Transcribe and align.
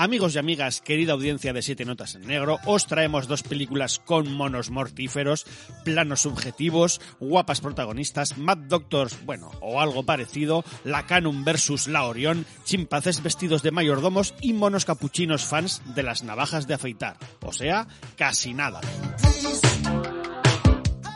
Amigos 0.00 0.36
y 0.36 0.38
amigas, 0.38 0.80
querida 0.80 1.14
audiencia 1.14 1.52
de 1.52 1.60
Siete 1.60 1.84
Notas 1.84 2.14
en 2.14 2.24
Negro, 2.24 2.60
os 2.66 2.86
traemos 2.86 3.26
dos 3.26 3.42
películas 3.42 3.98
con 3.98 4.32
monos 4.32 4.70
mortíferos, 4.70 5.44
planos 5.82 6.20
subjetivos, 6.20 7.00
guapas 7.18 7.60
protagonistas, 7.60 8.38
Mad 8.38 8.58
Doctors, 8.58 9.18
bueno, 9.26 9.50
o 9.60 9.80
algo 9.80 10.04
parecido, 10.04 10.62
la 10.84 11.04
Canon 11.06 11.44
versus 11.44 11.88
la 11.88 12.04
Orión, 12.04 12.46
chimpancés 12.62 13.24
vestidos 13.24 13.64
de 13.64 13.72
mayordomos 13.72 14.36
y 14.40 14.52
monos 14.52 14.84
capuchinos 14.84 15.44
fans 15.44 15.82
de 15.96 16.04
las 16.04 16.22
navajas 16.22 16.68
de 16.68 16.74
afeitar. 16.74 17.16
O 17.42 17.52
sea, 17.52 17.88
casi 18.16 18.54
nada. 18.54 18.80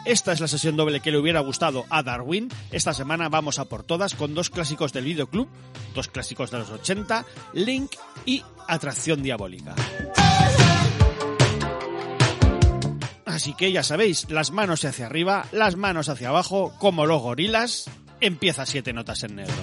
Esta 0.04 0.32
es 0.32 0.40
la 0.40 0.48
sesión 0.48 0.76
doble 0.76 1.00
que 1.00 1.12
le 1.12 1.18
hubiera 1.18 1.40
gustado 1.40 1.84
a 1.88 2.02
Darwin. 2.02 2.48
Esta 2.72 2.92
semana 2.92 3.28
vamos 3.28 3.58
a 3.58 3.66
por 3.66 3.84
todas 3.84 4.14
con 4.14 4.34
dos 4.34 4.50
clásicos 4.50 4.92
del 4.92 5.04
videoclub, 5.04 5.48
dos 5.94 6.08
clásicos 6.08 6.50
de 6.50 6.58
los 6.58 6.70
80, 6.70 7.24
Link 7.54 7.92
y 8.26 8.42
Atracción 8.66 9.22
Diabólica. 9.22 9.74
Así 13.24 13.54
que 13.54 13.72
ya 13.72 13.82
sabéis, 13.82 14.28
las 14.28 14.50
manos 14.50 14.84
hacia 14.84 15.06
arriba, 15.06 15.46
las 15.52 15.76
manos 15.76 16.08
hacia 16.08 16.28
abajo, 16.28 16.74
como 16.78 17.06
los 17.06 17.22
gorilas, 17.22 17.88
empieza 18.20 18.66
siete 18.66 18.92
notas 18.92 19.22
en 19.22 19.36
negro. 19.36 19.54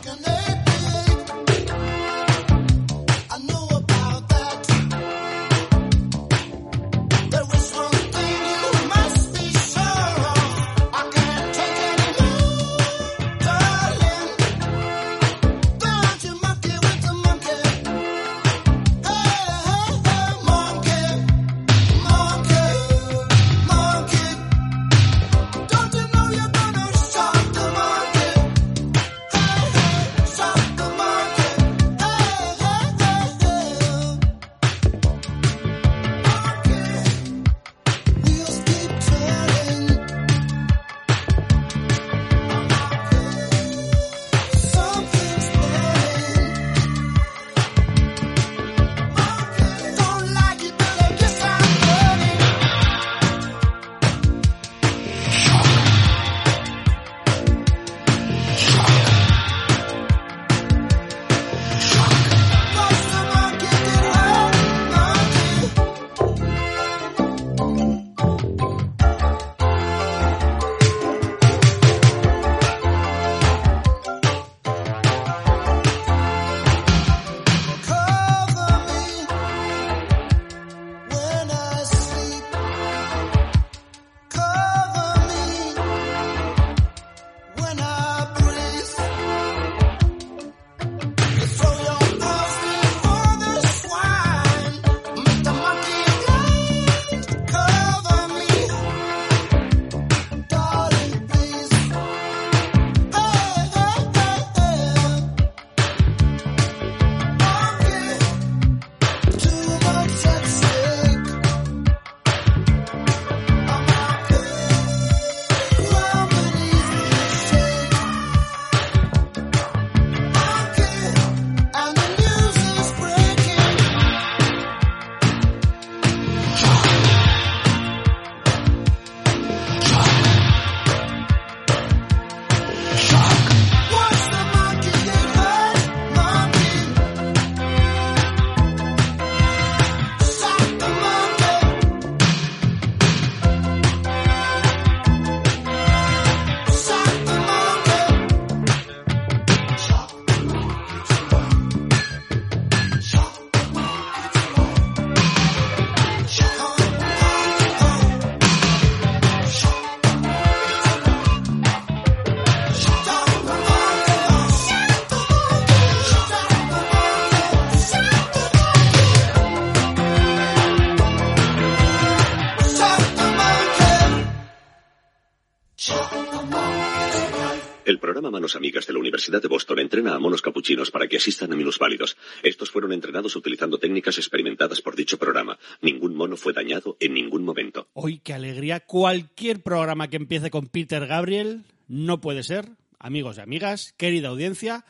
Programa 178.30 178.42
Manos 178.42 178.56
Amigas 178.56 178.86
de 178.86 178.94
la 178.94 179.00
Universidad 179.00 179.42
de 179.42 179.48
Boston 179.48 179.80
entrena 179.80 180.14
a 180.14 180.20
monos 180.20 180.44
capuchinos 180.44 180.92
para 180.92 181.08
que 181.08 181.18
asistan 181.18 181.52
a 181.52 181.56
minusválidos. 181.56 182.16
Estos 182.44 182.70
fueron 182.70 182.94
entrenados 182.94 183.36
utilizando 183.36 183.80
técnicas 183.80 184.20
experimentadas 184.20 184.82
por 184.82 184.96
dicho 184.96 185.18
programa. 185.18 185.58
Ningún 185.82 186.16
mono 186.16 186.38
fue 186.38 186.54
dañado 186.54 186.96
en 187.00 187.16
ningún 187.16 187.44
momento. 187.44 187.88
Hoy 187.94 188.20
qué 188.20 188.36
alegría. 188.36 188.82
Cualquier 188.82 189.64
programa 189.64 190.10
que 190.10 190.18
empiece 190.18 190.52
con 190.52 190.68
Peter 190.68 191.08
Gabriel 191.08 191.64
no 191.88 192.22
puede 192.22 192.44
ser. 192.44 192.70
Amigos 193.00 193.38
y 193.40 193.42
amigas, 193.42 193.96
querida 193.98 194.28
audiencia, 194.28 194.86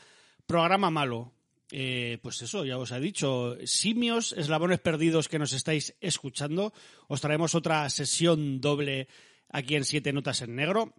programa 0.45 0.91
malo. 0.91 1.31
Eh, 1.71 2.17
pues 2.21 2.41
eso, 2.41 2.65
ya 2.65 2.77
os 2.77 2.91
he 2.91 2.99
dicho, 2.99 3.55
simios, 3.63 4.33
eslabones 4.33 4.79
perdidos 4.79 5.29
que 5.29 5.39
nos 5.39 5.53
estáis 5.53 5.95
escuchando, 6.01 6.73
os 7.07 7.21
traemos 7.21 7.55
otra 7.55 7.89
sesión 7.89 8.59
doble 8.59 9.07
aquí 9.47 9.75
en 9.75 9.85
Siete 9.85 10.11
Notas 10.11 10.41
en 10.41 10.57
Negro. 10.57 10.93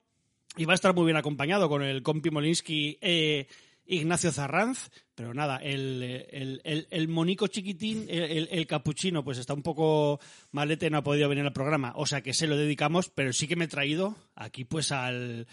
Y 0.56 0.64
va 0.64 0.72
a 0.72 0.74
estar 0.74 0.94
muy 0.94 1.04
bien 1.04 1.16
acompañado 1.16 1.68
con 1.68 1.82
el 1.82 2.02
compi 2.02 2.30
Molinsky 2.30 2.98
e 3.00 3.46
Ignacio 3.86 4.32
Zarranz. 4.32 4.90
Pero 5.14 5.34
nada, 5.34 5.58
el, 5.58 6.02
el, 6.30 6.60
el, 6.64 6.88
el 6.90 7.08
monico 7.08 7.46
chiquitín, 7.46 8.06
el, 8.08 8.48
el, 8.50 8.66
capuchino, 8.66 9.22
pues 9.22 9.38
está 9.38 9.52
un 9.52 9.62
poco 9.62 10.18
malete, 10.50 10.88
no 10.88 10.98
ha 10.98 11.02
podido 11.02 11.28
venir 11.28 11.44
al 11.44 11.52
programa. 11.52 11.92
O 11.96 12.06
sea 12.06 12.22
que 12.22 12.32
se 12.32 12.46
lo 12.46 12.56
dedicamos, 12.56 13.10
pero 13.10 13.32
sí 13.32 13.46
que 13.46 13.56
me 13.56 13.66
he 13.66 13.68
traído 13.68 14.16
aquí 14.34 14.64
pues 14.64 14.92
al... 14.92 15.46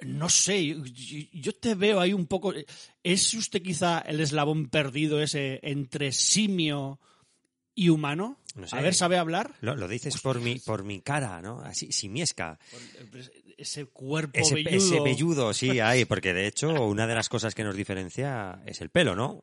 No 0.00 0.28
sé, 0.28 0.66
yo, 0.66 0.82
yo 1.32 1.52
te 1.52 1.74
veo 1.74 2.00
ahí 2.00 2.12
un 2.12 2.26
poco... 2.26 2.54
¿Es 3.02 3.34
usted 3.34 3.62
quizá 3.62 3.98
el 4.00 4.20
eslabón 4.20 4.68
perdido 4.68 5.20
ese 5.20 5.60
entre 5.62 6.12
simio 6.12 7.00
y 7.74 7.88
humano? 7.88 8.38
No 8.54 8.66
sé. 8.66 8.76
A 8.76 8.80
ver, 8.80 8.94
¿sabe 8.94 9.18
hablar? 9.18 9.54
Lo, 9.60 9.74
lo 9.74 9.88
dices 9.88 10.20
por 10.20 10.40
mi, 10.40 10.58
por 10.58 10.84
mi 10.84 11.00
cara, 11.00 11.40
¿no? 11.42 11.60
Así, 11.60 11.90
simiesca. 11.90 12.58
Ese 13.62 13.86
cuerpo 13.86 14.32
Ese, 14.38 14.54
velludo. 14.56 14.76
ese 14.76 15.00
velludo, 15.00 15.54
sí, 15.54 15.78
hay, 15.80 16.04
porque 16.04 16.34
de 16.34 16.46
hecho 16.46 16.70
una 16.86 17.06
de 17.06 17.14
las 17.14 17.28
cosas 17.28 17.54
que 17.54 17.64
nos 17.64 17.76
diferencia 17.76 18.60
es 18.66 18.80
el 18.80 18.90
pelo, 18.90 19.14
¿no? 19.16 19.42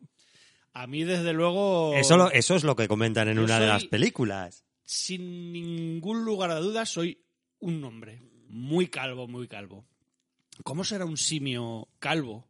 A 0.73 0.85
mí, 0.87 1.03
desde 1.03 1.33
luego. 1.33 1.93
Eso, 1.95 2.15
lo- 2.17 2.31
eso 2.31 2.55
es 2.55 2.63
lo 2.63 2.75
que 2.75 2.87
comentan 2.87 3.27
en 3.29 3.39
una 3.39 3.59
de 3.59 3.67
las 3.67 3.85
películas. 3.85 4.63
Sin 4.83 5.51
ningún 5.51 6.25
lugar 6.25 6.51
a 6.51 6.59
dudas, 6.59 6.89
soy 6.89 7.23
un 7.59 7.83
hombre. 7.83 8.21
Muy 8.49 8.87
calvo, 8.87 9.27
muy 9.27 9.47
calvo. 9.47 9.85
¿Cómo 10.63 10.83
será 10.83 11.05
un 11.05 11.17
simio 11.17 11.87
calvo? 11.99 12.49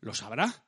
¿Lo 0.00 0.14
sabrá? 0.14 0.64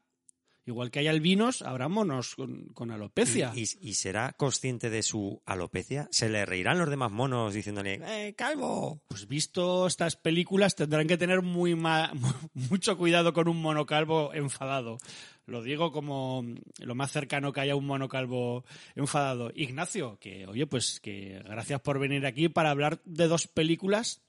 Igual 0.66 0.90
que 0.90 0.98
hay 1.00 1.08
albinos, 1.08 1.62
habrá 1.62 1.88
monos 1.88 2.34
con, 2.36 2.66
con 2.74 2.90
alopecia. 2.90 3.52
¿Y, 3.54 3.62
y- 3.62 3.90
y 3.90 3.94
será 3.94 4.32
consciente 4.34 4.90
de 4.90 5.02
su 5.02 5.42
alopecia? 5.46 6.06
¿Se 6.12 6.28
le 6.28 6.44
reirán 6.46 6.78
los 6.78 6.90
demás 6.90 7.10
monos 7.10 7.54
diciéndole, 7.54 8.00
¡eh, 8.04 8.34
calvo! 8.34 9.00
Pues 9.08 9.26
visto 9.26 9.86
estas 9.86 10.16
películas, 10.16 10.76
tendrán 10.76 11.06
que 11.08 11.16
tener 11.16 11.42
muy 11.42 11.74
ma- 11.74 12.12
mucho 12.54 12.96
cuidado 12.98 13.32
con 13.32 13.48
un 13.48 13.60
monocalvo 13.60 14.32
enfadado. 14.34 14.98
Lo 15.46 15.62
digo 15.62 15.90
como 15.90 16.44
lo 16.78 16.94
más 16.94 17.10
cercano 17.10 17.52
que 17.52 17.60
haya 17.62 17.74
un 17.74 17.86
monocalvo 17.86 18.64
enfadado. 18.94 19.50
Ignacio, 19.54 20.18
que 20.20 20.46
oye, 20.46 20.66
pues 20.66 21.00
que 21.00 21.40
gracias 21.44 21.80
por 21.80 21.98
venir 21.98 22.24
aquí 22.26 22.48
para 22.48 22.70
hablar 22.70 23.00
de 23.04 23.26
dos 23.26 23.48
películas. 23.48 24.22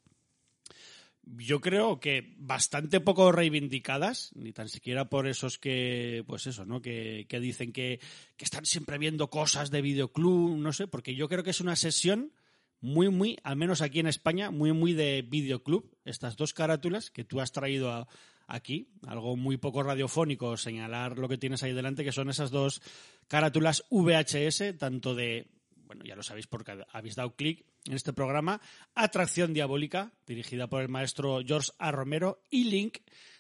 Yo 1.24 1.62
creo 1.62 2.00
que 2.00 2.36
bastante 2.38 3.00
poco 3.00 3.32
reivindicadas, 3.32 4.32
ni 4.36 4.54
tan 4.54 4.70
siquiera 4.70 5.10
por 5.10 5.28
esos 5.28 5.60
que, 5.60 6.24
pues 6.28 6.48
eso, 6.48 6.66
¿no? 6.66 6.82
Que, 6.82 7.26
que 7.30 7.40
dicen 7.40 7.72
que, 7.72 8.00
que 8.38 8.46
están 8.46 8.66
siempre 8.66 8.98
viendo 8.98 9.30
cosas 9.30 9.70
de 9.70 9.82
videoclub, 9.82 10.58
no 10.58 10.74
sé, 10.74 10.88
porque 10.88 11.16
yo 11.16 11.30
creo 11.30 11.44
que 11.44 11.52
es 11.52 11.62
una 11.62 11.76
sesión 11.76 12.34
muy, 12.82 13.10
muy, 13.10 13.38
al 13.44 13.56
menos 13.56 13.82
aquí 13.82 14.00
en 14.00 14.08
España, 14.08 14.50
muy, 14.50 14.74
muy 14.74 14.94
de 14.94 15.22
videoclub. 15.22 15.96
Estas 16.04 16.36
dos 16.36 16.54
carátulas 16.54 17.12
que 17.12 17.24
tú 17.24 17.40
has 17.40 17.52
traído 17.52 18.08
aquí, 18.48 18.90
algo 19.08 19.38
muy 19.38 19.58
poco 19.58 19.84
radiofónico, 19.84 20.58
señalar 20.58 21.18
lo 21.18 21.30
que 21.30 21.38
tienes 21.38 21.64
ahí 21.64 21.74
delante, 21.74 22.04
que 22.04 22.12
son 22.12 22.30
esas 22.30 22.52
dos 22.52 22.82
carátulas 23.28 23.86
VHS, 23.90 24.78
tanto 24.78 25.16
de, 25.16 25.48
bueno, 25.92 26.06
ya 26.06 26.16
lo 26.16 26.24
sabéis 26.24 26.48
porque 26.48 26.86
habéis 26.94 27.16
dado 27.18 27.36
clic 27.36 27.66
en 27.86 27.94
este 27.94 28.14
programa, 28.14 28.62
Atracción 28.96 29.54
Diabólica, 29.54 30.14
dirigida 30.26 30.68
por 30.68 30.82
el 30.82 30.88
maestro 30.88 31.42
George 31.46 31.72
A. 31.80 31.92
Romero, 31.92 32.42
y 32.50 32.64
Link, 32.66 33.00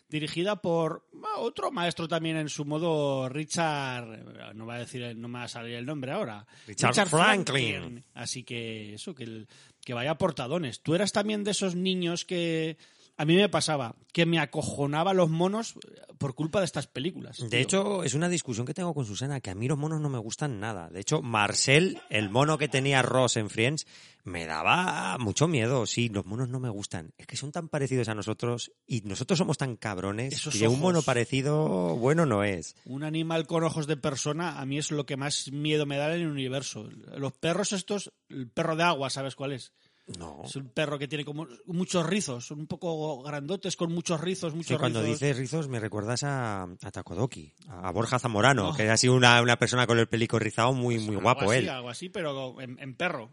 dirigida 0.09 0.57
por 0.61 1.07
ah, 1.23 1.39
otro 1.39 1.71
maestro 1.71 2.09
también 2.09 2.35
en 2.35 2.49
su 2.49 2.65
modo, 2.65 3.29
Richard, 3.29 4.53
no 4.53 4.65
va 4.65 4.75
a 4.75 4.79
decir, 4.79 5.15
no 5.15 5.29
me 5.29 5.39
va 5.39 5.45
a 5.45 5.47
salir 5.47 5.75
el 5.75 5.85
nombre 5.85 6.11
ahora, 6.11 6.45
Richard 6.67 7.07
Franklin. 7.07 8.03
Así 8.15 8.43
que 8.43 8.95
eso, 8.95 9.15
que, 9.15 9.23
el- 9.23 9.47
que 9.79 9.93
vaya 9.93 10.17
portadones. 10.17 10.81
Tú 10.81 10.93
eras 10.93 11.13
también 11.13 11.45
de 11.45 11.51
esos 11.51 11.75
niños 11.75 12.25
que 12.25 12.77
a 13.21 13.25
mí 13.25 13.35
me 13.35 13.49
pasaba, 13.49 13.95
que 14.13 14.25
me 14.25 14.39
acojonaba 14.39 15.13
los 15.13 15.29
monos 15.29 15.75
por 16.17 16.33
culpa 16.33 16.57
de 16.57 16.65
estas 16.65 16.87
películas. 16.87 17.37
De 17.37 17.49
tío. 17.49 17.59
hecho, 17.59 18.03
es 18.03 18.15
una 18.15 18.29
discusión 18.29 18.65
que 18.65 18.73
tengo 18.73 18.95
con 18.95 19.05
Susana, 19.05 19.41
que 19.41 19.51
a 19.51 19.55
mí 19.55 19.67
los 19.67 19.77
monos 19.77 20.01
no 20.01 20.09
me 20.09 20.17
gustan 20.17 20.59
nada. 20.59 20.89
De 20.89 21.01
hecho, 21.01 21.21
Marcel, 21.21 22.01
el 22.09 22.31
mono 22.31 22.57
que 22.57 22.67
tenía 22.67 23.03
Ross 23.03 23.37
en 23.37 23.51
Friends, 23.51 23.85
me 24.23 24.47
daba 24.47 25.19
mucho 25.19 25.47
miedo. 25.47 25.85
Sí, 25.85 26.09
los 26.09 26.25
monos 26.25 26.49
no 26.49 26.59
me 26.59 26.69
gustan. 26.69 27.13
Es 27.19 27.27
que 27.27 27.37
son 27.37 27.51
tan 27.51 27.69
parecidos 27.69 28.09
a 28.09 28.15
nosotros 28.15 28.71
y 28.87 29.01
nosotros 29.01 29.37
somos 29.37 29.59
tan 29.59 29.75
cabrones 29.75 30.33
Esos 30.33 30.57
que 30.57 30.67
un 30.67 30.79
mono 30.79 31.03
parecido 31.03 31.95
bueno 31.97 32.25
no 32.25 32.43
es. 32.43 32.75
Un 32.85 33.03
animal 33.03 33.45
con 33.45 33.63
ojos 33.63 33.85
de 33.85 33.97
persona 33.97 34.59
a 34.59 34.65
mí 34.65 34.79
es 34.79 34.89
lo 34.89 35.05
que 35.05 35.15
más 35.15 35.51
miedo 35.51 35.85
me 35.85 35.97
da 35.97 36.15
en 36.15 36.21
el 36.21 36.27
universo. 36.27 36.89
Los 37.17 37.33
perros 37.33 37.71
estos, 37.71 38.11
el 38.29 38.49
perro 38.49 38.75
de 38.75 38.83
agua, 38.83 39.11
¿sabes 39.11 39.35
cuál 39.35 39.51
es? 39.51 39.73
No. 40.17 40.41
Es 40.45 40.55
un 40.55 40.69
perro 40.69 40.97
que 40.99 41.07
tiene 41.07 41.23
como 41.25 41.47
muchos 41.65 42.05
rizos, 42.05 42.45
son 42.45 42.59
un 42.61 42.67
poco 42.67 43.21
grandotes 43.23 43.75
con 43.75 43.91
muchos 43.93 44.19
rizos, 44.21 44.53
muchos 44.55 44.79
cuando 44.79 45.01
rizos. 45.01 45.19
dices 45.19 45.37
rizos 45.37 45.67
me 45.67 45.79
recuerdas 45.79 46.23
a, 46.23 46.63
a 46.63 46.91
Takodoki, 46.91 47.53
a 47.67 47.87
a 47.87 47.91
Borja 47.91 48.19
Zamorano, 48.19 48.69
No. 48.69 48.75
que 48.75 48.83
es 48.85 48.89
así 48.89 49.07
una, 49.07 49.41
una 49.41 49.57
persona 49.57 49.87
con 49.87 49.97
el 49.99 50.07
pelico 50.07 50.39
rizado 50.39 50.73
muy, 50.73 50.97
muy 50.99 51.09
Algo 51.15 51.21
guapo 51.21 51.51
así, 51.51 51.59
él. 51.59 51.69
Algo 51.69 51.89
así, 51.89 52.09
pero 52.09 52.59
en, 52.61 52.77
en 52.79 52.95
perro. 52.95 53.31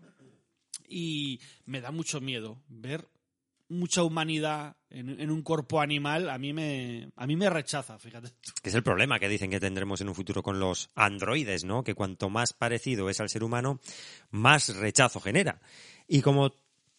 Y 0.88 1.40
me 1.66 1.80
da 1.80 1.90
mucho 1.90 2.20
miedo 2.20 2.62
ver 2.68 3.06
mucha 3.70 4.02
humanidad 4.02 4.76
en, 4.88 5.20
en 5.20 5.30
un 5.30 5.42
cuerpo 5.42 5.82
animal. 5.82 6.30
A 6.30 6.38
mí 6.38 6.54
me, 6.54 7.10
a 7.16 7.26
mí 7.26 7.36
me 7.36 7.50
rechaza, 7.50 7.98
fíjate. 7.98 8.30
Que 8.62 8.70
es 8.70 8.74
el 8.74 8.82
problema 8.82 9.18
que 9.18 9.28
dicen 9.28 9.50
que 9.50 9.60
tendremos 9.60 10.00
en 10.00 10.08
un 10.08 10.14
futuro 10.14 10.42
con 10.42 10.58
los 10.58 10.88
androides, 10.94 11.64
¿no? 11.64 11.84
Que 11.84 11.94
cuanto 11.94 12.30
más 12.30 12.54
parecido 12.54 13.10
es 13.10 13.20
al 13.20 13.28
ser 13.28 13.44
humano, 13.44 13.80
más 14.30 14.74
rechazo 14.74 15.20
genera. 15.20 15.60
Y 16.06 16.22
como, 16.22 16.54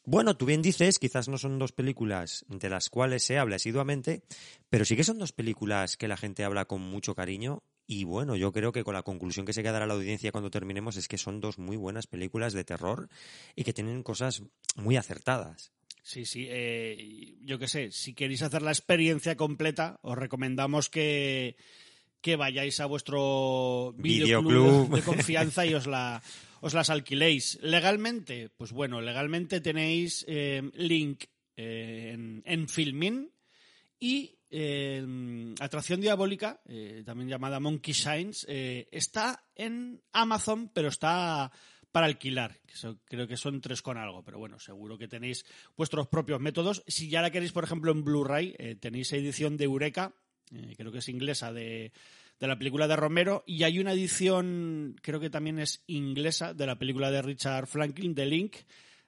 bueno, 0.10 0.36
tú 0.36 0.48
bien 0.48 0.64
dices, 0.64 0.98
quizás 0.98 1.30
no 1.30 1.38
son 1.38 1.60
dos 1.60 1.72
películas 1.72 2.44
de 2.48 2.68
las 2.68 2.90
cuales 2.90 3.24
se 3.24 3.38
habla 3.38 3.58
asiduamente, 3.58 4.24
pero 4.68 4.84
sí 4.84 4.96
que 4.96 5.04
son 5.04 5.20
dos 5.20 5.34
películas 5.34 5.98
que 5.98 6.08
la 6.08 6.18
gente 6.18 6.44
habla 6.44 6.66
con 6.66 6.82
mucho 6.82 7.14
cariño. 7.14 7.62
Y 7.86 8.06
bueno, 8.06 8.36
yo 8.36 8.52
creo 8.52 8.72
que 8.72 8.84
con 8.84 8.96
la 8.96 9.04
conclusión 9.04 9.46
que 9.46 9.54
se 9.54 9.62
quedará 9.62 9.86
la 9.86 9.94
audiencia 9.94 10.32
cuando 10.32 10.50
terminemos 10.50 10.98
es 10.98 11.08
que 11.08 11.20
son 11.20 11.42
dos 11.42 11.60
muy 11.60 11.78
buenas 11.78 12.08
películas 12.08 12.54
de 12.54 12.64
terror 12.64 13.08
y 13.56 13.64
que 13.64 13.72
tienen 13.72 14.02
cosas 14.02 14.42
muy 14.76 14.98
acertadas. 14.98 15.74
Sí, 16.02 16.26
sí. 16.26 16.48
eh, 16.50 17.36
yo 17.42 17.60
qué 17.60 17.68
sé, 17.68 17.92
si 17.92 18.16
queréis 18.16 18.42
hacer 18.42 18.64
la 18.64 18.72
experiencia 18.72 19.36
completa, 19.36 20.00
os 20.02 20.18
recomendamos 20.18 20.90
que, 20.90 21.56
que 22.20 22.36
vayáis 22.36 22.80
a 22.80 22.88
vuestro 22.88 23.94
videoclub 23.96 24.50
Videoclub. 24.50 24.90
de, 24.90 24.96
de 24.96 25.02
confianza 25.04 25.68
y 25.68 25.76
os, 25.76 25.86
la, 25.86 26.24
os 26.62 26.74
las 26.74 26.90
alquiléis. 26.90 27.60
Legalmente, 27.62 28.50
pues 28.50 28.72
bueno, 28.72 29.02
legalmente 29.02 29.62
tenéis 29.62 30.26
eh, 30.28 30.62
link 30.76 31.26
eh, 31.56 32.42
en, 32.44 32.68
Filmin 32.68 33.32
y 34.00 34.38
eh, 34.50 35.54
Atracción 35.60 36.02
Diabólica, 36.02 36.62
también 37.06 37.30
llamada 37.30 37.60
Monkey 37.60 37.94
Shines, 37.94 38.46
está 38.48 39.44
en 39.56 40.02
Amazon, 40.12 40.70
pero 40.74 40.88
está 40.88 41.52
para 41.92 42.06
alquilar. 42.06 42.60
creo 43.06 43.28
que 43.28 43.38
son 43.38 43.62
tres 43.62 43.82
con 43.82 43.98
algo, 43.98 44.24
pero 44.24 44.40
bueno, 44.40 44.60
seguro 44.60 44.98
que 44.98 45.08
tenéis 45.08 45.46
vuestros 45.76 46.08
propios 46.08 46.40
métodos. 46.40 46.84
Si 46.88 47.10
ya 47.10 47.22
la 47.22 47.32
queréis, 47.32 47.52
por 47.52 47.64
ejemplo, 47.64 47.92
en 47.92 48.04
Blu-ray, 48.04 48.78
tenéis 48.80 49.12
edición 49.14 49.58
de 49.58 49.66
Eureka, 49.66 50.14
creo 50.78 50.92
que 50.92 51.00
es 51.00 51.10
inglesa, 51.10 51.52
de, 51.52 51.92
de 52.40 52.48
la 52.48 52.58
película 52.58 52.88
de 52.88 52.96
Romero, 52.96 53.44
y 53.46 53.64
hay 53.64 53.80
una 53.80 53.94
edición, 53.94 54.96
creo 55.02 55.20
que 55.20 55.30
también 55.30 55.60
es 55.60 55.84
inglesa, 55.88 56.54
de 56.54 56.66
la 56.66 56.78
película 56.78 57.12
de 57.12 57.22
Richard 57.22 57.68
Franklin, 57.68 58.16
The 58.16 58.26
Link. 58.26 58.56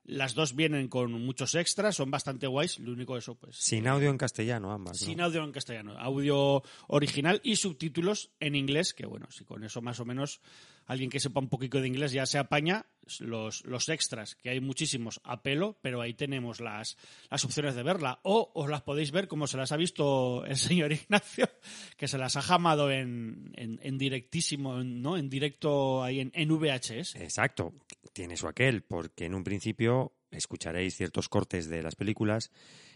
Las 0.04 0.34
dos 0.34 0.56
vienen 0.56 0.88
con 0.88 1.12
muchos 1.14 1.54
extras, 1.54 1.96
son 1.96 2.10
bastante 2.10 2.48
guays. 2.48 2.80
Lo 2.80 2.92
único 2.92 3.18
eso, 3.18 3.36
pues. 3.36 3.56
Sin 3.56 3.88
audio 3.88 4.10
en 4.10 4.18
castellano, 4.18 4.72
ambas. 4.72 5.00
¿no? 5.00 5.06
Sin 5.06 5.22
audio 5.22 5.44
en 5.44 5.52
castellano, 5.52 5.98
audio 5.98 6.64
original 6.88 7.40
y 7.44 7.56
subtítulos 7.56 8.32
en 8.40 8.56
inglés, 8.56 8.94
que 8.94 9.06
bueno, 9.06 9.28
si 9.30 9.46
con 9.46 9.64
eso 9.64 9.82
más 9.82 10.00
o 10.00 10.06
menos 10.06 10.42
alguien 10.92 11.10
que 11.10 11.22
sepa 11.22 11.40
un 11.40 11.48
poquito 11.48 11.80
de 11.80 11.88
inglés 11.88 12.12
ya 12.12 12.26
se 12.26 12.38
apaña, 12.38 12.86
los, 13.20 13.64
los 13.66 13.88
extras, 13.88 14.36
que 14.36 14.50
hay 14.50 14.60
muchísimos 14.60 15.22
a 15.24 15.42
pelo, 15.42 15.78
pero 15.82 16.02
ahí 16.02 16.14
tenemos 16.14 16.60
las, 16.60 16.98
las 17.30 17.46
opciones 17.46 17.76
de 17.76 17.84
verla. 17.84 18.20
O 18.24 18.52
os 18.54 18.70
las 18.70 18.82
podéis 18.82 19.12
ver 19.12 19.30
como 19.30 19.48
se 19.48 19.56
las 19.56 19.72
ha 19.72 19.78
visto 19.78 20.44
el 20.46 20.58
señor 20.58 20.92
Ignacio, 20.92 21.50
que 21.96 22.10
se 22.10 22.18
las 22.18 22.36
ha 22.36 22.42
jamado 22.42 22.92
en, 22.92 23.54
en, 23.56 23.80
en 23.82 23.98
directísimo, 23.98 24.84
¿no? 24.84 25.18
En 25.18 25.30
directo 25.30 26.04
ahí 26.04 26.20
en, 26.20 26.32
en 26.34 26.50
VHS. 26.50 27.16
Exacto, 27.16 27.74
tiene 28.12 28.36
su 28.36 28.48
aquel, 28.48 28.84
porque 28.84 29.26
en 29.26 29.34
un 29.34 29.46
principio 29.46 30.12
escucharéis 30.30 30.98
ciertos 30.98 31.30
cortes 31.30 31.70
de 31.70 31.82
las 31.84 31.96
películas 31.96 32.52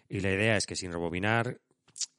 y 0.09 0.19
la 0.19 0.33
idea 0.33 0.57
es 0.57 0.65
que 0.65 0.75
sin 0.75 0.91
rebobinar, 0.91 1.61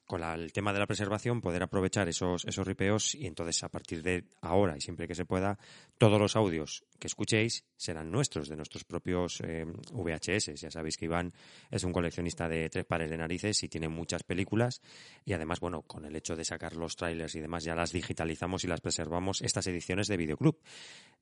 con 0.07 0.21
la- 0.21 0.33
el 0.33 0.51
tema 0.53 0.73
de 0.73 0.79
la 0.79 0.87
preservación, 0.87 1.41
poder 1.41 1.61
aprovechar 1.61 2.07
esos, 2.07 2.45
esos 2.45 2.65
ripeos 2.65 3.13
y 3.13 3.27
entonces 3.27 3.61
a 3.63 3.69
partir 3.69 4.01
de 4.01 4.23
ahora 4.41 4.75
y 4.77 4.81
siempre 4.81 5.07
que 5.07 5.13
se 5.15 5.25
pueda, 5.25 5.59
todos 5.97 6.19
los 6.19 6.35
audios 6.35 6.85
que 6.99 7.07
escuchéis 7.07 7.65
serán 7.75 8.11
nuestros, 8.11 8.49
de 8.49 8.55
nuestros 8.55 8.83
propios 8.83 9.41
eh, 9.41 9.65
VHS. 9.91 10.59
Ya 10.59 10.71
sabéis 10.71 10.97
que 10.97 11.05
Iván 11.05 11.33
es 11.69 11.83
un 11.83 11.93
coleccionista 11.93 12.47
de 12.47 12.69
tres 12.69 12.85
pares 12.85 13.09
de 13.09 13.17
narices 13.17 13.63
y 13.63 13.69
tiene 13.69 13.87
muchas 13.87 14.23
películas 14.23 14.81
y 15.25 15.33
además, 15.33 15.59
bueno, 15.59 15.83
con 15.83 16.05
el 16.05 16.15
hecho 16.15 16.35
de 16.35 16.45
sacar 16.45 16.75
los 16.75 16.95
trailers 16.95 17.35
y 17.35 17.39
demás 17.39 17.63
ya 17.63 17.75
las 17.75 17.91
digitalizamos 17.91 18.63
y 18.63 18.67
las 18.67 18.81
preservamos 18.81 19.41
estas 19.41 19.67
ediciones 19.67 20.07
de 20.07 20.17
Videoclub. 20.17 20.59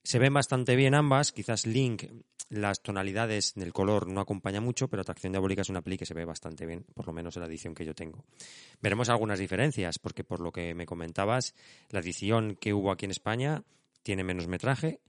Se 0.04 0.20
ven 0.20 0.34
bastante 0.34 0.76
bien 0.76 0.94
ambas, 0.94 1.32
quizás 1.32 1.66
Link, 1.66 2.04
las 2.50 2.82
tonalidades 2.82 3.54
del 3.56 3.74
color 3.74 4.08
no 4.08 4.22
acompaña 4.22 4.62
mucho, 4.62 4.88
pero 4.88 5.02
Atracción 5.02 5.34
Diabólica 5.34 5.62
es 5.62 5.70
una 5.70 5.82
peli 5.82 5.98
que 5.98 6.06
se 6.06 6.14
ve 6.14 6.26
bastante 6.26 6.66
bien, 6.66 6.86
por 6.94 7.08
lo 7.08 7.14
menos 7.14 7.36
en 7.36 7.42
la 7.42 7.48
edición 7.48 7.74
que 7.74 7.86
yo 7.86 7.96
tengo. 7.96 8.24
Veremos 8.82 9.10
algunas 9.10 9.40
diferencias, 9.40 9.98
porque 10.00 10.24
por 10.24 10.40
lo 10.40 10.52
que 10.52 10.76
me 10.76 10.86
comentabas, 10.86 11.56
la 11.90 12.00
edición 12.00 12.56
que 12.56 12.74
hubo 12.74 12.92
aquí 12.92 13.06
en 13.06 13.12
España 13.12 13.64
tiene 14.04 14.24
menos 14.24 14.48
metraje 14.48 15.02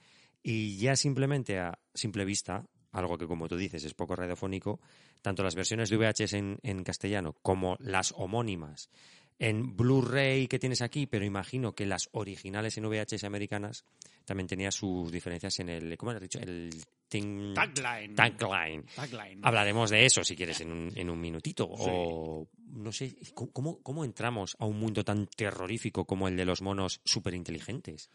y 0.42 0.76
ya 0.78 0.96
simplemente 0.96 1.58
a 1.58 1.78
simple 1.94 2.24
vista, 2.24 2.64
algo 2.92 3.18
que 3.18 3.26
como 3.26 3.48
tú 3.48 3.56
dices 3.56 3.84
es 3.84 3.94
poco 3.94 4.16
radiofónico, 4.16 4.80
tanto 5.22 5.42
las 5.42 5.54
versiones 5.54 5.90
de 5.90 5.96
VHS 5.96 6.32
en, 6.34 6.58
en 6.62 6.84
castellano 6.84 7.34
como 7.42 7.76
las 7.80 8.12
homónimas 8.16 8.90
en 9.38 9.76
Blu-ray 9.76 10.48
que 10.48 10.58
tienes 10.58 10.80
aquí, 10.82 11.06
pero 11.06 11.24
imagino 11.24 11.74
que 11.74 11.84
las 11.86 12.08
originales 12.12 12.76
en 12.78 12.84
VHS 12.88 13.24
americanas 13.24 13.84
también 14.24 14.46
tenía 14.46 14.70
sus 14.70 15.12
diferencias 15.12 15.58
en 15.60 15.68
el, 15.68 15.96
¿cómo 15.98 16.12
has 16.12 16.20
dicho? 16.20 16.38
El 16.40 16.70
thing- 17.08 17.54
Tagline. 17.54 18.14
tagline. 18.14 18.84
Tagline. 18.94 19.40
Hablaremos 19.42 19.90
de 19.90 20.04
eso 20.06 20.24
si 20.24 20.34
quieres 20.34 20.60
en 20.62 20.72
un, 20.72 20.92
en 20.96 21.10
un 21.10 21.20
minutito. 21.20 21.66
O 21.70 22.48
no 22.72 22.90
sé, 22.92 23.14
¿cómo, 23.34 23.80
¿cómo 23.82 24.04
entramos 24.04 24.56
a 24.58 24.64
un 24.66 24.78
mundo 24.78 25.04
tan 25.04 25.26
terrorífico 25.28 26.04
como 26.06 26.26
el 26.28 26.36
de 26.36 26.44
los 26.44 26.62
monos 26.62 27.00
superinteligentes? 27.04 28.10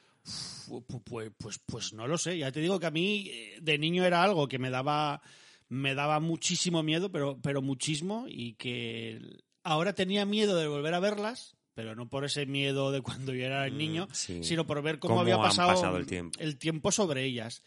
Pues, 1.06 1.32
pues, 1.38 1.60
pues 1.66 1.94
no 1.94 2.08
lo 2.08 2.18
sé. 2.18 2.38
Ya 2.38 2.52
te 2.52 2.60
digo 2.60 2.80
que 2.80 2.88
a 2.88 2.92
mí 2.92 3.30
eh, 3.30 3.58
de 3.62 3.78
niño 3.78 4.04
era 4.06 4.24
algo 4.24 4.48
que 4.48 4.60
me 4.60 4.70
daba, 4.70 5.22
me 5.70 5.96
daba 5.96 6.20
muchísimo 6.20 6.84
miedo, 6.84 7.12
pero, 7.12 7.40
pero 7.42 7.62
muchísimo, 7.62 8.26
y 8.28 8.54
que 8.56 9.20
ahora 9.64 9.94
tenía 9.94 10.26
miedo 10.26 10.56
de 10.58 10.68
volver 10.68 10.94
a 10.94 11.00
verlas, 11.00 11.56
pero 11.74 11.96
no 11.96 12.10
por 12.10 12.26
ese 12.26 12.46
miedo 12.46 12.92
de 12.92 13.02
cuando 13.02 13.34
yo 13.34 13.46
era 13.46 13.68
Mm, 13.70 13.78
niño, 13.78 14.08
sí. 14.12 14.44
sino 14.44 14.66
por 14.68 14.82
ver 14.82 15.00
cómo, 15.00 15.16
Cómo 15.16 15.22
había 15.22 15.38
pasado 15.38 15.98
el 15.98 16.06
tiempo. 16.06 16.38
el 16.40 16.58
tiempo 16.58 16.92
sobre 16.92 17.24
ellas. 17.24 17.64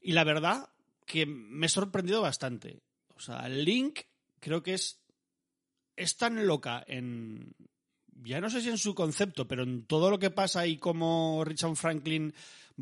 Y 0.00 0.12
la 0.12 0.24
verdad 0.24 0.68
que 1.06 1.26
me 1.26 1.66
he 1.66 1.68
sorprendido 1.70 2.20
bastante. 2.22 2.80
O 3.16 3.20
sea, 3.20 3.48
Link 3.48 4.00
creo 4.40 4.62
que 4.62 4.74
es, 4.74 5.00
es 5.96 6.16
tan 6.16 6.46
loca 6.46 6.84
en... 6.86 7.54
Ya 8.22 8.40
no 8.40 8.50
sé 8.50 8.60
si 8.60 8.68
en 8.68 8.78
su 8.78 8.94
concepto, 8.96 9.46
pero 9.46 9.62
en 9.62 9.84
todo 9.86 10.10
lo 10.10 10.18
que 10.18 10.30
pasa 10.30 10.66
y 10.66 10.76
cómo 10.76 11.42
Richard 11.46 11.76
Franklin 11.76 12.34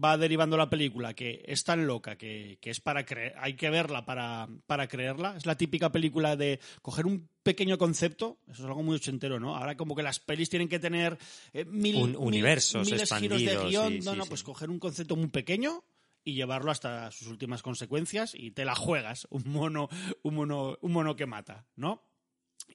va 0.02 0.16
derivando 0.16 0.56
la 0.56 0.70
película, 0.70 1.12
que 1.14 1.42
es 1.46 1.62
tan 1.62 1.86
loca 1.86 2.16
que, 2.16 2.58
que 2.60 2.70
es 2.70 2.80
para 2.80 3.04
creer, 3.04 3.34
hay 3.38 3.54
que 3.54 3.68
verla 3.70 4.04
para, 4.06 4.48
para 4.66 4.88
creerla. 4.88 5.36
Es 5.36 5.44
la 5.46 5.54
típica 5.56 5.92
película 5.92 6.36
de 6.36 6.58
coger 6.80 7.04
un 7.06 7.28
pequeño 7.46 7.78
concepto, 7.78 8.38
eso 8.48 8.62
es 8.62 8.68
algo 8.68 8.82
muy 8.82 8.96
ochentero, 8.96 9.40
¿no? 9.40 9.56
Ahora 9.56 9.76
como 9.76 9.94
que 9.96 10.02
las 10.02 10.20
pelis 10.20 10.50
tienen 10.50 10.68
que 10.68 10.78
tener 10.78 11.16
eh, 11.54 11.64
mil, 11.64 11.96
Un- 11.96 12.10
mil- 12.10 12.16
universos 12.18 12.84
miles 12.84 13.08
giros 13.14 13.38
de 13.42 13.52
expandidos, 13.52 13.70
guion. 13.70 13.92
sí, 13.92 13.98
no, 14.04 14.12
sí, 14.12 14.18
no, 14.18 14.24
sí. 14.24 14.28
pues 14.28 14.42
coger 14.42 14.68
un 14.70 14.78
concepto 14.78 15.16
muy 15.16 15.28
pequeño 15.28 15.82
y 16.24 16.34
llevarlo 16.34 16.70
hasta 16.72 17.10
sus 17.12 17.28
últimas 17.28 17.62
consecuencias 17.62 18.34
y 18.34 18.50
te 18.50 18.64
la 18.64 18.74
juegas, 18.74 19.26
un 19.30 19.44
mono, 19.46 19.88
un 20.22 20.34
mono, 20.34 20.76
un 20.82 20.92
mono 20.92 21.14
que 21.16 21.24
mata, 21.26 21.66
¿no? 21.76 22.02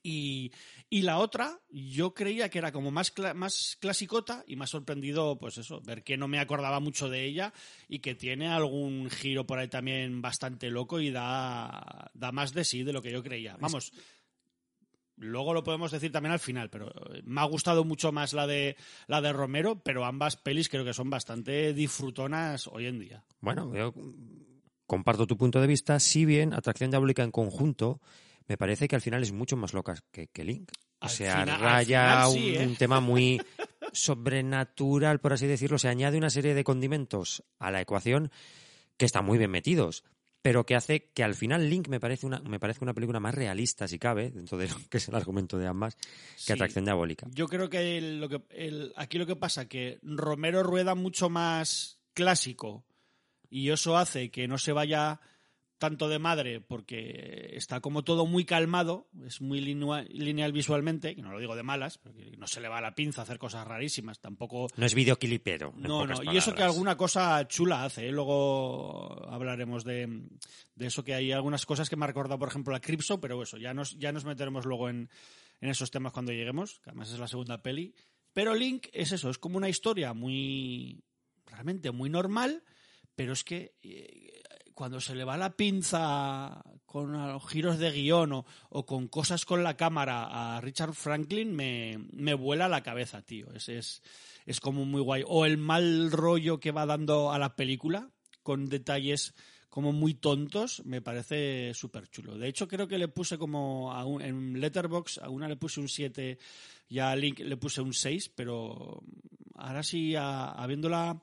Y, 0.03 0.51
y 0.89 1.01
la 1.01 1.17
otra, 1.19 1.59
yo 1.69 2.13
creía 2.13 2.49
que 2.49 2.57
era 2.59 2.71
como 2.71 2.91
más, 2.91 3.13
cla- 3.13 3.33
más 3.33 3.77
clasicota 3.79 4.43
y 4.47 4.59
ha 4.61 4.65
sorprendido, 4.67 5.37
pues 5.37 5.57
eso, 5.57 5.81
ver 5.81 6.03
que 6.03 6.15
no 6.17 6.27
me 6.29 6.39
acordaba 6.39 6.79
mucho 6.79 7.09
de 7.09 7.25
ella 7.25 7.53
y 7.89 7.99
que 7.99 8.15
tiene 8.15 8.47
algún 8.47 9.09
giro 9.09 9.45
por 9.45 9.59
ahí 9.59 9.67
también 9.67 10.21
bastante 10.21 10.69
loco 10.69 11.01
y 11.01 11.11
da, 11.11 12.09
da 12.13 12.31
más 12.31 12.53
de 12.53 12.63
sí 12.63 12.83
de 12.83 12.93
lo 12.93 13.01
que 13.01 13.11
yo 13.11 13.21
creía. 13.21 13.57
Vamos, 13.59 13.91
luego 15.21 15.53
lo 15.53 15.63
podemos 15.63 15.91
decir 15.91 16.11
también 16.11 16.33
al 16.33 16.39
final, 16.39 16.69
pero 16.69 16.89
eh, 17.13 17.21
me 17.23 17.41
ha 17.41 17.45
gustado 17.45 17.83
mucho 17.83 18.11
más 18.11 18.33
la 18.33 18.45
de, 18.47 18.75
la 19.07 19.21
de 19.21 19.31
Romero, 19.33 19.79
pero 19.83 20.03
ambas 20.05 20.35
pelis 20.37 20.67
creo 20.69 20.83
que 20.83 20.93
son 20.93 21.09
bastante 21.09 21.73
disfrutonas 21.73 22.67
hoy 22.67 22.87
en 22.87 22.99
día. 22.99 23.23
Bueno, 23.39 23.73
yo 23.75 23.93
comparto 24.85 25.25
tu 25.27 25.37
punto 25.37 25.61
de 25.61 25.67
vista, 25.67 25.99
si 25.99 26.25
bien 26.25 26.53
Atracción 26.53 26.89
Diabólica 26.91 27.23
en 27.23 27.31
conjunto 27.31 28.01
me 28.47 28.57
parece 28.57 28.87
que 28.87 28.95
al 28.95 29.01
final 29.01 29.23
es 29.23 29.31
mucho 29.31 29.55
más 29.55 29.73
loca 29.73 29.95
que, 30.11 30.27
que 30.27 30.43
Link. 30.43 30.71
O 30.99 31.07
sea, 31.09 31.41
final- 31.41 31.59
raya 31.61 32.01
final 32.25 32.27
un, 32.27 32.33
sí, 32.33 32.55
¿eh? 32.55 32.67
un 32.67 32.75
tema 32.75 32.99
muy 32.99 33.41
sobrenatural, 33.93 35.19
por 35.19 35.33
así 35.33 35.47
decirlo. 35.47 35.77
Se 35.77 35.87
añade 35.87 36.17
una 36.17 36.29
serie 36.29 36.53
de 36.53 36.63
condimentos 36.63 37.43
a 37.59 37.71
la 37.71 37.81
ecuación 37.81 38.31
que 38.97 39.05
están 39.05 39.25
muy 39.25 39.37
bien 39.37 39.51
metidos, 39.51 40.03
pero 40.41 40.65
que 40.65 40.75
hace 40.75 41.09
que 41.13 41.23
al 41.23 41.35
final 41.35 41.69
Link 41.69 41.87
me 41.87 41.99
parece 41.99 42.25
una, 42.25 42.39
me 42.39 42.59
parece 42.59 42.79
una 42.83 42.93
película 42.93 43.19
más 43.19 43.35
realista, 43.35 43.87
si 43.87 43.99
cabe, 43.99 44.31
dentro 44.31 44.57
de 44.57 44.67
lo 44.69 44.75
que 44.89 44.97
es 44.97 45.07
el 45.07 45.15
argumento 45.15 45.57
de 45.57 45.67
ambas, 45.67 45.95
que 45.95 46.01
Sí. 46.37 46.53
Atracción 46.53 46.85
Diabólica. 46.85 47.27
Yo 47.31 47.47
creo 47.47 47.69
que, 47.69 47.97
el- 47.97 48.19
lo 48.19 48.29
que 48.29 48.41
el- 48.49 48.93
aquí 48.95 49.17
lo 49.17 49.25
que 49.27 49.35
pasa 49.35 49.67
que 49.67 49.99
Romero 50.01 50.63
rueda 50.63 50.95
mucho 50.95 51.29
más 51.29 51.99
clásico 52.13 52.83
y 53.49 53.69
eso 53.69 53.97
hace 53.97 54.31
que 54.31 54.47
no 54.47 54.57
se 54.57 54.71
vaya 54.71 55.19
tanto 55.81 56.07
de 56.07 56.19
madre 56.19 56.61
porque 56.61 57.53
está 57.53 57.79
como 57.79 58.03
todo 58.03 58.27
muy 58.27 58.45
calmado, 58.45 59.09
es 59.25 59.41
muy 59.41 59.59
lineal 59.61 60.51
visualmente, 60.53 61.15
que 61.15 61.23
no 61.23 61.31
lo 61.31 61.39
digo 61.39 61.55
de 61.55 61.63
malas, 61.63 61.97
porque 61.97 62.37
no 62.37 62.45
se 62.45 62.61
le 62.61 62.69
va 62.69 62.79
la 62.81 62.93
pinza 62.93 63.21
a 63.21 63.23
hacer 63.23 63.39
cosas 63.39 63.67
rarísimas, 63.67 64.19
tampoco 64.19 64.67
No 64.77 64.85
es 64.85 64.93
videoclipero. 64.93 65.73
no, 65.75 66.05
no, 66.05 66.31
y 66.31 66.37
eso 66.37 66.53
que 66.53 66.61
alguna 66.61 66.95
cosa 66.95 67.47
chula 67.47 67.83
hace, 67.83 68.07
¿eh? 68.07 68.11
luego 68.11 69.27
hablaremos 69.27 69.83
de, 69.83 70.21
de 70.75 70.85
eso 70.85 71.03
que 71.03 71.15
hay 71.15 71.31
algunas 71.31 71.65
cosas 71.65 71.89
que 71.89 71.95
me 71.95 72.03
ha 72.03 72.07
recordado, 72.07 72.37
por 72.37 72.49
ejemplo, 72.49 72.71
la 72.71 72.79
Cripso, 72.79 73.19
pero 73.19 73.41
eso, 73.41 73.57
ya 73.57 73.73
nos, 73.73 73.97
ya 73.97 74.11
nos 74.11 74.23
meteremos 74.23 74.67
luego 74.67 74.87
en, 74.87 75.09
en 75.61 75.69
esos 75.69 75.89
temas 75.89 76.13
cuando 76.13 76.31
lleguemos, 76.31 76.79
que 76.81 76.91
además 76.91 77.11
es 77.11 77.17
la 77.17 77.27
segunda 77.27 77.63
peli. 77.63 77.95
Pero 78.33 78.53
Link 78.53 78.85
es 78.93 79.13
eso, 79.13 79.31
es 79.31 79.39
como 79.39 79.57
una 79.57 79.67
historia 79.67 80.13
muy, 80.13 81.03
realmente 81.47 81.89
muy 81.89 82.11
normal, 82.11 82.63
pero 83.15 83.33
es 83.33 83.43
que 83.43 83.73
eh, 83.81 84.30
cuando 84.81 84.99
se 84.99 85.13
le 85.13 85.25
va 85.25 85.37
la 85.37 85.55
pinza 85.55 86.63
con 86.87 87.11
los 87.11 87.47
giros 87.47 87.77
de 87.77 87.91
guion 87.91 88.33
o, 88.33 88.83
con 88.87 89.07
cosas 89.09 89.45
con 89.45 89.61
la 89.63 89.77
cámara 89.77 90.55
a 90.55 90.59
Richard 90.59 90.95
Franklin, 90.95 91.55
me, 91.55 91.99
me 92.13 92.33
vuela 92.33 92.67
la 92.67 92.81
cabeza, 92.81 93.21
tío. 93.21 93.53
Es, 93.53 93.69
es, 93.69 94.01
es 94.47 94.59
como 94.59 94.83
muy 94.85 94.99
guay. 95.01 95.23
O 95.27 95.45
el 95.45 95.59
mal 95.59 96.11
rollo 96.11 96.59
que 96.59 96.71
va 96.71 96.87
dando 96.87 97.31
a 97.31 97.37
la 97.37 97.55
película, 97.55 98.09
con 98.41 98.69
detalles 98.69 99.35
como 99.69 99.91
muy 99.93 100.15
tontos, 100.15 100.81
me 100.83 100.99
parece 100.99 101.75
súper 101.75 102.07
chulo. 102.07 102.39
De 102.39 102.47
hecho, 102.47 102.67
creo 102.67 102.87
que 102.87 102.97
le 102.97 103.07
puse 103.07 103.37
como 103.37 103.93
a 103.93 104.03
un- 104.05 104.23
en 104.23 104.59
Letterbox, 104.59 105.19
a 105.19 105.29
una 105.29 105.47
le 105.47 105.57
puse 105.57 105.79
un 105.79 105.89
7 105.89 106.39
y 106.89 106.97
a 106.97 107.15
Link 107.15 107.37
le 107.41 107.55
puse 107.55 107.81
un 107.81 107.93
6, 107.93 108.29
pero 108.29 109.03
ahora 109.53 109.83
sí, 109.83 110.15
a- 110.15 110.49
habiéndola 110.49 111.21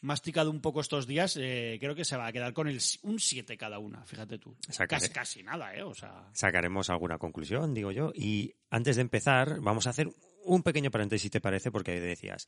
masticado 0.00 0.50
un 0.50 0.60
poco 0.60 0.80
estos 0.80 1.06
días, 1.06 1.36
eh, 1.40 1.76
creo 1.80 1.94
que 1.94 2.04
se 2.04 2.16
va 2.16 2.26
a 2.26 2.32
quedar 2.32 2.52
con 2.52 2.68
el, 2.68 2.80
un 3.02 3.20
7 3.20 3.56
cada 3.56 3.78
una, 3.78 4.04
fíjate 4.04 4.38
tú. 4.38 4.56
Casi, 4.88 5.08
casi 5.10 5.42
nada, 5.42 5.74
¿eh? 5.74 5.82
O 5.82 5.94
sea, 5.94 6.28
sacaremos 6.32 6.90
alguna 6.90 7.18
conclusión, 7.18 7.74
digo 7.74 7.92
yo. 7.92 8.12
Y 8.14 8.54
antes 8.70 8.96
de 8.96 9.02
empezar, 9.02 9.60
vamos 9.60 9.86
a 9.86 9.90
hacer 9.90 10.10
un 10.44 10.62
pequeño 10.62 10.90
paréntesis, 10.90 11.22
si 11.22 11.30
te 11.30 11.40
parece, 11.40 11.70
porque 11.70 12.00
decías 12.00 12.46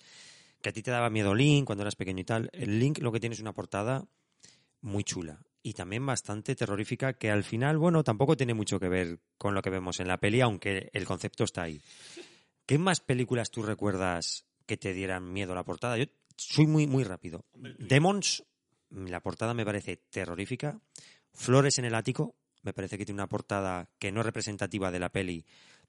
que 0.63 0.71
a 0.71 0.73
ti 0.73 0.83
te 0.83 0.91
daba 0.91 1.11
miedo 1.11 1.35
Link 1.35 1.67
cuando 1.67 1.83
eras 1.83 1.97
pequeño 1.97 2.21
y 2.21 2.25
tal. 2.25 2.51
El 2.53 2.79
Link 2.79 2.99
lo 2.99 3.13
que 3.13 3.21
tiene 3.21 3.35
es 3.35 3.41
una 3.41 3.53
portada 3.53 4.07
muy 4.81 5.05
chula 5.05 5.43
y 5.63 5.75
también 5.75 6.05
bastante 6.05 6.57
terrorífica 6.57 7.13
que 7.15 7.31
al 7.31 7.45
final, 7.45 7.79
bueno, 7.79 8.03
tampoco 8.03 8.37
tiene 8.37 8.55
mucho 8.55 8.81
que 8.81 8.89
ver 8.89 9.21
con 9.39 9.55
lo 9.55 9.63
que 9.63 9.71
vemos 9.71 10.01
en 10.01 10.09
la 10.09 10.19
peli, 10.19 10.41
aunque 10.41 10.91
el 10.93 11.05
concepto 11.05 11.45
está 11.45 11.63
ahí. 11.63 11.81
¿Qué 12.67 12.79
más 12.79 13.01
películas 13.01 13.51
tú 13.51 13.63
recuerdas 13.63 14.45
que 14.67 14.77
te 14.77 14.93
dieran 14.93 15.33
miedo 15.33 15.55
la 15.55 15.65
portada? 15.65 15.99
Yo 15.99 16.07
soy 16.51 16.67
muy, 16.67 16.87
muy 16.87 17.05
rápido. 17.05 17.45
Demons, 17.79 18.45
la 18.91 19.21
portada 19.21 19.55
me 19.55 19.65
parece 19.65 19.97
terrorífica. 19.97 20.81
Flores 21.33 21.79
en 21.79 21.85
el 21.87 21.95
ático, 21.95 22.37
me 22.63 22.73
parece 22.73 22.99
que 22.99 23.05
tiene 23.05 23.21
una 23.21 23.29
portada 23.29 23.89
que 23.99 24.13
no 24.13 24.21
es 24.21 24.27
representativa 24.27 24.91
de 24.91 24.99
la 25.01 25.09
peli, 25.11 25.45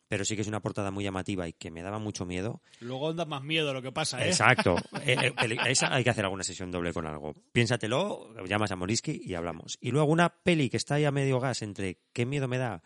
pero 0.07 0.25
sí 0.25 0.35
que 0.35 0.41
es 0.41 0.47
una 0.47 0.61
portada 0.61 0.91
muy 0.91 1.03
llamativa 1.03 1.47
y 1.47 1.53
que 1.53 1.71
me 1.71 1.81
daba 1.81 1.99
mucho 1.99 2.25
miedo. 2.25 2.61
luego 2.79 3.13
da 3.13 3.25
más 3.25 3.43
miedo 3.43 3.73
lo 3.73 3.81
que 3.81 3.91
pasa, 3.91 4.23
¿eh? 4.23 4.29
Exacto. 4.29 4.75
Eh, 5.05 5.33
eh, 5.37 5.57
esa 5.67 5.93
hay 5.93 6.03
que 6.03 6.09
hacer 6.11 6.23
alguna 6.23 6.43
sesión 6.43 6.71
doble 6.71 6.93
con 6.93 7.05
algo. 7.05 7.33
Piénsatelo, 7.51 8.33
llamas 8.45 8.71
a 8.71 8.75
Moriski 8.77 9.21
y 9.23 9.33
hablamos. 9.33 9.77
Y 9.81 9.91
luego 9.91 10.11
una 10.11 10.29
peli 10.29 10.69
que 10.69 10.77
está 10.77 10.95
ahí 10.95 11.03
a 11.05 11.11
medio 11.11 11.39
gas 11.41 11.61
entre 11.61 11.99
qué 12.13 12.25
miedo 12.25 12.47
me 12.47 12.57
da 12.57 12.81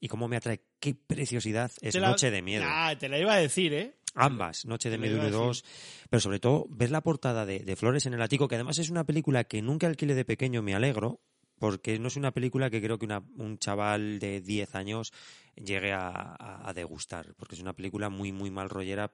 y 0.00 0.08
cómo 0.08 0.28
me 0.28 0.36
atrae, 0.36 0.60
qué 0.80 0.94
preciosidad 0.94 1.70
es 1.80 1.94
la- 1.94 2.10
Noche 2.10 2.30
de 2.30 2.42
Miedo. 2.42 2.64
Ah, 2.66 2.94
te 2.98 3.08
la 3.08 3.18
iba 3.18 3.32
a 3.32 3.38
decir, 3.38 3.72
¿eh? 3.72 3.94
Ambas, 4.14 4.66
Noche 4.66 4.90
de 4.90 4.96
a 4.96 4.98
1 4.98 5.06
y 5.06 5.30
2. 5.30 5.64
Pero 6.10 6.20
sobre 6.20 6.38
todo, 6.40 6.66
ver 6.70 6.90
la 6.90 7.00
portada 7.00 7.46
de, 7.46 7.60
de 7.60 7.76
Flores 7.76 8.06
en 8.06 8.14
el 8.14 8.22
Ático, 8.22 8.48
que 8.48 8.56
además 8.56 8.78
es 8.78 8.90
una 8.90 9.04
película 9.04 9.44
que 9.44 9.62
nunca 9.62 9.86
alquilé 9.86 10.14
de 10.14 10.24
pequeño, 10.24 10.62
me 10.62 10.74
alegro, 10.74 11.20
porque 11.58 11.98
no 11.98 12.08
es 12.08 12.16
una 12.16 12.32
película 12.32 12.70
que 12.70 12.82
creo 12.82 12.98
que 12.98 13.06
una- 13.06 13.22
un 13.36 13.58
chaval 13.58 14.18
de 14.18 14.40
10 14.40 14.74
años 14.74 15.12
llegue 15.54 15.92
a, 15.92 16.08
a- 16.10 16.68
a 16.68 16.72
degustar, 16.74 17.34
porque 17.36 17.54
es 17.54 17.60
una 17.60 17.72
película 17.72 18.08
muy, 18.10 18.32
muy 18.32 18.50
mal 18.50 18.68
rollera, 18.68 19.12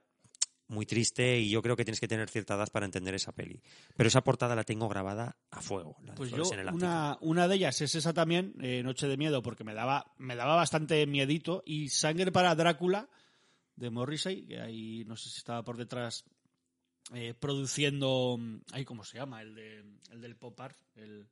muy 0.71 0.85
triste, 0.85 1.39
y 1.41 1.49
yo 1.49 1.63
creo 1.63 1.77
que 1.77 1.85
tienes 1.85 1.99
que 2.01 2.09
tener 2.09 2.29
cierta 2.29 2.55
edad 2.55 2.69
para 2.71 2.85
entender 2.85 3.15
esa 3.15 3.33
peli. 3.33 3.63
Pero 3.97 4.09
esa 4.09 4.23
portada 4.23 4.55
la 4.55 4.65
tengo 4.65 4.87
grabada 4.89 5.37
a 5.51 5.63
fuego. 5.63 5.97
la 6.03 6.13
de 6.13 6.17
Pues 6.17 6.31
yo, 6.31 6.43
en 6.53 6.61
el 6.61 6.75
una, 6.75 7.17
una 7.23 7.49
de 7.49 7.55
ellas 7.55 7.81
es 7.81 7.95
esa 7.95 8.13
también, 8.13 8.55
eh, 8.61 8.83
Noche 8.83 9.07
de 9.09 9.17
Miedo, 9.17 9.43
porque 9.43 9.65
me 9.65 9.73
daba, 9.75 10.13
me 10.19 10.37
daba 10.37 10.57
bastante 10.57 11.07
miedito. 11.07 11.63
Y 11.65 11.89
Sangre 11.89 12.33
para 12.33 12.55
Drácula, 12.55 13.09
de 13.79 13.91
Morrissey, 13.91 14.45
que 14.45 14.61
ahí 14.61 15.05
no 15.07 15.17
sé 15.17 15.31
si 15.31 15.39
estaba 15.39 15.63
por 15.63 15.77
detrás 15.77 16.25
eh, 17.15 17.35
produciendo. 17.39 18.37
mm, 18.39 18.57
Ay, 18.73 18.85
¿cómo 18.85 19.05
se 19.05 19.19
llama? 19.19 19.41
El, 19.43 19.55
de, 19.55 19.85
el 20.11 20.21
del 20.21 20.37
pop 20.37 20.59
art. 20.61 20.77
El, 20.97 21.27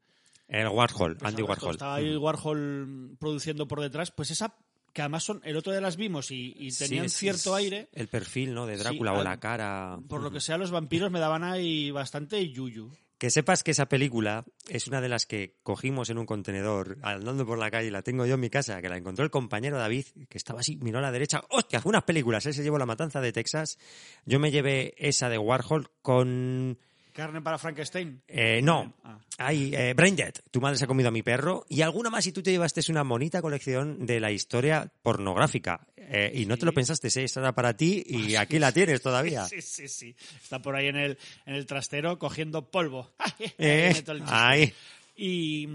El 0.49 0.69
Warhol, 0.69 1.17
pues 1.17 1.29
Andy 1.29 1.43
Warhol. 1.43 1.73
Estaba 1.73 1.97
ahí. 1.97 2.17
Warhol 2.17 2.87
mm, 2.87 3.17
produciendo 3.17 3.67
por 3.69 3.81
detrás. 3.81 4.11
Pues 4.11 4.31
esa, 4.31 4.57
que 4.93 5.03
además 5.03 5.25
son, 5.25 5.41
el 5.45 5.57
otro 5.57 5.73
día 5.73 5.81
las 5.81 5.97
vimos 5.97 6.31
y, 6.31 6.71
tenían 6.79 7.09
cierto 7.11 7.55
aire. 7.55 7.89
El 7.93 8.09
perfil, 8.09 8.55
¿no? 8.55 8.67
De 8.67 8.77
Sí, 8.77 8.83
Drácula 8.83 9.13
o 9.13 9.23
la 9.23 9.39
cara. 9.39 9.99
Por 10.09 10.23
lo 10.23 10.31
que 10.31 10.41
sea, 10.41 10.57
los 10.57 10.71
vampiros 10.71 11.11
me 11.11 11.21
daban 11.21 11.45
ahí 11.45 11.91
bastante 11.91 12.49
yuyu. 12.51 12.91
Que 13.19 13.31
sepas 13.31 13.63
que 13.63 13.71
esa 13.71 13.87
película 13.87 14.45
es 14.69 14.87
una 14.89 15.01
de 15.01 15.09
las 15.09 15.25
que 15.25 15.57
cogimos 15.63 16.11
en 16.11 16.19
un 16.19 16.27
contenedor 16.27 16.99
andando 17.03 17.47
por 17.47 17.59
la 17.59 17.71
calle, 17.71 17.91
la 17.91 18.03
tengo 18.03 18.27
yo 18.27 18.35
en 18.35 18.41
mi 18.41 18.51
casa, 18.51 18.83
que 18.83 18.91
la 18.91 18.99
encontró 18.99 19.25
el 19.25 19.31
compañero 19.31 19.79
David, 19.79 20.05
que 20.29 20.37
estaba 20.37 20.61
así, 20.61 20.77
miró 20.77 20.99
a 20.99 21.03
la 21.03 21.13
derecha, 21.13 21.43
¡hostia! 21.49 21.81
Unas 21.85 22.05
películas, 22.05 22.45
él 22.45 22.53
se 22.53 22.63
llevó 22.63 22.77
La 22.77 22.85
Matanza 22.85 23.23
de 23.23 23.33
Texas, 23.33 23.79
yo 24.27 24.39
me 24.39 24.51
llevé 24.51 24.95
esa 24.99 25.31
de 25.31 25.39
Warhol 25.39 25.91
con 26.03 26.79
Carne 27.17 27.41
para 27.41 27.57
Frankenstein. 27.59 28.21
Eh, 28.29 28.61
no, 28.63 28.93
Ah. 29.03 29.19
hay 29.39 29.75
eh, 29.75 29.95
Brain 29.95 30.15
Dead, 30.15 30.35
tu 30.51 30.61
madre 30.61 30.77
se 30.77 30.85
ha 30.85 30.87
comido 30.87 31.09
a 31.09 31.13
mi 31.13 31.23
perro, 31.23 31.65
y 31.69 31.81
alguna 31.81 32.11
más 32.11 32.25
si 32.25 32.33
tú 32.33 32.43
te 32.43 32.51
llevaste 32.51 32.81
una 32.91 33.03
bonita 33.03 33.41
colección 33.41 34.05
de 34.05 34.21
la 34.21 34.31
historia 34.31 34.93
pornográfica. 35.03 35.87
Eh, 35.97 36.31
y 36.35 36.47
no 36.47 36.57
te 36.57 36.67
lo 36.67 36.73
pensaste, 36.73 37.09
¿eh? 37.09 37.25
esta 37.25 37.41
era 37.41 37.53
para 37.55 37.77
ti 37.77 38.05
y 38.07 38.37
aquí 38.37 38.59
la 38.61 38.71
tienes 38.71 39.01
todavía. 39.03 39.45
Sí, 39.49 39.61
sí, 39.63 39.89
sí. 39.89 40.15
Está 40.41 40.61
por 40.63 40.77
ahí 40.77 40.87
en 40.87 40.97
el, 40.97 41.19
en 41.47 41.55
el 41.55 41.67
trastero 41.67 42.19
cogiendo 42.19 42.71
polvo. 42.71 43.11
Eh, 43.59 43.87
Ahí 43.89 43.95
chiste. 43.95 44.13
ahí. 44.27 44.73
Y, 45.17 45.67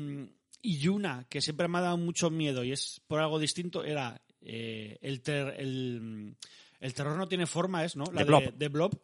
y 0.62 0.88
una 0.88 1.26
que 1.28 1.42
siempre 1.42 1.68
me 1.68 1.80
ha 1.80 1.82
dado 1.82 1.98
mucho 1.98 2.30
miedo 2.30 2.64
y 2.64 2.72
es 2.72 3.02
por 3.08 3.20
algo 3.20 3.40
distinto 3.40 3.84
era 3.84 4.22
el, 4.42 5.22
ter- 5.22 5.56
el, 5.60 6.36
el 6.80 6.94
terror 6.94 7.18
no 7.18 7.28
tiene 7.28 7.46
forma, 7.48 7.84
es, 7.84 7.96
¿no? 7.96 8.06
La 8.14 8.20
De 8.22 8.26
Blob. 8.26 8.54
de 8.54 8.68
Blob. 8.70 9.00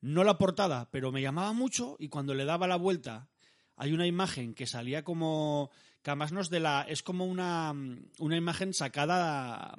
No 0.00 0.24
la 0.24 0.38
portada, 0.38 0.88
pero 0.90 1.12
me 1.12 1.22
llamaba 1.22 1.52
mucho 1.52 1.96
y 1.98 2.08
cuando 2.08 2.34
le 2.34 2.44
daba 2.44 2.66
la 2.66 2.76
vuelta 2.76 3.28
hay 3.76 3.92
una 3.92 4.06
imagen 4.06 4.54
que 4.54 4.66
salía 4.66 5.04
como 5.04 5.70
que 6.02 6.10
además 6.10 6.32
no 6.32 6.40
es 6.40 6.48
de 6.50 6.60
la 6.60 6.82
es 6.88 7.02
como 7.02 7.26
una, 7.26 7.74
una 8.18 8.36
imagen 8.36 8.72
sacada 8.72 9.76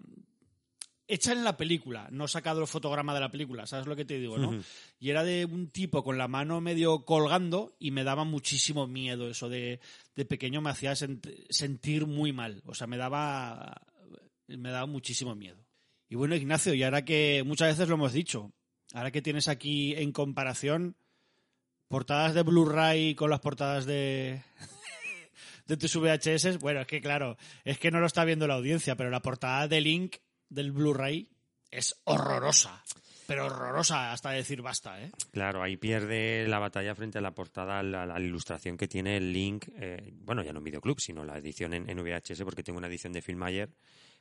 hecha 1.08 1.34
en 1.34 1.44
la 1.44 1.58
película, 1.58 2.08
no 2.12 2.28
sacado 2.28 2.62
el 2.62 2.68
fotograma 2.68 3.14
de 3.14 3.20
la 3.20 3.30
película, 3.32 3.68
¿sabes 3.68 3.86
lo 3.86 3.96
que 3.98 4.06
te 4.06 4.18
digo, 4.18 4.38
no? 4.38 4.52
Y 5.00 5.10
era 5.10 5.24
de 5.24 5.44
un 5.46 5.68
tipo 5.68 6.04
con 6.04 6.18
la 6.18 6.28
mano 6.30 6.62
medio 6.62 7.04
colgando 7.04 7.76
y 7.80 7.92
me 7.92 8.04
daba 8.06 8.24
muchísimo 8.24 8.88
miedo 8.88 9.30
eso 9.30 9.50
de, 9.50 9.82
de 10.16 10.26
pequeño 10.26 10.62
me 10.62 10.70
hacía 10.70 10.94
sent- 10.94 11.46
sentir 11.50 12.06
muy 12.06 12.32
mal, 12.32 12.62
o 12.66 12.74
sea, 12.76 12.88
me 12.88 12.98
daba 12.98 13.82
me 14.48 14.70
daba 14.70 14.86
muchísimo 14.86 15.34
miedo. 15.36 15.58
Y 16.10 16.16
bueno, 16.16 16.36
Ignacio, 16.36 16.74
y 16.74 16.84
ahora 16.84 17.04
que 17.06 17.44
muchas 17.46 17.70
veces 17.70 17.88
lo 17.90 17.96
hemos 17.96 18.14
dicho, 18.14 18.52
ahora 18.94 19.12
que 19.12 19.22
tienes 19.22 19.48
aquí 19.48 19.96
en 19.96 20.12
comparación 20.12 20.96
portadas 21.88 22.34
de 22.34 22.44
Blu-ray 22.44 23.16
con 23.16 23.30
las 23.30 23.40
portadas 23.40 23.86
de 23.86 24.42
de 25.68 25.78
tus 25.78 25.96
VHS, 25.96 26.60
bueno, 26.60 26.82
es 26.82 26.88
que 26.88 27.02
claro, 27.02 27.38
es 27.64 27.78
que 27.78 27.92
no 27.92 28.00
lo 28.00 28.08
está 28.08 28.26
viendo 28.26 28.48
la 28.48 28.56
audiencia, 28.56 28.96
pero 28.96 29.10
la 29.10 29.22
portada 29.22 29.68
de 29.68 29.82
Link 29.82 30.18
del 30.50 30.72
Blu-ray 30.72 31.30
es 31.70 32.02
horrorosa, 32.04 32.84
pero 33.28 33.46
horrorosa 33.46 34.12
hasta 34.12 34.32
decir 34.32 34.62
basta, 34.62 35.02
¿eh? 35.02 35.12
Claro, 35.32 35.64
ahí 35.64 35.78
pierde 35.78 36.46
la 36.48 36.60
batalla 36.60 36.94
frente 36.96 37.18
a 37.18 37.22
la 37.22 37.32
portada, 37.32 37.80
a 37.80 37.84
la, 37.84 38.06
la 38.06 38.20
ilustración 38.20 38.76
que 38.76 38.90
tiene 38.90 39.18
el 39.18 39.32
link, 39.32 39.70
eh, 39.78 40.12
bueno, 40.16 40.44
ya 40.44 40.52
no 40.52 40.60
en 40.60 40.66
videoclub, 40.66 41.00
sino 41.00 41.24
la 41.24 41.38
edición 41.38 41.74
en, 41.74 41.90
en 41.90 41.98
VHS, 42.04 42.44
porque 42.44 42.64
tengo 42.64 42.78
una 42.78 42.88
edición 42.88 43.14
de 43.14 43.22
Filmayer 43.22 43.70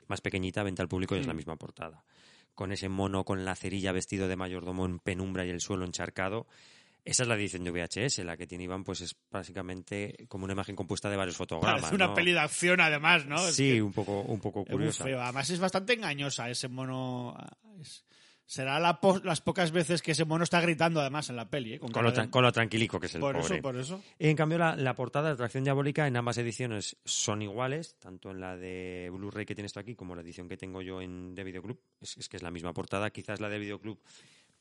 más 0.06 0.20
pequeñita, 0.20 0.62
venta 0.62 0.82
al 0.82 0.88
público 0.88 1.16
y 1.16 1.20
es 1.20 1.26
la 1.26 1.34
misma 1.34 1.56
portada. 1.56 2.04
Con 2.54 2.72
ese 2.72 2.88
mono 2.88 3.24
con 3.24 3.44
la 3.44 3.54
cerilla 3.56 3.92
vestido 3.92 4.28
de 4.28 4.36
mayordomo 4.36 4.84
en 4.86 4.98
penumbra 4.98 5.46
y 5.46 5.50
el 5.50 5.60
suelo 5.60 5.84
encharcado. 5.84 6.46
Esa 7.04 7.22
es 7.22 7.28
la 7.30 7.34
edición 7.36 7.64
de 7.64 7.70
VHS, 7.70 8.18
la 8.24 8.36
que 8.36 8.46
tiene 8.46 8.64
Iván, 8.64 8.84
pues 8.84 9.00
es 9.00 9.16
básicamente 9.30 10.26
como 10.28 10.44
una 10.44 10.52
imagen 10.52 10.76
compuesta 10.76 11.08
de 11.08 11.16
varios 11.16 11.36
fotogramas. 11.36 11.80
Parece 11.80 11.94
una 11.96 12.08
¿no? 12.08 12.14
peli 12.14 12.32
de 12.32 12.40
acción 12.40 12.80
además, 12.80 13.24
¿no? 13.24 13.36
Es 13.48 13.54
Sí, 13.54 13.72
que 13.72 13.82
un 13.82 13.92
poco, 13.92 14.20
un 14.20 14.38
poco 14.38 14.60
es 14.60 14.66
muy 14.68 14.76
curiosa. 14.76 15.04
feo. 15.04 15.20
Además 15.22 15.48
es 15.48 15.58
bastante 15.58 15.94
engañosa 15.94 16.50
ese 16.50 16.68
mono. 16.68 17.34
es- 17.80 18.04
será 18.50 18.80
la 18.80 19.00
po- 19.00 19.20
las 19.22 19.40
pocas 19.40 19.70
veces 19.70 20.02
que 20.02 20.10
ese 20.10 20.24
mono 20.24 20.42
está 20.42 20.60
gritando 20.60 21.00
además 21.00 21.30
en 21.30 21.36
la 21.36 21.48
peli, 21.48 21.74
¿eh? 21.74 21.78
Con 21.78 21.92
lo, 22.02 22.10
de- 22.10 22.18
tra- 22.22 22.30
con 22.30 22.42
lo 22.42 22.50
tranquilico 22.50 22.98
que 22.98 23.06
es 23.06 23.14
el 23.14 23.20
por 23.20 23.36
pobre. 23.36 23.54
eso, 23.54 23.62
por 23.62 23.76
eso. 23.76 24.02
En 24.18 24.34
cambio, 24.34 24.58
la, 24.58 24.74
la 24.74 24.94
portada 24.94 25.28
de 25.28 25.34
Atracción 25.34 25.62
Diabólica 25.62 26.08
en 26.08 26.16
ambas 26.16 26.36
ediciones 26.38 26.96
son 27.04 27.42
iguales, 27.42 27.94
tanto 28.00 28.32
en 28.32 28.40
la 28.40 28.56
de 28.56 29.08
Blu-ray 29.12 29.46
que 29.46 29.54
tienes 29.54 29.72
tú 29.72 29.78
aquí 29.78 29.94
como 29.94 30.16
la 30.16 30.22
edición 30.22 30.48
que 30.48 30.56
tengo 30.56 30.82
yo 30.82 31.00
en 31.00 31.34
de 31.36 31.44
Videoclub. 31.44 31.78
Es, 32.00 32.16
es 32.16 32.28
que 32.28 32.38
es 32.38 32.42
la 32.42 32.50
misma 32.50 32.72
portada. 32.72 33.10
Quizás 33.10 33.40
la 33.40 33.48
de 33.48 33.60
Videoclub 33.60 34.00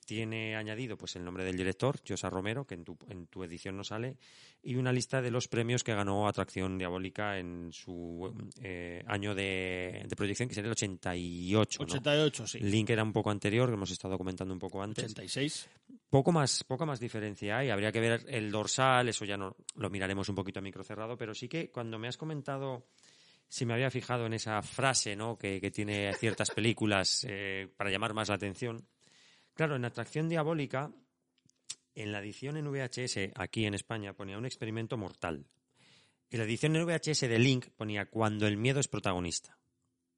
tiene 0.09 0.55
añadido 0.55 0.97
pues 0.97 1.15
el 1.17 1.23
nombre 1.23 1.43
del 1.43 1.55
director, 1.55 1.99
Josa 2.05 2.31
Romero, 2.31 2.65
que 2.65 2.73
en 2.73 2.83
tu, 2.83 2.97
en 3.09 3.27
tu 3.27 3.43
edición 3.43 3.77
no 3.77 3.83
sale, 3.83 4.17
y 4.63 4.73
una 4.73 4.91
lista 4.91 5.21
de 5.21 5.29
los 5.29 5.47
premios 5.47 5.83
que 5.83 5.93
ganó 5.93 6.27
Atracción 6.27 6.79
Diabólica 6.79 7.37
en 7.37 7.71
su 7.71 8.33
eh, 8.63 9.03
año 9.05 9.35
de, 9.35 10.03
de 10.09 10.15
proyección, 10.15 10.49
que 10.49 10.55
sería 10.55 10.69
el 10.69 10.71
88. 10.71 11.83
¿no? 11.83 11.85
88, 11.85 12.47
sí. 12.47 12.59
Link 12.59 12.89
era 12.89 13.03
un 13.03 13.13
poco 13.13 13.29
anterior, 13.29 13.69
que 13.69 13.75
hemos 13.75 13.91
estado 13.91 14.17
comentando 14.17 14.51
un 14.51 14.59
poco 14.59 14.81
antes86. 14.81 15.67
poco 16.09 16.31
más, 16.31 16.63
poca 16.63 16.87
más 16.87 16.99
diferencia 16.99 17.59
hay. 17.59 17.69
Habría 17.69 17.91
que 17.91 17.99
ver 17.99 18.25
el 18.29 18.49
dorsal, 18.49 19.09
eso 19.09 19.25
ya 19.25 19.37
no 19.37 19.55
lo 19.75 19.91
miraremos 19.91 20.27
un 20.27 20.33
poquito 20.33 20.57
a 20.57 20.63
micro 20.63 20.83
cerrado, 20.83 21.17
pero 21.17 21.35
sí 21.35 21.47
que 21.47 21.69
cuando 21.69 21.99
me 21.99 22.07
has 22.07 22.17
comentado 22.17 22.87
si 23.47 23.63
me 23.63 23.73
había 23.75 23.91
fijado 23.91 24.25
en 24.25 24.33
esa 24.33 24.59
frase 24.63 25.15
¿no? 25.15 25.37
que, 25.37 25.61
que 25.61 25.69
tiene 25.69 26.11
ciertas 26.15 26.49
películas 26.49 27.27
eh, 27.29 27.67
para 27.77 27.91
llamar 27.91 28.15
más 28.15 28.29
la 28.29 28.35
atención. 28.35 28.83
Claro, 29.59 29.75
en 29.75 29.83
Atracción 29.83 30.29
Diabólica, 30.29 30.89
en 31.93 32.13
la 32.13 32.19
edición 32.21 32.55
en 32.55 32.71
VHS 32.71 33.33
aquí 33.35 33.65
en 33.65 33.73
España 33.73 34.13
ponía 34.13 34.37
un 34.37 34.45
experimento 34.45 34.95
mortal. 34.95 35.47
En 36.29 36.39
la 36.39 36.45
edición 36.45 36.77
en 36.77 36.85
VHS 36.85 37.19
de 37.27 37.39
Link 37.39 37.65
ponía 37.75 38.05
cuando 38.05 38.47
el 38.47 38.55
miedo 38.55 38.79
es 38.79 38.87
protagonista. 38.87 39.57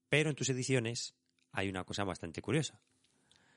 Pero 0.10 0.30
en 0.30 0.36
tus 0.36 0.48
ediciones 0.50 1.16
hay 1.54 1.70
una 1.70 1.84
cosa 1.86 2.04
bastante 2.04 2.40
curiosa. 2.44 2.80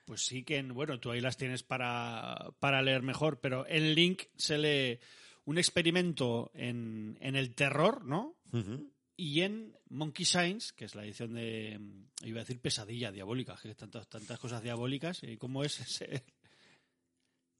Pues 0.06 0.24
sí 0.24 0.42
que, 0.42 0.56
en- 0.56 0.72
bueno, 0.72 0.98
tú 1.00 1.10
ahí 1.10 1.20
las 1.20 1.36
tienes 1.36 1.62
para, 1.62 2.34
para 2.60 2.80
leer 2.80 3.02
mejor, 3.02 3.40
pero 3.42 3.66
en 3.68 3.94
Link 3.94 4.22
se 4.38 4.56
lee 4.56 5.00
un 5.44 5.58
experimento 5.58 6.50
en, 6.54 7.18
en 7.20 7.36
el 7.36 7.54
terror, 7.54 8.06
¿no? 8.06 8.38
Ujú. 8.54 8.90
Y 9.16 9.42
en 9.42 9.76
Monkey 9.90 10.24
Signs, 10.24 10.72
que 10.72 10.84
es 10.86 10.94
la 10.94 11.04
edición 11.04 11.34
de, 11.34 11.78
mm, 11.78 12.26
iba 12.26 12.40
a 12.40 12.44
decir 12.44 12.60
pesadilla 12.60 13.12
diabólica, 13.12 13.56
que 13.62 13.74
tantas, 13.74 14.08
tantas 14.08 14.38
cosas 14.40 14.62
diabólicas, 14.62 15.22
¿y 15.22 15.36
cómo 15.36 15.62
es 15.62 15.80
ese? 15.80 16.24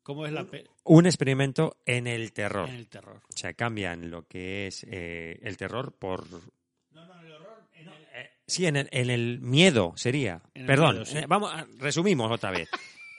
¿Cómo 0.03 0.27
es 0.27 0.33
la 0.33 0.45
pe- 0.45 0.67
Un 0.85 1.07
experimento 1.07 1.79
en 1.87 2.07
el 2.07 2.33
terror. 2.33 2.69
en 2.69 2.75
el 2.75 2.89
terror? 2.89 3.23
O 3.29 3.37
sea, 3.37 3.55
cambian 3.55 4.11
lo 4.11 4.27
que 4.27 4.67
es 4.67 4.85
eh, 4.91 5.39
el 5.43 5.57
terror 5.57 5.95
por... 5.95 6.27
Eh, 8.17 8.31
sí, 8.47 8.67
en 8.67 8.77
el, 8.77 8.89
en 8.93 9.11
el 9.11 9.41
miedo 9.41 9.93
sería. 9.97 10.43
En 10.55 10.63
el 10.63 10.67
Perdón, 10.67 10.95
miedo, 10.97 11.07
sí. 11.07 11.19
eh, 11.19 11.25
vamos, 11.27 11.53
resumimos 11.79 12.31
otra 12.31 12.51
vez. 12.51 12.69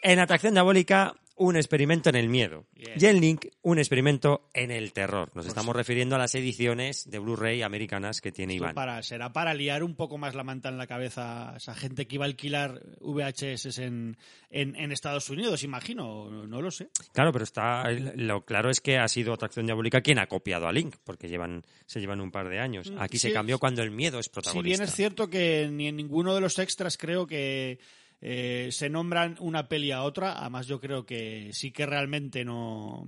En 0.02 0.20
Atracción 0.20 0.54
Diabólica, 0.54 1.16
un 1.38 1.58
experimento 1.58 2.10
en 2.10 2.16
el 2.16 2.30
miedo. 2.30 2.66
Y 2.76 3.06
en 3.06 3.20
Link, 3.20 3.48
un 3.62 3.78
experimento 3.78 4.48
en 4.54 4.72
el 4.72 4.94
terror. 4.94 5.32
Nos 5.36 5.46
estamos 5.46 5.76
refiriendo 5.76 6.16
a 6.16 6.20
las 6.20 6.34
ediciones 6.36 7.10
de 7.10 7.20
Blu-ray 7.20 7.62
americanas 7.62 8.22
que 8.22 8.32
tiene 8.32 8.54
Iván. 8.54 8.74
para, 8.74 9.04
será 9.04 9.34
para 9.34 9.54
liar 9.54 9.84
un 9.84 9.96
poco 9.96 10.18
más 10.18 10.34
la 10.34 10.44
manta 10.44 10.70
en 10.70 10.78
la 10.78 10.88
cabeza 10.88 11.54
a 11.54 11.58
esa 11.58 11.76
gente 11.76 12.08
que 12.08 12.16
iba 12.16 12.26
a 12.26 12.28
alquilar 12.28 12.82
VHS 13.02 13.80
en, 13.80 14.18
en, 14.50 14.76
en 14.76 14.92
Estados 14.92 15.30
Unidos, 15.30 15.64
imagino, 15.64 16.30
no, 16.30 16.48
no 16.48 16.62
lo 16.62 16.72
sé. 16.72 16.88
Claro, 17.12 17.32
pero 17.34 17.44
está 17.44 17.90
lo 17.92 18.46
claro 18.46 18.70
es 18.70 18.80
que 18.80 18.98
ha 18.98 19.08
sido 19.08 19.34
Atracción 19.34 19.66
Diabólica 19.66 20.02
quien 20.02 20.20
ha 20.20 20.28
copiado 20.28 20.68
a 20.68 20.72
Link, 20.72 20.96
porque 21.04 21.28
llevan 21.28 21.64
se 21.86 22.00
llevan 22.00 22.22
un 22.22 22.32
par 22.32 22.48
de 22.50 22.60
años. 22.60 22.92
Aquí 22.98 23.16
Mm, 23.16 23.20
Sí, 23.20 23.30
se 23.30 23.34
cambió 23.34 23.60
cuando 23.60 23.82
el 23.82 23.92
miedo 23.92 24.20
es 24.20 24.26
Si 24.26 24.32
protagonista. 24.32 24.66
bien 24.68 24.82
es 24.82 24.94
cierto 24.96 25.30
que 25.30 25.70
ni 25.72 25.88
en 25.88 25.96
ninguno 25.96 26.34
de 26.36 26.42
los 26.42 26.60
extras 26.60 26.98
creo 26.98 27.26
que 27.28 27.80
eh, 28.22 28.70
se 28.72 28.90
nombran 28.90 29.36
una 29.40 29.68
peli 29.68 29.92
a 29.92 30.04
otra, 30.04 30.40
además 30.40 30.68
yo 30.68 30.80
creo 30.80 31.06
que 31.06 31.50
sí 31.54 31.72
que 31.72 31.86
realmente 31.86 32.44
no 32.44 33.08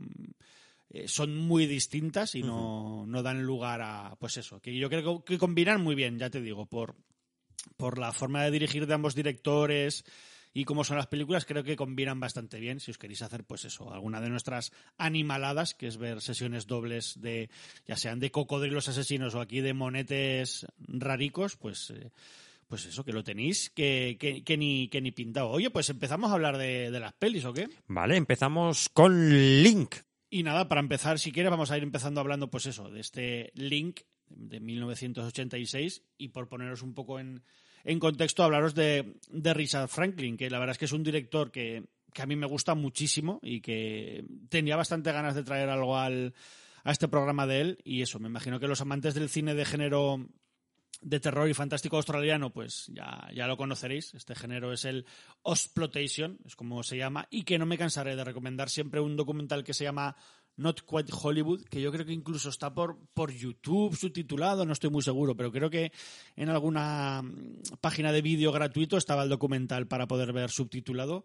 eh, 0.90 1.08
son 1.08 1.36
muy 1.36 1.66
distintas 1.66 2.36
y 2.36 2.44
no, 2.44 3.06
no 3.08 3.24
dan 3.24 3.44
lugar 3.44 3.82
a 3.82 4.16
pues 4.20 4.38
eso, 4.38 4.60
que 4.60 4.76
yo 4.76 4.90
creo 4.90 5.24
que 5.24 5.38
combinan 5.38 5.82
muy 5.82 5.96
bien, 5.96 6.20
ya 6.20 6.30
te 6.30 6.42
digo, 6.42 6.66
por, 6.66 6.96
por 7.76 7.98
la 7.98 8.12
forma 8.12 8.44
de 8.44 8.52
dirigir 8.52 8.88
de 8.88 8.94
ambos 8.94 9.16
directores 9.16 10.06
y 10.54 10.66
cómo 10.66 10.84
son 10.84 10.98
las 10.98 11.06
películas, 11.06 11.46
creo 11.46 11.64
que 11.64 11.76
combinan 11.76 12.20
bastante 12.20 12.60
bien. 12.60 12.80
Si 12.80 12.90
os 12.90 12.98
queréis 12.98 13.22
hacer, 13.22 13.44
pues 13.44 13.66
eso, 13.66 13.94
alguna 13.94 14.20
de 14.22 14.30
nuestras 14.30 14.72
animaladas, 14.98 15.76
que 15.76 15.86
es 15.86 15.98
ver 15.98 16.20
sesiones 16.20 16.66
dobles 16.66 17.22
de, 17.22 17.52
ya 17.86 17.96
sean 17.96 18.20
de 18.20 18.32
cocodrilos 18.32 18.88
asesinos 18.88 19.36
o 19.36 19.42
aquí 19.42 19.62
de 19.62 19.76
monetes 19.76 20.66
raricos, 20.80 21.58
pues, 21.58 21.92
eh, 21.92 22.10
pues 22.68 22.86
eso, 22.86 23.04
que 23.04 23.14
lo 23.14 23.24
tenéis, 23.24 23.70
que, 23.70 24.18
que, 24.20 24.44
que 24.44 24.58
ni, 24.58 24.90
que 24.90 25.02
ni 25.02 25.12
pintado. 25.12 25.50
Oye, 25.50 25.70
pues 25.70 25.90
empezamos 25.90 26.30
a 26.30 26.34
hablar 26.34 26.58
de, 26.58 26.92
de 26.92 27.00
las 27.00 27.14
pelis, 27.14 27.46
¿o 27.46 27.54
qué? 27.54 27.70
Vale, 27.88 28.18
empezamos 28.18 28.90
con 28.90 29.64
Link. 29.64 29.96
Y 30.30 30.44
nada, 30.44 30.68
para 30.68 30.82
empezar, 30.82 31.20
si 31.20 31.32
quieres, 31.32 31.50
vamos 31.50 31.72
a 31.72 31.78
ir 31.78 31.84
empezando 31.84 32.20
hablando, 32.20 32.50
pues 32.50 32.66
eso, 32.66 32.90
de 32.90 33.00
este 33.00 33.52
Link 33.56 34.02
de 34.30 34.60
1986 34.60 36.04
y 36.18 36.30
por 36.30 36.50
poneros 36.50 36.82
un 36.82 36.94
poco 36.94 37.20
en, 37.20 37.44
en 37.86 38.00
contexto, 38.00 38.44
hablaros 38.44 38.76
de, 38.76 39.16
de 39.30 39.54
Richard 39.54 39.88
Franklin, 39.88 40.36
que 40.36 40.50
la 40.50 40.60
verdad 40.60 40.74
es 40.74 40.78
que 40.78 40.86
es 40.86 40.92
un 40.92 41.04
director 41.04 41.52
que, 41.52 41.86
que 42.14 42.22
a 42.22 42.26
mí 42.26 42.36
me 42.36 42.48
gusta 42.48 42.76
muchísimo 42.76 43.40
y 43.42 43.62
que 43.62 44.26
tenía 44.50 44.76
bastante 44.76 45.14
ganas 45.14 45.36
de 45.36 45.44
traer 45.44 45.70
algo 45.70 45.98
al, 45.98 46.34
a 46.84 46.92
este 46.92 47.08
programa 47.08 47.48
de 47.48 47.62
él 47.62 47.78
y 47.84 48.02
eso, 48.02 48.20
me 48.20 48.28
imagino 48.28 48.60
que 48.60 48.68
los 48.68 48.82
amantes 48.82 49.14
del 49.14 49.30
cine 49.30 49.56
de 49.56 49.66
género 49.66 50.28
de 51.02 51.20
terror 51.20 51.50
y 51.50 51.54
fantástico 51.54 51.98
australiano, 51.98 52.52
pues 52.52 52.86
ya, 52.94 53.28
ya 53.34 53.48
lo 53.48 53.58
conoceréis. 53.58 54.14
Este 54.14 54.36
género 54.36 54.74
es 54.74 54.86
el 54.86 55.06
Osploitation, 55.42 56.40
es 56.46 56.56
como 56.56 56.84
se 56.84 56.98
llama, 56.98 57.28
y 57.30 57.44
que 57.44 57.58
no 57.60 57.66
me 57.66 57.78
cansaré 57.78 58.16
de 58.16 58.24
recomendar 58.24 58.70
siempre 58.70 59.02
un 59.02 59.16
documental 59.16 59.64
que 59.64 59.74
se 59.74 59.84
llama 59.84 60.16
Not 60.58 60.82
Quite 60.82 61.14
Hollywood, 61.14 61.64
que 61.66 61.82
yo 61.82 61.92
creo 61.92 62.06
que 62.06 62.14
incluso 62.14 62.50
está 62.50 62.74
por, 62.74 62.98
por 63.14 63.32
YouTube 63.32 63.96
subtitulado, 63.96 64.66
no 64.66 64.74
estoy 64.74 64.90
muy 64.90 65.04
seguro, 65.04 65.36
pero 65.36 65.52
creo 65.52 65.70
que 65.70 65.92
en 66.36 66.50
alguna 66.50 67.22
mm, 67.22 67.78
página 67.80 68.12
de 68.12 68.22
vídeo 68.22 68.52
gratuito 68.52 68.98
estaba 68.98 69.24
el 69.24 69.30
documental 69.30 69.88
para 69.88 70.08
poder 70.08 70.34
ver 70.34 70.50
subtitulado. 70.50 71.24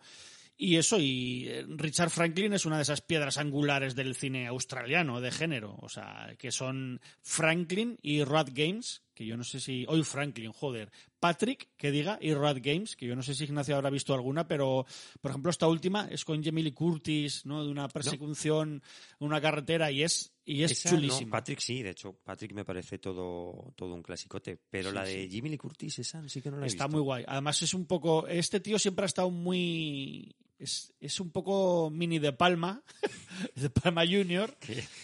Y 0.54 0.76
eso, 0.76 0.98
y 1.00 1.48
eh, 1.48 1.64
Richard 1.66 2.10
Franklin 2.10 2.52
es 2.52 2.66
una 2.66 2.76
de 2.76 2.82
esas 2.82 3.00
piedras 3.00 3.38
angulares 3.38 3.94
del 3.94 4.14
cine 4.14 4.46
australiano 4.46 5.20
de 5.20 5.32
género, 5.32 5.76
o 5.80 5.88
sea, 5.88 6.34
que 6.38 6.52
son 6.52 7.00
Franklin 7.22 7.98
y 8.02 8.22
Rod 8.22 8.50
Games, 8.52 9.02
que 9.22 9.28
yo 9.28 9.36
no 9.36 9.44
sé 9.44 9.60
si. 9.60 9.84
Hoy 9.88 10.02
Franklin, 10.02 10.52
joder. 10.52 10.90
Patrick, 11.20 11.68
que 11.76 11.90
diga, 11.92 12.18
y 12.20 12.34
Rod 12.34 12.58
Games, 12.60 12.96
que 12.96 13.06
yo 13.06 13.14
no 13.14 13.22
sé 13.22 13.34
si 13.34 13.44
Ignacio 13.44 13.76
habrá 13.76 13.90
visto 13.90 14.12
alguna, 14.12 14.48
pero 14.48 14.84
por 15.20 15.30
ejemplo, 15.30 15.50
esta 15.50 15.68
última 15.68 16.08
es 16.10 16.24
con 16.24 16.42
Jamie 16.42 16.64
Lee 16.64 16.72
Curtis, 16.72 17.46
¿no? 17.46 17.64
De 17.64 17.70
una 17.70 17.86
persecución, 17.88 18.82
una 19.20 19.40
carretera, 19.40 19.90
y 19.92 20.02
es, 20.02 20.32
y 20.44 20.64
es 20.64 20.72
Esa 20.72 20.90
chulísima. 20.90 21.26
no, 21.26 21.30
Patrick 21.30 21.60
sí, 21.60 21.80
de 21.82 21.90
hecho, 21.90 22.14
Patrick 22.24 22.52
me 22.52 22.64
parece 22.64 22.98
todo, 22.98 23.72
todo 23.76 23.94
un 23.94 24.02
clasicote. 24.02 24.58
Pero 24.68 24.88
Sí, 24.90 24.94
la 24.96 25.04
de 25.04 25.22
sí. 25.24 25.30
Jimmy 25.30 25.50
Lee 25.50 25.58
Curtis, 25.58 26.00
esa 26.00 26.28
sí 26.28 26.42
que 26.42 26.50
no 26.50 26.56
la 26.56 26.64
he 26.64 26.66
Está 26.66 26.86
visto. 26.86 26.96
muy 26.96 27.04
guay. 27.04 27.24
Además 27.28 27.62
es 27.62 27.72
un 27.74 27.86
poco... 27.86 28.26
Este 28.26 28.58
tío 28.58 28.78
siempre 28.80 29.04
ha 29.04 29.06
estado 29.06 29.30
muy... 29.30 30.34
Es, 30.62 30.92
es 31.00 31.18
un 31.18 31.30
poco 31.32 31.90
mini 31.90 32.20
de 32.20 32.32
Palma, 32.32 32.82
de 33.56 33.68
Palma 33.68 34.06
Junior, 34.06 34.56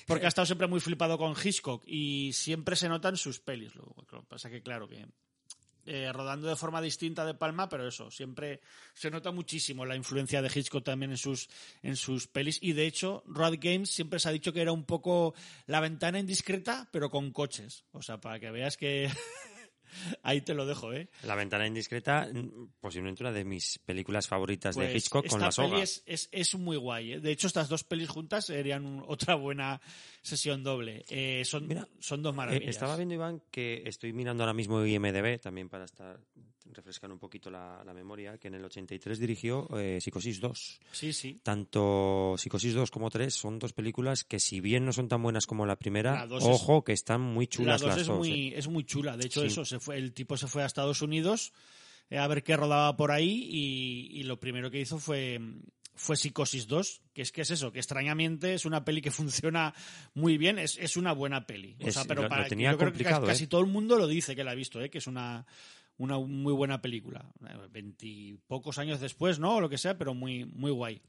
porque 0.07 0.27
ha 0.27 0.29
estado 0.29 0.47
siempre 0.47 0.69
muy 0.69 0.79
flipado 0.79 1.19
con 1.19 1.35
Hitchcock 1.35 1.83
y 1.85 2.33
siempre 2.33 2.77
se 2.77 2.89
notan 2.89 3.17
sus 3.17 3.41
pelis. 3.41 3.75
Lo 3.75 3.93
que 4.09 4.19
pasa 4.29 4.49
que, 4.49 4.63
claro, 4.63 4.89
que 4.89 5.05
eh, 5.91 6.13
rodando 6.13 6.49
de 6.49 6.55
forma 6.55 6.83
distinta 6.83 7.25
de 7.25 7.33
Palma, 7.33 7.67
pero 7.69 7.89
eso, 7.89 8.11
siempre 8.11 8.61
se 8.93 9.11
nota 9.11 9.33
muchísimo 9.33 9.87
la 9.87 9.97
influencia 9.97 10.43
de 10.43 10.51
Hitchcock 10.55 10.85
también 10.85 11.13
en 11.13 11.17
sus, 11.17 11.49
en 11.83 11.97
sus 11.97 12.29
pelis. 12.29 12.59
Y 12.61 12.75
de 12.75 12.87
hecho, 12.87 13.25
Rod 13.27 13.55
Games 13.59 13.89
siempre 13.89 14.21
se 14.21 14.29
ha 14.29 14.33
dicho 14.33 14.53
que 14.53 14.61
era 14.61 14.71
un 14.71 14.85
poco 14.85 15.35
la 15.67 15.81
ventana 15.81 16.19
indiscreta, 16.19 16.89
pero 16.93 17.09
con 17.09 17.33
coches. 17.33 17.85
O 17.93 18.03
sea, 18.03 18.21
para 18.21 18.39
que 18.39 18.51
veas 18.51 18.77
que... 18.77 19.11
Ahí 20.23 20.41
te 20.41 20.55
lo 20.55 20.67
dejo, 20.67 20.93
¿eh? 20.93 21.09
La 21.23 21.35
ventana 21.35 21.67
indiscreta, 21.67 22.29
mm, 22.33 22.69
posiblemente 22.81 23.23
una 23.23 23.33
de 23.33 23.45
mis 23.45 23.79
películas 23.81 24.27
favoritas 24.29 24.75
de 24.77 24.85
Pues 24.87 24.95
Hitchcock 24.97 25.27
con 25.29 25.41
la 25.41 25.53
soga. 25.53 25.71
peli 25.71 25.83
es, 25.83 26.03
es, 26.07 26.29
es 26.33 26.55
muy 26.57 26.77
guay. 26.77 27.13
¿eh? 27.15 27.21
De 27.21 27.31
hecho, 27.31 27.47
estas 27.47 27.69
dos 27.69 27.85
pelis 27.85 28.09
juntas 28.09 28.47
serían 28.47 28.85
un- 28.85 29.05
otra 29.07 29.35
buena 29.35 29.81
sesión 30.23 30.63
doble. 30.63 31.05
Eh, 31.09 31.45
son, 31.45 31.67
Mira, 31.67 31.87
son 32.01 32.23
dos 32.23 32.33
Eh, 32.33 32.37
maravillas. 32.37 32.69
estaba 32.71 32.97
viendo, 32.97 33.15
Iván, 33.15 33.43
que 33.51 33.83
estoy 33.87 34.13
mirando 34.13 34.43
ahora 34.43 34.55
mismo 34.55 34.85
IMDB, 34.85 35.39
también 35.41 35.69
para 35.69 35.85
estar 35.85 36.21
refrescar 36.73 37.11
un 37.13 37.19
poquito 37.19 37.51
la, 37.51 37.83
la 37.85 37.93
memoria, 37.95 38.39
que 38.39 38.49
en 38.49 38.55
el 38.55 38.65
83 38.65 39.19
dirigió 39.19 39.69
eh, 39.79 39.99
Psicosis 40.01 40.41
2. 40.41 40.81
Sí, 40.93 41.13
sí. 41.13 41.41
Tanto 41.43 42.35
Psicosis 42.39 42.75
2 42.75 42.91
como 42.91 43.11
3 43.11 43.33
son 43.35 43.59
dos 43.59 43.73
películas 43.73 44.25
que 44.25 44.41
si 44.41 44.61
bien 44.61 44.85
no 44.85 44.93
son 44.93 45.09
tan 45.09 45.23
buenas 45.23 45.47
como 45.47 45.67
la 45.67 45.77
primera, 45.77 46.27
La 46.27 46.37
es- 46.39 46.45
ojo, 46.45 46.85
que 46.85 46.93
están 46.93 47.21
muy 47.21 47.47
La 47.47 47.51
chulas 47.51 47.81
dos 47.81 47.91
las 47.91 47.99
es 48.01 48.07
dos. 48.07 48.19
muy, 48.19 48.49
eh. 48.49 48.59
es 48.59 48.69
muy 48.69 48.85
chula. 48.85 49.17
De 49.17 49.27
hecho, 49.27 49.41
Sí. 49.43 49.47
eso, 49.49 49.65
se 49.65 49.79
fue, 49.81 49.97
el 49.99 50.13
tipo 50.13 50.37
se 50.37 50.47
fue 50.47 50.63
a 50.63 50.67
Estados 50.67 51.03
Unidos 51.03 51.53
eh, 52.11 52.19
a 52.19 52.27
ver 52.27 52.43
qué 52.43 52.57
rodaba 52.57 52.97
por 52.97 53.11
ahí 53.11 53.49
y, 53.51 54.09
y 54.21 54.23
lo 54.23 54.41
primero 54.41 54.71
que 54.71 54.81
hizo 54.81 54.99
fue 54.99 55.41
fue 56.01 56.17
Psicosis 56.17 56.69
2, 56.69 57.03
que 57.13 57.23
es 57.23 57.33
que 57.33 57.41
es 57.41 57.51
eso, 57.51 57.73
que 57.73 57.81
extrañamente 57.81 58.55
es 58.55 58.65
una 58.65 58.85
peli 58.85 59.03
que 59.03 59.11
funciona 59.11 59.75
muy 60.15 60.39
bien, 60.39 60.59
es, 60.61 60.79
es 60.79 60.97
una 60.97 61.13
buena 61.13 61.45
peli. 61.45 61.77
O 61.83 61.89
Es- 61.89 61.95
sea, 61.95 62.05
pero 62.05 62.23
lo- 62.23 62.29
lo 62.29 62.29
para, 62.29 62.47
tenía 62.47 62.71
yo 62.71 62.79
creo 62.79 62.93
que 62.93 63.03
casi, 63.03 63.23
¿eh? 63.25 63.27
casi 63.27 63.47
todo 63.49 63.61
el 63.63 63.67
mundo 63.67 63.99
lo 63.99 64.07
dice 64.07 64.37
que 64.37 64.45
la 64.45 64.53
ha 64.53 64.55
visto, 64.55 64.81
¿eh? 64.81 64.91
que 64.91 64.99
es 64.99 65.09
una, 65.09 65.45
una 65.99 66.19
muy 66.19 66.53
buena 66.53 66.81
película. 66.81 67.31
Veintipocos 67.71 68.79
años 68.79 69.01
después, 69.01 69.39
¿no? 69.39 69.57
O 69.57 69.61
lo 69.61 69.69
que 69.69 69.79
sea, 69.79 69.99
pero 69.99 70.15
muy, 70.15 70.45
muy 70.45 70.71
guay. 70.71 71.03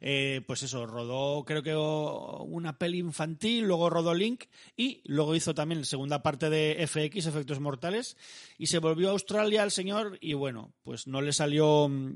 Eh, 0.00 0.42
pues 0.46 0.62
eso, 0.62 0.86
rodó 0.86 1.44
creo 1.44 1.62
que 1.62 1.74
una 1.76 2.78
peli 2.78 2.98
infantil, 2.98 3.64
luego 3.64 3.90
rodó 3.90 4.14
Link 4.14 4.44
y 4.76 5.02
luego 5.04 5.34
hizo 5.34 5.54
también 5.54 5.80
la 5.80 5.86
segunda 5.86 6.22
parte 6.22 6.50
de 6.50 6.86
FX, 6.86 7.26
Efectos 7.26 7.60
Mortales, 7.60 8.16
y 8.58 8.66
se 8.68 8.78
volvió 8.78 9.08
a 9.08 9.12
Australia 9.12 9.62
el 9.62 9.70
señor 9.70 10.18
y 10.20 10.34
bueno, 10.34 10.72
pues 10.82 11.06
no 11.06 11.20
le 11.20 11.32
salió... 11.32 11.88
mm, 11.88 12.14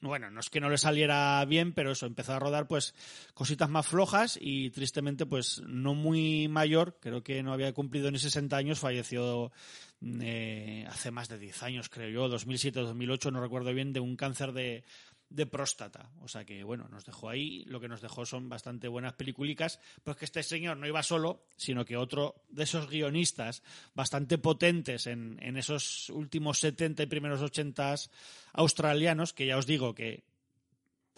Bueno, 0.00 0.30
no 0.30 0.40
es 0.40 0.50
que 0.50 0.60
no 0.60 0.68
le 0.70 0.78
saliera 0.78 1.44
bien, 1.44 1.72
pero 1.72 1.92
eso, 1.92 2.06
empezó 2.06 2.32
a 2.32 2.38
rodar 2.38 2.66
pues 2.66 2.94
cositas 3.34 3.68
más 3.68 3.86
flojas 3.86 4.38
y 4.40 4.70
tristemente 4.70 5.26
pues 5.26 5.62
no 5.66 5.94
muy 5.94 6.48
mayor, 6.48 6.98
creo 7.00 7.22
que 7.22 7.42
no 7.42 7.52
había 7.52 7.72
cumplido 7.72 8.10
ni 8.10 8.18
60 8.18 8.56
años, 8.56 8.80
falleció 8.80 9.52
eh, 10.20 10.86
hace 10.88 11.10
más 11.10 11.28
de 11.28 11.38
10 11.38 11.62
años, 11.62 11.88
creo 11.88 12.10
yo, 12.10 12.28
2007 12.28 12.80
2008, 12.80 13.30
no 13.30 13.40
recuerdo 13.40 13.72
bien, 13.72 13.92
de 13.92 14.00
un 14.00 14.16
cáncer 14.16 14.52
de, 14.52 14.84
de 15.34 15.46
próstata. 15.46 16.10
O 16.20 16.28
sea 16.28 16.44
que, 16.44 16.62
bueno, 16.62 16.88
nos 16.88 17.04
dejó 17.04 17.28
ahí. 17.28 17.64
Lo 17.66 17.80
que 17.80 17.88
nos 17.88 18.00
dejó 18.00 18.26
son 18.26 18.48
bastante 18.48 18.88
buenas 18.88 19.14
peliculicas. 19.14 19.80
Pues 20.02 20.16
que 20.16 20.24
este 20.24 20.42
señor 20.42 20.76
no 20.76 20.86
iba 20.86 21.02
solo, 21.02 21.46
sino 21.56 21.84
que 21.84 21.96
otro 21.96 22.44
de 22.48 22.64
esos 22.64 22.88
guionistas 22.88 23.62
bastante 23.94 24.38
potentes 24.38 25.06
en, 25.06 25.38
en 25.42 25.56
esos 25.56 26.10
últimos 26.10 26.58
70 26.58 27.02
y 27.02 27.06
primeros 27.06 27.40
80 27.40 27.94
australianos, 28.52 29.32
que 29.32 29.46
ya 29.46 29.56
os 29.56 29.66
digo 29.66 29.94
que 29.94 30.24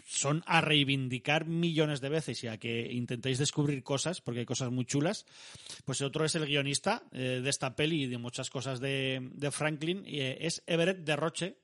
son 0.05 0.43
a 0.47 0.61
reivindicar 0.61 1.47
millones 1.47 2.01
de 2.01 2.11
veces 2.11 2.45
y 2.45 2.49
a 2.49 2.59
que 2.59 2.93
intentéis 2.93 3.39
descubrir 3.39 3.83
cosas, 3.83 4.21
porque 4.21 4.41
hay 4.41 4.47
cosas 4.47 4.71
muy 4.71 4.85
chulas. 4.85 5.25
Pues 5.85 6.03
otro 6.03 6.25
es 6.25 6.35
el 6.35 6.47
guionista 6.47 7.03
eh, 7.13 7.41
de 7.43 7.51
esta 7.51 7.75
peli 7.75 8.05
y 8.05 8.07
de 8.07 8.19
muchas 8.19 8.51
cosas 8.51 8.81
de, 8.81 9.31
Franklin, 9.51 10.05
y, 10.07 10.21
eh, 10.21 10.47
es 10.47 10.63
Everett 10.67 10.99
de 10.99 11.17
Roche, 11.17 11.59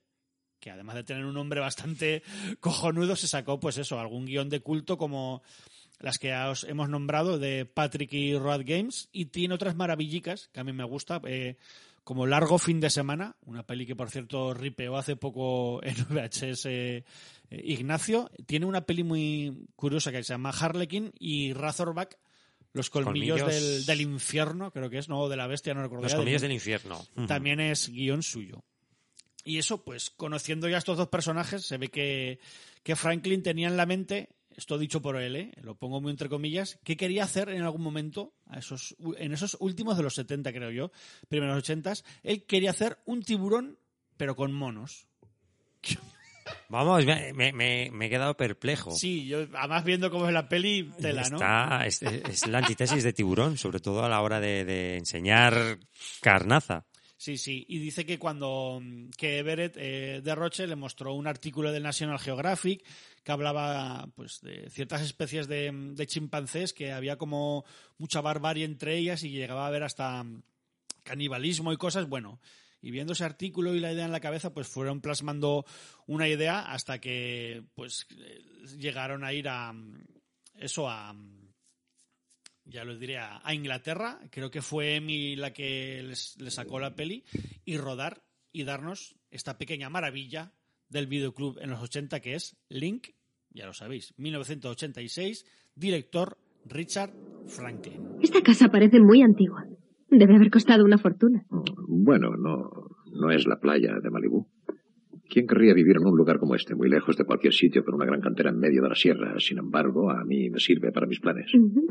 que 0.59 0.71
además 0.71 0.97
de 0.97 1.05
tener 1.05 1.25
un 1.25 1.35
nombre 1.35 1.61
bastante 1.61 2.23
cojonudo, 2.61 3.15
se 3.15 3.29
sacó, 3.29 3.61
pues 3.61 3.77
eso, 3.79 4.01
algún 4.01 4.25
guion 4.25 4.49
de 4.49 4.61
culto 4.61 4.97
como 4.97 5.43
las 5.99 6.19
que 6.19 6.35
os 6.35 6.65
hemos 6.65 6.89
nombrado 6.89 7.39
de 7.39 7.67
Patrick 7.67 8.15
y 8.15 8.37
Rod 8.37 8.63
Games, 8.65 9.11
y 9.13 9.27
tiene 9.27 9.55
otras 9.55 9.77
maravillicas 9.77 10.49
que 10.49 10.61
a 10.61 10.65
mí 10.65 10.73
me 10.73 10.85
gusta, 10.85 11.21
eh, 11.27 11.59
como 12.05 12.27
Largo 12.27 12.59
Fin 12.59 12.81
de 12.81 12.91
Semana, 12.91 13.37
una 13.43 13.65
peli 13.67 13.87
que 13.87 13.95
por 13.97 14.11
cierto 14.11 14.55
ripeó 14.55 14.97
hace 14.97 15.17
poco 15.17 15.81
en 15.85 15.95
VHS 16.09 16.67
eh, 16.67 17.05
Ignacio. 17.51 18.31
Tiene 18.47 18.67
una 18.67 18.83
peli 18.87 19.03
muy 19.05 19.67
curiosa 19.77 20.11
que 20.13 20.23
se 20.25 20.33
llama 20.33 20.51
Harlequin 20.51 21.13
y 21.19 21.53
Razorback, 21.53 22.19
Los 22.73 22.91
colmillos, 22.91 23.41
Colmillos- 23.41 23.47
Del, 23.77 23.87
del 23.87 24.01
infierno, 24.01 24.71
creo 24.73 24.89
que 24.91 24.99
es, 24.99 25.09
no, 25.09 25.29
de 25.29 25.37
la 25.37 25.47
bestia, 25.47 25.75
no 25.75 25.83
recuerdo. 25.83 26.05
Los 26.05 26.15
colmillos 26.15 26.41
de- 26.43 26.49
del 26.49 26.55
infierno. 26.55 27.05
También 27.27 27.61
es 27.61 27.89
guion 27.89 28.23
suyo. 28.23 28.65
Y 29.45 29.59
eso, 29.59 29.83
pues, 29.85 30.11
conociendo 30.11 30.69
ya 30.69 30.79
estos 30.79 30.97
dos 30.99 31.09
personajes, 31.09 31.65
se 31.65 31.79
ve 31.79 31.89
que, 31.89 32.39
que 32.83 32.95
Franklin 32.95 33.43
tenía 33.43 33.69
en 33.69 33.77
la 33.79 33.87
mente, 33.87 34.29
esto 34.57 34.79
dicho 34.79 35.01
por 35.03 35.17
él, 35.17 35.37
¿eh? 35.37 35.53
lo 35.63 35.75
pongo 35.77 36.01
muy 36.01 36.11
entre 36.11 36.29
comillas, 36.29 36.79
que 36.85 36.97
quería 36.97 37.25
hacer 37.25 37.49
en 37.51 37.63
algún 37.63 37.83
momento, 37.83 38.35
a 38.47 38.59
esos, 38.59 38.97
en 39.19 39.33
esos 39.33 39.57
últimos 39.61 39.97
de 39.97 40.03
los 40.03 40.15
70, 40.15 40.53
creo 40.53 40.71
yo, 40.71 40.91
primeros 41.29 41.57
80, 41.59 41.93
él 42.23 42.45
quería 42.45 42.71
hacer 42.71 42.99
un 43.07 43.23
tiburón, 43.23 43.79
pero 44.17 44.37
con 44.37 44.53
monos. 44.53 45.07
Vamos, 46.69 47.05
me, 47.07 47.33
me- 47.33 47.53
me- 47.53 47.91
me 47.93 48.07
he 48.07 48.11
quedado 48.11 48.37
perplejo. 48.37 48.91
Sí, 48.93 49.27
yo, 49.27 49.47
además 49.55 49.85
viendo 49.85 50.11
cómo 50.11 50.27
es 50.27 50.33
la 50.33 50.49
peli, 50.49 50.91
tela, 51.01 51.23
¿no? 51.31 51.37
Está, 51.37 51.87
es, 51.87 52.03
es 52.03 52.47
la 52.49 52.59
antítesis 52.59 53.05
de 53.05 53.13
tiburón, 53.13 53.57
sobre 53.57 53.79
todo 53.81 54.05
a 54.05 54.09
la 54.09 54.21
hora 54.21 54.41
de, 54.41 54.65
de 54.65 54.97
enseñar 54.97 55.79
carnaza. 56.21 56.87
Sí, 57.21 57.37
sí. 57.37 57.67
Y 57.69 57.81
dice 57.81 58.07
que 58.07 58.19
cuando 58.19 58.81
mm, 58.83 59.11
que 59.11 59.41
Everett 59.41 59.77
eh, 59.77 60.23
de 60.25 60.35
Roche 60.35 60.67
le 60.67 60.75
mostró 60.75 61.13
un 61.13 61.27
artículo 61.27 61.71
del 61.71 61.83
National 61.83 62.19
Geographic 62.19 62.83
que 63.23 63.31
hablaba 63.31 64.09
pues 64.15 64.41
de 64.41 64.71
ciertas 64.71 65.03
especies 65.03 65.47
de, 65.47 65.71
de 65.71 66.07
chimpancés 66.07 66.73
que 66.73 66.93
había 66.93 67.19
como 67.19 67.67
mucha 67.99 68.23
barbarie 68.23 68.65
entre 68.65 68.97
ellas 68.97 69.23
y 69.23 69.29
llegaba 69.29 69.65
a 69.65 69.67
haber 69.67 69.83
hasta 69.83 70.25
mm, 70.25 70.43
canibalismo 71.03 71.75
y 71.75 71.77
cosas. 71.77 72.09
Bueno, 72.09 72.41
y 72.81 72.91
viendo 72.91 73.13
ese 73.13 73.25
artículo 73.25 73.75
y 73.75 73.81
la 73.81 73.93
idea 73.93 74.07
en 74.07 74.13
la 74.13 74.21
cabeza, 74.21 74.55
pues 74.55 74.67
fueron 74.67 75.03
plasmando 75.03 75.67
una 76.07 76.27
idea 76.27 76.73
hasta 76.73 77.03
que 77.03 77.65
pues 77.75 78.07
eh, 78.17 78.41
llegaron 78.79 79.25
a 79.25 79.35
ir 79.35 79.47
a 79.47 79.75
mm, 79.75 80.07
eso 80.55 80.89
a 80.89 81.13
mm, 81.13 81.40
ya 82.71 82.85
lo 82.85 82.97
diré, 82.97 83.19
a, 83.19 83.41
a 83.43 83.55
Inglaterra. 83.55 84.21
Creo 84.31 84.51
que 84.51 84.63
fue 84.63 84.97
Emi 84.97 85.37
la 85.37 85.53
que 85.53 86.03
les, 86.03 86.37
le 86.41 86.51
sacó 86.51 86.79
la 86.79 86.95
peli. 86.95 87.25
Y 87.65 87.77
rodar 87.77 88.23
y 88.53 88.65
darnos 88.65 89.17
esta 89.31 89.59
pequeña 89.59 89.91
maravilla 89.91 90.53
del 90.89 91.07
videoclub 91.07 91.59
en 91.61 91.71
los 91.71 91.81
80 91.83 92.21
que 92.21 92.35
es 92.35 92.57
Link, 92.69 93.09
ya 93.51 93.67
lo 93.67 93.73
sabéis, 93.73 94.13
1986, 94.19 95.47
director 95.75 96.37
Richard 96.67 97.13
Franklin. 97.47 98.17
Esta 98.21 98.43
casa 98.43 98.69
parece 98.69 99.01
muy 99.01 99.23
antigua. 99.23 99.65
Debe 100.09 100.35
haber 100.35 100.51
costado 100.51 100.85
una 100.85 100.99
fortuna. 100.99 101.47
Bueno, 101.87 102.37
no, 102.37 102.69
no 103.13 103.31
es 103.31 103.47
la 103.47 103.61
playa 103.61 104.01
de 104.03 104.11
Malibú. 104.11 104.49
¿Quién 105.29 105.47
querría 105.47 105.75
vivir 105.75 105.97
en 105.97 106.07
un 106.07 106.17
lugar 106.17 106.41
como 106.41 106.57
este, 106.57 106.75
muy 106.75 106.89
lejos 106.89 107.17
de 107.17 107.25
cualquier 107.25 107.53
sitio, 107.53 107.85
con 107.85 107.95
una 107.95 108.05
gran 108.05 108.21
cantera 108.21 108.51
en 108.51 108.59
medio 108.59 108.83
de 108.83 108.89
la 108.89 108.97
sierra? 108.97 109.39
Sin 109.39 109.59
embargo, 109.59 110.11
a 110.11 110.25
mí 110.25 110.51
me 110.51 110.59
sirve 110.59 110.91
para 110.91 111.07
mis 111.07 111.21
planes. 111.21 111.55
Ujú. 111.55 111.87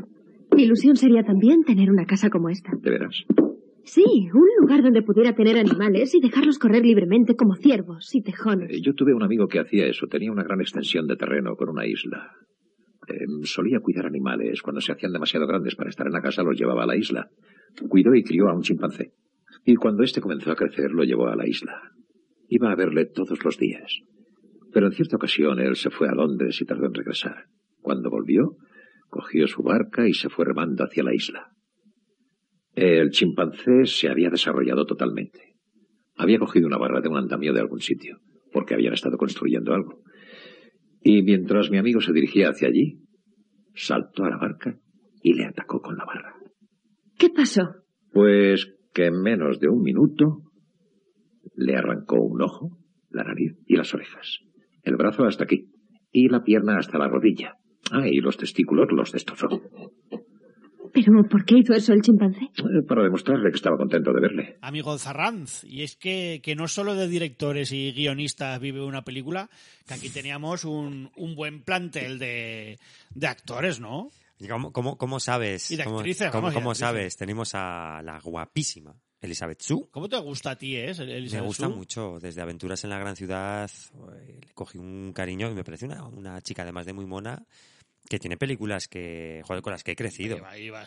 Mi 0.54 0.64
ilusión 0.64 0.96
sería 0.96 1.22
también 1.22 1.62
tener 1.64 1.90
una 1.90 2.04
casa 2.06 2.28
como 2.30 2.48
esta. 2.48 2.70
¿De 2.80 2.90
veras? 2.90 3.24
Sí, 3.84 4.04
un 4.34 4.48
lugar 4.60 4.82
donde 4.82 5.02
pudiera 5.02 5.34
tener 5.34 5.56
animales 5.58 6.14
y 6.14 6.20
dejarlos 6.20 6.58
correr 6.58 6.84
libremente 6.84 7.34
como 7.34 7.54
ciervos 7.56 8.14
y 8.14 8.22
tejones. 8.22 8.70
Eh, 8.70 8.80
Yo 8.82 8.94
tuve 8.94 9.14
un 9.14 9.22
amigo 9.22 9.48
que 9.48 9.58
hacía 9.58 9.86
eso. 9.86 10.06
Tenía 10.06 10.30
una 10.30 10.44
gran 10.44 10.60
extensión 10.60 11.06
de 11.06 11.16
terreno 11.16 11.56
con 11.56 11.70
una 11.70 11.86
isla. 11.86 12.30
Eh, 13.08 13.14
solía 13.44 13.80
cuidar 13.80 14.06
animales. 14.06 14.62
Cuando 14.62 14.80
se 14.80 14.92
hacían 14.92 15.12
demasiado 15.12 15.46
grandes 15.46 15.74
para 15.76 15.90
estar 15.90 16.06
en 16.06 16.12
la 16.12 16.20
casa, 16.20 16.42
los 16.42 16.58
llevaba 16.58 16.84
a 16.84 16.86
la 16.86 16.96
isla. 16.96 17.30
Cuidó 17.88 18.14
y 18.14 18.22
crió 18.22 18.48
a 18.48 18.54
un 18.54 18.62
chimpancé. 18.62 19.12
Y 19.64 19.74
cuando 19.76 20.02
éste 20.02 20.20
comenzó 20.20 20.52
a 20.52 20.56
crecer, 20.56 20.90
lo 20.92 21.04
llevó 21.04 21.28
a 21.28 21.36
la 21.36 21.48
isla. 21.48 21.80
Iba 22.48 22.70
a 22.70 22.76
verle 22.76 23.06
todos 23.06 23.44
los 23.44 23.58
días. 23.58 24.00
Pero 24.72 24.86
en 24.86 24.92
cierta 24.92 25.16
ocasión 25.16 25.58
él 25.58 25.74
se 25.76 25.90
fue 25.90 26.08
a 26.08 26.14
Londres 26.14 26.60
y 26.60 26.64
tardó 26.64 26.86
en 26.86 26.94
regresar. 26.94 27.46
Cuando 27.80 28.10
volvió, 28.10 28.56
cogió 29.10 29.46
su 29.46 29.62
barca 29.62 30.08
y 30.08 30.14
se 30.14 30.30
fue 30.30 30.46
remando 30.46 30.84
hacia 30.84 31.02
la 31.02 31.14
isla. 31.14 31.50
El 32.74 33.10
chimpancé 33.10 33.84
se 33.84 34.08
había 34.08 34.30
desarrollado 34.30 34.86
totalmente. 34.86 35.56
Había 36.16 36.38
cogido 36.38 36.66
una 36.66 36.78
barra 36.78 37.00
de 37.00 37.08
un 37.08 37.18
andamio 37.18 37.52
de 37.52 37.60
algún 37.60 37.80
sitio, 37.80 38.18
porque 38.52 38.74
habían 38.74 38.94
estado 38.94 39.18
construyendo 39.18 39.74
algo. 39.74 40.02
Y 41.02 41.22
mientras 41.22 41.70
mi 41.70 41.78
amigo 41.78 42.00
se 42.00 42.12
dirigía 42.12 42.50
hacia 42.50 42.68
allí, 42.68 43.00
saltó 43.74 44.24
a 44.24 44.30
la 44.30 44.38
barca 44.38 44.78
y 45.22 45.34
le 45.34 45.46
atacó 45.46 45.80
con 45.80 45.96
la 45.96 46.04
barra. 46.04 46.34
¿Qué 47.18 47.30
pasó? 47.30 47.62
Pues 48.12 48.72
que 48.94 49.06
en 49.06 49.20
menos 49.20 49.60
de 49.60 49.68
un 49.68 49.82
minuto 49.82 50.42
le 51.54 51.76
arrancó 51.76 52.20
un 52.20 52.42
ojo, 52.42 52.78
la 53.10 53.24
nariz 53.24 53.58
y 53.66 53.76
las 53.76 53.92
orejas, 53.94 54.40
el 54.82 54.96
brazo 54.96 55.24
hasta 55.24 55.44
aquí 55.44 55.70
y 56.12 56.28
la 56.28 56.42
pierna 56.42 56.78
hasta 56.78 56.98
la 56.98 57.08
rodilla. 57.08 57.54
Ah, 57.92 58.06
y 58.06 58.20
los 58.20 58.36
testículos 58.36 58.88
los 58.92 59.12
destrozó. 59.12 59.48
¿Pero 60.92 61.22
por 61.30 61.44
qué 61.44 61.58
hizo 61.58 61.72
eso 61.72 61.92
el 61.92 62.02
chimpancé? 62.02 62.40
Eh, 62.44 62.82
Para 62.86 63.04
demostrarle 63.04 63.50
que 63.50 63.56
estaba 63.56 63.76
contento 63.76 64.12
de 64.12 64.20
verle. 64.20 64.58
Amigo 64.60 64.98
Zarranz, 64.98 65.62
y 65.64 65.82
es 65.82 65.94
que, 65.96 66.40
que 66.42 66.56
no 66.56 66.66
solo 66.66 66.94
de 66.96 67.06
directores 67.06 67.70
y 67.70 67.92
guionistas 67.92 68.58
vive 68.60 68.82
una 68.84 69.02
película, 69.02 69.48
que 69.86 69.94
aquí 69.94 70.08
teníamos 70.10 70.64
un, 70.64 71.10
un 71.16 71.36
buen 71.36 71.62
plantel 71.62 72.18
de, 72.18 72.78
de 73.14 73.26
actores, 73.28 73.78
¿no? 73.78 74.10
¿Y 74.40 74.48
¿Cómo, 74.48 74.72
cómo, 74.72 74.96
cómo 74.96 75.20
sabes? 75.20 75.70
Y 75.70 75.76
de 75.76 75.84
¿Cómo, 75.84 75.98
actrices, 75.98 76.28
cómo- 76.30 76.42
vamos, 76.42 76.52
y 76.52 76.54
de 76.54 76.60
cómo 76.60 76.70
actrices. 76.70 76.88
sabes? 76.88 77.16
Tenemos 77.16 77.50
a 77.54 78.00
la 78.02 78.18
guapísima 78.18 78.92
Elizabeth 79.20 79.60
Shue. 79.62 79.86
¿Cómo 79.92 80.08
te 80.08 80.18
gusta 80.18 80.52
a 80.52 80.56
ti, 80.56 80.74
eh, 80.76 80.92
Me 80.98 81.16
Elizabeth 81.18 81.46
gusta 81.46 81.66
Shue? 81.68 81.76
mucho. 81.76 82.18
Desde 82.20 82.40
Aventuras 82.40 82.82
en 82.82 82.90
la 82.90 82.98
Gran 82.98 83.14
Ciudad 83.14 83.70
eh, 84.16 84.40
le 84.44 84.52
cogí 84.54 84.78
un 84.78 85.12
cariño 85.12 85.48
y 85.50 85.54
me 85.54 85.62
parece 85.62 85.84
una, 85.86 86.02
una 86.08 86.40
chica, 86.40 86.62
además 86.62 86.86
de 86.86 86.94
muy 86.94 87.04
mona, 87.06 87.44
que 88.10 88.18
tiene 88.18 88.36
películas 88.36 88.88
que, 88.88 89.40
joder, 89.46 89.62
con 89.62 89.70
las 89.72 89.84
que 89.84 89.92
he 89.92 89.96
crecido. 89.96 90.38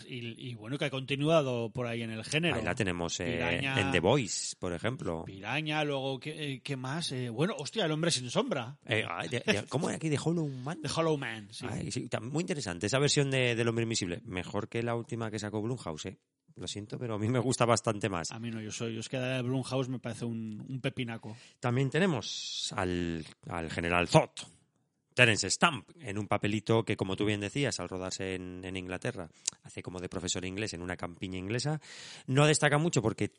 Y, 0.09 0.53
bueno, 0.55 0.77
que 0.77 0.83
ha 0.85 0.89
continuado 0.89 1.69
por 1.71 1.87
ahí 1.87 2.01
en 2.01 2.11
el 2.11 2.25
género. 2.25 2.57
Ahí 2.57 2.63
la 2.63 2.75
tenemos 2.75 3.17
eh, 3.21 3.31
Piraña. 3.37 3.79
en 3.79 3.91
The 3.91 4.01
Voice, 4.01 4.57
por 4.59 4.73
ejemplo. 4.73 5.23
Piraña, 5.25 5.85
luego, 5.85 6.19
¿qué, 6.19 6.55
eh, 6.55 6.61
qué 6.61 6.75
más? 6.75 7.13
Eh, 7.13 7.29
bueno, 7.29 7.55
hostia, 7.57 7.85
El 7.85 7.91
hombre 7.93 8.11
sin 8.11 8.29
sombra. 8.29 8.77
Eh, 8.85 9.05
de- 9.31 9.39
de- 9.39 9.65
¿Cómo 9.69 9.87
era 9.87 9.95
aquí? 9.95 10.09
De 10.09 10.19
Hollow 10.21 10.49
Man. 10.49 10.81
The 10.81 10.89
Hollow 10.93 11.17
Man, 11.17 11.47
sí. 11.49 11.65
Ay, 11.69 11.91
sí, 11.91 12.09
tam- 12.09 12.29
muy 12.29 12.41
interesante. 12.41 12.87
Esa 12.87 12.99
versión 12.99 13.31
de, 13.31 13.55
del 13.55 13.67
Hombre 13.69 13.83
Invisible. 13.83 14.21
Mejor 14.25 14.67
que 14.67 14.83
la 14.83 14.93
última 14.93 15.31
que 15.31 15.39
sacó 15.39 15.61
Blumhouse, 15.61 16.07
¿eh? 16.07 16.19
Lo 16.55 16.67
siento, 16.67 16.99
pero 16.99 17.15
a 17.15 17.19
mí 17.19 17.29
me 17.29 17.39
gusta 17.39 17.63
bastante 17.65 18.09
más. 18.09 18.31
A 18.33 18.37
mí 18.39 18.51
no, 18.51 18.59
yo 18.61 18.69
soy. 18.71 18.93
Yo 18.95 18.99
es 18.99 19.07
que 19.07 19.17
la 19.17 19.37
de 19.37 19.41
Blumhouse 19.43 19.87
me 19.87 19.97
parece 19.99 20.25
un, 20.25 20.63
un 20.67 20.81
pepinaco. 20.81 21.37
También 21.61 21.89
tenemos 21.89 22.71
al, 22.75 23.25
al 23.47 23.71
general 23.71 24.07
Zod, 24.09 24.29
Terence 25.13 25.49
Stamp, 25.49 25.89
en 26.01 26.17
un 26.17 26.27
papelito 26.27 26.83
que, 26.83 26.97
como 26.97 27.15
tú 27.15 27.25
bien 27.25 27.39
decías, 27.39 27.79
al 27.79 27.89
rodarse 27.89 28.35
en, 28.35 28.63
en 28.63 28.75
Inglaterra, 28.77 29.29
hace 29.63 29.81
como 29.83 29.99
de 29.99 30.09
profesor 30.09 30.45
inglés 30.45 30.73
en 30.73 30.81
una 30.81 30.97
campiña 30.97 31.37
inglesa. 31.37 31.79
No 32.27 32.45
destaca 32.45 32.77
mucho 32.77 33.01
porque. 33.01 33.31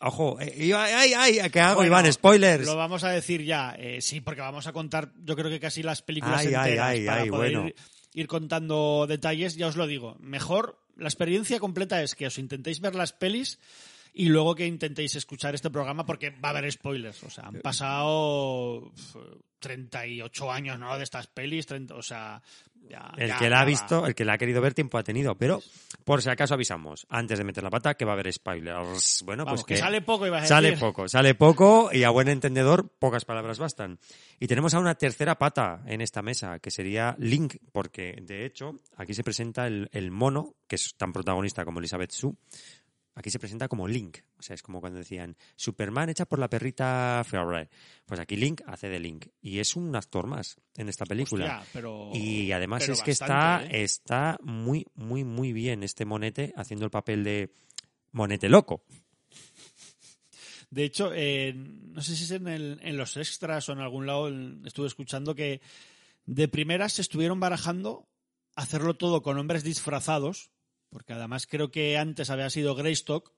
Ojo, 0.00 0.38
eh, 0.40 0.72
ay, 0.74 1.14
ay, 1.16 1.38
ay, 1.38 1.50
¿qué 1.50 1.60
hago, 1.60 1.76
Bueno, 1.76 1.88
Iván? 1.88 2.12
Spoilers. 2.12 2.66
Lo 2.66 2.76
vamos 2.76 3.04
a 3.04 3.10
decir 3.10 3.42
ya. 3.42 3.74
Eh, 3.78 4.00
sí, 4.00 4.20
porque 4.20 4.40
vamos 4.40 4.66
a 4.66 4.72
contar, 4.72 5.12
yo 5.22 5.34
creo 5.36 5.50
que 5.50 5.60
casi 5.60 5.82
las 5.82 6.02
películas 6.02 6.40
Ay, 6.40 6.46
enteras 6.48 6.86
ay, 6.88 7.06
para 7.06 7.24
poder 7.26 7.52
bueno. 7.54 7.68
ir, 7.68 7.74
ir 8.12 8.26
contando 8.26 9.06
detalles. 9.08 9.56
Ya 9.56 9.68
os 9.68 9.76
lo 9.76 9.86
digo. 9.86 10.16
Mejor, 10.20 10.78
la 10.96 11.08
experiencia 11.08 11.58
completa 11.58 12.02
es 12.02 12.14
que 12.14 12.26
os 12.26 12.38
intentéis 12.38 12.80
ver 12.80 12.94
las 12.94 13.12
pelis 13.12 13.58
y 14.14 14.28
luego 14.28 14.54
que 14.54 14.66
intentéis 14.66 15.16
escuchar 15.16 15.54
este 15.54 15.70
programa 15.70 16.06
porque 16.06 16.30
va 16.30 16.48
a 16.48 16.50
haber 16.56 16.70
spoilers. 16.72 17.22
O 17.24 17.30
sea, 17.30 17.44
han 17.48 17.60
pasado 17.60 18.78
uf, 18.86 19.16
38 19.58 20.52
años, 20.52 20.78
¿no? 20.78 20.96
De 20.96 21.04
estas 21.04 21.26
pelis, 21.26 21.66
30, 21.66 21.94
o 21.94 22.02
sea... 22.02 22.40
ya- 22.88 23.12
El 23.16 23.28
ya- 23.28 23.38
que 23.38 23.50
la 23.50 23.56
ha 23.58 23.62
va. 23.62 23.66
visto, 23.66 24.06
el 24.06 24.14
que 24.14 24.24
la 24.24 24.34
ha 24.34 24.38
querido 24.38 24.60
ver, 24.60 24.74
tiempo 24.74 24.98
ha 24.98 25.02
tenido. 25.02 25.34
Pero, 25.36 25.62
por 26.04 26.22
si 26.22 26.28
acaso 26.30 26.54
avisamos, 26.54 27.06
antes 27.08 27.38
de 27.38 27.44
meter 27.44 27.64
la 27.64 27.70
pata, 27.70 27.94
que 27.94 28.04
va 28.04 28.12
a 28.12 28.14
haber 28.14 28.32
spoilers. 28.32 29.22
Bueno, 29.24 29.44
Vamos, 29.44 29.62
pues 29.62 29.66
que 29.66 29.76
sale 29.82 30.00
poco, 30.02 30.26
ibas 30.26 30.44
a 30.44 30.46
Sale 30.46 30.70
decir. 30.72 30.80
poco, 30.84 31.08
sale 31.08 31.34
poco 31.34 31.90
y 31.92 32.04
a 32.04 32.10
buen 32.10 32.28
entendedor 32.28 32.88
pocas 32.98 33.24
palabras 33.24 33.58
bastan. 33.58 33.98
Y 34.38 34.46
tenemos 34.46 34.74
a 34.74 34.78
una 34.80 34.94
tercera 34.96 35.38
pata 35.38 35.82
en 35.86 36.00
esta 36.02 36.20
mesa, 36.22 36.58
que 36.58 36.70
sería 36.70 37.16
Link, 37.18 37.56
porque 37.72 38.18
de 38.22 38.44
hecho 38.44 38.76
aquí 38.96 39.14
se 39.14 39.24
presenta 39.24 39.66
el, 39.66 39.88
el 39.92 40.10
mono, 40.10 40.54
que 40.68 40.76
es 40.76 40.94
tan 40.96 41.12
protagonista 41.12 41.64
como 41.64 41.78
Elizabeth 41.80 42.10
Sue, 42.12 42.34
aquí 43.14 43.30
se 43.30 43.38
presenta 43.38 43.68
como 43.68 43.86
Link. 43.88 44.18
O 44.38 44.42
sea, 44.42 44.54
es 44.54 44.62
como 44.62 44.80
cuando 44.80 44.98
decían 44.98 45.36
Superman 45.56 46.08
hecha 46.10 46.24
por 46.26 46.38
la 46.38 46.48
perrita 46.50 47.22
Ferré. 47.26 47.68
Pues 48.06 48.20
aquí 48.20 48.36
Link 48.36 48.60
hace 48.66 48.88
de 48.88 48.98
Link. 48.98 49.26
Y 49.40 49.58
es 49.60 49.76
un 49.76 49.94
actor 49.96 50.26
más 50.26 50.56
en 50.76 50.88
esta 50.88 51.06
película. 51.06 51.58
Hostia, 51.60 51.70
pero- 51.72 52.10
y 52.14 52.52
además 52.52 52.82
pero 52.82 52.92
es 52.94 53.02
que 53.02 53.10
está, 53.12 53.64
¿eh? 53.64 53.82
está 53.84 54.38
muy, 54.42 54.86
muy, 54.94 55.24
muy 55.24 55.52
bien 55.52 55.82
este 55.82 56.04
monete 56.04 56.52
haciendo 56.56 56.84
el 56.84 56.90
papel 56.90 57.24
de 57.24 57.52
monete 58.12 58.48
loco. 58.48 58.84
De 60.70 60.84
hecho, 60.84 61.12
eh, 61.14 61.52
no 61.54 62.02
sé 62.02 62.16
si 62.16 62.24
es 62.24 62.30
en, 62.32 62.48
el- 62.48 62.80
en 62.82 62.96
los 62.96 63.16
extras 63.16 63.68
o 63.68 63.72
en 63.72 63.78
algún 63.78 64.06
lado 64.06 64.28
estuve 64.64 64.86
escuchando 64.88 65.34
que 65.34 65.60
de 66.26 66.48
primeras 66.48 66.94
se 66.94 67.02
estuvieron 67.02 67.38
barajando 67.38 68.08
hacerlo 68.56 68.94
todo 68.94 69.22
con 69.22 69.38
hombres 69.38 69.62
disfrazados, 69.62 70.50
porque 70.94 71.12
además 71.12 71.48
creo 71.48 71.72
que 71.72 71.98
antes 71.98 72.30
había 72.30 72.48
sido 72.50 72.76
Greystock. 72.76 73.32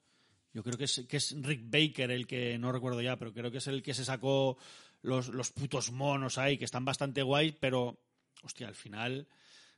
Yo 0.52 0.62
creo 0.62 0.76
que 0.76 0.84
es, 0.84 1.06
que 1.08 1.16
es 1.16 1.34
Rick 1.40 1.62
Baker 1.70 2.10
el 2.10 2.26
que, 2.26 2.58
no 2.58 2.70
recuerdo 2.70 3.00
ya, 3.00 3.16
pero 3.16 3.32
creo 3.32 3.50
que 3.50 3.56
es 3.58 3.66
el 3.66 3.82
que 3.82 3.94
se 3.94 4.04
sacó 4.04 4.58
los, 5.00 5.28
los 5.28 5.52
putos 5.52 5.90
monos 5.90 6.36
ahí, 6.36 6.58
que 6.58 6.66
están 6.66 6.84
bastante 6.84 7.22
guay, 7.22 7.56
pero, 7.58 7.98
hostia, 8.42 8.68
al 8.68 8.74
final, 8.74 9.26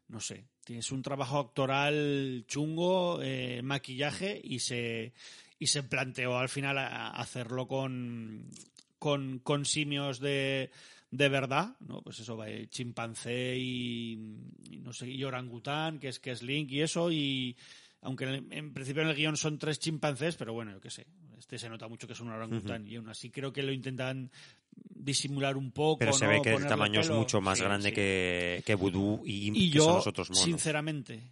no 0.09 0.19
sé, 0.19 0.49
tienes 0.65 0.91
un 0.91 1.03
trabajo 1.03 1.39
actoral 1.39 2.43
chungo, 2.49 3.23
eh, 3.23 3.63
maquillaje, 3.63 4.41
y 4.43 4.59
se, 4.59 5.13
y 5.61 5.69
se 5.69 5.85
planteó 5.85 6.37
al 6.37 6.49
final 6.49 6.79
hacerlo 6.79 7.69
con, 7.69 8.51
con 8.99 9.65
simios 9.65 10.19
de, 10.19 10.73
de 11.11 11.29
verdad, 11.29 11.77
¿no? 11.81 12.03
Pues 12.03 12.21
eso, 12.21 12.37
va, 12.37 12.49
eh, 12.51 12.69
chimpancé 12.69 13.57
y, 13.57 14.13
y 14.71 14.79
no 14.81 14.93
sé, 14.93 15.09
y 15.09 15.25
orangután, 15.25 15.99
que 15.99 16.09
es, 16.09 16.21
que 16.21 16.33
es 16.33 16.43
Link 16.43 16.71
y 16.73 16.83
eso, 16.83 17.11
y 17.11 17.57
aunque 18.03 18.25
en, 18.25 18.53
en 18.53 18.73
principio 18.75 19.03
en 19.03 19.09
el 19.09 19.17
guion 19.17 19.37
son 19.37 19.59
tres 19.59 19.79
chimpancés, 19.79 20.37
pero 20.37 20.53
bueno, 20.53 20.73
yo 20.73 20.81
qué 20.81 20.91
sé, 20.91 21.07
este 21.39 21.59
se 21.59 21.69
nota 21.69 21.89
mucho 21.89 22.07
que 22.07 22.13
es 22.13 22.21
un 22.21 22.29
orangután 22.31 22.87
y 22.87 22.97
aún 22.97 23.09
así 23.09 23.31
creo 23.31 23.53
que 23.53 23.63
lo 23.63 23.73
intentan 23.73 24.31
disimular 24.75 25.57
un 25.57 25.73
poco. 25.73 25.99
Pero 26.01 26.13
se 26.13 26.27
¿no? 26.27 26.33
ve 26.33 26.43
que 26.43 26.53
el 26.55 26.67
tamaño 26.67 27.01
es 27.01 27.11
mucho 27.11 27.41
más 27.41 27.59
Sí, 27.59 27.65
grande 27.65 27.89
sí. 27.89 27.95
que, 27.95 28.63
que 28.67 28.75
Voodoo 28.75 29.23
y 29.25 29.51
Y 29.55 29.71
que 29.71 29.79
son 29.79 29.89
yo, 29.89 29.95
los 29.97 30.07
otros 30.07 30.31
monos. 30.31 30.45
sinceramente, 30.45 31.23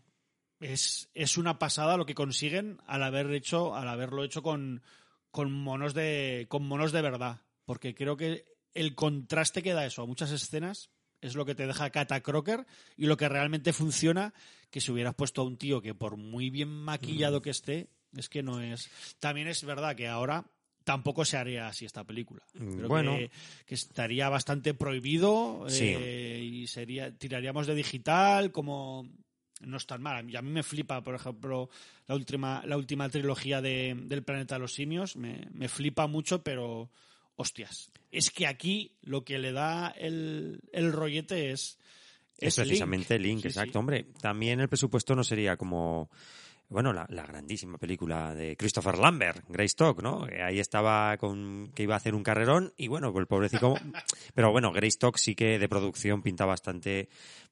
es, 0.60 1.10
es 1.12 1.36
una 1.36 1.58
pasada 1.58 1.96
lo 1.96 2.06
que 2.06 2.14
consiguen 2.14 2.78
al 2.86 3.02
haber 3.02 3.30
hecho, 3.32 3.74
al 3.74 3.88
haberlo 3.88 4.24
hecho 4.24 4.42
con, 4.42 4.82
con 5.30 5.52
monos 5.52 5.92
de. 5.92 6.46
con 6.48 6.66
monos 6.66 6.92
de 6.92 7.02
verdad. 7.02 7.42
Porque 7.64 7.94
creo 7.94 8.16
que 8.16 8.44
el 8.76 8.94
contraste 8.94 9.62
que 9.62 9.72
da 9.72 9.86
eso 9.86 10.02
a 10.02 10.06
muchas 10.06 10.30
escenas 10.30 10.90
es 11.20 11.34
lo 11.34 11.44
que 11.44 11.54
te 11.54 11.66
deja 11.66 11.90
Kata 11.90 12.20
Crocker 12.20 12.66
y 12.96 13.06
lo 13.06 13.16
que 13.16 13.28
realmente 13.28 13.72
funciona 13.72 14.34
que 14.70 14.80
si 14.80 14.92
hubieras 14.92 15.14
puesto 15.14 15.40
a 15.40 15.44
un 15.44 15.56
tío 15.56 15.80
que 15.80 15.94
por 15.94 16.16
muy 16.16 16.50
bien 16.50 16.68
Mm. 16.68 16.84
maquillado 16.84 17.42
que 17.42 17.50
esté, 17.50 17.88
es 18.16 18.28
que 18.28 18.42
no 18.42 18.60
es. 18.60 18.90
También 19.18 19.48
es 19.48 19.64
verdad 19.64 19.96
que 19.96 20.08
ahora 20.08 20.44
tampoco 20.84 21.24
se 21.24 21.36
haría 21.36 21.66
así 21.66 21.84
esta 21.84 22.04
película. 22.04 22.44
Mm, 22.54 22.76
Creo 22.76 22.88
bueno. 22.88 23.16
que, 23.16 23.30
que 23.66 23.74
estaría 23.74 24.28
bastante 24.28 24.72
prohibido 24.74 25.64
Sí. 25.68 25.94
eh, 25.96 26.40
y 26.44 26.66
sería 26.68 27.10
tiraríamos 27.16 27.66
de 27.66 27.74
digital 27.74 28.52
como 28.52 29.08
no 29.62 29.78
es 29.78 29.86
tan 29.86 30.02
mal. 30.02 30.28
Y 30.30 30.36
a 30.36 30.42
mí 30.42 30.50
me 30.50 30.62
flipa, 30.62 31.02
por 31.02 31.14
ejemplo, 31.14 31.70
la 32.06 32.14
última, 32.14 32.62
la 32.66 32.76
última 32.76 33.08
trilogía 33.08 33.60
de, 33.62 33.96
del 34.04 34.22
Planeta 34.22 34.56
de 34.56 34.60
los 34.60 34.74
Simios. 34.74 35.16
Me, 35.16 35.48
me 35.50 35.68
flipa 35.68 36.06
mucho, 36.06 36.42
pero 36.42 36.90
hostias. 37.36 37.90
Es 38.10 38.30
que 38.30 38.46
aquí 38.46 38.96
lo 39.02 39.24
que 39.24 39.38
le 39.38 39.52
da 39.52 39.88
el, 39.88 40.60
el 40.72 40.92
rollete 40.92 41.50
es. 41.52 41.78
Es 42.38 42.58
Link. 42.58 42.66
precisamente 42.68 43.18
Link, 43.18 43.40
Sí, 43.42 43.48
exacto. 43.48 43.72
sí. 43.72 43.78
Hombre, 43.78 44.04
también 44.20 44.60
el 44.60 44.68
presupuesto 44.68 45.14
no 45.16 45.24
sería 45.24 45.56
como, 45.56 46.10
bueno, 46.68 46.92
la, 46.92 47.06
la 47.08 47.24
grandísima 47.24 47.78
película 47.78 48.34
de 48.34 48.56
Christopher 48.58 48.98
Lambert, 48.98 49.44
Greystock, 49.48 50.02
¿no? 50.02 50.26
Ahí 50.44 50.58
estaba 50.60 51.16
con 51.16 51.72
que 51.74 51.84
iba 51.84 51.94
a 51.94 51.96
hacer 51.96 52.14
un 52.14 52.22
carrerón 52.22 52.74
y 52.76 52.88
bueno, 52.88 53.10
pues 53.12 53.22
el 53.22 53.26
pobrecito... 53.26 53.74
pero 54.34 54.50
bueno, 54.52 54.70
Greystock 54.70 55.16
sí 55.16 55.34
que 55.34 55.58
de 55.58 55.68
producción 55.68 56.22
pinta 56.22 56.44
bastante, 56.44 57.08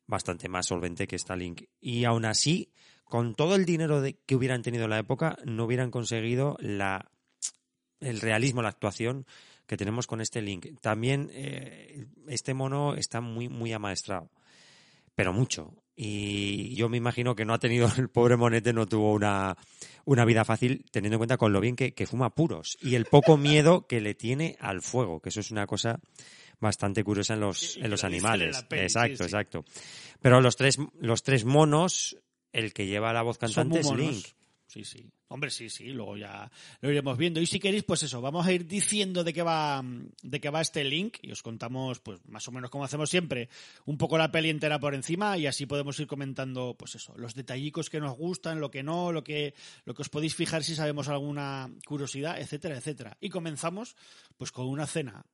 bastante 0.06 0.48
más 0.50 0.66
solvente 0.66 1.06
que 1.06 1.16
esta 1.16 1.34
Link. 1.34 1.62
Y 1.80 2.04
aún 2.04 2.26
así, 2.26 2.70
con 3.04 3.34
todo 3.34 3.54
el 3.56 3.64
dinero 3.64 4.02
de- 4.02 4.18
que 4.26 4.36
hubieran 4.36 4.60
tenido 4.62 4.84
en 4.84 4.90
la 4.90 4.98
época, 4.98 5.38
no 5.46 5.64
hubieran 5.64 5.90
conseguido 5.90 6.58
la, 6.60 7.10
el 8.00 8.20
realismo, 8.20 8.60
la 8.60 8.68
actuación 8.68 9.26
que 9.66 9.76
tenemos 9.76 10.06
con 10.06 10.20
este 10.20 10.42
Link. 10.42 10.66
También 10.80 11.30
eh, 11.32 12.06
este 12.28 12.54
mono 12.54 12.94
está 12.94 13.20
muy, 13.20 13.48
muy 13.48 13.72
amaestrado 13.72 14.30
pero 15.14 15.32
mucho. 15.32 15.74
Y 15.96 16.74
yo 16.74 16.88
me 16.88 16.96
imagino 16.96 17.36
que 17.36 17.44
no 17.44 17.54
ha 17.54 17.58
tenido, 17.58 17.88
el 17.98 18.08
pobre 18.08 18.36
Monete 18.36 18.72
no 18.72 18.86
tuvo 18.86 19.12
una, 19.12 19.56
una 20.04 20.24
vida 20.24 20.44
fácil, 20.44 20.84
teniendo 20.90 21.16
en 21.16 21.20
cuenta 21.20 21.36
con 21.36 21.52
lo 21.52 21.60
bien 21.60 21.76
que, 21.76 21.94
que 21.94 22.06
fuma 22.06 22.34
puros 22.34 22.76
y 22.80 22.94
el 22.96 23.04
poco 23.06 23.36
miedo 23.36 23.86
que 23.86 24.00
le 24.00 24.14
tiene 24.14 24.56
al 24.60 24.82
fuego, 24.82 25.20
que 25.20 25.28
eso 25.28 25.40
es 25.40 25.50
una 25.50 25.66
cosa 25.66 26.00
bastante 26.60 27.04
curiosa 27.04 27.34
en 27.34 27.40
los, 27.40 27.76
en 27.76 27.90
los 27.90 28.04
animales. 28.04 28.62
peli, 28.64 28.82
exacto, 28.82 29.18
sí. 29.18 29.22
exacto. 29.24 29.64
Pero 30.20 30.40
los 30.40 30.56
tres, 30.56 30.78
los 30.98 31.22
tres 31.22 31.44
monos, 31.44 32.16
el 32.52 32.72
que 32.72 32.86
lleva 32.86 33.12
la 33.12 33.22
voz 33.22 33.38
cantante 33.38 33.80
es. 33.80 33.92
Link. 33.92 34.24
Sí, 34.66 34.84
sí. 34.84 35.10
Hombre, 35.28 35.50
sí, 35.50 35.70
sí, 35.70 35.86
luego 35.86 36.16
ya 36.16 36.50
lo 36.80 36.90
iremos 36.90 37.16
viendo. 37.16 37.40
Y 37.40 37.46
si 37.46 37.58
queréis, 37.58 37.82
pues 37.84 38.02
eso, 38.02 38.20
vamos 38.20 38.46
a 38.46 38.52
ir 38.52 38.66
diciendo 38.66 39.24
de 39.24 39.32
qué 39.32 39.42
va, 39.42 39.82
de 40.22 40.40
qué 40.40 40.50
va 40.50 40.60
este 40.60 40.84
link 40.84 41.16
y 41.22 41.32
os 41.32 41.42
contamos, 41.42 41.98
pues 42.00 42.20
más 42.26 42.46
o 42.46 42.52
menos 42.52 42.70
como 42.70 42.84
hacemos 42.84 43.08
siempre, 43.08 43.48
un 43.86 43.96
poco 43.96 44.18
la 44.18 44.30
peli 44.30 44.50
entera 44.50 44.78
por 44.78 44.94
encima 44.94 45.38
y 45.38 45.46
así 45.46 45.66
podemos 45.66 45.98
ir 45.98 46.06
comentando, 46.06 46.76
pues 46.78 46.94
eso, 46.94 47.14
los 47.16 47.34
detallicos 47.34 47.88
que 47.88 48.00
nos 48.00 48.16
gustan, 48.16 48.60
lo 48.60 48.70
que 48.70 48.82
no, 48.82 49.12
lo 49.12 49.24
que, 49.24 49.54
lo 49.84 49.94
que 49.94 50.02
os 50.02 50.10
podéis 50.10 50.34
fijar 50.34 50.62
si 50.62 50.74
sabemos 50.74 51.08
alguna 51.08 51.70
curiosidad, 51.86 52.38
etcétera, 52.38 52.76
etcétera. 52.76 53.16
Y 53.20 53.30
comenzamos, 53.30 53.96
pues 54.36 54.52
con 54.52 54.66
una 54.66 54.86
cena 54.86 55.24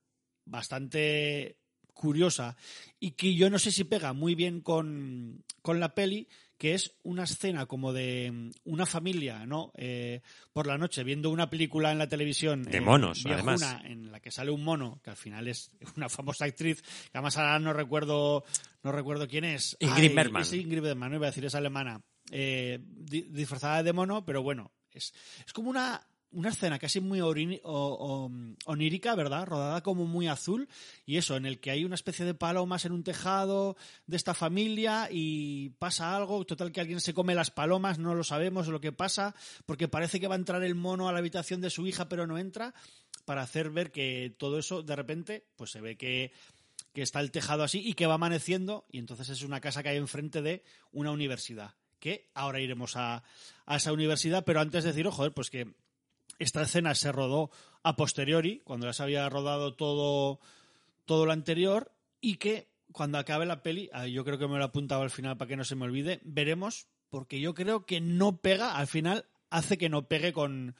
bastante 0.44 1.58
curiosa 1.92 2.56
y 2.98 3.12
que 3.12 3.34
yo 3.34 3.50
no 3.50 3.58
sé 3.58 3.70
si 3.70 3.84
pega 3.84 4.12
muy 4.12 4.34
bien 4.34 4.60
con, 4.60 5.44
con 5.62 5.80
la 5.80 5.94
peli, 5.94 6.28
que 6.60 6.74
es 6.74 6.92
una 7.04 7.24
escena 7.24 7.64
como 7.64 7.94
de 7.94 8.30
mm, 8.30 8.50
una 8.64 8.84
familia, 8.84 9.46
¿no? 9.46 9.72
Eh, 9.76 10.20
por 10.52 10.66
la 10.66 10.76
noche 10.76 11.02
viendo 11.04 11.30
una 11.30 11.48
película 11.48 11.90
en 11.90 11.96
la 11.96 12.06
televisión. 12.06 12.64
De 12.64 12.76
eh, 12.76 12.80
monos, 12.82 13.24
además. 13.24 13.62
En 13.84 14.12
la 14.12 14.20
que 14.20 14.30
sale 14.30 14.50
un 14.50 14.62
mono, 14.62 15.00
que 15.02 15.08
al 15.08 15.16
final 15.16 15.48
es 15.48 15.70
una 15.96 16.10
famosa 16.10 16.44
actriz, 16.44 16.82
que 16.82 17.10
además 17.14 17.38
ahora 17.38 17.58
no 17.60 17.72
recuerdo, 17.72 18.44
no 18.82 18.92
recuerdo 18.92 19.26
quién 19.26 19.44
es. 19.46 19.74
Ingrid 19.80 20.14
Bergman. 20.14 20.42
Es 20.42 20.52
Ingrid 20.52 20.82
Bergman, 20.82 21.10
no 21.10 21.16
iba 21.16 21.28
a 21.28 21.30
decir, 21.30 21.46
es 21.46 21.54
alemana. 21.54 22.02
Eh, 22.30 22.78
di- 22.84 23.22
disfrazada 23.30 23.82
de 23.82 23.94
mono, 23.94 24.22
pero 24.26 24.42
bueno, 24.42 24.70
es, 24.92 25.14
es 25.46 25.52
como 25.54 25.70
una, 25.70 26.06
una 26.32 26.50
escena 26.50 26.78
casi 26.78 27.00
muy 27.00 27.20
onírica, 27.20 29.14
¿verdad? 29.14 29.46
Rodada 29.46 29.82
como 29.82 30.06
muy 30.06 30.28
azul. 30.28 30.68
Y 31.06 31.16
eso, 31.16 31.36
en 31.36 31.46
el 31.46 31.60
que 31.60 31.70
hay 31.70 31.84
una 31.84 31.94
especie 31.94 32.24
de 32.24 32.34
palomas 32.34 32.84
en 32.84 32.92
un 32.92 33.02
tejado 33.02 33.76
de 34.06 34.16
esta 34.16 34.34
familia 34.34 35.08
y 35.10 35.70
pasa 35.78 36.16
algo. 36.16 36.44
Total, 36.44 36.72
que 36.72 36.80
alguien 36.80 37.00
se 37.00 37.14
come 37.14 37.34
las 37.34 37.50
palomas, 37.50 37.98
no 37.98 38.14
lo 38.14 38.24
sabemos 38.24 38.68
lo 38.68 38.80
que 38.80 38.92
pasa, 38.92 39.34
porque 39.66 39.88
parece 39.88 40.20
que 40.20 40.28
va 40.28 40.34
a 40.34 40.38
entrar 40.38 40.62
el 40.62 40.74
mono 40.74 41.08
a 41.08 41.12
la 41.12 41.18
habitación 41.18 41.60
de 41.60 41.70
su 41.70 41.86
hija, 41.86 42.08
pero 42.08 42.26
no 42.26 42.38
entra, 42.38 42.74
para 43.24 43.42
hacer 43.42 43.70
ver 43.70 43.90
que 43.90 44.34
todo 44.38 44.58
eso, 44.58 44.82
de 44.82 44.96
repente, 44.96 45.44
pues 45.56 45.70
se 45.70 45.80
ve 45.80 45.96
que 45.96 46.32
que 46.92 47.02
está 47.02 47.20
el 47.20 47.30
tejado 47.30 47.62
así 47.62 47.80
y 47.84 47.94
que 47.94 48.06
va 48.06 48.14
amaneciendo 48.14 48.84
y 48.90 48.98
entonces 48.98 49.28
es 49.28 49.42
una 49.42 49.60
casa 49.60 49.82
que 49.82 49.90
hay 49.90 49.96
enfrente 49.96 50.42
de 50.42 50.64
una 50.92 51.12
universidad 51.12 51.74
que 52.00 52.30
ahora 52.34 52.60
iremos 52.60 52.96
a, 52.96 53.22
a 53.66 53.76
esa 53.76 53.92
universidad 53.92 54.44
pero 54.44 54.60
antes 54.60 54.84
deciros 54.84 55.14
joder 55.14 55.32
pues 55.32 55.50
que 55.50 55.72
esta 56.40 56.62
escena 56.62 56.94
se 56.96 57.12
rodó 57.12 57.50
a 57.84 57.94
posteriori 57.94 58.60
cuando 58.64 58.86
ya 58.86 58.92
se 58.92 59.04
había 59.04 59.28
rodado 59.28 59.74
todo 59.74 60.40
todo 61.04 61.26
lo 61.26 61.32
anterior 61.32 61.92
y 62.20 62.36
que 62.36 62.68
cuando 62.92 63.18
acabe 63.18 63.46
la 63.46 63.62
peli 63.62 63.88
ah, 63.92 64.06
yo 64.06 64.24
creo 64.24 64.38
que 64.38 64.48
me 64.48 64.56
lo 64.56 64.62
he 64.62 64.64
apuntado 64.64 65.02
al 65.02 65.10
final 65.10 65.36
para 65.36 65.48
que 65.48 65.56
no 65.56 65.64
se 65.64 65.76
me 65.76 65.84
olvide 65.84 66.20
veremos 66.24 66.88
porque 67.10 67.40
yo 67.40 67.54
creo 67.54 67.86
que 67.86 68.00
no 68.00 68.38
pega 68.38 68.76
al 68.76 68.86
final 68.86 69.26
hace 69.50 69.78
que 69.78 69.88
no 69.88 70.08
pegue 70.08 70.32
con 70.32 70.74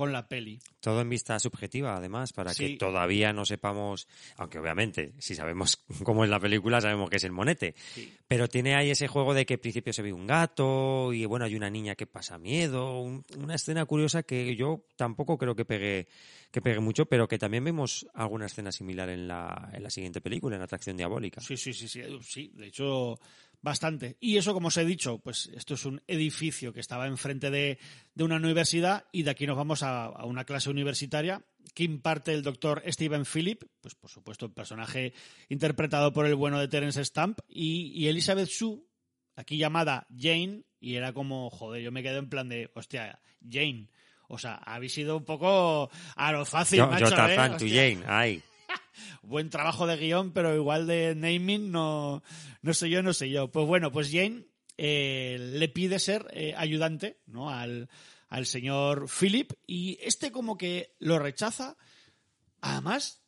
con 0.00 0.12
la 0.14 0.26
peli 0.26 0.58
Todo 0.80 1.02
en 1.02 1.10
vista 1.10 1.38
subjetiva, 1.38 1.94
además, 1.94 2.32
para 2.32 2.54
Sí. 2.54 2.68
que 2.72 2.76
todavía 2.78 3.34
no 3.34 3.44
sepamos, 3.44 4.08
aunque 4.38 4.58
obviamente, 4.58 5.12
si 5.18 5.34
sabemos 5.34 5.84
cómo 6.04 6.24
es 6.24 6.30
la 6.30 6.40
película, 6.40 6.80
sabemos 6.80 7.10
que 7.10 7.16
es 7.16 7.24
el 7.24 7.32
monete. 7.32 7.74
Sí. 7.92 8.10
Pero 8.26 8.48
tiene 8.48 8.74
ahí 8.76 8.88
ese 8.90 9.08
juego 9.08 9.34
de 9.34 9.44
que 9.44 9.54
al 9.54 9.60
principio 9.60 9.92
se 9.92 10.00
ve 10.00 10.10
un 10.10 10.26
gato 10.26 11.12
y 11.12 11.26
bueno, 11.26 11.44
hay 11.44 11.54
una 11.54 11.68
niña 11.68 11.96
que 11.96 12.06
pasa 12.06 12.38
miedo, 12.38 12.98
un- 13.02 13.26
una 13.36 13.56
escena 13.56 13.84
curiosa 13.84 14.22
que 14.22 14.56
yo 14.56 14.86
tampoco 14.96 15.36
creo 15.36 15.54
que 15.54 15.66
pegue, 15.66 16.06
que 16.50 16.62
pegue 16.62 16.80
mucho, 16.80 17.04
pero 17.04 17.28
que 17.28 17.38
también 17.38 17.62
vemos 17.64 18.06
alguna 18.14 18.46
escena 18.46 18.72
similar 18.72 19.10
en 19.10 19.28
la, 19.28 19.68
en 19.74 19.82
la 19.82 19.90
siguiente 19.90 20.22
película, 20.22 20.56
en 20.56 20.62
Atracción 20.62 20.96
Diabólica. 20.96 21.42
Sí, 21.42 21.58
sí, 21.58 21.74
sí, 21.74 21.86
sí, 21.88 22.00
sí, 22.22 22.50
de 22.54 22.68
hecho, 22.68 23.18
bastante. 23.62 24.16
Y 24.20 24.36
eso, 24.36 24.54
como 24.54 24.68
os 24.68 24.76
he 24.76 24.84
dicho, 24.84 25.18
pues 25.18 25.50
esto 25.54 25.74
es 25.74 25.84
un 25.84 26.02
edificio 26.06 26.72
que 26.72 26.80
estaba 26.80 27.06
enfrente 27.06 27.50
de, 27.50 27.78
de 28.14 28.24
una 28.24 28.36
universidad 28.36 29.04
y 29.12 29.22
de 29.22 29.30
aquí 29.30 29.46
nos 29.46 29.56
vamos 29.56 29.82
a, 29.82 30.06
a 30.06 30.24
una 30.24 30.44
clase 30.44 30.70
universitaria 30.70 31.44
que 31.74 31.84
imparte 31.84 32.32
el 32.32 32.42
doctor 32.42 32.82
Stephen 32.86 33.24
Phillip, 33.24 33.62
pues 33.80 33.94
por 33.94 34.10
supuesto 34.10 34.46
el 34.46 34.52
personaje 34.52 35.12
interpretado 35.48 36.12
por 36.12 36.26
el 36.26 36.34
bueno 36.34 36.58
de 36.58 36.68
Terence 36.68 37.04
Stamp, 37.04 37.40
y, 37.48 37.92
y 37.94 38.08
Elizabeth 38.08 38.48
Shue, 38.48 38.82
aquí 39.36 39.56
llamada 39.56 40.06
Jane, 40.16 40.64
y 40.80 40.96
era 40.96 41.12
como, 41.12 41.50
joder, 41.50 41.82
yo 41.82 41.92
me 41.92 42.02
quedé 42.02 42.18
en 42.18 42.28
plan 42.28 42.48
de, 42.48 42.70
hostia, 42.74 43.20
Jane. 43.48 43.88
O 44.28 44.38
sea, 44.38 44.54
habéis 44.54 44.94
sido 44.94 45.16
un 45.16 45.24
poco 45.24 45.90
a 46.14 46.32
lo 46.32 46.44
fácil, 46.44 46.78
yo, 46.78 46.86
macho, 46.86 47.08
yo 47.08 47.26
¿eh? 47.26 47.58
Jane, 47.58 48.04
ay. 48.06 48.42
buen 49.22 49.50
trabajo 49.50 49.86
de 49.86 49.96
guion, 49.96 50.32
pero 50.32 50.54
igual 50.54 50.86
de 50.86 51.14
naming 51.14 51.70
no, 51.70 52.22
no 52.62 52.74
sé 52.74 52.90
yo, 52.90 53.02
no 53.02 53.12
sé 53.12 53.30
yo. 53.30 53.50
Pues 53.50 53.66
bueno, 53.66 53.92
pues 53.92 54.10
Jane 54.10 54.46
eh, 54.76 55.36
le 55.38 55.68
pide 55.68 55.98
ser 55.98 56.26
eh, 56.32 56.54
ayudante 56.56 57.20
¿no? 57.26 57.50
al, 57.50 57.88
al 58.28 58.46
señor 58.46 59.08
Philip 59.08 59.52
y 59.66 59.98
este 60.00 60.32
como 60.32 60.56
que 60.56 60.94
lo 60.98 61.18
rechaza, 61.18 61.76
además 62.60 63.22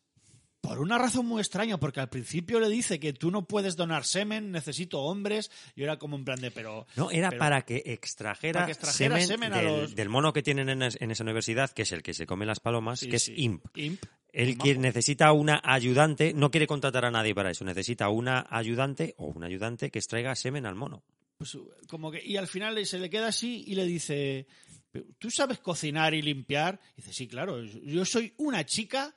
por 0.63 0.79
una 0.79 0.97
razón 0.97 1.27
muy 1.27 1.41
extraña, 1.43 1.77
porque 1.79 1.99
al 2.01 2.09
principio 2.09 2.61
le 2.61 2.69
dice 2.71 2.99
que 3.01 3.13
tú 3.13 3.31
no 3.33 3.47
puedes 3.47 3.77
donar 3.77 4.05
semen, 4.05 4.53
necesito 4.53 5.01
hombres, 5.01 5.51
y 5.75 5.83
era 5.83 5.99
como 5.99 6.17
en 6.17 6.25
plan 6.25 6.41
de, 6.41 6.51
pero... 6.53 6.87
No, 6.97 7.11
era 7.11 7.31
pero- 7.31 7.41
para 7.41 7.63
que 7.63 7.83
extrajera, 7.85 8.61
Para 8.61 8.67
que 8.67 8.73
extrajera 8.73 9.17
semen, 9.17 9.27
semen 9.29 9.53
a 9.53 9.57
del, 9.59 9.67
los- 9.67 9.95
del 9.97 10.09
mono 10.09 10.33
que 10.33 10.43
tienen 10.43 10.69
en, 10.69 10.83
es- 10.85 10.97
en 11.01 11.11
esa 11.11 11.25
universidad, 11.25 11.71
que 11.73 11.83
es 11.83 11.91
el 11.93 12.03
que 12.05 12.15
se 12.15 12.27
come 12.27 12.47
las 12.47 12.61
palomas, 12.61 13.01
Sí, 13.01 13.09
que 13.11 13.17
es. 13.17 13.29
Imp. 13.35 13.67
Imp. 13.77 14.03
Él 14.33 14.51
Majo. 14.51 14.63
quiere- 14.63 14.79
necesita 14.79 15.33
una 15.33 15.61
ayudante, 15.65 16.33
no 16.33 16.51
quiere 16.51 16.67
contratar 16.69 17.05
a 17.05 17.11
nadie 17.11 17.35
para 17.35 17.51
eso, 17.51 17.65
necesita 17.65 18.09
una 18.09 18.47
ayudante 18.49 19.15
o 19.19 19.27
un 19.27 19.43
ayudante 19.45 19.91
que 19.91 19.99
extraiga 19.99 20.35
semen 20.37 20.65
al 20.65 20.77
mono. 20.77 21.03
Pues 21.39 21.59
como 21.89 22.11
que, 22.13 22.25
y 22.25 22.37
al 22.37 22.47
final 22.47 22.87
se 22.87 23.01
le 23.01 23.11
queda 23.11 23.27
así 23.29 23.65
y 23.67 23.75
le 23.75 23.85
dice, 23.85 24.47
"¿Pero 24.93 25.07
¿tú 25.19 25.29
sabes 25.29 25.59
cocinar 25.59 26.15
y 26.15 26.23
limpiar? 26.23 26.79
Y 26.93 27.03
dice, 27.03 27.13
sí, 27.13 27.27
claro, 27.27 27.63
yo 27.65 28.05
soy 28.05 28.33
una 28.39 28.65
chica 28.65 29.13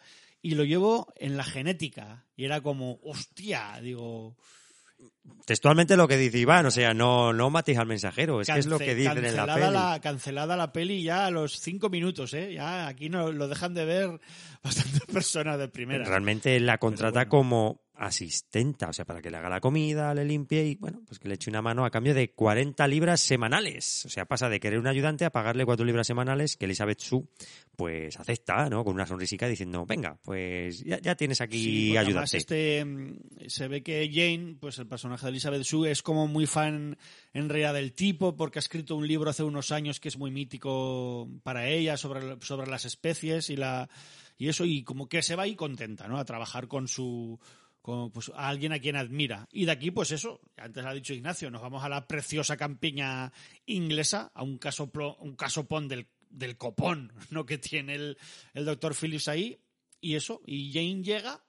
y 0.45 0.53
lo 0.53 0.63
llevo 0.63 1.11
en 1.15 1.37
la 1.37 1.43
genética. 1.43 2.23
Y 2.35 2.45
era 2.45 2.61
como, 2.61 2.99
hostia, 3.01 3.79
digo, 3.81 4.37
Textualmente 5.45 5.97
lo 5.97 6.07
que 6.07 6.17
dice 6.17 6.37
Iván, 6.37 6.67
o 6.67 6.71
sea, 6.71 6.93
no, 6.93 7.33
no 7.33 7.49
matéis 7.49 7.79
al 7.79 7.87
mensajero, 7.87 8.41
es 8.41 8.47
que 8.47 8.59
es 8.59 8.67
lo 8.67 8.77
que 8.77 8.93
dicen 8.93 9.25
en 9.25 9.35
la 9.35 9.47
cancelada 9.47 9.89
peli. 9.93 10.01
cancelada 10.01 10.55
la 10.55 10.71
peli 10.71 11.01
ya 11.01 11.25
a 11.25 11.31
los 11.31 11.59
cinco 11.59 11.89
minutos, 11.89 12.35
¿eh? 12.35 12.53
Ya 12.53 12.85
aquí 12.85 13.09
no, 13.09 13.31
lo 13.31 13.47
dejan 13.47 13.73
de 13.73 13.85
ver 13.85 14.19
bastantes 14.63 15.01
personas 15.11 15.57
de 15.57 15.67
primera. 15.67 16.05
Realmente 16.05 16.59
la 16.59 16.77
contrata 16.77 17.21
bueno. 17.21 17.29
como 17.29 17.84
asistenta, 17.97 18.89
o 18.89 18.93
sea, 18.93 19.05
para 19.05 19.21
que 19.21 19.29
le 19.29 19.37
haga 19.37 19.49
la 19.49 19.59
comida, 19.59 20.13
le 20.13 20.25
limpie 20.25 20.65
y, 20.65 20.75
bueno, 20.75 21.01
pues 21.07 21.19
que 21.19 21.27
le 21.27 21.35
eche 21.35 21.49
una 21.49 21.61
mano 21.61 21.85
a 21.85 21.91
cambio 21.91 22.13
de 22.13 22.31
40 22.31 22.87
libras 22.87 23.21
semanales. 23.21 24.05
O 24.05 24.09
sea, 24.09 24.25
pasa 24.25 24.49
de 24.49 24.59
querer 24.59 24.79
un 24.79 24.87
ayudante 24.87 25.25
a 25.25 25.31
pagarle 25.31 25.65
4 25.65 25.85
libras 25.85 26.07
semanales 26.07 26.57
que 26.57 26.65
Elizabeth 26.65 26.99
Sue, 26.99 27.23
pues, 27.75 28.19
acepta, 28.19 28.69
¿no? 28.69 28.83
Con 28.83 28.93
una 28.93 29.05
sonrisica 29.05 29.47
diciendo, 29.47 29.85
venga, 29.85 30.17
pues 30.23 30.83
ya, 30.83 30.99
ya 30.99 31.15
tienes 31.15 31.37
Sí, 31.37 31.43
aquí 31.43 31.97
además 31.97 32.33
ayudante. 32.33 32.37
este 32.37 32.85
mm, 32.85 33.17
se 33.47 33.67
ve 33.67 33.83
que 33.83 34.09
Jane, 34.11 34.55
pues 34.59 34.77
el 34.79 34.87
personaje 34.87 35.25
de 35.25 35.29
Elizabeth 35.29 35.63
Shue, 35.63 35.91
es 35.91 36.01
como 36.01 36.27
muy 36.27 36.45
fan 36.45 36.97
en 37.33 37.49
realidad 37.49 37.73
del 37.73 37.93
tipo, 37.93 38.35
porque 38.35 38.59
ha 38.59 38.61
escrito 38.61 38.95
un 38.95 39.07
libro 39.07 39.29
hace 39.29 39.43
unos 39.43 39.71
años 39.71 39.99
que 39.99 40.09
es 40.09 40.17
muy 40.17 40.31
mítico 40.31 41.29
para 41.43 41.67
ella 41.67 41.97
sobre, 41.97 42.37
sobre 42.41 42.69
las 42.69 42.85
especies 42.85 43.49
y 43.49 43.55
la 43.55 43.89
y 44.37 44.49
eso, 44.49 44.65
y 44.65 44.83
como 44.83 45.07
que 45.07 45.21
se 45.21 45.35
va 45.35 45.43
ahí 45.43 45.55
contenta, 45.55 46.07
¿no? 46.07 46.17
A 46.17 46.25
trabajar 46.25 46.67
con 46.67 46.87
su 46.87 47.39
con 47.85 48.09
pues, 48.09 48.31
a 48.33 48.47
alguien 48.47 48.73
a 48.73 48.79
quien 48.79 48.95
admira. 48.95 49.47
Y 49.51 49.65
de 49.65 49.71
aquí, 49.71 49.91
pues 49.91 50.11
eso, 50.11 50.41
antes 50.57 50.83
ha 50.83 50.91
dicho 50.91 51.13
Ignacio, 51.13 51.51
nos 51.51 51.61
vamos 51.61 51.83
a 51.83 51.89
la 51.89 52.07
preciosa 52.07 52.57
campiña 52.57 53.31
inglesa, 53.67 54.31
a 54.33 54.41
un 54.41 54.57
caso 54.57 54.89
un 55.19 55.35
casopón 55.35 55.87
del, 55.87 56.07
del 56.31 56.57
copón, 56.57 57.13
¿no? 57.29 57.45
Que 57.45 57.59
tiene 57.59 57.93
el, 57.93 58.17
el 58.55 58.65
doctor 58.65 58.95
Phillips 58.95 59.27
ahí, 59.27 59.59
y 60.01 60.15
eso, 60.15 60.41
y 60.47 60.73
Jane 60.73 61.03
llega 61.03 61.43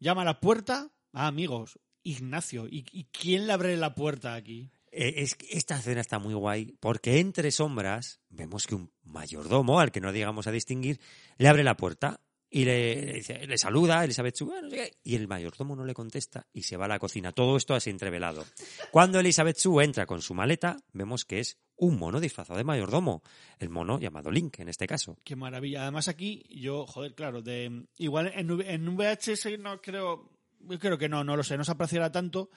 llama 0.00 0.22
a 0.22 0.24
la 0.24 0.40
puerta. 0.40 0.90
Ah, 1.12 1.26
amigos, 1.26 1.78
Ignacio. 2.02 2.66
¿Y, 2.66 2.86
y 2.90 3.04
quién 3.12 3.46
le 3.46 3.52
abre 3.52 3.76
la 3.76 3.94
puerta 3.94 4.32
aquí? 4.32 4.70
Eh, 4.92 5.26
esta 5.50 5.76
escena 5.78 6.00
está 6.00 6.20
muy 6.20 6.32
guay 6.32 6.74
porque 6.80 7.20
entre 7.20 7.50
sombras 7.50 8.20
vemos 8.30 8.66
que 8.66 8.76
un 8.76 8.90
mayordomo, 9.04 9.78
al 9.78 9.92
que 9.92 10.00
no 10.00 10.10
digamos 10.10 10.46
a 10.46 10.52
distinguir, 10.52 11.00
le 11.36 11.48
abre 11.48 11.64
la 11.64 11.76
puerta 11.76 12.22
y 12.54 12.64
le, 12.66 13.02
le 13.06 13.12
dice- 13.14 13.46
le 13.46 13.56
saluda 13.56 14.04
Elizabeth 14.04 14.36
Shue, 14.36 14.52
"Ah, 14.56 14.60
no 14.62 14.68
sé 14.70 14.76
qué", 14.76 14.92
y 15.04 15.16
el 15.16 15.26
mayordomo 15.26 15.74
no 15.74 15.84
le 15.86 15.94
contesta 15.94 16.46
y 16.52 16.62
se 16.64 16.76
va 16.76 16.84
a 16.84 16.88
la 16.88 16.98
cocina. 16.98 17.32
Todo 17.32 17.56
esto 17.56 17.74
así 17.74 17.88
entrevelado. 17.90 18.44
Cuando 18.90 19.18
Elizabeth 19.18 19.56
Shue 19.58 19.82
entra 19.82 20.04
con 20.06 20.20
su 20.20 20.34
maleta, 20.34 20.76
vemos 20.92 21.24
que 21.24 21.40
es 21.40 21.58
un 21.76 21.98
mono 21.98 22.20
disfrazado 22.20 22.58
de 22.58 22.64
mayordomo. 22.64 23.22
El 23.58 23.70
mono 23.70 23.98
llamado 23.98 24.30
Link, 24.30 24.60
en 24.60 24.68
este 24.68 24.86
caso. 24.86 25.16
Qué 25.24 25.34
maravilla. 25.34 25.82
Además 25.82 26.08
aquí, 26.08 26.44
yo, 26.50 26.86
joder, 26.86 27.14
claro, 27.14 27.40
de 27.42 27.86
igual 27.96 28.30
en, 28.36 28.50
en 28.60 28.96
VHS 28.96 29.58
no 29.58 29.80
creo, 29.80 30.30
creo 30.78 30.98
que 30.98 31.08
no, 31.08 31.24
no 31.24 31.36
lo 31.36 31.42
sé, 31.42 31.56
no 31.56 31.64
se 31.64 31.72
apreciará 31.72 32.12
tanto, 32.12 32.50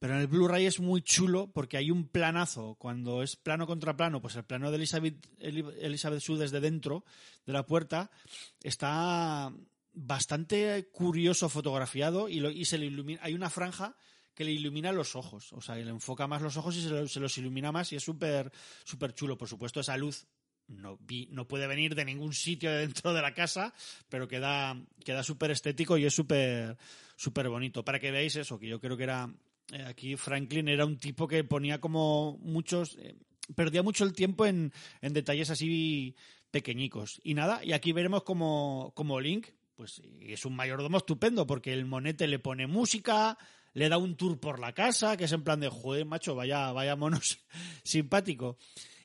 pero 0.00 0.14
en 0.14 0.20
el 0.20 0.26
Blu-ray 0.26 0.66
es 0.66 0.80
muy 0.80 1.02
chulo 1.02 1.52
porque 1.52 1.76
hay 1.76 1.90
un 1.90 2.08
planazo, 2.08 2.74
cuando 2.76 3.22
es 3.22 3.36
plano 3.36 3.66
contra 3.66 3.96
plano, 3.96 4.20
pues 4.20 4.34
el 4.34 4.44
plano 4.44 4.70
de 4.70 4.78
Elizabeth, 4.78 5.14
Eli- 5.38 5.64
Elizabeth 5.78 6.20
Shue 6.20 6.38
desde 6.38 6.58
dentro 6.58 7.04
de 7.46 7.52
la 7.52 7.66
puerta 7.66 8.10
está 8.62 9.52
bastante 9.92 10.88
curioso 10.90 11.48
fotografiado 11.48 12.28
y, 12.28 12.64
se 12.64 12.78
le 12.78 12.86
ilumina, 12.86 13.20
hay 13.22 13.34
una 13.34 13.50
franja 13.50 13.94
que 14.34 14.44
le 14.44 14.52
ilumina 14.52 14.90
los 14.90 15.16
ojos, 15.16 15.52
o 15.52 15.60
sea, 15.60 15.76
le 15.76 15.90
enfoca 15.90 16.26
más 16.26 16.40
los 16.40 16.56
ojos 16.56 16.76
y 16.76 16.82
se, 16.82 17.06
se 17.06 17.20
los 17.20 17.36
ilumina 17.36 17.70
más 17.70 17.92
y 17.92 17.96
es 17.96 18.02
súper 18.02 18.50
súper 18.84 19.12
chulo. 19.12 19.36
Por 19.36 19.48
supuesto, 19.48 19.80
esa 19.80 19.98
luz 19.98 20.26
no, 20.66 20.98
no 21.30 21.48
puede 21.48 21.66
venir 21.66 21.94
de 21.94 22.04
ningún 22.04 22.32
sitio 22.32 22.70
dentro 22.72 23.12
de 23.12 23.20
la 23.20 23.34
casa, 23.34 23.74
pero 24.08 24.28
queda, 24.28 24.80
queda 25.04 25.22
súper 25.22 25.50
estético 25.50 25.98
y 25.98 26.06
es 26.06 26.14
súper 26.14 26.78
súper 27.16 27.48
bonito. 27.48 27.84
Para 27.84 27.98
que 27.98 28.10
veáis 28.10 28.36
eso, 28.36 28.58
que 28.58 28.68
yo 28.68 28.80
creo 28.80 28.96
que 28.96 29.02
era, 29.02 29.28
aquí 29.86 30.16
Franklin 30.16 30.68
era 30.68 30.84
un 30.84 30.98
tipo 30.98 31.28
que 31.28 31.44
ponía 31.44 31.80
como 31.80 32.38
muchos, 32.42 32.96
eh, 32.98 33.16
perdía 33.54 33.82
mucho 33.82 34.04
el 34.04 34.12
tiempo 34.12 34.46
en, 34.46 34.72
en 35.00 35.12
detalles 35.12 35.50
así 35.50 36.16
pequeñicos. 36.50 37.20
Y 37.22 37.34
nada, 37.34 37.64
y 37.64 37.72
aquí 37.72 37.92
veremos 37.92 38.22
como, 38.22 38.92
como 38.94 39.20
Link, 39.20 39.48
pues 39.76 40.02
es 40.20 40.44
un 40.44 40.56
mayordomo 40.56 40.98
estupendo, 40.98 41.46
porque 41.46 41.72
el 41.72 41.86
monete 41.86 42.26
le 42.26 42.38
pone 42.38 42.66
música, 42.66 43.38
le 43.72 43.88
da 43.88 43.98
un 43.98 44.16
tour 44.16 44.38
por 44.38 44.58
la 44.58 44.72
casa, 44.72 45.16
que 45.16 45.24
es 45.24 45.32
en 45.32 45.42
plan 45.42 45.60
de, 45.60 45.68
joder, 45.68 46.04
macho, 46.04 46.34
vaya, 46.34 46.72
vaya 46.72 46.96
monos 46.96 47.38
simpático. 47.84 48.58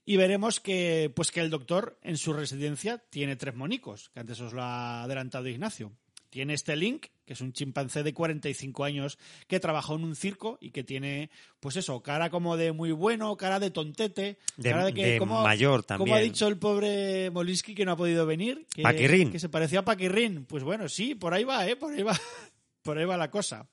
Y 0.05 0.18
veremos 0.18 0.59
que, 0.59 1.11
pues 1.16 1.32
que 1.32 1.41
el 1.41 1.49
doctor 1.49 1.97
en 2.03 2.18
su 2.18 2.34
residencia 2.34 2.99
tiene 3.09 3.36
tres 3.36 3.55
monicos, 3.55 4.09
que 4.09 4.20
antes 4.20 4.39
os 4.39 4.53
lo 4.53 4.61
ha 4.61 5.03
adelantado 5.03 5.47
Ignacio. 5.47 5.93
Tiene 6.36 6.54
este 6.54 6.76
Link, 6.76 7.06
que 7.24 7.32
es 7.32 7.40
un 7.40 7.54
chimpancé 7.54 8.04
de 8.04 8.14
45 8.14 8.84
años 8.84 9.18
que 9.48 9.62
trabajó 9.62 9.96
en 9.96 10.04
un 10.04 10.18
circo 10.18 10.58
y 10.60 10.72
que 10.72 10.84
tiene, 10.84 11.30
pues 11.62 11.78
eso, 11.78 12.04
cara 12.04 12.30
como 12.30 12.58
de 12.58 12.74
muy 12.74 12.92
bueno, 12.92 13.38
cara 13.38 13.58
de 13.58 13.72
tontete, 13.72 14.38
De- 14.58 14.70
cara 14.70 14.84
de 14.84 14.94
que, 14.94 15.06
de 15.12 15.18
como, 15.18 15.42
mayor 15.44 15.86
Como 15.86 16.04
ha 16.04 16.08
también. 16.18 16.24
dicho 16.24 16.50
el 16.50 16.58
pobre 16.58 17.32
Molinsky 17.32 17.74
que 17.74 17.86
no 17.86 17.94
ha 17.94 17.96
podido 17.96 18.26
venir. 18.26 18.68
Que, 18.76 18.82
Paquirrín. 18.82 19.32
Que 19.32 19.40
se 19.40 19.48
parecía 19.48 19.80
a 19.80 19.86
Paquirrín. 19.86 20.44
Pues 20.44 20.66
bueno, 20.66 20.90
sí, 20.90 21.16
por 21.16 21.34
ahí 21.34 21.46
va, 21.46 21.66
¿eh? 21.70 21.78
Por 21.78 21.94
ahí 21.94 22.04
va, 22.04 22.20
por 22.84 22.98
ahí 22.98 23.06
va 23.06 23.16
la 23.16 23.32
cosa. 23.32 23.70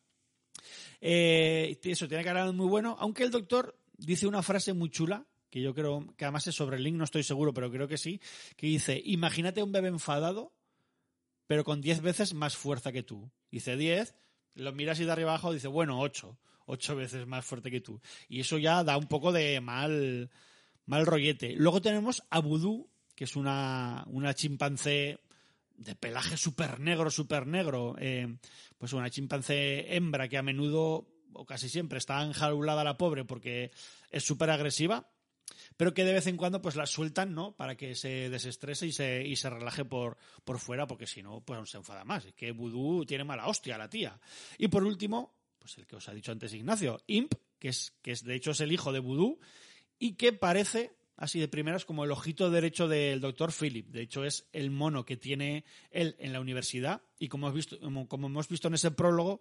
Eh, 1.00 1.76
eso, 1.82 2.06
tiene 2.06 2.22
cara 2.22 2.52
muy 2.52 2.68
bueno, 2.68 2.96
aunque 3.00 3.24
el 3.24 3.32
doctor 3.32 3.76
dice 3.98 4.28
una 4.28 4.40
frase 4.44 4.72
muy 4.72 4.88
chula, 4.88 5.26
que 5.50 5.60
yo 5.60 5.74
creo 5.74 6.06
que 6.16 6.24
además 6.26 6.46
es 6.46 6.54
sobre 6.54 6.76
el 6.76 6.84
link, 6.84 6.94
no 6.94 7.02
estoy 7.02 7.24
seguro, 7.24 7.52
pero 7.52 7.72
creo 7.72 7.88
que 7.88 7.98
sí, 7.98 8.20
que 8.56 8.68
dice, 8.68 9.02
imagínate 9.04 9.64
un 9.64 9.72
bebé 9.72 9.88
enfadado, 9.88 10.52
pero 11.46 11.64
con 11.64 11.80
10 11.80 12.02
veces 12.02 12.34
más 12.34 12.56
fuerza 12.56 12.92
que 12.92 13.02
tú. 13.02 13.30
Dice 13.50 13.76
10, 13.76 14.14
lo 14.54 14.72
miras 14.72 15.00
y 15.00 15.04
de 15.04 15.12
arriba 15.12 15.30
abajo 15.30 15.52
dice, 15.52 15.68
bueno, 15.68 16.00
8, 16.00 16.38
8 16.66 16.96
veces 16.96 17.26
más 17.26 17.44
fuerte 17.44 17.70
que 17.70 17.80
tú. 17.80 18.00
Y 18.28 18.40
eso 18.40 18.58
ya 18.58 18.84
da 18.84 18.96
un 18.96 19.06
poco 19.06 19.32
de 19.32 19.60
mal, 19.60 20.30
mal 20.86 21.06
rollete. 21.06 21.54
Luego 21.56 21.82
tenemos 21.82 22.22
a 22.30 22.40
Voodoo, 22.40 22.88
que 23.14 23.24
es 23.24 23.36
una, 23.36 24.04
una 24.08 24.34
chimpancé 24.34 25.20
de 25.76 25.94
pelaje 25.94 26.36
súper 26.36 26.80
negro, 26.80 27.10
súper 27.10 27.46
negro, 27.46 27.96
eh, 27.98 28.36
pues 28.78 28.92
una 28.92 29.10
chimpancé 29.10 29.96
hembra 29.96 30.28
que 30.28 30.38
a 30.38 30.42
menudo 30.42 31.08
o 31.34 31.44
casi 31.44 31.68
siempre 31.68 31.98
está 31.98 32.22
enjaulada 32.22 32.84
la 32.84 32.98
pobre 32.98 33.24
porque 33.24 33.70
es 34.10 34.24
súper 34.24 34.50
agresiva, 34.50 35.11
pero 35.76 35.94
que 35.94 36.04
de 36.04 36.12
vez 36.12 36.26
en 36.26 36.36
cuando 36.36 36.62
pues 36.62 36.76
la 36.76 36.86
sueltan, 36.86 37.34
¿no? 37.34 37.56
Para 37.56 37.76
que 37.76 37.94
se 37.94 38.28
desestrese 38.30 38.86
y 38.86 38.92
se, 38.92 39.26
y 39.26 39.36
se 39.36 39.50
relaje 39.50 39.84
por, 39.84 40.16
por 40.44 40.58
fuera, 40.58 40.86
porque 40.86 41.06
si 41.06 41.22
no, 41.22 41.40
pues 41.40 41.70
se 41.70 41.76
enfada 41.76 42.04
más. 42.04 42.24
Es 42.24 42.34
que 42.34 42.52
Voodoo 42.52 43.04
tiene 43.06 43.24
mala 43.24 43.46
hostia 43.46 43.78
la 43.78 43.88
tía. 43.88 44.18
Y 44.58 44.68
por 44.68 44.84
último, 44.84 45.34
pues 45.58 45.78
el 45.78 45.86
que 45.86 45.96
os 45.96 46.08
ha 46.08 46.14
dicho 46.14 46.32
antes 46.32 46.52
Ignacio, 46.52 47.00
Imp, 47.06 47.34
que 47.58 47.68
es, 47.68 47.92
que 48.02 48.12
es 48.12 48.24
de 48.24 48.34
hecho 48.34 48.50
es 48.50 48.60
el 48.60 48.72
hijo 48.72 48.92
de 48.92 48.98
Voodoo, 48.98 49.38
y 49.98 50.14
que 50.14 50.32
parece, 50.32 50.96
así 51.16 51.38
de 51.38 51.48
primeras, 51.48 51.84
como 51.84 52.04
el 52.04 52.10
ojito 52.10 52.50
derecho 52.50 52.88
del 52.88 53.20
doctor 53.20 53.52
Philip. 53.52 53.88
De 53.88 54.02
hecho, 54.02 54.24
es 54.24 54.48
el 54.52 54.72
mono 54.72 55.04
que 55.04 55.16
tiene 55.16 55.64
él 55.90 56.16
en 56.18 56.32
la 56.32 56.40
universidad, 56.40 57.02
y 57.18 57.28
como 57.28 57.46
hemos 57.46 57.56
visto, 57.56 57.78
como, 57.80 58.08
como 58.08 58.26
hemos 58.26 58.48
visto 58.48 58.68
en 58.68 58.74
ese 58.74 58.90
prólogo, 58.90 59.40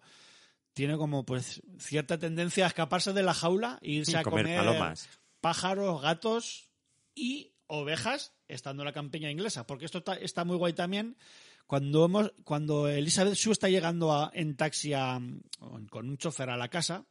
tiene 0.73 0.97
como 0.97 1.25
pues 1.25 1.61
cierta 1.79 2.17
tendencia 2.17 2.65
a 2.65 2.67
escaparse 2.67 3.13
de 3.13 3.23
la 3.23 3.33
jaula 3.33 3.79
e 3.81 3.91
irse 3.91 4.17
a 4.17 4.23
comer 4.23 4.45
comer 4.45 4.57
palomas. 4.59 5.09
Pájaros, 5.41 6.01
gatos 6.01 6.69
y 7.13 7.53
ovejas, 7.67 8.33
estando 8.47 8.83
en 8.83 8.85
la 8.85 8.93
campiña 8.93 9.31
inglesa. 9.31 9.67
Porque 9.67 9.85
esto 9.85 10.03
está, 10.21 10.45
muy 10.45 10.57
guay 10.57 10.73
también. 10.73 11.17
Cuando, 11.67 12.05
hemos, 12.05 12.31
cuando 12.43 12.87
Elizabeth 12.87 13.35
Shue 13.35 13.53
está 13.53 13.69
llegando 13.69 14.29
en 14.33 14.55
taxi 14.55 14.93
a- 14.93 15.19
con 15.89 16.09
un 16.09 16.17
chofer 16.17 16.49
a 16.49 16.57
la 16.57 16.69
casa, 16.69 17.05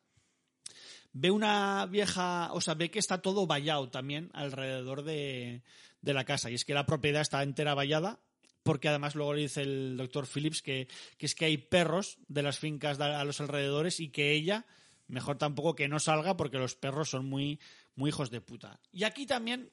ve 1.13 1.31
una 1.31 1.87
vieja, 1.87 2.53
o 2.53 2.61
sea, 2.61 2.75
ve 2.75 2.91
que 2.91 2.99
está 2.99 3.23
todo 3.23 3.47
vallado 3.47 3.89
también 3.91 4.31
alrededor 4.33 5.03
de, 5.03 5.63
de 6.03 6.15
la 6.15 6.25
casa. 6.25 6.51
Y 6.51 6.55
es 6.55 6.65
que 6.65 6.75
la 6.75 6.87
propiedad 6.87 7.23
está 7.23 7.43
entera 7.43 7.75
vallada, 7.75 8.21
porque 8.63 8.89
además 8.89 9.15
luego 9.15 9.35
le 9.35 9.43
dice 9.43 9.63
el 9.63 9.97
doctor 9.97 10.27
Phillips 10.27 10.63
que, 10.63 10.89
que 11.17 11.27
es 11.27 11.35
que 11.35 11.47
hay 11.47 11.57
perros 11.57 12.19
de 12.29 12.43
las 12.43 12.59
fincas 12.59 13.01
a 13.01 13.25
los 13.25 13.41
alrededores 13.41 13.99
y 14.01 14.11
que 14.11 14.33
ella, 14.33 14.67
mejor 15.09 15.39
tampoco 15.39 15.75
que 15.75 15.89
no 15.89 15.99
salga 15.99 16.37
porque 16.37 16.59
los 16.59 16.77
perros 16.77 17.11
son 17.11 17.27
muy, 17.27 17.59
muy 17.95 18.11
hijos 18.11 18.31
de 18.31 18.41
puta. 18.41 18.81
Y 18.93 19.05
aquí 19.05 19.27
también, 19.27 19.71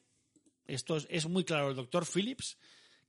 esto 0.66 0.96
es, 0.96 1.06
es 1.10 1.28
muy 1.28 1.44
claro, 1.44 1.70
el 1.70 1.76
doctor 1.76 2.04
Phillips, 2.04 2.58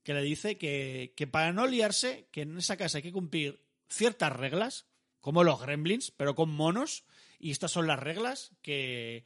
que 0.02 0.14
le 0.14 0.22
dice 0.22 0.56
que, 0.56 1.12
que 1.16 1.26
para 1.26 1.52
no 1.52 1.66
liarse, 1.66 2.28
que 2.32 2.42
en 2.42 2.56
esa 2.56 2.76
casa 2.76 2.98
hay 2.98 3.02
que 3.02 3.12
cumplir 3.12 3.60
ciertas 3.88 4.34
reglas, 4.34 4.86
como 5.20 5.44
los 5.44 5.60
gremlins, 5.60 6.10
pero 6.10 6.34
con 6.34 6.50
monos, 6.50 7.04
y 7.38 7.50
estas 7.50 7.70
son 7.70 7.86
las 7.86 7.98
reglas 7.98 8.56
que, 8.62 9.24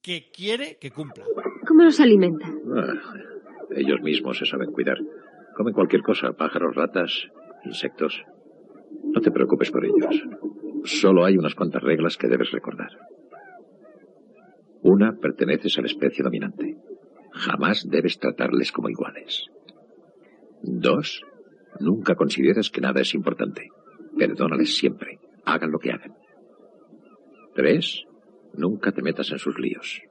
que 0.00 0.30
quiere 0.30 0.78
que 0.78 0.90
cumpla. 0.90 1.24
¿Cómo 1.66 1.82
los 1.82 2.00
alimenta? 2.00 2.46
Ah, 2.74 2.94
ellos 3.76 4.00
mismos 4.00 4.38
se 4.38 4.46
saben 4.46 4.72
cuidar. 4.72 4.98
Comen 5.56 5.74
cualquier 5.74 6.02
cosa, 6.02 6.32
pájaros, 6.32 6.74
ratas, 6.74 7.28
insectos. 7.64 8.22
No 9.04 9.20
te 9.20 9.30
preocupes 9.30 9.70
por 9.70 9.84
ellos. 9.84 10.22
Solo 10.84 11.24
hay 11.24 11.36
unas 11.36 11.54
cuantas 11.54 11.82
reglas 11.82 12.16
que 12.16 12.28
debes 12.28 12.50
recordar. 12.50 12.90
Una, 14.86 15.16
perteneces 15.16 15.76
a 15.78 15.80
la 15.80 15.88
especie 15.88 16.22
dominante. 16.22 16.76
Jamás 17.32 17.88
debes 17.88 18.20
tratarles 18.20 18.70
como 18.70 18.88
iguales. 18.88 19.48
Dos, 20.62 21.22
nunca 21.80 22.14
consideres 22.14 22.70
que 22.70 22.80
nada 22.80 23.00
es 23.00 23.12
importante. 23.12 23.68
Perdónales 24.16 24.76
siempre, 24.76 25.18
hagan 25.44 25.72
lo 25.72 25.80
que 25.80 25.90
hagan. 25.90 26.14
Tres, 27.56 28.04
nunca 28.54 28.92
te 28.92 29.02
metas 29.02 29.32
en 29.32 29.40
sus 29.40 29.58
líos. 29.58 30.02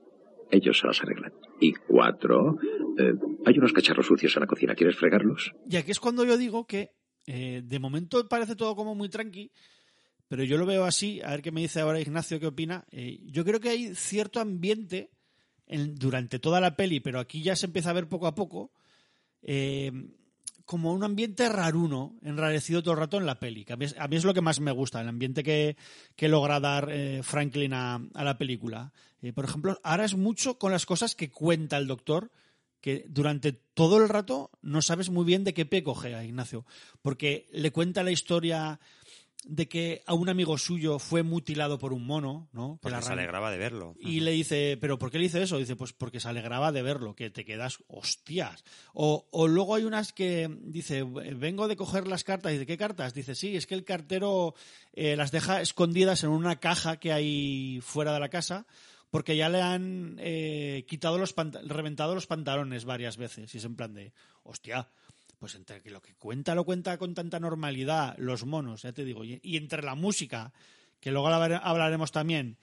Ellos 0.51 0.77
se 0.77 0.87
los 0.87 1.01
arreglan. 1.01 1.31
Y 1.61 1.71
cuatro, 1.71 2.57
eh, 2.97 3.13
hay 3.45 3.57
unos 3.57 3.71
cacharros 3.71 4.07
sucios 4.07 4.35
en 4.35 4.41
la 4.41 4.47
cocina. 4.47 4.75
¿Quieres 4.75 4.97
fregarlos? 4.97 5.53
Y 5.69 5.77
aquí 5.77 5.91
es 5.91 6.01
cuando 6.01 6.25
yo 6.25 6.37
digo 6.37 6.67
que 6.67 6.89
eh, 7.27 7.61
de 7.63 7.79
momento 7.79 8.27
parece 8.27 8.57
todo 8.57 8.75
como 8.75 8.93
muy 8.93 9.07
tranqui, 9.07 9.51
pero 10.27 10.43
yo 10.43 10.57
lo 10.57 10.65
veo 10.65 10.85
así, 10.85 11.21
a 11.21 11.31
ver 11.31 11.41
qué 11.41 11.51
me 11.51 11.61
dice 11.61 11.79
ahora 11.79 11.99
Ignacio, 11.99 12.39
qué 12.39 12.47
opina. 12.47 12.85
Eh, 12.91 13.19
yo 13.25 13.45
creo 13.45 13.59
que 13.59 13.69
hay 13.69 13.95
cierto 13.95 14.39
ambiente 14.39 15.11
en- 15.67 15.95
durante 15.95 16.39
toda 16.39 16.59
la 16.59 16.75
peli, 16.75 16.99
pero 16.99 17.19
aquí 17.19 17.41
ya 17.41 17.55
se 17.55 17.67
empieza 17.67 17.91
a 17.91 17.93
ver 17.93 18.09
poco 18.09 18.27
a 18.27 18.35
poco, 18.35 18.71
eh, 19.41 19.91
como 20.65 20.93
un 20.93 21.03
ambiente 21.03 21.47
raruno, 21.47 22.17
enrarecido 22.23 22.81
todo 22.81 22.95
el 22.95 22.99
rato 22.99 23.17
en 23.17 23.27
la 23.27 23.39
peli. 23.39 23.65
A, 23.69 23.75
mí 23.75 23.85
es, 24.15 24.23
lo 24.23 24.33
que 24.33 24.41
más 24.41 24.59
me 24.59 24.71
gusta, 24.71 24.99
el 24.99 25.07
ambiente 25.07 25.43
que, 25.43 25.77
que 26.15 26.27
logra 26.27 26.59
dar 26.59 26.89
eh, 26.91 27.21
Franklin 27.21 27.73
a, 27.73 28.01
la 28.15 28.37
película. 28.39 28.91
Por 29.35 29.45
ejemplo, 29.45 29.79
ahora 29.83 30.05
es 30.05 30.15
mucho 30.15 30.57
con 30.57 30.71
las 30.71 30.87
cosas 30.87 31.15
que 31.15 31.29
cuenta 31.29 31.77
el 31.77 31.85
doctor, 31.85 32.31
que 32.81 33.05
durante 33.09 33.51
todo 33.51 33.97
el 33.97 34.09
rato 34.09 34.51
no 34.61 34.81
sabes 34.81 35.09
muy 35.09 35.23
bien 35.25 35.43
de 35.43 35.53
qué 35.53 35.65
pie 35.65 35.83
coge 35.83 36.15
a 36.15 36.23
Ignacio, 36.23 36.65
porque 37.01 37.47
le 37.51 37.71
cuenta 37.71 38.03
la 38.03 38.11
historia 38.11 38.79
de 39.47 39.67
que 39.67 40.01
a 40.07 40.13
un 40.13 40.27
amigo 40.27 40.57
suyo 40.57 40.97
fue 40.99 41.23
mutilado 41.23 41.77
por 41.77 41.93
un 41.93 42.05
mono, 42.05 42.49
¿no? 42.51 42.79
Que 42.81 42.89
Porque 42.89 43.01
se 43.03 43.13
alegraba 43.13 43.51
de 43.51 43.57
verlo. 43.57 43.95
y 43.99 44.19
le 44.21 44.31
dice, 44.31 44.77
¿pero 44.81 44.97
por 44.97 45.11
qué 45.11 45.17
le 45.17 45.25
dice 45.25 45.41
eso? 45.41 45.57
Dice, 45.57 45.75
pues 45.75 45.93
porque 45.93 46.19
se 46.19 46.27
alegraba 46.27 46.71
de 46.71 46.81
verlo, 46.81 47.15
que 47.15 47.29
te 47.29 47.45
quedas 47.45 47.83
hostias. 47.87 48.63
O, 48.93 49.27
o 49.31 49.47
luego 49.47 49.75
hay 49.75 49.83
unas 49.83 50.13
que 50.13 50.49
dice, 50.63 51.03
vengo 51.03 51.67
de 51.67 51.75
coger 51.75 52.07
las 52.07 52.23
cartas. 52.23 52.51
Dice, 52.51 52.65
¿qué 52.65 52.77
cartas? 52.77 53.13
Dice, 53.13 53.35
sí, 53.35 53.55
es 53.55 53.67
que 53.67 53.75
el 53.75 53.85
cartero 53.85 54.55
eh, 54.93 55.15
las 55.15 55.31
deja 55.31 55.61
escondidas 55.61 56.23
en 56.23 56.31
una 56.31 56.59
caja 56.59 56.97
que 56.97 57.13
hay 57.13 57.79
fuera 57.81 58.13
de 58.13 58.19
la 58.19 58.29
casa 58.29 58.65
porque 59.11 59.37
ya 59.37 59.47
le 59.47 59.61
han 59.61 60.17
eh, 60.19 60.83
quitado 60.89 61.17
los 61.17 61.33
reventado 61.63 62.15
los 62.15 62.27
pantalones 62.27 62.83
varias 62.83 63.15
veces. 63.15 63.53
Y 63.55 63.59
es 63.59 63.63
en 63.63 63.77
plan 63.77 63.93
de, 63.93 64.11
hostia, 64.43 64.89
pues 65.45 65.53
entre 65.53 65.79
que 65.83 65.91
lo 65.91 66.01
que 66.01 66.15
cuenta 66.15 66.55
lo 66.55 66.63
cuenta 66.65 66.97
con 66.97 67.13
tanta 67.13 67.39
normalidad, 67.39 68.15
los 68.17 68.45
monos, 68.47 68.81
ya 68.81 68.93
te 68.93 69.05
digo, 69.05 69.23
y, 69.23 69.39
entre 69.57 69.83
la 69.83 69.93
música, 69.93 70.51
que 70.99 71.11
luego 71.11 71.27
hablar- 71.27 71.61
hablaremos 71.63 72.11
también, 72.11 72.57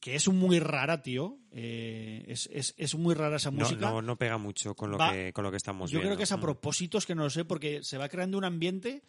que 0.00 0.14
es 0.14 0.26
muy 0.30 0.58
rara, 0.58 1.02
tío, 1.02 1.36
eh, 1.50 2.24
es, 2.28 2.48
es, 2.50 2.72
es 2.78 2.94
muy 2.94 3.14
rara 3.14 3.36
esa 3.36 3.50
música. 3.50 3.90
no, 3.90 4.00
no 4.00 4.16
pega 4.16 4.38
mucho 4.38 4.74
con 4.74 4.90
lo, 4.90 4.96
Va- 4.96 5.12
que, 5.12 5.34
con 5.34 5.44
lo 5.44 5.50
que 5.50 5.58
estamos 5.58 5.90
Yo 5.90 5.98
viendo. 5.98 6.08
creo 6.08 6.16
que 6.16 6.22
es 6.22 6.32
a 6.32 6.38
Mm. 6.38 6.40
propósito, 6.40 6.96
es 6.96 7.04
que 7.04 7.14
no 7.14 7.24
lo 7.24 7.28
sé, 7.28 7.44
porque 7.44 7.84
se 7.84 7.98
va 7.98 8.08
creando 8.08 8.38
un 8.38 8.44
ambiente 8.44 9.02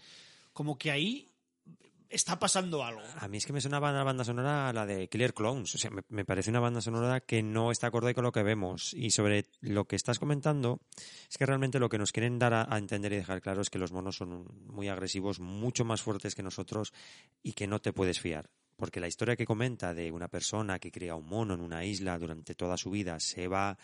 como 0.52 0.78
que 0.78 0.92
ahí 0.92 1.32
está 2.14 2.40
pasando 2.40 2.84
algo. 2.84 3.02
A 3.18 3.28
mí 3.28 3.38
es 3.38 3.46
que 3.46 3.54
me 3.54 3.62
suena 3.62 3.80
la 3.80 4.04
banda 4.04 4.24
sonora 4.24 4.72
la 4.72 4.86
de 4.86 5.08
Killer 5.10 5.34
Clowns. 5.34 5.76
O 5.76 5.78
sea, 5.78 5.90
me, 5.90 6.04
me, 6.10 6.26
parece 6.26 6.50
una 6.50 6.60
banda 6.60 6.80
sonora 6.80 7.22
que 7.22 7.42
no 7.42 7.72
está 7.72 7.88
acorde 7.88 8.14
con 8.14 8.24
lo 8.24 8.32
que 8.32 8.44
vemos. 8.44 8.94
Y 8.94 9.12
sobre 9.12 9.46
lo 9.62 9.86
que 9.86 9.96
estás 9.96 10.20
comentando, 10.20 10.80
es 11.30 11.38
que 11.38 11.46
realmente 11.46 11.80
lo 11.80 11.90
que 11.90 11.98
nos 11.98 12.12
quieren 12.12 12.40
dar 12.40 12.54
a, 12.54 12.68
a, 12.74 12.78
entender 12.78 13.14
y 13.14 13.18
dejar 13.18 13.42
claro 13.42 13.62
es 13.62 13.70
que 13.70 13.80
los 13.80 13.92
monos 13.92 14.18
son 14.18 14.46
muy 14.68 14.88
agresivos, 14.88 15.40
mucho 15.40 15.86
más 15.86 16.02
fuertes 16.02 16.36
que 16.36 16.44
nosotros 16.44 16.94
y 17.42 17.54
que 17.54 17.68
no 17.68 17.82
te 17.82 17.94
puedes 17.94 18.20
fiar. 18.20 18.50
Porque 18.76 19.00
la 19.00 19.08
historia 19.08 19.36
que 19.36 19.46
comenta 19.46 19.94
de 19.94 20.12
una 20.12 20.28
persona 20.28 20.80
que 20.80 20.92
cría 20.92 21.16
un 21.16 21.28
mono 21.28 21.54
en 21.54 21.62
una 21.62 21.86
isla 21.86 22.18
durante 22.18 22.56
toda 22.56 22.78
su 22.78 22.92
vida, 22.92 23.20
se 23.20 23.48
va 23.48 23.78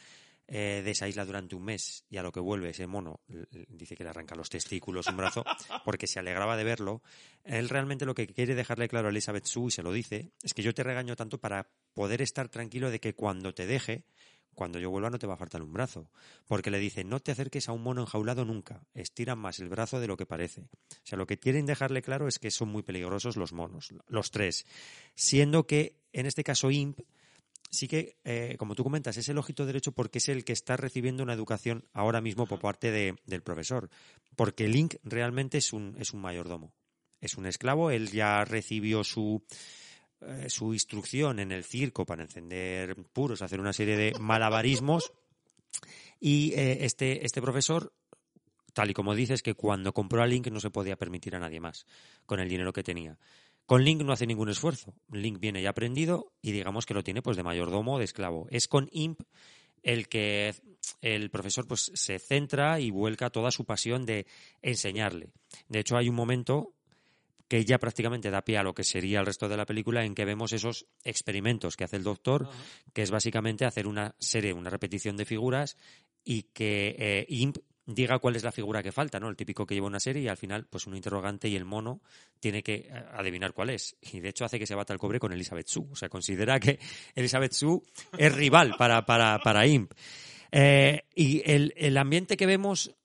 eh, 0.52 0.82
de 0.84 0.92
esa 0.92 1.08
isla 1.08 1.26
durante 1.26 1.56
un 1.56 1.64
mes 1.64 2.06
y 2.10 2.18
a 2.18 2.24
lo 2.24 2.32
que 2.32 2.40
vuelve 2.40 2.72
ese 2.72 2.88
mono 2.88 3.20
dice 3.68 3.96
que 3.96 4.04
le 4.04 4.10
arranca 4.10 4.34
los 4.34 4.50
testículos 4.50 5.06
un 5.06 5.18
brazo 5.18 5.46
porque 5.86 6.08
se 6.08 6.18
alegraba 6.18 6.58
de 6.58 6.64
verlo. 6.64 7.04
Él 7.44 7.70
realmente 7.70 8.04
lo 8.04 8.16
que 8.16 8.26
quiere 8.26 8.56
dejarle 8.56 8.88
claro 8.90 9.10
a 9.10 9.12
Elizabeth 9.12 9.46
Sue, 9.46 9.68
y 9.68 9.72
se 9.72 9.84
lo 9.84 9.92
dice, 9.92 10.32
es 10.42 10.56
que 10.56 10.64
yo 10.64 10.74
te 10.74 10.82
regaño 10.82 11.16
tanto 11.16 11.40
para 11.40 11.70
poder 11.94 12.24
estar 12.24 12.50
tranquilo 12.50 12.90
de 12.90 13.00
que 13.00 13.14
cuando 13.14 13.54
te 13.54 13.68
deje, 13.68 14.06
cuando 14.56 14.80
yo 14.80 14.90
vuelva 14.90 15.12
no 15.12 15.20
te 15.20 15.28
va 15.28 15.36
a 15.36 15.38
faltar 15.38 15.62
un 15.62 15.72
brazo. 15.72 16.10
Porque 16.48 16.72
le 16.72 16.80
dice, 16.80 17.04
no 17.04 17.20
te 17.20 17.32
acerques 17.32 17.70
a 17.70 17.72
un 17.72 17.84
mono 17.84 18.02
enjaulado 18.02 18.44
nunca, 18.44 18.88
estiran 18.96 19.38
más 19.38 19.60
el 19.60 19.70
brazo 19.70 20.00
de 20.00 20.08
lo 20.08 20.18
que 20.18 20.26
parece. 20.26 20.62
O 20.62 21.06
sea, 21.06 21.20
lo 21.20 21.28
que 21.28 21.38
quieren 21.38 21.68
dejarle 21.68 22.02
claro 22.02 22.28
es 22.28 22.40
que 22.40 22.50
son 22.50 22.70
muy 22.70 22.82
peligrosos 22.82 23.38
los 23.38 23.54
monos, 23.54 23.94
los 24.08 24.32
tres. 24.32 24.66
Siendo 25.14 25.68
que, 25.68 26.02
en 26.12 26.26
este 26.26 26.44
caso, 26.44 26.72
Imp 26.72 27.02
sí 27.70 27.88
que, 27.88 28.18
eh, 28.24 28.56
como 28.58 28.76
tú 28.76 28.84
comentas, 28.84 29.18
es 29.18 29.30
el 29.30 29.38
ojito 29.38 29.66
derecho 29.66 29.92
porque 29.92 30.18
es 30.20 30.30
el 30.30 30.44
que 30.44 30.54
está 30.54 30.78
recibiendo 30.78 31.24
una 31.24 31.34
educación 31.34 31.86
ahora 31.94 32.22
mismo 32.22 32.48
por 32.48 32.60
parte 32.60 32.92
de, 32.92 33.16
del 33.26 33.42
profesor. 33.42 33.90
Porque 34.36 34.68
Link 34.68 34.96
realmente 35.04 35.58
es 35.58 35.74
un, 35.74 35.96
es 36.00 36.14
un 36.14 36.22
mayordomo. 36.22 36.74
Es 37.22 37.36
un 37.36 37.46
esclavo, 37.46 37.92
él 37.92 38.10
ya 38.10 38.46
recibió 38.46 39.04
su, 39.04 39.44
eh, 40.22 40.46
su 40.50 40.74
instrucción 40.74 41.40
en 41.40 41.52
el 41.52 41.64
circo 41.64 42.06
para 42.06 42.24
encender 42.24 42.96
puros, 43.14 43.42
hacer 43.42 43.60
una 43.60 43.74
serie 43.74 43.98
de 43.98 44.14
malabarismos. 44.20 45.12
Y 46.20 46.54
eh, 46.54 46.86
este, 46.86 47.26
este 47.26 47.42
profesor, 47.42 47.94
tal 48.74 48.90
y 48.90 48.94
como 48.94 49.16
dices, 49.16 49.42
que 49.42 49.54
cuando 49.54 49.94
compró 49.94 50.22
a 50.22 50.28
Link 50.28 50.48
no 50.48 50.60
se 50.60 50.72
podía 50.72 50.96
permitir 50.96 51.36
a 51.36 51.40
nadie 51.40 51.60
más 51.60 51.86
con 52.26 52.40
el 52.40 52.50
dinero 52.50 52.74
que 52.74 52.84
tenía. 52.84 53.18
Con 53.70 53.84
Link 53.84 54.02
no 54.02 54.14
hace 54.14 54.26
ningún 54.26 54.50
esfuerzo. 54.50 54.96
Link 55.12 55.40
viene 55.40 55.62
ya 55.62 55.70
aprendido 55.70 56.34
y 56.42 56.54
digamos 56.54 56.88
que 56.88 56.96
lo 56.96 57.04
tiene 57.04 57.22
pues 57.22 57.38
de 57.38 57.44
mayordomo 57.44 57.94
o 57.94 57.98
de 58.00 58.06
esclavo. 58.06 58.48
Es 58.50 58.68
con 58.68 58.90
Imp 58.92 59.22
el 59.84 60.08
que 60.08 60.56
el 61.02 61.30
profesor 61.30 61.68
pues 61.68 61.92
se 61.94 62.18
centra 62.18 62.80
y 62.80 62.90
vuelca 62.90 63.30
toda 63.30 63.52
su 63.52 63.66
pasión 63.66 64.08
de 64.08 64.26
enseñarle. 64.64 65.30
De 65.68 65.82
hecho, 65.82 65.98
hay 65.98 66.10
un 66.10 66.16
momento 66.16 66.74
que 67.48 67.64
ya 67.64 67.78
prácticamente 67.78 68.32
da 68.32 68.42
pie 68.42 68.58
a 68.58 68.64
lo 68.64 68.74
que 68.74 68.84
sería 68.84 69.20
el 69.20 69.28
resto 69.28 69.48
de 69.48 69.58
la 69.58 69.68
película 69.68 70.04
en 70.04 70.16
que 70.16 70.26
vemos 70.26 70.52
esos 70.52 70.88
experimentos 71.04 71.78
que 71.78 71.84
hace 71.84 71.98
el 71.98 72.04
doctor, 72.04 72.46
uh 72.46 72.46
-huh. 72.48 72.92
que 72.92 73.04
es 73.04 73.12
básicamente 73.12 73.66
hacer 73.66 73.86
una 73.86 74.16
serie, 74.18 74.52
una 74.52 74.72
repetición 74.72 75.16
de 75.16 75.26
figuras 75.26 75.78
y 76.24 76.42
que 76.42 76.96
eh, 76.98 77.26
Imp 77.30 77.58
diga 77.94 78.20
cuál 78.20 78.36
es 78.36 78.44
la 78.44 78.52
figura 78.52 78.84
que 78.84 78.92
falta, 78.92 79.20
¿no? 79.20 79.30
El 79.30 79.36
típico 79.36 79.66
que 79.66 79.74
lleva 79.74 79.88
una 79.88 80.00
serie 80.00 80.24
y 80.24 80.28
al 80.28 80.38
final, 80.38 80.68
pues 80.70 80.86
un 80.88 80.96
interrogante 80.96 81.48
y 81.48 81.56
el 81.56 81.66
mono 81.66 82.02
tiene 82.40 82.62
que 82.62 82.76
eh, 82.76 82.92
adivinar 83.14 83.54
cuál 83.54 83.72
es. 83.72 83.96
Y 84.02 84.20
de 84.20 84.30
hecho 84.30 84.46
hace 84.46 84.60
que 84.60 84.68
se 84.68 84.76
bata 84.76 84.94
el 84.94 85.00
cobre 85.00 85.20
con 85.20 85.34
Elizabeth 85.34 85.68
Sue. 85.68 85.88
O 85.92 85.96
sea, 85.96 86.10
considera 86.10 86.60
que 86.60 86.80
Elizabeth 87.16 87.54
Sue 87.54 87.82
es 88.18 88.34
rival 88.34 88.76
para, 88.78 89.06
para, 89.06 89.40
para 89.40 89.66
Imp. 89.66 89.92
Eh, 90.52 91.04
y 91.16 91.42
el, 91.50 91.74
el 91.78 91.98
ambiente 91.98 92.38
que 92.38 92.46
vemos 92.46 92.96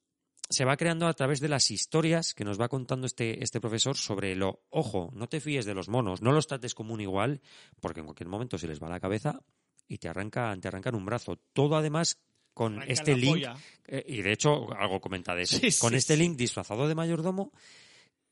se 0.48 0.64
va 0.64 0.76
creando 0.76 1.06
a 1.06 1.14
través 1.14 1.40
de 1.40 1.48
las 1.48 1.70
historias 1.70 2.34
que 2.34 2.44
nos 2.44 2.60
va 2.60 2.68
contando 2.68 3.06
este, 3.06 3.42
este 3.42 3.60
profesor 3.60 3.96
sobre 3.96 4.36
lo, 4.36 4.62
ojo, 4.70 5.10
no 5.14 5.28
te 5.28 5.40
fíes 5.40 5.64
de 5.64 5.74
los 5.74 5.88
monos, 5.88 6.20
no 6.20 6.32
los 6.32 6.46
trates 6.46 6.74
como 6.74 6.92
un 6.92 7.00
igual, 7.00 7.40
porque 7.80 8.00
en 8.00 8.06
cualquier 8.06 8.28
momento 8.28 8.58
se 8.58 8.68
les 8.68 8.82
va 8.82 8.88
la 8.88 9.00
cabeza 9.00 9.40
y 9.88 9.98
te 9.98 10.08
arrancan, 10.08 10.60
te 10.60 10.68
arrancan 10.68 10.94
un 10.94 11.06
brazo. 11.06 11.38
Todo 11.52 11.76
además 11.76 12.20
con 12.54 12.76
Arranca 12.76 12.92
este 12.92 13.16
link, 13.16 13.44
eh, 13.86 14.04
y 14.08 14.22
de 14.22 14.32
hecho 14.32 14.72
algo 14.74 15.00
comenta 15.00 15.34
de 15.34 15.42
eso, 15.42 15.58
Sí, 15.58 15.76
con 15.78 15.90
sí, 15.90 15.96
este 15.98 16.14
sí. 16.14 16.20
link 16.22 16.36
disfrazado 16.36 16.88
de 16.88 16.94
mayordomo 16.94 17.52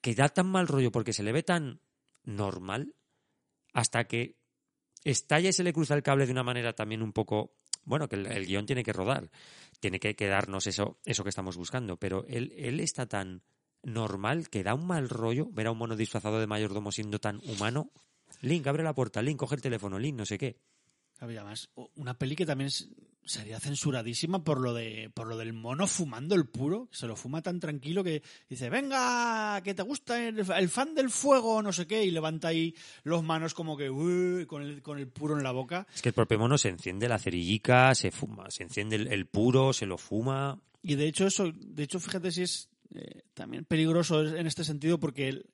que 0.00 0.14
da 0.14 0.28
tan 0.28 0.46
mal 0.46 0.66
rollo 0.68 0.90
porque 0.90 1.12
se 1.12 1.22
le 1.22 1.32
ve 1.32 1.42
tan 1.42 1.80
normal 2.24 2.94
hasta 3.72 4.04
que 4.06 4.36
estalla 5.04 5.48
y 5.48 5.52
se 5.52 5.64
le 5.64 5.72
cruza 5.72 5.94
el 5.94 6.02
cable 6.02 6.26
de 6.26 6.32
una 6.32 6.42
manera 6.44 6.72
también 6.74 7.02
un 7.02 7.12
poco, 7.12 7.54
bueno, 7.84 8.08
que 8.08 8.16
el, 8.16 8.26
el 8.26 8.46
guion 8.46 8.66
tiene 8.66 8.84
que 8.84 8.92
rodar, 8.92 9.30
tiene 9.80 9.98
que, 9.98 10.14
que 10.14 10.26
darnos 10.28 10.66
eso, 10.66 10.98
eso 11.04 11.22
que 11.24 11.30
estamos 11.30 11.56
buscando, 11.56 11.96
pero 11.96 12.24
él, 12.28 12.52
él 12.56 12.80
está 12.80 13.06
tan 13.06 13.42
normal 13.82 14.48
que 14.48 14.62
da 14.62 14.74
un 14.74 14.86
mal 14.86 15.08
rollo 15.08 15.48
ver 15.50 15.66
a 15.66 15.72
un 15.72 15.78
mono 15.78 15.96
disfrazado 15.96 16.38
de 16.38 16.46
mayordomo 16.46 16.92
siendo 16.92 17.18
tan 17.18 17.40
humano. 17.44 17.90
Link, 18.40 18.66
abre 18.66 18.84
la 18.84 18.94
puerta, 18.94 19.20
Link, 19.22 19.38
coge 19.38 19.56
el 19.56 19.62
teléfono, 19.62 19.98
Link, 19.98 20.16
no 20.16 20.24
sé 20.26 20.38
qué. 20.38 20.56
Había 21.18 21.44
más. 21.44 21.68
Una 21.96 22.16
peli 22.18 22.34
que 22.36 22.46
también 22.46 22.68
es- 22.68 22.88
sería 23.24 23.60
censuradísima 23.60 24.42
por 24.44 24.60
lo 24.60 24.74
de 24.74 25.10
por 25.14 25.26
lo 25.26 25.36
del 25.36 25.52
mono 25.52 25.86
fumando 25.86 26.34
el 26.34 26.46
puro, 26.46 26.88
que 26.90 26.96
se 26.96 27.06
lo 27.06 27.16
fuma 27.16 27.42
tan 27.42 27.60
tranquilo 27.60 28.02
que 28.02 28.22
dice, 28.48 28.70
venga, 28.70 29.60
que 29.62 29.74
te 29.74 29.82
gusta 29.82 30.26
el, 30.26 30.38
el 30.38 30.68
fan 30.68 30.94
del 30.94 31.10
fuego, 31.10 31.62
no 31.62 31.72
sé 31.72 31.86
qué, 31.86 32.04
y 32.04 32.10
levanta 32.10 32.48
ahí 32.48 32.74
los 33.04 33.22
manos 33.22 33.54
como 33.54 33.76
que 33.76 33.90
"Uy", 33.90 34.46
con, 34.46 34.62
el, 34.62 34.82
con 34.82 34.98
el 34.98 35.08
puro 35.08 35.36
en 35.36 35.44
la 35.44 35.52
boca. 35.52 35.86
Es 35.94 36.02
que 36.02 36.08
el 36.10 36.14
propio 36.14 36.38
mono 36.38 36.58
se 36.58 36.68
enciende 36.68 37.08
la 37.08 37.18
cerillica, 37.18 37.94
se 37.94 38.10
fuma, 38.10 38.50
se 38.50 38.64
enciende 38.64 38.96
el, 38.96 39.06
el 39.08 39.26
puro, 39.26 39.72
se 39.72 39.86
lo 39.86 39.98
fuma. 39.98 40.60
Y 40.82 40.96
de 40.96 41.06
hecho, 41.06 41.26
eso, 41.26 41.52
de 41.54 41.82
hecho, 41.84 42.00
fíjate 42.00 42.32
si 42.32 42.42
es 42.42 42.68
eh, 42.94 43.22
también 43.34 43.64
peligroso 43.64 44.26
en 44.26 44.46
este 44.46 44.64
sentido, 44.64 44.98
porque 44.98 45.28
el, 45.28 45.46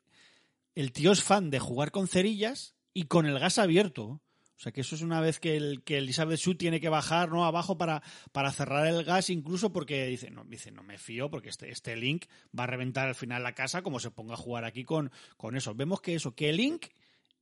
el 0.74 0.92
tío 0.92 1.12
es 1.12 1.22
fan 1.22 1.50
de 1.50 1.58
jugar 1.58 1.90
con 1.90 2.08
cerillas 2.08 2.74
y 2.94 3.04
con 3.04 3.26
el 3.26 3.38
gas 3.38 3.58
abierto. 3.58 4.22
O 4.59 4.61
sea 4.61 4.72
que 4.72 4.80
eso 4.80 4.96
es 4.96 5.02
una 5.02 5.20
vez 5.20 5.38
que 5.38 5.56
el 5.56 5.84
que 5.84 5.98
Elizabeth 5.98 6.40
Shue 6.40 6.56
tiene 6.56 6.80
que 6.80 6.88
bajar 6.88 7.28
no 7.28 7.44
abajo 7.44 7.78
para, 7.78 8.02
para 8.32 8.50
cerrar 8.50 8.88
el 8.88 9.04
gas, 9.04 9.30
incluso 9.30 9.72
porque 9.72 10.06
dice, 10.06 10.30
no, 10.30 10.44
dice, 10.44 10.72
no 10.72 10.82
me 10.82 10.98
fío, 10.98 11.30
porque 11.30 11.48
este, 11.48 11.70
este 11.70 11.94
Link 11.94 12.26
va 12.59 12.64
a 12.64 12.66
reventar 12.66 13.06
al 13.06 13.14
final 13.14 13.44
la 13.44 13.54
casa 13.54 13.82
como 13.82 14.00
se 14.00 14.11
ponga 14.11 14.34
a 14.34 14.36
jugar 14.36 14.64
aquí 14.64 14.82
con, 14.82 15.12
con 15.36 15.56
eso. 15.56 15.76
Vemos 15.76 16.00
que 16.00 16.16
eso, 16.16 16.34
que 16.34 16.52
Link 16.52 16.86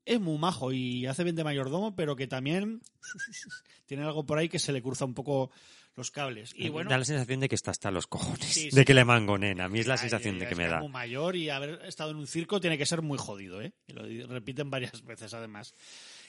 es 0.04 0.20
muy 0.20 0.36
majo 0.36 0.72
y 0.72 1.06
hace 1.06 1.24
bien 1.24 1.36
de 1.36 1.44
mayordomo, 1.44 1.96
pero 1.96 2.16
que 2.16 2.26
también 2.26 2.82
tiene 3.86 4.04
algo 4.04 4.26
por 4.26 4.36
ahí 4.36 4.50
que 4.50 4.58
se 4.58 4.74
le 4.74 4.82
cruza 4.82 5.06
un 5.06 5.14
poco 5.14 5.50
los 5.96 6.10
cables. 6.10 6.52
Y 6.54 6.68
bueno, 6.68 6.90
da 6.90 6.98
la 6.98 7.06
sensación 7.06 7.40
de 7.40 7.48
que 7.48 7.54
está 7.54 7.70
hasta 7.70 7.90
los 7.90 8.06
cojones, 8.06 8.44
Sí, 8.44 8.68
de 8.70 8.84
que 8.84 8.92
le 8.92 9.06
mangonen. 9.06 9.62
A 9.62 9.70
mí 9.70 9.80
es 9.80 9.86
la 9.86 9.96
sensación 9.96 10.38
de 10.38 10.46
que 10.46 10.54
me 10.54 10.68
da. 10.68 10.86
mayor 10.86 11.34
y 11.34 11.48
haber 11.48 11.80
estado 11.86 12.10
en 12.10 12.18
un 12.18 12.26
circo 12.26 12.60
tiene 12.60 12.76
que 12.76 12.84
ser 12.84 13.00
muy 13.00 13.16
jodido, 13.16 13.62
¿eh? 13.62 13.72
Y 13.86 13.94
lo 13.94 14.26
repiten 14.26 14.68
varias 14.68 15.02
veces 15.04 15.32
además. 15.32 15.74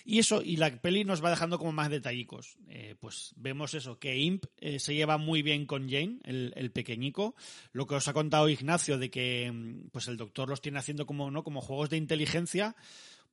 Y 0.10 0.20
eso, 0.20 0.42
y 0.42 0.56
la 0.56 0.72
peli 0.80 1.04
nos 1.04 1.22
va 1.22 1.30
dejando 1.30 1.60
como 1.60 1.74
más 1.74 1.90
detallicos. 1.90 2.58
Eh, 2.70 2.96
pues 2.98 3.34
vemos 3.36 3.74
eso, 3.74 4.00
que 4.00 4.18
Imp 4.18 4.46
eh, 4.56 4.80
se 4.80 4.96
lleva 4.96 5.18
muy 5.18 5.42
bien 5.42 5.66
con 5.66 5.90
Jane, 5.90 6.20
el, 6.24 6.54
el 6.56 6.72
pequeñico. 6.72 7.36
Lo 7.74 7.88
que 7.88 7.96
os 7.96 8.08
ha 8.08 8.14
contado 8.14 8.48
Ignacio 8.48 8.98
de 8.98 9.12
que 9.12 9.52
mm, 9.52 9.90
pues 9.92 10.08
el 10.08 10.16
doctor 10.16 10.48
los 10.48 10.62
tiene 10.62 10.80
haciendo 10.80 11.06
como, 11.06 11.30
¿no? 11.30 11.44
como 11.44 11.60
juegos 11.60 11.90
de 11.90 11.98
inteligencia, 11.98 12.78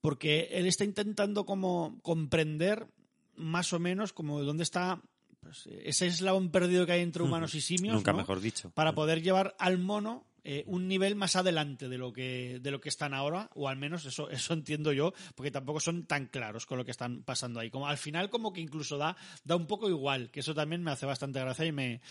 porque 0.01 0.49
él 0.51 0.67
está 0.67 0.83
intentando 0.83 1.47
como 1.47 2.01
comprender 2.03 2.89
más 3.37 3.73
o 3.73 3.79
menos 3.79 4.13
como 4.13 4.43
dónde 4.43 4.65
está 4.65 5.01
pues, 5.39 5.69
ese 5.85 6.09
eslabón 6.09 6.51
perdido 6.51 6.87
que 6.87 6.93
hay 6.93 7.03
entre 7.03 7.23
humanos 7.23 7.55
y 7.55 7.61
simios. 7.61 7.95
Nunca 7.95 8.11
¿no? 8.11 8.19
mejor 8.19 8.41
dicho. 8.41 8.71
para 8.71 8.97
poder 8.97 9.23
llevar 9.23 9.55
al 9.61 9.79
mono 9.79 10.27
eh, 10.45 10.63
un 10.67 10.87
nivel 10.89 11.17
más 11.17 11.37
adelante 11.37 11.89
de 11.89 11.97
lo 11.97 12.13
que 12.13 12.61
de 12.61 12.71
lo 12.71 12.81
que 12.81 12.91
están 12.91 13.15
ahora 13.15 13.51
o 13.55 13.69
al 13.69 13.79
menos 13.79 14.05
eso 14.05 14.29
eso 14.31 14.53
entiendo 14.53 14.93
yo 14.93 15.15
porque 15.35 15.51
tampoco 15.51 15.81
son 15.81 16.05
tan 16.05 16.27
claros 16.27 16.67
con 16.67 16.77
lo 16.77 16.85
que 16.85 16.91
están 16.91 17.23
pasando 17.23 17.61
ahí. 17.61 17.71
Como 17.71 17.89
al 17.89 17.97
final 17.97 18.29
como 18.29 18.53
que 18.53 18.61
incluso 18.61 18.99
da 18.99 19.17
da 19.43 19.57
un 19.57 19.67
poco 19.67 19.89
igual 19.89 20.31
que 20.31 20.41
eso 20.41 20.55
también 20.55 20.83
me 20.83 20.91
hace 20.91 21.07
bastante 21.07 21.41
gracia 21.41 21.65
y 21.65 21.73
me 21.73 22.03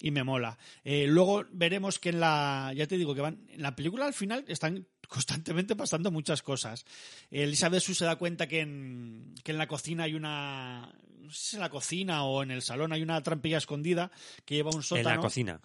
y 0.00 0.10
me 0.12 0.22
mola. 0.22 0.56
Eh, 0.84 1.06
luego 1.08 1.44
veremos 1.50 1.98
que 1.98 2.10
en 2.10 2.20
la 2.20 2.72
ya 2.76 2.86
te 2.86 2.96
digo 2.96 3.14
que 3.14 3.20
van 3.20 3.40
en 3.48 3.60
la 3.62 3.74
película 3.74 4.06
al 4.06 4.14
final 4.14 4.44
están 4.48 4.86
constantemente 5.08 5.74
pasando 5.74 6.10
muchas 6.12 6.42
cosas. 6.42 6.86
Elizabeth 7.30 7.82
Sue 7.82 7.94
se 7.96 8.04
da 8.04 8.16
cuenta 8.16 8.46
que 8.46 8.60
en, 8.60 9.34
que 9.42 9.50
en 9.50 9.58
la 9.58 9.66
cocina 9.66 10.04
hay 10.04 10.14
una 10.14 10.92
no 11.20 11.30
sé 11.30 11.50
si 11.50 11.56
en 11.56 11.62
la 11.62 11.70
cocina 11.70 12.24
o 12.24 12.42
en 12.42 12.50
el 12.50 12.62
salón 12.62 12.92
hay 12.92 13.02
una 13.02 13.20
trampilla 13.22 13.58
escondida 13.58 14.10
que 14.44 14.54
lleva 14.54 14.70
un 14.70 14.76
En 14.76 14.82
sótano. 14.82 15.08
la 15.10 15.18
cocina. 15.18 15.60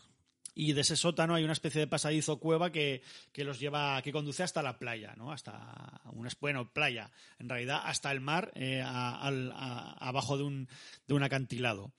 Y 0.56 0.72
de 0.72 0.82
ese 0.82 0.96
sótano 0.96 1.36
hay 1.36 1.44
una 1.44 1.54
especie 1.54 1.82
de 1.82 1.88
pasadizo 1.88 2.40
cueva 2.40 2.72
que, 2.72 3.04
que 3.34 3.44
los 3.44 3.60
lleva, 3.60 4.02
que 4.02 4.14
conduce 4.14 4.42
hasta 4.42 4.64
la 4.64 4.80
playa, 4.80 5.14
¿no? 5.18 5.32
Hasta 5.34 6.02
una, 6.14 6.30
bueno, 6.40 6.72
playa, 6.72 7.12
en 7.38 7.50
realidad 7.50 7.82
hasta 7.84 8.12
el 8.12 8.22
mar, 8.22 8.52
eh, 8.56 8.82
abajo 8.82 10.38
de 10.38 10.44
un, 10.44 10.70
de 11.08 11.14
un 11.14 11.24
acantilado. 11.24 11.92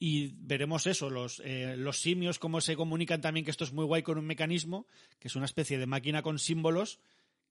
Y 0.00 0.28
veremos 0.38 0.86
eso, 0.86 1.10
los, 1.10 1.42
eh, 1.44 1.74
los 1.76 2.00
simios, 2.00 2.38
cómo 2.38 2.60
se 2.60 2.76
comunican 2.76 3.20
también, 3.20 3.44
que 3.44 3.50
esto 3.50 3.64
es 3.64 3.72
muy 3.72 3.84
guay 3.84 4.02
con 4.02 4.16
un 4.16 4.26
mecanismo, 4.26 4.86
que 5.18 5.28
es 5.28 5.36
una 5.36 5.44
especie 5.44 5.76
de 5.76 5.86
máquina 5.86 6.22
con 6.22 6.38
símbolos 6.38 7.00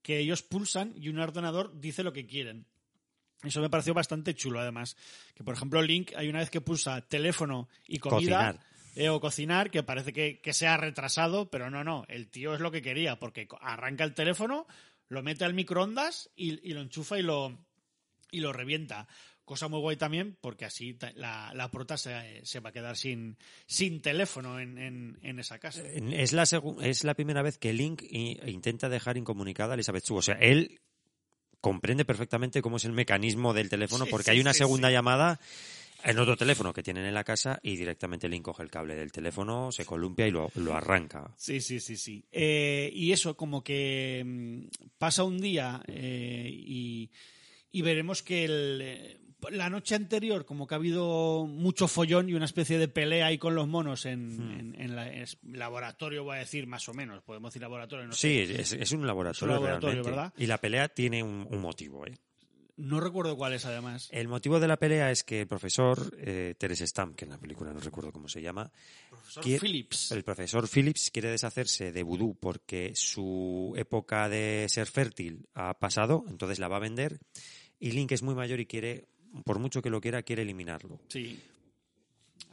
que 0.02 0.20
ellos 0.20 0.42
pulsan 0.42 0.94
y 0.96 1.10
un 1.10 1.20
ordenador 1.20 1.80
dice 1.80 2.04
lo 2.04 2.14
que 2.14 2.26
quieren. 2.26 2.66
Eso 3.44 3.62
me 3.62 3.70
pareció 3.70 3.94
bastante 3.94 4.34
chulo, 4.34 4.60
además. 4.60 4.98
Que, 5.36 5.44
por 5.44 5.54
ejemplo, 5.54 5.82
Link, 5.82 6.14
hay 6.16 6.28
una 6.30 6.40
vez 6.40 6.50
que 6.50 6.62
pulsa 6.62 7.02
teléfono 7.02 7.70
y 7.88 8.00
comida. 8.00 8.60
Eh, 8.98 9.10
o 9.10 9.20
cocinar, 9.20 9.70
que 9.72 9.84
parece 9.84 10.12
que, 10.12 10.40
que 10.42 10.54
se 10.54 10.68
ha 10.68 10.76
retrasado, 10.78 11.50
pero 11.50 11.70
no, 11.70 11.84
no, 11.84 12.06
el 12.10 12.30
tío 12.30 12.54
es 12.54 12.60
lo 12.60 12.72
que 12.72 12.82
quería, 12.82 13.20
porque 13.20 13.48
arranca 13.62 14.04
el 14.04 14.14
teléfono, 14.14 14.68
lo 15.08 15.24
mete 15.24 15.46
al 15.46 15.54
microondas 15.54 16.30
y, 16.36 16.60
y 16.70 16.74
lo 16.74 16.82
enchufa 16.82 17.18
y 17.20 17.22
lo, 17.22 17.58
y 18.32 18.40
lo 18.40 18.52
revienta. 18.54 19.08
Cosa 19.46 19.70
muy 19.70 19.80
guay 19.80 19.96
también, 19.96 20.38
porque 20.42 20.66
así 20.66 20.98
la, 21.16 21.54
la 21.56 21.72
prota 21.72 21.96
se, 21.96 22.46
se 22.46 22.60
va 22.60 22.72
a 22.72 22.74
quedar 22.74 22.98
sin, 22.98 23.38
sin 23.66 24.02
teléfono 24.02 24.60
en, 24.60 24.78
en, 24.78 25.20
en 25.22 25.40
esa 25.40 25.58
casa. 25.58 25.82
Es 25.88 26.34
la, 26.34 26.44
es 26.82 27.04
la 27.06 27.14
primera 27.14 27.42
vez 27.42 27.58
que 27.58 27.72
Link 27.72 28.02
i- 28.02 28.38
intenta 28.46 28.90
dejar 28.90 29.16
incomunicada 29.16 29.72
a 29.72 29.76
Elizabeth 29.76 30.04
Shue. 30.06 30.18
O 30.18 30.22
sea, 30.22 30.36
él 30.36 30.82
comprende 31.62 32.04
perfectamente 32.04 32.62
cómo 32.62 32.76
es 32.76 32.84
el 32.84 32.92
mecanismo 32.92 33.54
del 33.54 33.70
teléfono 33.70 34.04
Sí, 34.04 34.12
porque 34.12 34.26
sí, 34.26 34.32
hay 34.32 34.42
una 34.42 34.52
sí, 34.54 34.60
segunda 34.60 34.92
llamada 34.92 35.40
en 36.04 36.20
otro 36.20 36.38
teléfono 36.38 36.74
que 36.74 36.84
tienen 36.84 37.06
en 37.06 37.14
la 37.14 37.24
casa 37.24 37.60
y 37.64 37.76
directamente 37.76 38.30
Link 38.30 38.44
coge 38.44 38.64
el 38.64 38.70
cable 38.72 38.96
del 38.96 39.12
teléfono, 39.12 39.72
se 39.72 39.86
columpia 39.86 40.28
y 40.28 40.32
lo, 40.32 40.52
lo 40.56 40.74
arranca. 40.76 41.34
Sí, 41.38 41.60
sí, 41.62 41.80
sí, 41.80 41.98
sí. 41.98 42.24
Eh, 42.32 42.90
y 42.94 43.12
eso, 43.12 43.36
como 43.36 43.64
que 43.64 44.24
mm, 44.26 44.68
pasa 44.98 45.24
un 45.24 45.40
día 45.40 45.82
eh, 45.88 46.50
y, 46.54 47.10
y 47.72 47.82
veremos 47.82 48.24
que 48.24 48.46
el, 48.46 48.80
eh, 48.84 49.20
la 49.52 49.70
noche 49.70 49.96
anterior, 49.96 50.46
como 50.46 50.66
que 50.68 50.76
ha 50.76 50.78
habido 50.78 51.46
mucho 51.48 51.88
follón 51.88 52.28
y 52.30 52.34
una 52.34 52.46
especie 52.46 52.78
de 52.80 52.88
pelea 52.88 53.28
ahí 53.28 53.38
con 53.38 53.54
los 53.56 53.68
monos 53.68 54.06
en, 54.06 54.38
Hmm. 54.38 54.60
en, 54.60 54.82
en 54.82 54.96
la- 54.96 55.12
es 55.14 55.38
laboratorio, 55.44 56.24
voy 56.24 56.38
a 56.38 56.40
decir 56.40 56.66
más 56.68 56.88
o 56.90 56.94
menos, 56.94 57.22
podemos 57.24 57.52
decir 57.52 57.62
laboratorio, 57.62 58.08
no 58.08 58.14
Sí, 58.14 58.46
sé. 58.48 58.62
es, 58.62 58.74
es 58.74 58.92
un 58.94 59.06
laboratorio, 59.06 59.54
Es 59.56 59.60
un 59.60 59.64
laboratorio, 59.66 60.04
realmente. 60.04 60.10
¿verdad? 60.10 60.34
Y 60.38 60.46
la 60.48 60.58
pelea 60.60 60.90
tiene 60.90 61.22
un, 61.24 61.48
un 61.50 61.60
motivo. 61.62 62.06
¿eh? 62.08 62.14
No 62.78 63.00
recuerdo 63.00 63.36
cuál 63.36 63.54
es 63.54 63.66
además. 63.66 64.08
El 64.12 64.28
motivo 64.28 64.60
de 64.60 64.68
la 64.68 64.78
pelea 64.78 65.10
es 65.12 65.24
que 65.24 65.42
el 65.42 65.48
profesor 65.48 66.16
eh, 66.20 66.54
Terence 66.58 66.86
Stamp, 66.88 67.16
que 67.16 67.26
en 67.26 67.32
la 67.32 67.38
película 67.40 67.74
no 67.74 67.80
recuerdo 67.80 68.12
cómo 68.12 68.28
se 68.30 68.42
llama, 68.42 68.72
Profesor 69.10 69.44
quiere- 69.44 69.60
Phillips. 69.60 70.12
el 70.12 70.24
profesor 70.24 70.68
Phillips 70.70 71.10
quiere 71.12 71.30
deshacerse 71.32 71.92
de 71.92 72.04
vudú 72.04 72.36
porque 72.40 72.92
su 72.94 73.74
época 73.76 74.30
de 74.30 74.68
ser 74.70 74.86
fértil 74.88 75.48
ha 75.56 75.74
pasado, 75.80 76.24
entonces 76.30 76.60
la 76.60 76.68
va 76.68 76.78
a 76.78 76.82
vender. 76.82 77.20
Y 77.80 77.92
Link 77.92 78.12
es 78.12 78.22
muy 78.22 78.36
mayor 78.36 78.60
y 78.60 78.68
quiere, 78.68 79.06
por 79.44 79.58
mucho 79.60 79.82
que 79.82 79.90
lo 79.90 80.00
quiera, 80.00 80.22
quiere 80.22 80.44
eliminarlo. 80.44 81.00
Sí. 81.10 81.40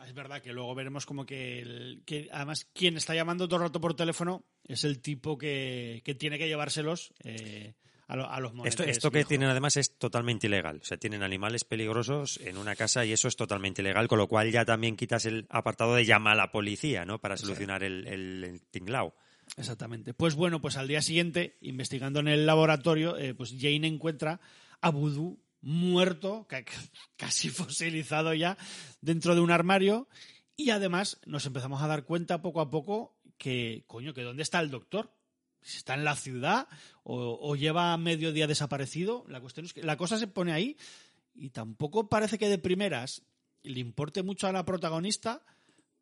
Es 0.06 0.12
verdad 0.14 0.42
que 0.42 0.52
luego 0.52 0.74
veremos 0.74 1.04
como 1.06 1.24
que, 1.26 1.60
el- 1.60 2.02
que 2.06 2.28
además 2.32 2.66
quien 2.72 2.96
está 2.96 3.14
llamando 3.14 3.46
todo 3.46 3.56
el 3.56 3.62
rato 3.66 3.80
por 3.80 3.94
teléfono 3.94 4.42
es 4.66 4.84
el 4.84 5.00
tipo 5.00 5.36
que, 5.38 6.00
que 6.04 6.14
tiene 6.14 6.38
que 6.38 6.46
llevárselos 6.48 7.12
eh, 7.22 7.74
a, 8.06 8.16
lo- 8.16 8.30
a 8.30 8.40
los 8.40 8.52
monetes. 8.54 8.80
Esto, 8.80 8.90
esto 8.90 9.10
que 9.10 9.24
tienen 9.24 9.48
además 9.48 9.76
es 9.76 9.96
totalmente 9.98 10.46
ilegal. 10.46 10.80
O 10.82 10.84
sea, 10.84 10.96
tienen 10.98 11.22
animales 11.22 11.64
peligrosos 11.64 12.38
en 12.42 12.56
una 12.58 12.76
casa 12.76 13.04
y 13.04 13.12
eso 13.12 13.28
es 13.28 13.36
totalmente 13.36 13.82
ilegal, 13.82 14.08
con 14.08 14.18
lo 14.18 14.28
cual 14.28 14.50
ya 14.50 14.64
también 14.64 14.96
quitas 14.96 15.26
el 15.26 15.46
apartado 15.50 15.94
de 15.94 16.04
llama 16.04 16.32
a 16.32 16.34
la 16.34 16.50
policía, 16.52 17.04
¿no? 17.04 17.20
Para 17.20 17.36
solucionar 17.36 17.82
el, 17.82 18.06
el, 18.06 18.44
el 18.44 18.60
tinglao. 18.70 19.14
Exactamente. 19.56 20.14
Pues 20.14 20.34
bueno, 20.34 20.60
pues 20.60 20.76
al 20.76 20.88
día 20.88 21.02
siguiente, 21.02 21.58
investigando 21.60 22.20
en 22.20 22.28
el 22.28 22.46
laboratorio, 22.46 23.16
eh, 23.18 23.34
pues 23.34 23.54
Jane 23.58 23.86
encuentra 23.86 24.40
a 24.80 24.90
Voodoo 24.90 25.38
muerto, 25.60 26.46
ca- 26.48 26.64
ca- 26.64 26.72
casi 27.16 27.48
fosilizado 27.50 28.34
ya, 28.34 28.56
dentro 29.00 29.34
de 29.34 29.40
un 29.40 29.50
armario. 29.50 30.08
Y 30.56 30.70
además 30.70 31.20
nos 31.26 31.46
empezamos 31.46 31.82
a 31.82 31.88
dar 31.88 32.04
cuenta 32.04 32.40
poco 32.40 32.60
a 32.60 32.70
poco 32.70 33.18
que, 33.38 33.84
coño, 33.86 34.14
que 34.14 34.22
dónde 34.22 34.42
está 34.42 34.60
el 34.60 34.70
doctor. 34.70 35.12
Si 35.64 35.78
está 35.78 35.94
en 35.94 36.04
la 36.04 36.14
ciudad 36.14 36.68
o, 37.02 37.56
lleva 37.56 37.96
medio 37.96 38.32
día 38.32 38.46
desaparecido. 38.46 39.24
La 39.28 39.40
cuestión 39.40 39.66
es 39.66 39.72
que 39.72 39.82
la 39.82 39.96
cosa 39.96 40.18
se 40.18 40.26
pone 40.28 40.52
ahí 40.52 40.76
y 41.34 41.50
tampoco 41.50 42.08
parece 42.08 42.38
que 42.38 42.48
de 42.48 42.58
primeras 42.58 43.22
le 43.62 43.80
importe 43.80 44.22
mucho 44.22 44.46
a 44.46 44.52
la 44.52 44.64
protagonista 44.64 45.42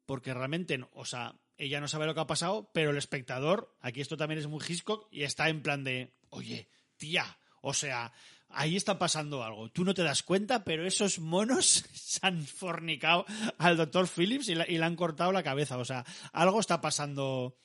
porque 0.05 0.35
realmente, 0.35 0.77
no- 0.79 0.91
o 0.93 1.05
sea, 1.05 1.35
ella 1.57 1.81
no 1.81 1.89
sabe 1.89 2.07
lo 2.07 2.15
que 2.15 2.21
ha 2.21 2.27
pasado, 2.27 2.71
pero 2.75 2.91
el 2.91 2.97
espectador, 2.99 3.75
aquí 3.81 4.01
esto 4.01 4.17
también 4.17 4.41
es 4.41 4.47
muy 4.49 4.61
Hitchcock, 4.67 5.07
y 5.13 5.23
está 5.23 5.49
en 5.49 5.63
plan 5.63 5.85
de, 5.85 6.13
oye, 6.31 6.69
tía, 6.97 7.39
o 7.61 7.73
sea, 7.73 8.13
ahí 8.49 8.77
está 8.77 8.99
pasando 8.99 9.45
algo. 9.45 9.71
Tú 9.71 9.85
no 9.85 9.95
te 9.95 10.03
das 10.03 10.23
cuenta, 10.25 10.65
pero 10.65 10.85
esos 10.87 11.21
monos 11.21 11.85
se 11.95 12.19
han 12.27 12.45
fornicado 12.45 13.25
al 13.59 13.77
doctor 13.77 14.09
Phillips 14.09 14.49
y, 14.49 14.57
la- 14.57 14.69
y 14.69 14.77
le 14.77 14.85
han 14.85 14.97
cortado 14.97 15.31
la 15.31 15.45
cabeza. 15.45 15.79
O 15.79 15.85
sea, 15.85 16.05
algo 16.33 16.59
está 16.59 16.81
pasando, 16.81 17.57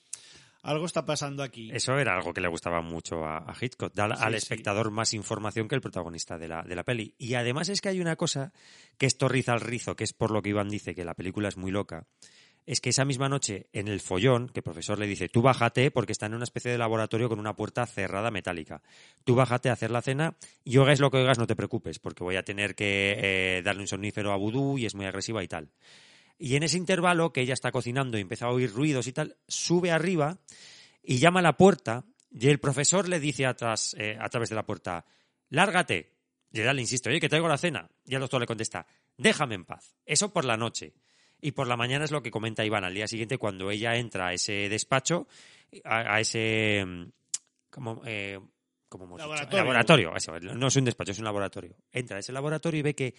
algo 0.67 0.85
está 0.85 1.05
pasando 1.05 1.43
aquí. 1.43 1.69
Eso 1.73 1.97
era 1.97 2.13
algo 2.15 2.33
que 2.33 2.41
le 2.41 2.47
gustaba 2.47 2.81
mucho 2.81 3.25
a, 3.25 3.37
a 3.37 3.55
Hitchcock, 3.59 3.93
dar 3.93 4.15
Sí, 4.15 4.23
al 4.23 4.31
sí. 4.33 4.37
espectador 4.37 4.91
más 4.91 5.13
información 5.13 5.67
que 5.67 5.75
el 5.75 5.81
protagonista 5.81 6.37
de 6.37 6.47
la, 6.47 6.61
de 6.63 6.75
la 6.75 6.83
peli. 6.83 7.15
Y 7.17 7.33
además 7.35 7.69
es 7.69 7.81
que 7.81 7.89
hay 7.89 8.01
una 8.01 8.15
cosa 8.15 8.51
que 8.97 9.05
esto 9.05 9.27
riza 9.29 9.53
al 9.53 9.61
rizo, 9.61 9.95
que 9.95 10.03
es 10.03 10.13
por 10.13 10.31
lo 10.31 10.41
que 10.41 10.49
Iván 10.49 10.69
dice 10.69 10.93
que 10.93 11.05
la 11.05 11.13
película 11.13 11.47
es 11.47 11.57
muy 11.57 11.71
loca. 11.71 12.05
Es 12.65 12.81
que 12.81 12.89
esa 12.89 13.05
misma 13.05 13.29
noche, 13.29 13.67
en 13.71 13.87
el 13.87 14.01
follón, 14.01 14.49
que 14.49 14.59
el 14.59 14.63
profesor 14.63 14.99
le 14.99 15.07
dice, 15.07 15.29
tú 15.29 15.41
bájate 15.41 15.89
porque 15.89 16.11
está 16.11 16.25
en 16.25 16.33
una 16.33 16.43
especie 16.43 16.69
de 16.69 16.77
laboratorio 16.77 17.29
con 17.29 17.39
una 17.39 17.55
puerta 17.55 17.85
cerrada 17.85 18.29
metálica. 18.29 18.81
Tú 19.23 19.35
bájate 19.35 19.69
a 19.69 19.73
hacer 19.73 19.89
la 19.89 20.01
cena 20.01 20.35
y 20.65 20.77
oigas 20.77 20.99
lo 20.99 21.09
que 21.09 21.15
oigas, 21.15 21.39
no 21.39 21.47
te 21.47 21.55
preocupes, 21.55 21.97
porque 21.99 22.25
voy 22.25 22.35
a 22.35 22.43
tener 22.43 22.75
que 22.75 23.15
eh, 23.17 23.61
darle 23.63 23.83
un 23.83 23.87
somnífero 23.87 24.33
a 24.33 24.35
Vudú 24.35 24.77
y 24.77 24.85
es 24.85 24.95
muy 24.95 25.05
agresiva 25.05 25.41
y 25.41 25.47
tal. 25.47 25.69
Y 26.39 26.55
en 26.55 26.63
ese 26.63 26.77
intervalo, 26.77 27.33
que 27.33 27.41
ella 27.41 27.53
está 27.53 27.71
cocinando 27.71 28.17
y 28.17 28.21
empieza 28.21 28.45
a 28.45 28.51
oír 28.51 28.71
ruidos 28.71 29.07
y 29.07 29.13
tal, 29.13 29.37
sube 29.47 29.91
arriba 29.91 30.37
y 31.01 31.17
llama 31.17 31.39
a 31.39 31.43
la 31.43 31.57
puerta 31.57 32.05
y 32.31 32.49
el 32.49 32.59
profesor 32.59 33.07
le 33.09 33.19
dice 33.19 33.45
atrás, 33.45 33.95
eh, 33.97 34.17
a 34.19 34.29
través 34.29 34.49
de 34.49 34.55
la 34.55 34.65
puerta, 34.65 35.05
lárgate. 35.49 36.13
Y 36.51 36.61
ella 36.61 36.73
le 36.73 36.81
insiste, 36.81 37.09
oye, 37.09 37.19
que 37.19 37.29
traigo 37.29 37.47
la 37.47 37.57
cena. 37.57 37.89
Y 38.05 38.13
el 38.15 38.21
doctor 38.21 38.39
le 38.39 38.47
contesta, 38.47 38.85
déjame 39.17 39.55
en 39.55 39.65
paz. 39.65 39.95
Eso 40.05 40.31
por 40.31 40.45
la 40.45 40.57
noche. 40.57 40.93
Y 41.41 41.51
por 41.51 41.67
la 41.67 41.77
mañana 41.77 42.05
es 42.05 42.11
lo 42.11 42.21
que 42.21 42.31
comenta 42.31 42.65
Iván 42.65 42.83
al 42.83 42.93
día 42.93 43.07
siguiente 43.07 43.37
cuando 43.37 43.69
ella 43.71 43.95
entra 43.95 44.27
a 44.27 44.33
ese 44.33 44.69
despacho, 44.69 45.27
a, 45.83 46.15
a 46.15 46.19
ese... 46.19 46.83
mm, 46.85 47.03
Como, 47.69 48.01
eh, 48.05 48.39
como 48.89 49.05
hemos 49.05 49.17
dicho, 49.17 49.27
Laboratorio. 49.27 49.57
laboratorio. 49.63 50.15
Eso, 50.15 50.39
no 50.39 50.67
es 50.67 50.75
un 50.75 50.85
despacho, 50.85 51.11
es 51.11 51.19
un 51.19 51.25
laboratorio. 51.25 51.75
Entra 51.91 52.17
a 52.17 52.19
ese 52.19 52.31
laboratorio 52.31 52.79
y 52.79 52.83
ve 52.83 52.95
que 52.95 53.13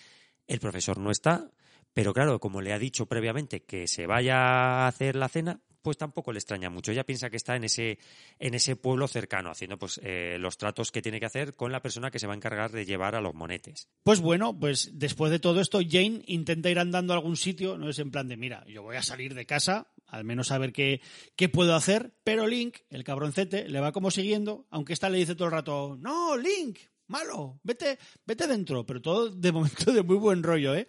el 0.47 0.59
profesor 0.61 0.99
no 0.99 1.11
está, 1.11 1.51
pero 1.99 2.15
claro, 2.15 2.39
como 2.39 2.61
le 2.61 2.73
ha 2.73 2.79
dicho 2.79 3.07
previamente 3.07 3.65
que 3.65 3.89
se 3.89 4.07
vaya 4.07 4.37
a 4.37 4.87
hacer 4.87 5.17
la 5.17 5.29
cena, 5.29 5.61
pues 5.83 5.99
tampoco 5.99 6.31
le 6.31 6.39
extraña 6.39 6.71
mucho. 6.71 6.93
Ella 6.93 7.03
piensa 7.03 7.29
que 7.29 7.37
está 7.37 7.57
en 7.57 7.65
ese, 7.65 7.99
en 8.39 8.55
ese 8.55 8.77
pueblo 8.77 9.09
cercano, 9.09 9.51
haciendo 9.51 9.81
pues 9.81 10.01
eh, 10.05 10.37
los 10.39 10.59
tratos 10.59 10.93
que 10.93 11.03
tiene 11.03 11.19
que 11.19 11.27
hacer 11.27 11.57
con 11.57 11.73
la 11.73 11.83
persona 11.83 12.13
que 12.13 12.21
se 12.21 12.29
va 12.29 12.35
a 12.35 12.37
encargar 12.37 12.71
de 12.71 12.87
llevar 12.87 13.17
a 13.17 13.21
los 13.21 13.35
monetes. 13.35 13.89
Pues 14.05 14.21
bueno, 14.21 14.57
pues 14.57 14.93
después 14.93 15.33
de 15.33 15.41
todo 15.41 15.61
esto, 15.61 15.81
Jane 15.81 16.23
intenta 16.27 16.71
ir 16.71 16.79
andando 16.79 17.15
a 17.15 17.17
algún 17.17 17.37
sitio, 17.37 17.77
no 17.77 17.89
es 17.89 17.99
en 17.99 18.13
plan 18.13 18.29
de, 18.29 18.37
mira, 18.37 18.65
yo 18.69 18.85
voy 18.85 18.95
a 18.95 19.03
salir 19.03 19.35
de 19.35 19.45
casa, 19.45 19.89
al 20.07 20.23
menos 20.23 20.53
a 20.53 20.59
ver 20.59 20.73
qué, 20.73 21.01
qué 21.35 21.49
puedo 21.49 21.75
hacer, 21.75 22.15
pero 22.23 22.47
Link, 22.47 22.77
el 22.91 23.03
cabroncete, 23.03 23.69
le 23.69 23.81
va 23.81 23.91
como 23.91 24.13
siguiendo, 24.13 24.69
aunque 24.71 24.93
esta 24.93 25.11
le 25.11 25.19
dice 25.19 25.35
todo 25.35 25.47
el 25.47 25.53
rato, 25.53 25.99
no, 26.01 26.37
Link, 26.37 26.79
malo, 27.09 27.59
vete, 27.65 27.99
vete 28.25 28.47
dentro, 28.47 28.87
pero 28.87 29.03
todo 29.03 29.31
de 29.31 29.51
momento 29.51 29.93
de 29.93 30.05
muy 30.05 30.17
buen 30.17 30.45
rollo, 30.45 30.77
¿eh? 30.77 30.87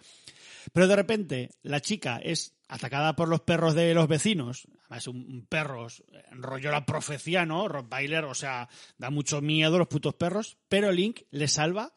Pero 0.74 0.88
de 0.88 0.96
repente 0.96 1.50
la 1.62 1.82
chica 1.82 2.18
es 2.18 2.56
atacada 2.68 3.16
por 3.16 3.28
los 3.28 3.42
perros 3.42 3.76
de 3.76 3.94
los 3.94 4.08
vecinos. 4.08 4.68
Además, 4.86 5.08
un, 5.08 5.18
un 5.18 5.46
perro, 5.46 5.88
eh, 5.88 6.24
rollo 6.32 6.72
la 6.72 6.86
profecía, 6.86 7.46
¿no? 7.46 7.68
Rottweiler, 7.68 8.26
o 8.26 8.34
sea, 8.34 8.70
da 8.98 9.10
mucho 9.10 9.42
miedo 9.42 9.78
los 9.78 9.88
putos 9.88 10.16
perros. 10.16 10.58
Pero 10.68 10.92
Link 10.92 11.22
le 11.32 11.48
salva 11.48 11.94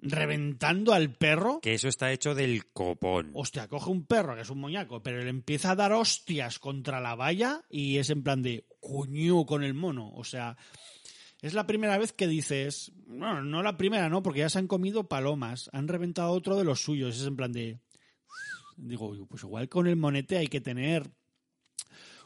reventando 0.00 0.92
al 0.92 1.14
perro. 1.14 1.60
Que 1.60 1.74
eso 1.74 1.88
está 1.88 2.12
hecho 2.12 2.34
del 2.34 2.66
copón. 2.72 3.30
Hostia, 3.34 3.68
coge 3.68 3.90
un 3.90 4.06
perro 4.06 4.34
que 4.34 4.42
es 4.42 4.50
un 4.50 4.60
moñaco, 4.60 5.02
pero 5.02 5.22
le 5.22 5.30
empieza 5.30 5.72
a 5.72 5.76
dar 5.76 5.92
hostias 5.92 6.58
contra 6.58 7.00
la 7.00 7.14
valla 7.14 7.62
y 7.68 7.98
es 7.98 8.10
en 8.10 8.22
plan 8.22 8.42
de 8.42 8.64
coño 8.80 9.44
con 9.46 9.64
el 9.64 9.74
mono. 9.74 10.10
O 10.14 10.24
sea, 10.24 10.56
es 11.40 11.54
la 11.54 11.66
primera 11.66 11.98
vez 11.98 12.12
que 12.12 12.26
dices, 12.26 12.92
bueno, 13.06 13.42
no 13.42 13.62
la 13.62 13.76
primera, 13.76 14.08
¿no? 14.08 14.22
Porque 14.22 14.40
ya 14.40 14.48
se 14.48 14.58
han 14.58 14.68
comido 14.68 15.08
palomas, 15.08 15.68
han 15.72 15.88
reventado 15.88 16.30
otro 16.30 16.56
de 16.56 16.64
los 16.64 16.80
suyos. 16.80 17.16
Es 17.16 17.26
en 17.26 17.36
plan 17.36 17.52
de, 17.52 17.80
digo, 18.78 19.26
pues 19.26 19.42
igual 19.42 19.68
con 19.68 19.86
el 19.86 19.96
monete 19.96 20.38
hay 20.38 20.48
que 20.48 20.60
tener 20.60 21.10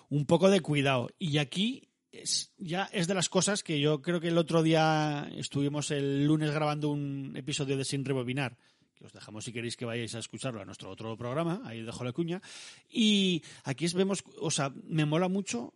un 0.08 0.26
poco 0.26 0.50
de 0.50 0.60
cuidado. 0.60 1.08
Y 1.18 1.38
aquí 1.38 1.88
es, 2.12 2.52
ya 2.58 2.84
es 2.92 3.06
de 3.06 3.14
las 3.14 3.28
cosas 3.28 3.62
que 3.62 3.80
yo 3.80 4.02
creo 4.02 4.20
que 4.20 4.28
el 4.28 4.38
otro 4.38 4.62
día 4.62 5.30
estuvimos 5.34 5.90
el 5.90 6.26
lunes 6.26 6.50
grabando 6.50 6.90
un 6.90 7.32
episodio 7.36 7.76
de 7.76 7.84
Sin 7.84 8.04
Rebobinar, 8.04 8.58
que 8.94 9.06
os 9.06 9.12
dejamos 9.12 9.44
si 9.44 9.52
queréis 9.52 9.76
que 9.76 9.86
vayáis 9.86 10.14
a 10.14 10.18
escucharlo 10.18 10.60
a 10.60 10.64
nuestro 10.64 10.90
otro 10.90 11.16
programa, 11.16 11.62
ahí 11.64 11.82
dejo 11.82 12.04
la 12.04 12.12
cuña. 12.12 12.42
Y 12.88 13.42
aquí 13.64 13.86
vemos, 13.94 14.22
o 14.38 14.50
sea, 14.50 14.72
me 14.84 15.06
mola 15.06 15.28
mucho 15.28 15.74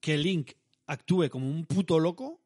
que 0.00 0.18
Link 0.18 0.52
actúe 0.86 1.28
como 1.30 1.48
un 1.48 1.64
puto 1.64 1.98
loco, 1.98 2.42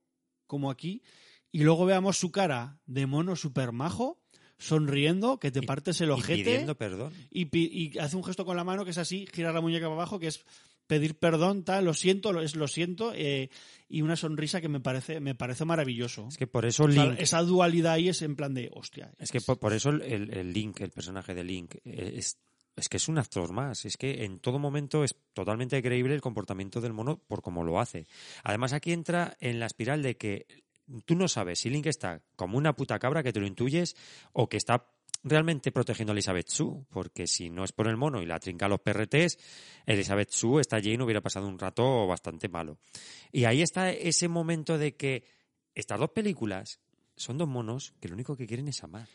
como 0.46 0.70
aquí, 0.70 1.02
y 1.50 1.64
luego 1.64 1.84
veamos 1.84 2.18
su 2.18 2.30
cara 2.30 2.80
de 2.86 3.06
mono 3.06 3.36
super 3.36 3.72
majo, 3.72 4.21
sonriendo, 4.62 5.38
que 5.38 5.50
te 5.50 5.60
Y- 5.60 5.66
partes 5.66 6.00
el 6.00 6.08
Y 6.08 6.12
ojete 6.12 6.44
pidiendo 6.44 6.74
perdón. 6.76 7.12
y, 7.30 7.48
y 7.58 7.98
hace 7.98 8.16
un 8.16 8.24
gesto 8.24 8.44
con 8.44 8.56
la 8.56 8.64
mano 8.64 8.84
que 8.84 8.92
es 8.92 8.98
así, 8.98 9.26
girar 9.32 9.52
la 9.54 9.60
muñeca 9.60 9.86
para 9.86 9.94
abajo, 9.94 10.18
que 10.18 10.28
es 10.28 10.44
pedir 10.86 11.14
perdón, 11.16 11.64
tal, 11.64 11.84
lo 11.84 11.94
siento, 11.94 12.32
lo, 12.32 12.42
es 12.42 12.54
lo 12.54 12.68
siento, 12.68 13.12
eh, 13.14 13.48
y 13.88 14.02
una 14.02 14.16
sonrisa 14.16 14.60
que 14.60 14.68
me 14.68 14.80
parece, 14.80 15.20
me 15.20 15.34
parece 15.34 15.64
maravilloso. 15.64 16.28
Es 16.28 16.36
que 16.36 16.46
por 16.46 16.64
eso 16.66 16.84
O 16.84 16.90
sea, 16.90 17.06
Link... 17.06 17.20
esa 17.20 17.42
dualidad 17.42 17.94
ahí 17.94 18.08
es 18.08 18.20
en 18.22 18.36
plan 18.36 18.52
de, 18.54 18.70
hostia. 18.74 19.12
Es 19.18 19.30
que 19.32 19.40
por, 19.40 19.58
por 19.58 19.72
eso 19.72 19.90
el, 19.90 20.02
el- 20.02 20.34
el 20.36 20.52
Link, 20.52 20.80
el 20.80 20.90
personaje 20.90 21.34
de 21.34 21.44
Link, 21.44 21.76
eh, 21.84 22.14
es, 22.16 22.36
es 22.76 22.88
que 22.88 22.96
es 22.98 23.08
un 23.08 23.18
actor 23.18 23.52
más. 23.52 23.84
Es 23.86 23.96
que 23.96 24.24
en 24.24 24.38
todo 24.38 24.58
momento 24.58 25.02
es 25.04 25.14
totalmente 25.32 25.80
creíble 25.82 26.14
el 26.14 26.20
comportamiento 26.20 26.80
del 26.80 26.92
mono 26.92 27.16
por 27.26 27.40
cómo 27.42 27.64
lo 27.64 27.80
hace. 27.80 28.06
Además, 28.44 28.72
aquí 28.74 28.92
entra 28.92 29.36
en 29.40 29.60
la 29.60 29.66
espiral 29.66 30.02
de 30.02 30.16
que 30.16 30.46
tú 31.04 31.14
no 31.14 31.28
sabes 31.28 31.60
si 31.60 31.70
Link 31.70 31.86
está 31.86 32.22
como 32.36 32.58
una 32.58 32.74
puta 32.74 32.98
cabra 32.98 33.22
que 33.22 33.32
te 33.32 33.40
lo 33.40 33.46
intuyes 33.46 33.96
o 34.32 34.48
que 34.48 34.56
está 34.56 34.86
realmente 35.24 35.70
protegiendo 35.70 36.12
a 36.12 36.14
Elizabeth 36.14 36.48
Sue, 36.48 36.84
porque 36.90 37.26
si 37.26 37.48
no 37.48 37.64
es 37.64 37.72
por 37.72 37.86
el 37.88 37.96
mono 37.96 38.22
y 38.22 38.26
la 38.26 38.40
trinca 38.40 38.66
a 38.66 38.68
los 38.68 38.80
PRTs, 38.80 39.38
Elizabeth 39.86 40.30
Sue 40.30 40.60
está 40.60 40.76
allí 40.76 40.92
y 40.92 40.96
no 40.96 41.04
hubiera 41.04 41.20
pasado 41.20 41.46
un 41.46 41.58
rato 41.58 42.06
bastante 42.06 42.48
malo. 42.48 42.78
Y 43.30 43.44
ahí 43.44 43.62
está 43.62 43.90
ese 43.90 44.28
momento 44.28 44.78
de 44.78 44.96
que 44.96 45.24
estas 45.74 45.98
dos 45.98 46.10
películas 46.10 46.80
son 47.16 47.38
dos 47.38 47.48
monos 47.48 47.94
que 48.00 48.08
lo 48.08 48.14
único 48.14 48.36
que 48.36 48.46
quieren 48.46 48.68
es 48.68 48.82
amar. 48.82 49.08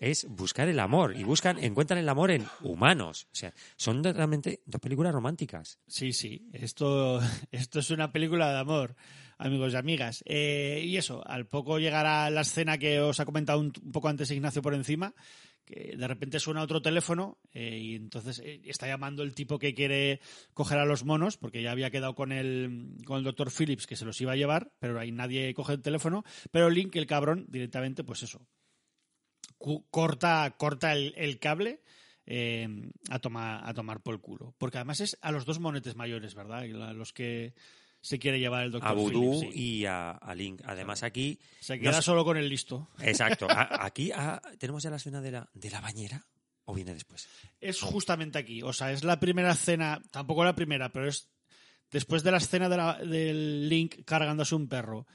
Es 0.00 0.26
buscar 0.28 0.68
el 0.68 0.78
amor 0.78 1.16
y 1.16 1.24
buscan, 1.24 1.62
encuentran 1.62 1.98
el 1.98 2.08
amor 2.08 2.30
en 2.30 2.46
humanos. 2.60 3.28
O 3.32 3.34
sea, 3.34 3.54
son 3.76 4.02
realmente 4.02 4.60
dos 4.66 4.80
películas 4.80 5.12
románticas. 5.12 5.78
Sí, 5.86 6.12
sí. 6.12 6.48
Esto, 6.52 7.20
esto 7.50 7.80
es 7.80 7.90
una 7.90 8.12
película 8.12 8.52
de 8.52 8.58
amor, 8.58 8.96
amigos 9.38 9.72
y 9.72 9.76
amigas. 9.76 10.22
Eh, 10.26 10.82
y 10.84 10.96
eso, 10.96 11.26
al 11.26 11.46
poco 11.46 11.78
llegará 11.78 12.28
la 12.30 12.42
escena 12.42 12.78
que 12.78 13.00
os 13.00 13.20
ha 13.20 13.24
comentado 13.24 13.60
un, 13.60 13.72
poco 13.72 14.08
antes 14.08 14.30
Ignacio 14.30 14.62
por 14.62 14.74
encima, 14.74 15.14
que 15.66 15.96
de 15.96 16.08
repente 16.08 16.38
suena 16.38 16.62
otro 16.62 16.80
teléfono 16.80 17.38
eh, 17.52 17.78
y 17.78 17.94
entonces 17.96 18.38
eh, 18.38 18.62
está 18.64 18.86
llamando 18.86 19.24
el 19.24 19.34
tipo 19.34 19.58
que 19.58 19.74
quiere 19.74 20.20
coger 20.54 20.78
a 20.78 20.84
los 20.84 21.04
monos, 21.04 21.36
porque 21.36 21.60
ya 21.60 21.72
había 21.72 21.90
quedado 21.90 22.14
con 22.14 22.32
el, 22.32 22.94
con 23.04 23.18
el 23.18 23.24
doctor 23.24 23.50
Phillips 23.50 23.86
que 23.86 23.96
se 23.96 24.04
los 24.04 24.20
iba 24.20 24.32
a 24.32 24.36
llevar, 24.36 24.72
pero 24.78 24.98
ahí 24.98 25.10
nadie 25.10 25.52
coge 25.54 25.74
el 25.74 25.82
teléfono. 25.82 26.24
Pero 26.52 26.70
Link, 26.70 26.94
el 26.96 27.06
cabrón, 27.06 27.46
directamente, 27.48 28.04
pues 28.04 28.22
eso, 28.22 28.46
corta, 29.90 30.54
corta 30.58 30.92
el, 30.92 31.14
el 31.16 31.38
cable. 31.38 31.82
eh, 32.28 32.68
a, 33.08 33.18
tomar, 33.20 33.62
a 33.68 33.72
tomar 33.72 34.00
por 34.02 34.14
el 34.14 34.20
culo. 34.20 34.54
Porque 34.58 34.78
además 34.78 35.00
es 35.00 35.16
a 35.22 35.30
los 35.30 35.44
dos 35.44 35.60
monetes 35.60 35.94
mayores, 35.94 36.34
¿verdad? 36.34 36.64
La- 36.66 36.92
Los 36.92 37.12
que 37.12 37.54
se 38.00 38.18
quiere 38.18 38.38
llevar 38.40 38.64
el 38.64 38.72
doctor 38.72 38.90
A 38.90 38.94
Voodoo 38.94 39.40
Phillips. 39.40 39.54
sí. 39.54 39.60
y 39.80 39.84
a, 39.86 40.10
a 40.10 40.34
Link. 40.34 40.60
Además 40.64 41.02
aquí... 41.04 41.38
Se 41.60 41.78
queda 41.78 42.02
solo 42.02 42.24
con 42.24 42.36
el 42.36 42.48
listo. 42.48 42.88
Exacto. 43.00 43.46
A- 43.50 43.84
aquí 43.86 44.10
tenemos 44.58 44.82
ya 44.82 44.90
la 44.90 44.96
escena 44.96 45.20
de 45.20 45.30
la, 45.32 45.48
de 45.54 45.70
la 45.70 45.80
bañera 45.80 46.26
o 46.64 46.74
viene 46.74 46.94
después. 46.94 47.28
Es 47.60 47.80
justamente 47.80 48.38
aquí. 48.38 48.60
O 48.62 48.72
sea, 48.72 48.90
es 48.90 49.04
la 49.04 49.20
primera 49.20 49.52
escena, 49.52 50.02
tampoco 50.10 50.44
la 50.44 50.54
primera, 50.56 50.90
pero 50.92 51.08
es 51.08 51.28
después 51.92 52.24
de 52.24 52.32
la 52.32 52.38
escena 52.38 52.68
de 52.68 52.76
la- 52.76 52.98
del 52.98 53.68
Link 53.68 54.04
cargándose 54.04 54.54
un 54.56 54.68
perro. 54.68 55.06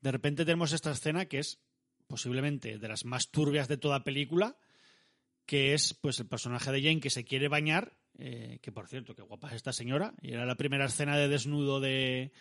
De 0.00 0.10
repente 0.12 0.46
tenemos 0.46 0.72
esta 0.72 0.92
escena 0.92 1.26
que 1.26 1.40
es 1.40 1.60
posiblemente 2.06 2.78
de 2.78 2.88
las 2.88 3.04
más 3.04 3.30
turbias 3.30 3.68
de 3.68 3.76
toda 3.76 4.04
película, 4.04 4.56
que 5.46 5.74
es 5.74 5.94
pues 5.94 6.18
el 6.20 6.26
personaje 6.26 6.72
de 6.72 6.82
Jane 6.82 7.00
que 7.00 7.10
se 7.10 7.24
quiere 7.24 7.48
bañar, 7.48 7.92
eh, 8.18 8.58
que 8.62 8.72
por 8.72 8.88
cierto, 8.88 9.14
qué 9.14 9.22
guapa 9.22 9.48
es 9.48 9.54
esta 9.56 9.72
señora, 9.72 10.14
y 10.22 10.32
era 10.32 10.46
la 10.46 10.54
primera 10.54 10.86
escena 10.86 11.16
de 11.18 11.28
desnudo 11.28 11.80
de, 11.80 12.32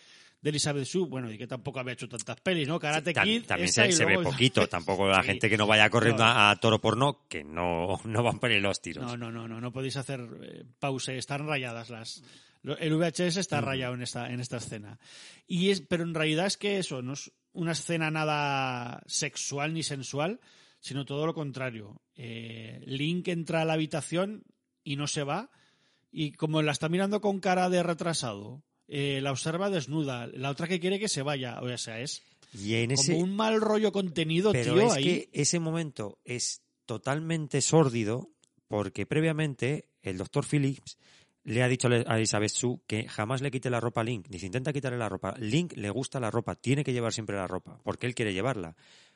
de 0.42 0.50
Elizabeth 0.50 0.86
Shue, 0.86 1.08
bueno, 1.08 1.32
y 1.32 1.38
que 1.38 1.48
tampoco 1.48 1.80
había 1.80 1.94
hecho 1.94 2.08
tantas 2.08 2.40
pelis, 2.42 2.68
¿no? 2.68 2.80
Karate 2.80 3.14
Tam- 3.14 3.24
Kid. 3.24 3.46
también 3.46 3.72
se, 3.72 4.06
ve 4.06 4.20
poquito. 4.20 4.68
Tampoco 4.70 5.08
la 5.08 5.22
Sí. 5.22 5.28
gente 5.28 5.50
que 5.50 5.58
no 5.58 5.68
vaya 5.68 5.90
corriendo 5.90 6.24
No. 6.24 6.30
a, 6.30 6.52
a 6.52 6.56
toro 6.58 6.80
porno, 6.80 7.26
que 7.28 7.44
no, 7.44 8.00
no 8.06 8.24
van 8.24 8.40
por 8.40 8.52
los 8.52 8.82
tiros. 8.82 9.04
No, 9.04 9.18
no, 9.18 9.32
no, 9.32 9.48
no, 9.48 9.60
no 9.60 9.72
podéis 9.74 9.98
hacer 9.98 10.22
eh, 10.44 10.64
pause, 10.80 11.18
están 11.18 11.48
rayadas 11.48 11.90
las. 11.90 12.24
El 12.64 12.96
VHS 12.96 13.38
está 13.38 13.60
rayado 13.60 13.94
en 13.94 14.02
esta, 14.02 14.32
en 14.32 14.40
esta 14.40 14.58
escena. 14.58 15.00
Y 15.48 15.70
es, 15.70 15.82
pero 15.82 16.04
en 16.04 16.14
realidad 16.14 16.46
es 16.46 16.58
que 16.58 16.80
eso 16.80 17.02
no 17.02 17.14
es 17.14 17.32
una 17.52 17.74
escena 17.74 18.10
nada 18.10 19.04
sexual 19.06 19.74
ni 19.74 19.84
sensual, 19.84 20.40
sino 20.80 21.06
todo 21.06 21.26
lo 21.26 21.34
contrario. 21.34 22.02
Eh, 22.16 22.82
Link 22.86 23.28
entra 23.28 23.62
a 23.62 23.66
la 23.66 23.74
habitación 23.74 24.44
y 24.84 24.96
no 24.96 25.08
se 25.08 25.24
va, 25.24 25.50
y 26.12 26.34
como 26.34 26.62
la 26.62 26.72
está 26.72 26.90
mirando 26.90 27.22
con 27.22 27.40
cara 27.40 27.70
de 27.70 27.84
retrasado, 27.84 28.64
eh, 28.88 29.20
la 29.22 29.32
observa 29.32 29.70
desnuda, 29.70 30.28
la 30.28 30.50
otra 30.50 30.68
que 30.68 30.80
quiere 30.80 31.00
que 31.00 31.08
se 31.08 31.22
vaya, 31.22 31.60
o 31.62 31.78
sea, 31.78 32.00
es 32.00 32.22
Y 32.54 32.76
en 32.76 32.90
como 32.92 33.02
ese, 33.02 33.14
un 33.16 33.36
mal 33.36 33.62
rollo 33.62 33.92
contenido, 33.92 34.52
pero 34.52 34.76
tío, 34.76 34.88
es 34.88 34.94
ahí. 34.94 35.04
que 35.04 35.30
ese 35.34 35.60
momento 35.60 36.20
es 36.26 36.62
totalmente 36.86 37.62
sórdido 37.62 38.30
porque 38.68 39.06
previamente 39.06 39.90
el 40.02 40.18
doctor 40.18 40.46
Phillips 40.46 40.98
le 41.44 41.64
ha 41.64 41.68
dicho 41.68 41.88
a 41.88 42.18
Elizabeth 42.18 42.52
Sue 42.52 42.80
que 42.88 43.08
jamás 43.08 43.42
le 43.42 43.52
quite 43.52 43.70
la 43.70 43.80
ropa 43.80 44.02
a 44.02 44.04
Link. 44.04 44.28
Dice, 44.30 44.46
intenta 44.46 44.72
quitarle 44.72 44.98
la 44.98 45.10
ropa. 45.10 45.34
Link 45.38 45.74
le 45.76 45.90
gusta 45.90 46.20
la 46.20 46.32
ropa, 46.32 46.56
tiene 46.56 46.84
que 46.84 46.94
llevar 46.94 47.14
siempre 47.14 47.36
la 47.36 47.48
ropa, 47.48 47.80
porque 47.84 48.08
él 48.08 48.16
quiere 48.16 48.34
llevarla. 48.34 48.76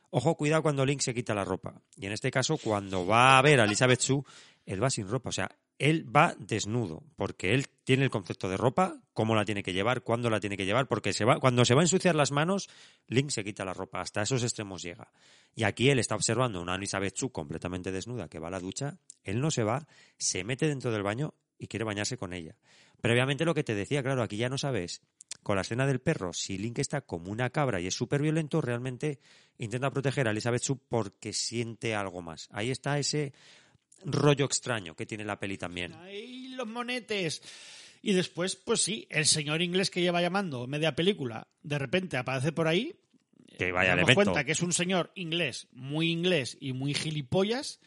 Ojo, 0.10 0.36
cuidado 0.36 0.62
cuando 0.64 0.86
Link 0.86 1.02
se 1.02 1.14
quita 1.14 1.34
la 1.34 1.44
ropa. 1.44 1.82
Y 1.96 2.06
en 2.06 2.14
este 2.14 2.32
caso, 2.32 2.58
cuando 2.58 3.06
va 3.06 3.38
a 3.38 3.42
ver 3.42 3.60
a 3.60 3.66
Elizabeth 3.66 4.00
Sue, 4.00 4.24
él 4.66 4.82
va 4.82 4.90
sin 4.90 5.08
ropa. 5.08 5.30
O 5.30 5.34
sea, 5.34 5.50
él 5.80 6.06
va 6.14 6.34
desnudo, 6.40 7.04
porque 7.16 7.54
él 7.54 7.68
tiene 7.84 8.04
el 8.04 8.10
concepto 8.10 8.50
de 8.50 8.58
ropa, 8.58 9.02
cómo 9.14 9.36
la 9.36 9.46
tiene 9.46 9.64
que 9.64 9.74
llevar, 9.74 10.02
cuándo 10.02 10.30
la 10.30 10.40
tiene 10.40 10.58
que 10.58 10.66
llevar, 10.66 10.88
porque 10.88 11.14
se 11.14 11.26
va, 11.26 11.40
cuando 11.40 11.66
se 11.66 11.76
va 11.76 11.82
a 11.82 11.84
ensuciar 11.84 12.16
las 12.16 12.32
manos, 12.32 12.70
Link 13.08 13.30
se 13.30 13.44
quita 13.44 13.66
la 13.66 13.74
ropa. 13.74 14.00
Hasta 14.00 14.22
esos 14.22 14.44
extremos 14.44 14.82
llega. 14.82 15.12
Y 15.56 15.64
aquí 15.64 15.90
él 15.90 16.00
está 16.00 16.16
observando 16.16 16.62
una 16.62 16.76
Elizabeth 16.76 17.18
Sue 17.18 17.32
completamente 17.32 17.92
desnuda 17.92 18.30
que 18.30 18.40
va 18.40 18.48
a 18.48 18.52
la 18.52 18.60
ducha. 18.60 18.98
Él 19.24 19.42
no 19.42 19.52
se 19.52 19.64
va, 19.64 19.88
se 20.18 20.44
mete 20.44 20.68
dentro 20.68 20.92
del 20.92 21.04
baño 21.04 21.34
y 21.58 21.68
quiere 21.68 21.86
bañarse 21.86 22.18
con 22.18 22.34
ella. 22.34 22.56
Previamente 23.02 23.46
lo 23.46 23.54
que 23.54 23.64
te 23.64 23.76
decía, 23.76 24.04
claro, 24.04 24.24
aquí 24.24 24.38
ya 24.38 24.50
no 24.50 24.58
sabes, 24.58 25.02
con 25.44 25.56
la 25.56 25.62
escena 25.62 25.88
del 25.88 26.00
perro, 26.00 26.34
si 26.34 26.58
Link 26.58 26.80
está 26.80 27.02
como 27.02 27.32
una 27.32 27.50
cabra 27.50 27.80
y 27.80 27.88
es 27.88 27.96
súper 27.96 28.22
violento, 28.22 28.62
realmente 28.62 29.20
intenta 29.58 29.92
proteger 29.92 30.28
a 30.28 30.32
Elizabeth 30.32 30.62
Sue 30.62 30.78
porque 30.90 31.34
siente 31.34 31.96
algo 31.96 32.22
más. 32.22 32.50
Ahí 32.52 32.72
está 32.72 33.00
ese 33.00 33.34
rollo 34.04 34.46
extraño 34.46 34.96
que 34.96 35.06
tiene 35.06 35.26
la 35.26 35.40
peli 35.40 35.58
también. 35.58 35.94
¡Ay, 35.94 36.50
los 36.50 36.68
monetes! 36.68 37.42
Y 38.02 38.14
después, 38.14 38.56
pues 38.56 38.82
sí, 38.82 39.08
el 39.10 39.26
señor 39.26 39.62
inglés 39.62 39.90
que 39.90 40.02
lleva 40.02 40.22
llamando 40.22 40.68
media 40.68 40.96
película, 40.96 41.48
de 41.64 41.80
repente 41.80 42.18
aparece 42.18 42.52
por 42.52 42.68
ahí. 42.68 42.96
Que 43.58 43.72
vaya 43.72 43.96
Nos 43.96 44.14
cuenta 44.14 44.44
que 44.44 44.52
es 44.52 44.62
un 44.62 44.72
señor 44.72 45.12
inglés, 45.16 45.68
muy 45.72 46.12
inglés 46.12 46.58
y 46.60 46.74
muy 46.74 46.94
gilipollas. 46.94 47.80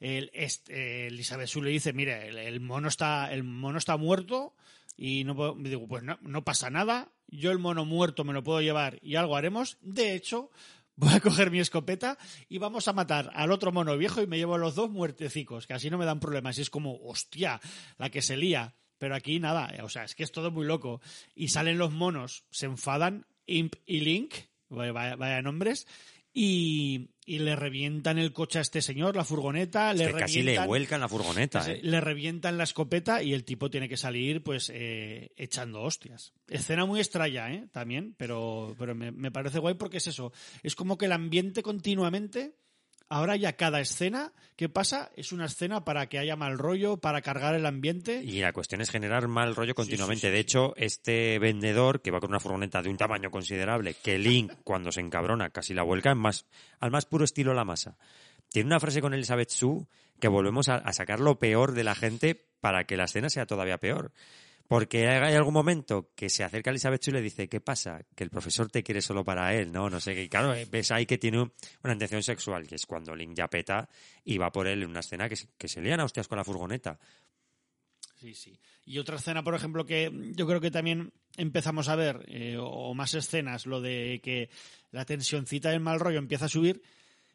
El, 0.00 0.30
este, 0.32 1.06
Elizabeth 1.08 1.54
le 1.56 1.70
dice, 1.70 1.92
mire, 1.92 2.28
el, 2.48 2.60
mono 2.60 2.88
está, 2.88 3.32
el 3.32 3.44
mono 3.44 3.78
está 3.78 3.96
muerto 3.96 4.54
y 4.96 5.24
no 5.24 5.36
puedo- 5.36 5.54
digo, 5.58 5.86
pues 5.86 6.02
no, 6.02 6.18
no 6.22 6.42
pasa 6.42 6.70
nada, 6.70 7.12
yo 7.28 7.50
el 7.52 7.58
mono 7.58 7.84
muerto 7.84 8.24
me 8.24 8.32
lo 8.32 8.42
puedo 8.42 8.60
llevar 8.62 8.98
y 9.02 9.16
algo 9.16 9.36
haremos. 9.36 9.76
De 9.82 10.14
hecho, 10.14 10.50
voy 10.96 11.12
a 11.14 11.20
coger 11.20 11.50
mi 11.50 11.60
escopeta 11.60 12.18
y 12.48 12.58
vamos 12.58 12.88
a 12.88 12.92
matar 12.92 13.30
al 13.34 13.52
otro 13.52 13.72
mono 13.72 13.96
viejo 13.96 14.20
y 14.22 14.26
me 14.26 14.38
llevo 14.38 14.54
a 14.54 14.58
los 14.58 14.74
dos 14.74 14.90
muertecicos, 14.90 15.66
que 15.66 15.74
así 15.74 15.90
no 15.90 15.98
me 15.98 16.06
dan 16.06 16.18
problemas. 16.20 16.58
Y 16.58 16.62
es 16.62 16.70
como, 16.70 16.98
hostia, 17.04 17.60
la 17.98 18.10
que 18.10 18.22
se 18.22 18.36
lía. 18.36 18.74
Pero 18.98 19.14
aquí 19.14 19.38
nada, 19.40 19.72
o 19.82 19.88
sea, 19.88 20.04
es 20.04 20.14
que 20.14 20.22
es 20.24 20.32
todo 20.32 20.50
muy 20.50 20.66
loco. 20.66 21.00
Y 21.34 21.48
salen 21.48 21.78
los 21.78 21.90
monos, 21.92 22.44
se 22.50 22.66
enfadan, 22.66 23.26
Imp 23.46 23.74
y 23.86 24.00
Link, 24.00 24.34
vaya- 24.68 25.16
vaya 25.16 25.40
nombres, 25.42 25.86
y, 26.32 27.10
y 27.24 27.38
le 27.40 27.56
revientan 27.56 28.18
el 28.18 28.32
coche 28.32 28.58
a 28.58 28.62
este 28.62 28.82
señor, 28.82 29.16
la 29.16 29.24
furgoneta, 29.24 29.90
Es 29.92 29.98
le 29.98 30.06
que 30.06 30.12
casi 30.12 30.42
le 30.42 30.52
revientan- 30.56 30.66
vuelcan 30.66 31.00
la 31.00 31.08
furgoneta. 31.08 31.70
¿eh? 31.70 31.80
Le 31.82 32.00
revientan 32.00 32.56
la 32.58 32.64
escopeta 32.64 33.22
y 33.22 33.32
el 33.34 33.44
tipo 33.44 33.70
tiene 33.70 33.88
que 33.88 33.96
salir, 33.96 34.42
pues, 34.42 34.70
eh, 34.74 35.32
echando 35.36 35.82
hostias. 35.82 36.32
Escena 36.48 36.86
muy 36.86 37.00
extraña, 37.00 37.52
¿eh? 37.52 37.66
También, 37.72 38.14
pero, 38.16 38.74
pero 38.78 38.94
me, 38.94 39.10
me 39.12 39.30
parece 39.30 39.58
guay 39.58 39.74
porque 39.74 39.96
es 39.98 40.06
eso. 40.06 40.32
Es 40.62 40.74
como 40.76 40.96
que 40.98 41.06
el 41.06 41.12
ambiente 41.12 41.62
continuamente, 41.62 42.54
ahora 43.10 43.36
ya 43.36 43.56
cada 43.56 43.80
escena 43.80 44.32
que 44.56 44.68
pasa 44.68 45.10
es 45.16 45.32
una 45.32 45.46
escena 45.46 45.84
para 45.84 46.08
que 46.08 46.18
haya 46.18 46.36
mal 46.36 46.58
rollo, 46.58 46.96
para 46.96 47.20
cargar 47.20 47.54
el 47.54 47.66
ambiente. 47.66 48.22
Y 48.22 48.40
la 48.40 48.52
cuestión 48.52 48.80
es 48.80 48.90
generar 48.90 49.28
mal 49.28 49.54
rollo 49.54 49.74
continuamente. 49.74 50.20
sí, 50.20 50.26
sí, 50.26 50.32
de 50.32 50.38
hecho, 50.38 50.74
este 50.76 51.38
vendedor 51.38 52.00
que 52.00 52.10
va 52.10 52.20
con 52.20 52.30
una 52.30 52.40
furgoneta 52.40 52.82
de 52.82 52.88
un 52.88 52.96
tamaño 52.96 53.30
considerable, 53.30 53.94
que 53.94 54.18
Link, 54.18 54.52
cuando 54.64 54.92
se 54.92 55.00
encabrona, 55.00 55.50
casi 55.50 55.74
la 55.74 55.82
vuelca 55.82 56.12
en 56.12 56.18
más, 56.18 56.46
al 56.78 56.90
más 56.90 57.04
puro 57.04 57.24
estilo 57.24 57.52
la 57.52 57.64
masa. 57.64 57.96
Tiene 58.48 58.68
una 58.68 58.80
frase 58.80 59.00
con 59.00 59.14
Elizabeth 59.14 59.50
Sue 59.50 59.86
que 60.20 60.28
volvemos 60.28 60.68
a, 60.68 60.76
a 60.76 60.92
sacar 60.92 61.20
lo 61.20 61.38
peor 61.38 61.72
de 61.72 61.84
la 61.84 61.94
gente 61.94 62.46
para 62.60 62.84
que 62.84 62.96
la 62.96 63.04
escena 63.04 63.30
sea 63.30 63.46
todavía 63.46 63.78
peor. 63.78 64.12
Porque 64.70 65.08
hay 65.08 65.34
algún 65.34 65.52
momento 65.52 66.12
que 66.14 66.30
se 66.30 66.44
acerca 66.44 66.70
a 66.70 66.72
Elizabeth 66.72 67.02
Sue 67.02 67.10
y 67.10 67.14
le 67.14 67.22
dice, 67.22 67.48
¿qué 67.48 67.60
pasa? 67.60 68.02
Que 68.14 68.22
el 68.22 68.30
profesor 68.30 68.70
te 68.70 68.84
quiere 68.84 69.02
solo 69.02 69.24
para 69.24 69.52
él, 69.52 69.72
¿no? 69.72 69.90
No 69.90 69.98
sé 69.98 70.14
qué. 70.14 70.28
Claro, 70.28 70.54
eh, 70.54 70.64
ves 70.70 70.92
ahí 70.92 71.06
que 71.06 71.18
tiene 71.18 71.40
un- 71.42 71.52
una 71.82 71.94
intención 71.94 72.22
sexual, 72.22 72.68
que 72.68 72.76
es 72.76 72.86
cuando 72.86 73.16
Link 73.16 73.34
ya 73.34 73.48
peta 73.50 73.88
y 74.24 74.38
va 74.38 74.52
por 74.52 74.68
él 74.68 74.84
en 74.84 74.90
una 74.90 75.00
escena 75.00 75.28
que, 75.28 75.34
que 75.58 75.66
se 75.66 75.80
lían 75.82 75.98
a 75.98 76.04
hostias 76.04 76.28
con 76.28 76.38
la 76.38 76.44
furgoneta. 76.44 77.00
Sí, 78.14 78.32
sí. 78.32 78.60
Y 78.84 78.98
otra 78.98 79.16
escena, 79.16 79.42
por 79.42 79.56
ejemplo, 79.56 79.84
que 79.84 80.08
yo 80.36 80.46
creo 80.46 80.60
que 80.60 80.70
también 80.70 81.12
empezamos 81.36 81.88
a 81.88 81.96
ver, 81.96 82.24
eh, 82.28 82.56
o 82.60 82.94
más 82.94 83.12
escenas, 83.14 83.66
lo 83.66 83.80
de 83.80 84.20
que 84.22 84.50
la 84.92 85.04
tensioncita 85.04 85.70
del 85.70 85.80
mal 85.80 85.98
rollo 85.98 86.18
empieza 86.20 86.44
a 86.44 86.48
subir, 86.48 86.80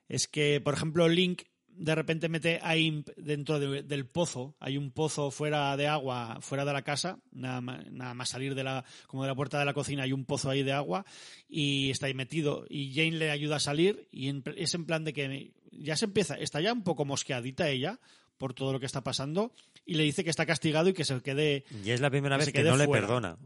es 0.08 0.30
que, 0.30 0.62
por 0.62 0.74
ejemplo, 0.74 1.10
Link 1.10 1.42
de 1.78 1.94
repente 1.96 2.30
mete 2.30 2.60
a 2.64 2.78
Imp 2.78 3.10
dentro 3.18 3.60
de- 3.60 3.84
del 3.84 4.06
pozo. 4.08 4.56
Hay 4.60 4.78
un 4.78 4.92
pozo 4.92 5.30
fuera 5.32 5.76
de 5.78 5.88
agua, 5.88 6.38
fuera 6.42 6.64
de 6.66 6.74
la 6.74 6.82
casa, 6.84 7.20
nada 7.32 7.62
más, 7.62 7.86
nada 7.92 8.14
más 8.14 8.30
salir 8.30 8.56
de 8.56 8.64
la, 8.64 8.86
como 9.08 9.24
de 9.24 9.30
la 9.30 9.36
puerta 9.36 9.60
de 9.60 9.66
la 9.66 9.74
cocina, 9.74 10.04
hay 10.04 10.14
un 10.14 10.26
pozo 10.26 10.50
ahí 10.50 10.64
de 10.64 10.72
agua 10.74 11.06
y 11.50 11.90
está 11.90 12.06
ahí 12.08 12.14
metido. 12.14 12.66
Y 12.70 12.94
Jane 12.94 13.12
le 13.18 13.30
ayuda 13.32 13.58
a 13.58 13.60
salir 13.60 14.08
y 14.12 14.30
en- 14.30 14.44
es 14.56 14.74
en 14.74 14.86
plan 14.86 15.04
de 15.04 15.14
que 15.14 15.52
ya 15.72 15.96
se 15.98 16.06
empieza, 16.06 16.36
está 16.36 16.62
ya 16.62 16.72
un 16.74 16.84
poco 16.84 17.04
mosqueadita 17.06 17.70
ella 17.70 18.00
por 18.38 18.54
todo 18.54 18.74
lo 18.74 18.80
que 18.80 18.86
está 18.86 19.02
pasando 19.02 19.54
y 19.86 19.96
le 19.96 20.04
dice 20.04 20.24
que 20.24 20.30
está 20.30 20.46
castigado 20.46 20.90
y 20.90 20.94
que 20.94 21.06
se 21.06 21.22
quede. 21.22 21.64
Y 21.84 21.92
es 21.92 22.02
la 22.02 22.10
primera 22.10 22.38
que 22.38 22.46
vez 22.46 22.54
que 22.54 22.64
no 22.64 22.78
le 22.78 22.88
perdona. 22.88 23.38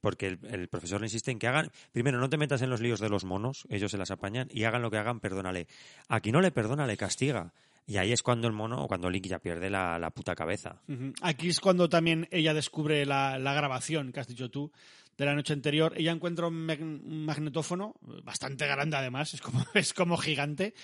Porque 0.00 0.28
el, 0.28 0.38
el 0.50 0.68
profesor 0.68 1.00
le 1.00 1.06
insiste 1.06 1.30
en 1.30 1.38
que 1.38 1.46
hagan. 1.46 1.70
Primero, 1.92 2.18
no 2.18 2.28
te 2.30 2.36
metas 2.36 2.62
en 2.62 2.70
los 2.70 2.80
líos 2.80 3.00
de 3.00 3.08
los 3.08 3.24
monos, 3.24 3.66
ellos 3.68 3.90
se 3.90 3.98
las 3.98 4.10
apañan, 4.10 4.48
y 4.50 4.64
hagan 4.64 4.82
lo 4.82 4.90
que 4.90 4.98
hagan, 4.98 5.20
perdónale. 5.20 5.66
Aquí 6.08 6.32
no 6.32 6.40
le 6.40 6.50
perdona, 6.50 6.86
le 6.86 6.96
castiga. 6.96 7.52
Y 7.86 7.98
ahí 7.98 8.12
es 8.12 8.22
cuando 8.22 8.48
el 8.48 8.54
mono, 8.54 8.82
o 8.82 8.88
cuando 8.88 9.10
Link 9.10 9.26
ya 9.26 9.38
pierde 9.38 9.68
la, 9.68 9.98
la 9.98 10.10
puta 10.10 10.34
cabeza. 10.34 10.80
Aquí 11.20 11.48
es 11.48 11.60
cuando 11.60 11.88
también 11.88 12.28
ella 12.30 12.54
descubre 12.54 13.04
la, 13.04 13.38
la 13.38 13.52
grabación 13.52 14.10
que 14.10 14.20
has 14.20 14.26
dicho 14.26 14.50
tú 14.50 14.72
de 15.18 15.24
la 15.26 15.34
noche 15.34 15.52
anterior. 15.52 15.92
Ella 15.96 16.12
encuentra 16.12 16.46
un 16.46 17.24
magnetófono 17.26 17.94
bastante 18.22 18.66
grande, 18.66 18.96
además, 18.96 19.34
es 19.34 19.42
como, 19.42 19.64
es 19.74 19.92
como 19.92 20.16
gigante, 20.16 20.74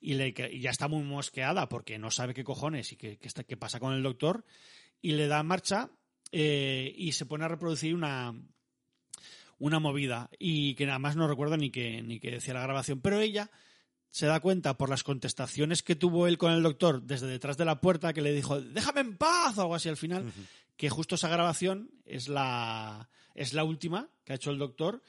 y, 0.00 0.14
le, 0.14 0.34
y 0.50 0.60
ya 0.60 0.70
está 0.70 0.88
muy 0.88 1.02
mosqueada 1.02 1.68
porque 1.68 1.98
no 1.98 2.10
sabe 2.10 2.34
qué 2.34 2.44
cojones 2.44 2.92
y 2.92 2.96
qué, 2.96 3.18
qué 3.18 3.28
está- 3.28 3.44
qué 3.44 3.56
pasa 3.56 3.78
con 3.80 3.92
el 3.92 4.02
doctor, 4.02 4.44
y 5.02 5.12
le 5.12 5.26
da 5.26 5.42
marcha 5.42 5.90
eh, 6.32 6.92
y 6.96 7.12
se 7.12 7.26
pone 7.26 7.44
a 7.44 7.48
reproducir 7.48 7.94
una, 7.94 8.34
una 9.58 9.78
movida, 9.78 10.30
y 10.38 10.74
que 10.74 10.86
nada 10.86 10.98
más 10.98 11.16
no 11.16 11.28
recuerdo 11.28 11.56
ni 11.56 11.70
que, 11.70 12.02
ni 12.02 12.18
que 12.20 12.30
decía 12.30 12.54
la 12.54 12.62
grabación, 12.62 13.00
pero 13.00 13.20
ella 13.20 13.50
se 14.10 14.26
da 14.26 14.40
cuenta 14.40 14.76
por 14.76 14.88
las 14.90 15.02
contestaciones 15.04 15.82
que 15.82 15.94
tuvo 15.96 16.26
él 16.26 16.38
con 16.38 16.52
el 16.52 16.62
doctor 16.62 17.02
desde 17.02 17.26
detrás 17.28 17.56
de 17.56 17.64
la 17.64 17.80
puerta 17.80 18.12
que 18.12 18.22
le 18.22 18.32
dijo 18.32 18.60
déjame 18.60 19.02
en 19.02 19.16
paz 19.16 19.56
o 19.56 19.60
algo 19.62 19.76
así 19.76 19.88
al 19.88 19.96
final 19.96 20.32
que 20.76 20.90
justo 20.90 21.14
esa 21.14 21.28
grabación 21.28 21.92
es 22.06 22.26
la 22.26 23.08
es 23.36 23.54
la 23.54 23.62
última 23.62 24.08
que 24.24 24.32
ha 24.32 24.34
hecho 24.34 24.50
el 24.50 24.58
doctor 24.58 25.00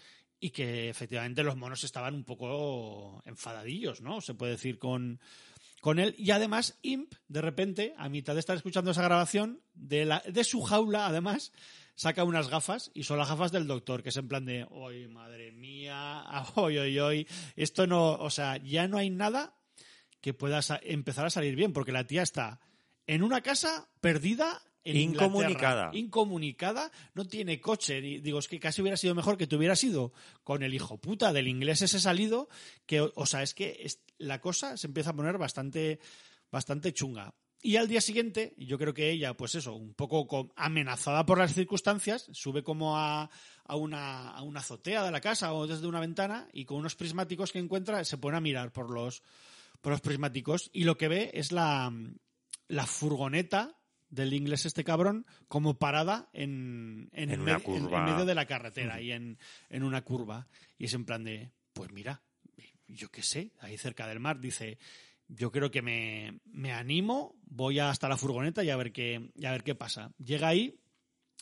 y 0.41 0.49
que 0.49 0.89
efectivamente 0.89 1.43
los 1.43 1.55
monos 1.55 1.85
estaban 1.85 2.15
un 2.15 2.25
poco 2.25 3.21
enfadadillos 3.25 4.01
no 4.01 4.19
se 4.19 4.33
puede 4.33 4.53
decir 4.53 4.77
con 4.77 5.21
con 5.79 5.99
él 5.99 6.13
y 6.17 6.31
además 6.31 6.77
Imp 6.81 7.13
de 7.29 7.41
repente 7.41 7.93
a 7.97 8.09
mitad 8.09 8.33
de 8.33 8.41
estar 8.41 8.57
escuchando 8.57 8.91
esa 8.91 9.03
grabación 9.03 9.61
de 9.73 10.03
la 10.03 10.21
de 10.27 10.43
su 10.43 10.61
jaula 10.61 11.07
además 11.07 11.53
saca 11.95 12.23
unas 12.23 12.49
gafas 12.49 12.89
y 12.93 13.03
son 13.03 13.19
las 13.19 13.29
gafas 13.29 13.51
del 13.51 13.67
doctor, 13.67 14.01
que 14.01 14.09
es 14.09 14.17
en 14.17 14.27
plan 14.27 14.43
de, 14.43 14.65
¡ay, 14.71 15.07
madre 15.07 15.51
mía! 15.51 16.23
¡Ay, 16.55 16.77
ay, 16.77 16.97
ay! 16.97 17.27
Esto 17.55 17.85
no, 17.85 18.13
o 18.13 18.29
sea, 18.31 18.57
ya 18.57 18.87
no 18.87 18.97
hay 18.97 19.11
nada 19.11 19.55
que 20.19 20.33
pueda 20.33 20.61
empezar 20.83 21.27
a 21.27 21.29
salir 21.29 21.55
bien, 21.55 21.73
porque 21.73 21.91
la 21.91 22.07
tía 22.07 22.23
está 22.23 22.59
en 23.05 23.21
una 23.21 23.41
casa 23.41 23.89
perdida. 23.99 24.63
En 24.83 24.97
Incomunicada. 24.97 25.51
Inglaterra, 25.51 25.91
incomunicada, 25.93 26.91
no 27.13 27.25
tiene 27.25 27.59
coche. 27.61 27.99
Y 27.99 28.19
digo, 28.19 28.39
es 28.39 28.47
que 28.47 28.59
casi 28.59 28.81
hubiera 28.81 28.97
sido 28.97 29.13
mejor 29.15 29.37
que 29.37 29.47
te 29.47 29.55
hubieras 29.55 29.83
ido 29.83 30.11
con 30.43 30.63
el 30.63 30.73
hijo 30.73 30.97
puta 30.99 31.31
del 31.33 31.47
inglés 31.47 31.81
ese 31.81 31.99
salido, 31.99 32.49
que, 32.85 33.01
o 33.01 33.25
sea, 33.25 33.43
es 33.43 33.53
que 33.53 33.77
es- 33.81 34.01
la 34.17 34.41
cosa 34.41 34.77
se 34.77 34.87
empieza 34.87 35.11
a 35.11 35.15
poner 35.15 35.37
bastante, 35.37 35.99
bastante 36.51 36.93
chunga. 36.93 37.33
Y 37.63 37.75
al 37.75 37.87
día 37.87 38.01
siguiente, 38.01 38.55
yo 38.57 38.79
creo 38.79 38.95
que 38.95 39.11
ella, 39.11 39.35
pues 39.37 39.53
eso, 39.53 39.75
un 39.75 39.93
poco 39.93 40.25
co- 40.25 40.51
amenazada 40.55 41.27
por 41.27 41.37
las 41.37 41.53
circunstancias, 41.53 42.27
sube 42.31 42.63
como 42.63 42.97
a, 42.97 43.29
a 43.65 43.75
una, 43.75 44.29
a 44.31 44.41
una 44.41 44.61
azotea 44.61 45.03
de 45.03 45.11
la 45.11 45.21
casa 45.21 45.53
o 45.53 45.67
desde 45.67 45.85
una 45.85 45.99
ventana 45.99 46.47
y 46.53 46.65
con 46.65 46.77
unos 46.77 46.95
prismáticos 46.95 47.51
que 47.51 47.59
encuentra 47.59 48.03
se 48.03 48.17
pone 48.17 48.37
a 48.37 48.41
mirar 48.41 48.71
por 48.71 48.89
los, 48.89 49.21
por 49.79 49.91
los 49.91 50.01
prismáticos 50.01 50.71
y 50.73 50.85
lo 50.85 50.97
que 50.97 51.07
ve 51.07 51.29
es 51.35 51.51
la, 51.51 51.93
la 52.67 52.87
furgoneta 52.87 53.77
del 54.11 54.33
inglés 54.33 54.65
este 54.67 54.83
cabrón 54.83 55.25
como 55.47 55.79
parada 55.79 56.29
en, 56.33 57.09
en, 57.13 57.31
En 57.31 57.41
una 57.41 57.57
me- 57.57 57.63
curva. 57.63 57.99
en 57.99 58.05
medio 58.13 58.25
de 58.25 58.35
la 58.35 58.45
carretera 58.45 59.01
y 59.01 59.11
en, 59.11 59.39
en 59.69 59.83
una 59.83 60.03
curva. 60.03 60.47
Y 60.77 60.85
es 60.85 60.93
en 60.93 61.05
plan 61.05 61.23
de, 61.23 61.51
pues 61.73 61.91
mira, 61.91 62.21
yo 62.87 63.09
qué 63.09 63.23
sé, 63.23 63.51
ahí 63.59 63.77
cerca 63.77 64.05
del 64.05 64.19
mar, 64.19 64.39
dice, 64.39 64.77
yo 65.27 65.51
creo 65.51 65.71
que 65.71 65.81
me, 65.81 66.39
me 66.45 66.71
animo, 66.73 67.35
voy 67.45 67.79
hasta 67.79 68.09
la 68.09 68.17
furgoneta 68.17 68.63
y 68.63 68.69
a 68.69 68.75
ver 68.75 68.91
qué, 68.91 69.31
y 69.33 69.45
a 69.45 69.51
ver 69.51 69.63
qué 69.63 69.75
pasa. 69.75 70.11
Llega 70.17 70.49
ahí, 70.49 70.77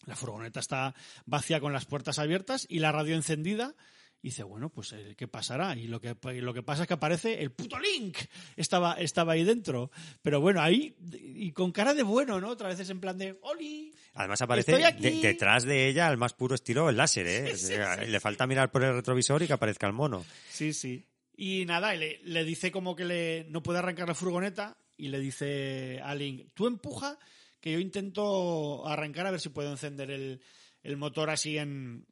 la 0.05 0.15
furgoneta 0.15 0.59
está 0.59 0.93
vacía 1.26 1.59
con 1.59 1.74
las 1.74 1.86
puertas 1.86 2.20
abiertas 2.20 2.65
y 2.70 2.80
la 2.80 2.91
radio 2.91 3.15
encendida. 3.15 3.76
Y 4.22 4.30
dice, 4.30 4.43
bueno, 4.43 4.70
pues 4.70 4.91
eh, 4.91 5.15
¿qué 5.17 5.28
pasará? 5.30 5.76
Y 5.78 5.88
lo 5.88 6.01
que, 6.01 6.13
lo 6.41 6.53
que 6.53 6.61
pasa 6.61 6.82
es 6.82 6.88
que 6.89 6.93
aparece 6.95 7.41
el 7.41 7.51
puto 7.51 7.78
Link. 7.80 8.17
Estaba, 8.57 8.93
estaba 8.95 9.34
ahí 9.34 9.45
dentro. 9.45 9.91
Pero 10.22 10.41
bueno, 10.41 10.61
ahí, 10.61 10.93
y 11.13 11.51
con 11.53 11.72
cara 11.72 11.93
de 11.93 12.03
bueno, 12.03 12.41
¿no? 12.41 12.49
Otra 12.49 12.67
vez 12.67 12.80
es 12.82 12.89
en 12.89 12.99
plan 12.99 13.17
de, 13.17 13.38
¡Oli! 13.43 13.93
Además 14.15 14.41
aparece 14.41 14.74
de- 14.78 15.11
detrás 15.22 15.63
de 15.63 15.88
ella 15.88 16.07
al 16.07 16.17
más 16.17 16.34
puro 16.34 16.55
estilo 16.55 16.89
el 16.89 16.97
láser, 16.97 17.28
¿eh? 17.28 17.53
O 17.53 17.55
sea, 17.57 17.95
Le 17.95 18.20
falta 18.20 18.45
mirar 18.45 18.72
por 18.72 18.84
el 18.84 18.93
retrovisor 18.93 19.41
y 19.43 19.47
que 19.47 19.53
aparezca 19.53 19.88
el 19.88 19.93
mono. 19.93 20.26
Sí, 20.49 20.74
sí. 20.74 21.05
Y 21.38 21.63
nada, 21.65 21.95
y 21.95 21.99
le, 21.99 22.20
le 22.26 22.43
dice 22.43 22.70
como 22.72 22.97
que 22.97 23.05
le, 23.05 23.45
no 23.49 23.63
puede 23.63 23.80
arrancar 23.80 24.09
la 24.09 24.15
furgoneta 24.15 24.78
y 24.97 25.07
le 25.07 25.20
dice 25.22 26.01
a 26.03 26.13
Link, 26.13 26.47
tú 26.53 26.67
empuja 26.67 27.17
que 27.61 27.72
yo 27.72 27.80
intento 27.80 28.86
arrancar 28.86 29.26
a 29.28 29.32
ver 29.32 29.39
si 29.39 29.47
puedo 29.47 29.72
encender 29.72 30.11
el, 30.11 30.41
el 30.84 30.97
motor 30.97 31.30
así 31.30 31.57
en, 31.57 32.05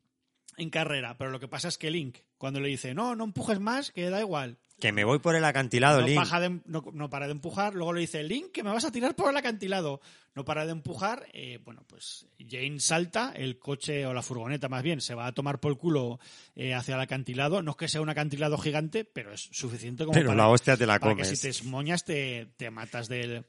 en 0.57 0.69
carrera. 0.69 1.17
Pero 1.17 1.31
lo 1.31 1.39
que 1.39 1.47
pasa 1.47 1.67
es 1.67 1.77
que 1.77 1.89
Link, 1.91 2.17
cuando 2.37 2.59
le 2.59 2.67
dice, 2.67 2.93
no, 2.93 3.15
no 3.15 3.23
empujes 3.23 3.59
más, 3.59 3.91
que 3.91 4.09
da 4.09 4.19
igual. 4.19 4.57
Que 4.79 4.91
me 4.91 5.03
voy 5.05 5.17
por 5.17 5.35
el 5.35 5.43
acantilado, 5.43 6.01
No, 6.01 6.07
Link. 6.07 6.17
baja 6.17 6.39
de- 6.39 6.61
no- 6.65 6.83
no 6.93 7.09
para 7.09 7.25
de 7.25 7.31
empujar, 7.31 7.73
luego 7.73 7.93
le 7.93 8.01
dice, 8.01 8.21
Link, 8.23 8.51
que 8.51 8.61
me 8.63 8.69
vas 8.71 8.85
a 8.85 8.91
tirar 8.91 9.15
por 9.15 9.31
el 9.31 9.37
acantilado. 9.37 10.01
No 10.35 10.45
para 10.45 10.67
de 10.67 10.71
empujar, 10.71 11.25
eh, 11.33 11.57
bueno, 11.63 11.83
pues 11.87 12.27
Jane 12.47 12.79
salta, 12.79 13.33
el 13.35 13.57
coche 13.57 14.05
o 14.05 14.13
la 14.13 14.21
furgoneta 14.21 14.69
más 14.69 14.83
bien, 14.83 15.01
se 15.01 15.15
va 15.15 15.25
a 15.25 15.31
tomar 15.31 15.59
por 15.59 15.71
el 15.71 15.79
culo 15.79 16.19
eh, 16.55 16.75
hacia 16.75 16.93
el 16.93 17.01
acantilado. 17.01 17.63
No 17.63 17.71
es 17.71 17.77
que 17.77 17.87
sea 17.87 18.01
un 18.01 18.09
acantilado 18.09 18.57
gigante, 18.59 19.03
pero 19.03 19.33
es 19.33 19.49
suficiente 19.51 20.05
como 20.05 20.13
Pero 20.13 20.27
para, 20.27 20.37
la 20.37 20.49
hostia 20.49 20.77
te 20.77 20.85
la 20.85 20.99
para 20.99 21.13
que 21.15 21.23
comes. 21.23 21.29
si 21.29 21.41
te 21.41 21.49
esmoñas 21.49 22.03
te, 22.03 22.45
te 22.57 22.69
matas 22.69 23.07
del, 23.07 23.47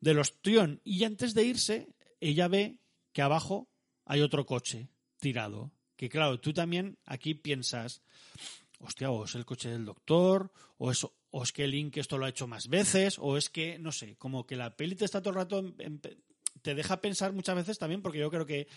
del 0.00 0.18
ostión. 0.18 0.80
Y 0.82 1.04
antes 1.04 1.34
de 1.34 1.44
irse, 1.44 1.88
ella 2.20 2.48
ve 2.48 2.78
que 3.12 3.22
abajo 3.22 3.68
hay 4.06 4.22
otro 4.22 4.44
coche 4.44 4.88
tirado. 5.20 5.70
Que 5.96 6.08
claro, 6.08 6.40
tú 6.40 6.52
también 6.52 6.98
aquí 7.04 7.34
piensas, 7.34 8.02
hostia, 8.80 9.10
o 9.10 9.24
es 9.24 9.34
el 9.34 9.44
coche 9.44 9.70
del 9.70 9.84
doctor, 9.84 10.50
o 10.78 10.90
es, 10.90 11.06
o 11.30 11.42
es 11.42 11.52
que 11.52 11.66
Link 11.66 11.96
esto 11.96 12.18
lo 12.18 12.26
ha 12.26 12.30
hecho 12.30 12.46
más 12.46 12.68
veces, 12.68 13.18
o 13.18 13.36
es 13.36 13.48
que, 13.48 13.78
no 13.78 13.92
sé, 13.92 14.16
como 14.16 14.46
que 14.46 14.56
la 14.56 14.76
peli 14.76 14.94
te 14.96 15.04
está 15.04 15.20
todo 15.20 15.30
el 15.30 15.36
rato, 15.36 15.74
te 16.62 16.74
deja 16.74 17.00
pensar 17.00 17.32
muchas 17.32 17.56
veces 17.56 17.78
también, 17.78 18.02
porque 18.02 18.18
yo 18.18 18.30
creo 18.30 18.46
que 18.46 18.68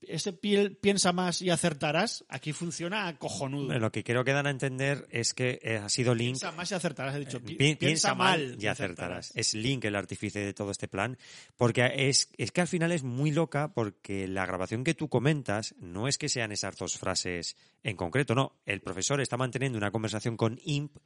ese 0.00 0.32
piel 0.32 0.76
piensa 0.76 1.12
más 1.12 1.42
y 1.42 1.50
acertarás, 1.50 2.24
aquí 2.28 2.52
funciona 2.52 3.16
cojonudo. 3.18 3.76
Lo 3.78 3.90
que 3.90 4.04
creo 4.04 4.22
que 4.24 4.32
dan 4.32 4.46
a 4.46 4.50
entender 4.50 5.06
es 5.10 5.34
que 5.34 5.58
eh, 5.62 5.76
ha 5.78 5.88
sido 5.88 6.14
Link 6.14 6.34
Piensa 6.38 6.52
más 6.52 6.70
y 6.70 6.74
acertarás, 6.74 7.16
he 7.16 7.18
dicho. 7.20 7.40
pi- 7.42 7.56
Pi- 7.56 7.74
piensa 7.74 8.14
mal 8.14 8.56
y 8.58 8.64
y 8.64 8.66
acertarás. 8.68 9.32
Es 9.34 9.54
Link 9.54 9.84
el 9.84 9.96
artífice 9.96 10.38
de 10.38 10.54
todo 10.54 10.70
este 10.70 10.86
plan, 10.88 11.18
porque 11.56 11.90
es, 11.96 12.30
es 12.38 12.52
que 12.52 12.60
al 12.60 12.68
final 12.68 12.92
es 12.92 13.02
muy 13.02 13.32
loca 13.32 13.72
porque 13.74 14.28
la 14.28 14.46
grabación 14.46 14.84
que 14.84 14.94
tú 14.94 15.08
comentas 15.08 15.74
no 15.80 16.06
es 16.06 16.16
que 16.16 16.28
sean 16.28 16.52
esas 16.52 16.76
dos 16.76 16.96
frases 16.96 17.56
en 17.82 17.96
concreto, 17.96 18.34
no. 18.34 18.56
El 18.66 18.80
profesor 18.80 19.20
está 19.20 19.36
manteniendo 19.36 19.78
una 19.78 19.90
conversación 19.90 20.36
con 20.36 20.58
Imp 20.64 20.96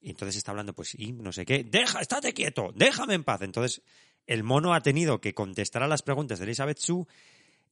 y 0.00 0.10
entonces 0.10 0.36
está 0.36 0.50
hablando, 0.50 0.74
pues 0.74 0.94
Imp, 0.98 1.20
no 1.20 1.30
sé 1.32 1.46
qué, 1.46 1.62
deja, 1.62 2.00
estate 2.00 2.32
quieto, 2.34 2.72
déjame 2.74 3.14
en 3.14 3.22
paz. 3.22 3.42
Entonces 3.42 3.82
el 4.26 4.42
mono 4.42 4.74
ha 4.74 4.80
tenido 4.80 5.20
que 5.20 5.32
contestar 5.32 5.82
a 5.84 5.88
las 5.88 6.02
preguntas 6.02 6.38
de 6.40 6.44
Elizabeth 6.46 6.78
Sue 6.78 7.04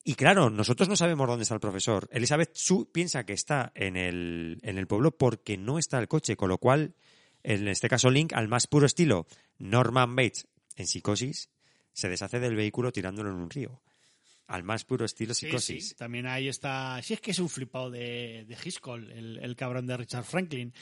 y 0.03 0.14
claro, 0.14 0.51
nosotros 0.51 0.88
no 0.88 0.96
sabemos 0.96 1.28
dónde 1.28 1.42
está 1.42 1.55
el 1.55 1.61
profesor. 1.61 2.09
Elizabeth 2.12 2.53
Sue 2.55 2.86
piensa 2.90 3.24
que 3.24 3.34
está 3.34 3.70
en 3.74 3.96
el, 3.96 4.59
en 4.62 4.78
el 4.78 4.86
pueblo 4.86 5.16
porque 5.16 5.57
no 5.57 5.78
está 5.78 5.98
el 5.98 6.09
coche, 6.09 6.36
con 6.36 6.48
lo 6.48 6.59
cual, 6.59 6.94
en 7.42 7.68
este 7.68 7.88
caso 7.88 8.11
Link, 8.11 8.32
al 8.32 8.48
más 8.48 8.66
puro 8.66 8.86
estilo 8.86 9.26
Norman 9.59 10.16
Bates 10.16 10.46
en 10.76 10.86
psicosis, 10.86 11.51
se 11.92 12.09
deshace 12.09 12.40
del 12.40 12.57
vehículo 12.57 12.92
tirándolo 12.92 13.30
en 13.30 13.36
un 13.36 13.51
río. 13.51 13.82
Al 14.46 14.64
más 14.64 14.84
puro 14.84 15.05
estilo 15.05 15.34
Sí, 15.34 15.46
psicosis. 15.46 15.90
sí, 15.90 15.94
también 15.94 16.26
ahí 16.26 16.48
está. 16.48 17.01
Sí, 17.03 17.14
es 17.14 17.20
que 17.20 17.30
es 17.30 17.38
un 17.38 17.48
flipado 17.48 17.90
de, 17.90 18.46
de 18.48 18.57
el, 19.16 19.38
el 19.40 19.57
cabrón 19.57 19.86
de 19.86 19.96
Richard 19.96 20.24
Franklin. 20.24 20.72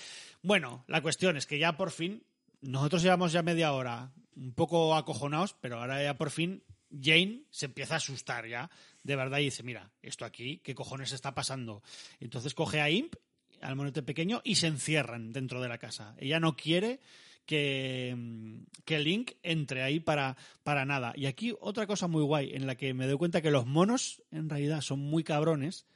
Bueno, 0.42 0.84
la 0.88 1.02
cuestión 1.02 1.36
es 1.36 1.44
que 1.44 1.58
ya 1.58 1.76
por 1.76 1.90
fin, 1.90 2.22
nosotros 2.62 3.02
llevamos 3.02 3.32
ya 3.32 3.42
media 3.42 3.72
hora 3.72 4.12
un 4.36 4.54
poco 4.54 4.94
acojonados, 4.94 5.54
pero 5.60 5.80
ahora 5.80 6.02
ya 6.02 6.16
por 6.16 6.30
fin 6.30 6.62
Jane 6.90 7.42
se 7.50 7.66
empieza 7.66 7.94
a 7.94 7.96
asustar 7.98 8.46
ya, 8.46 8.70
de 9.02 9.16
verdad, 9.16 9.38
y 9.38 9.44
dice: 9.44 9.62
Mira, 9.62 9.90
esto 10.02 10.24
aquí, 10.24 10.58
¿qué 10.58 10.74
cojones 10.74 11.12
está 11.12 11.34
pasando? 11.34 11.82
Entonces 12.20 12.54
coge 12.54 12.80
a 12.80 12.90
Imp, 12.90 13.14
al 13.60 13.76
monete 13.76 14.02
pequeño, 14.02 14.40
y 14.44 14.56
se 14.56 14.66
encierran 14.66 15.32
dentro 15.32 15.60
de 15.60 15.68
la 15.68 15.78
casa. 15.78 16.14
Ella 16.18 16.40
no 16.40 16.56
quiere 16.56 17.00
que, 17.48 18.14
mm, 18.16 18.82
que 18.84 18.98
Link 18.98 19.32
entre 19.42 19.82
ahí 19.82 20.00
para, 20.00 20.36
para 20.62 20.84
nada. 20.84 21.14
Y 21.16 21.26
aquí 21.26 21.54
otra 21.60 21.86
cosa 21.86 22.06
muy 22.06 22.22
guay, 22.22 22.54
en 22.54 22.66
la 22.66 22.76
que 22.76 22.92
me 22.92 23.06
doy 23.06 23.16
cuenta 23.16 23.40
que 23.40 23.50
los 23.50 23.66
monos 23.66 24.22
en 24.30 24.50
realidad 24.50 24.82
son 24.82 25.00
muy 25.00 25.24
cabrones. 25.24 25.86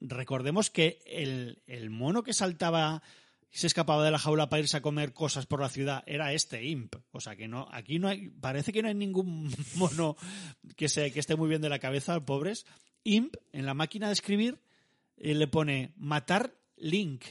Recordemos 0.00 0.68
que 0.68 0.98
el, 1.06 1.62
el 1.66 1.90
mono 1.90 2.24
que 2.24 2.32
saltaba 2.32 3.02
se 3.50 3.66
escapaba 3.66 4.04
de 4.04 4.10
la 4.10 4.18
jaula 4.18 4.48
para 4.48 4.60
irse 4.60 4.76
a 4.76 4.82
comer 4.82 5.12
cosas 5.12 5.46
por 5.46 5.60
la 5.60 5.68
ciudad 5.68 6.04
era 6.06 6.32
este 6.32 6.64
Imp. 6.64 6.94
O 7.10 7.20
sea 7.20 7.36
que 7.36 7.48
no, 7.48 7.68
aquí 7.72 7.98
no 7.98 8.08
hay, 8.08 8.28
parece 8.28 8.72
que 8.72 8.82
no 8.82 8.88
hay 8.88 8.94
ningún 8.94 9.52
mono 9.74 10.16
que, 10.76 10.88
se, 10.88 11.12
que 11.12 11.20
esté 11.20 11.36
muy 11.36 11.48
bien 11.48 11.60
de 11.60 11.68
la 11.68 11.78
cabeza, 11.78 12.24
pobres. 12.24 12.66
Imp, 13.02 13.34
en 13.52 13.66
la 13.66 13.74
máquina 13.74 14.06
de 14.06 14.12
escribir, 14.12 14.60
eh, 15.16 15.34
le 15.34 15.48
pone 15.48 15.92
matar 15.96 16.54
Link. 16.76 17.24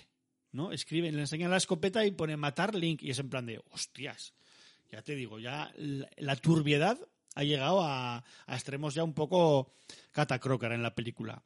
¿no? 0.52 0.72
Escribe, 0.72 1.12
le 1.12 1.22
enseña 1.22 1.48
la 1.48 1.58
escopeta 1.58 2.06
y 2.06 2.12
pone 2.12 2.36
matar 2.36 2.76
Link. 2.76 3.02
Y 3.04 3.12
es 3.12 3.20
en 3.20 3.30
plan 3.30 3.46
de, 3.46 3.62
hostias, 3.72 4.34
ya 4.92 5.02
te 5.02 5.16
digo, 5.16 5.40
ya 5.40 5.72
la, 5.76 6.36
turbiedad 6.36 7.00
ha 7.36 7.44
llegado 7.44 7.82
a, 7.82 8.26
a 8.48 8.56
extremos 8.56 8.96
ya 8.96 9.04
un 9.04 9.14
poco 9.14 9.72
catacrócar 10.12 10.74
en 10.74 10.84
la 10.84 10.96
película. 10.96 11.44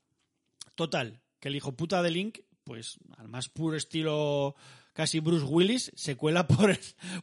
Total, 0.75 1.19
que 1.39 1.49
el 1.49 1.55
hijo 1.55 1.73
puta 1.73 2.01
de 2.01 2.09
Link, 2.09 2.39
pues 2.63 2.97
al 3.17 3.27
más 3.27 3.49
puro 3.49 3.75
estilo 3.77 4.55
casi 4.93 5.19
Bruce 5.19 5.45
Willis, 5.45 5.91
se 5.95 6.15
cuela 6.15 6.47
por 6.47 6.69
el, 6.71 6.79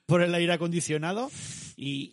por 0.07 0.22
el 0.22 0.34
aire 0.34 0.53
acondicionado 0.53 1.30
y, 1.76 2.11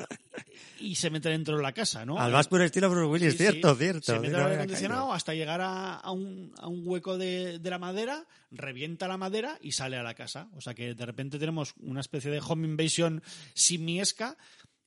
y 0.80 0.96
se 0.96 1.10
mete 1.10 1.30
dentro 1.30 1.58
de 1.58 1.64
la 1.64 1.72
casa, 1.74 2.06
¿no? 2.06 2.20
Al 2.20 2.32
más 2.32 2.48
puro 2.48 2.64
estilo 2.64 2.90
Bruce 2.92 3.08
Willis, 3.08 3.32
Sí, 3.34 3.38
cierto, 3.40 3.74
sí. 3.74 3.80
cierto. 3.80 4.14
Se 4.14 4.20
mete 4.20 4.36
al 4.36 4.44
aire 4.44 4.56
acondicionado 4.58 5.02
caído. 5.02 5.14
hasta 5.14 5.34
llegar 5.34 5.62
a, 5.62 5.96
a 5.96 6.12
un, 6.12 6.54
a 6.60 6.68
un 6.68 6.84
hueco 6.88 7.18
de, 7.18 7.58
de 7.60 7.70
la 7.72 7.80
madera, 7.80 8.26
revienta 8.52 9.08
la 9.08 9.18
madera 9.18 9.58
y 9.62 9.72
sale 9.72 9.98
a 9.98 10.04
la 10.04 10.14
casa. 10.14 10.48
O 10.56 10.62
sea 10.62 10.76
que 10.76 10.94
de 10.94 11.06
repente 11.06 11.40
tenemos 11.40 11.74
una 11.80 12.02
especie 12.02 12.30
de 12.30 12.40
home 12.46 12.68
invasion 12.68 13.24
simiesca 13.56 14.38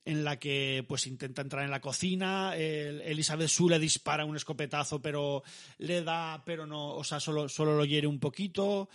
en 0.05 0.25
la 0.25 0.39
que 0.39 0.85
pues 0.89 1.07
intenta 1.07 1.43
entrar 1.43 1.65
en 1.65 1.71
la 1.71 1.81
cocina, 1.81 2.57
el- 2.57 3.01
Elizabeth 3.03 3.49
Sue 3.49 3.71
le 3.71 3.79
dispara 3.79 4.25
un 4.25 4.37
escopetazo, 4.37 5.01
pero 5.03 5.43
le 5.79 6.03
da, 6.03 6.43
pero 6.45 6.67
no, 6.67 6.95
o 6.95 7.05
sea, 7.05 7.21
solo, 7.21 7.49
solo 7.49 7.77
lo 7.77 7.85
hiere 7.85 8.07
un 8.07 8.19
poquito. 8.21 8.89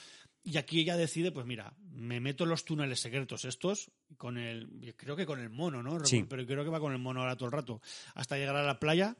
Y 0.43 0.57
aquí 0.57 0.79
ella 0.79 0.95
decide, 0.95 1.31
pues 1.31 1.45
mira, 1.47 1.73
me 1.91 2.19
meto 2.19 2.43
en 2.43 2.51
los 2.51 2.65
túneles 2.65 2.99
secretos 2.99 3.45
estos, 3.45 3.89
con 4.17 4.37
el, 4.37 4.93
creo 4.95 5.15
que 5.15 5.25
con 5.25 5.39
el 5.39 5.49
mono, 5.49 5.81
¿no? 5.81 6.03
Sí. 6.05 6.23
Pero 6.29 6.45
creo 6.45 6.63
que 6.63 6.69
va 6.69 6.79
con 6.79 6.93
el 6.93 6.99
mono 6.99 7.21
ahora 7.21 7.35
todo 7.35 7.47
el 7.47 7.51
rato, 7.53 7.81
hasta 8.13 8.37
llegar 8.37 8.55
a 8.55 8.63
la 8.63 8.79
playa 8.79 9.15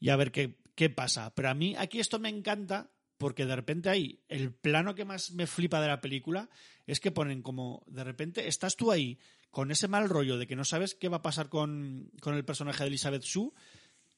y 0.00 0.08
a 0.08 0.16
ver 0.16 0.32
qué, 0.32 0.56
qué 0.74 0.90
pasa. 0.90 1.32
Pero 1.34 1.50
a 1.50 1.54
mí 1.54 1.76
aquí 1.78 2.00
esto 2.00 2.18
me 2.18 2.28
encanta 2.28 2.90
porque 3.18 3.46
de 3.46 3.54
repente 3.56 3.88
ahí, 3.88 4.20
el 4.28 4.52
plano 4.52 4.94
que 4.96 5.04
más 5.04 5.30
me 5.32 5.46
flipa 5.46 5.80
de 5.80 5.88
la 5.88 6.00
película 6.00 6.48
es 6.86 6.98
que 7.00 7.10
ponen 7.12 7.42
como, 7.42 7.82
de 7.86 8.02
repente, 8.04 8.46
estás 8.48 8.76
tú 8.76 8.90
ahí 8.92 9.18
con 9.50 9.70
ese 9.70 9.88
mal 9.88 10.08
rollo 10.08 10.38
de 10.38 10.46
que 10.46 10.56
no 10.56 10.64
sabes 10.64 10.94
qué 10.94 11.08
va 11.08 11.18
a 11.18 11.22
pasar 11.22 11.48
con, 11.48 12.10
con 12.20 12.34
el 12.34 12.44
personaje 12.44 12.84
de 12.84 12.88
Elizabeth 12.88 13.22
Sue 13.22 13.50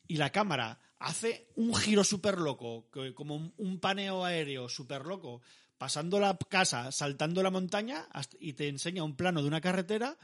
y 0.07 0.17
la 0.17 0.31
cámara 0.31 0.81
hace 0.99 1.49
un 1.57 1.75
giro 1.75 2.05
súper 2.05 2.39
loco, 2.39 2.89
como 3.15 3.37
un, 3.37 3.55
un 3.57 3.81
paneo 3.81 4.25
aéreo 4.25 4.69
súper 4.69 5.07
loco, 5.07 5.41
pasando 5.79 6.21
la 6.21 6.37
casa, 6.37 6.93
saltando 6.93 7.43
la 7.43 7.51
montaña 7.51 8.07
y 8.39 8.53
te 8.53 8.69
enseña 8.69 9.03
un 9.03 9.17
plano 9.17 9.41
de 9.41 9.49
una 9.49 9.61
carretera 9.61 10.19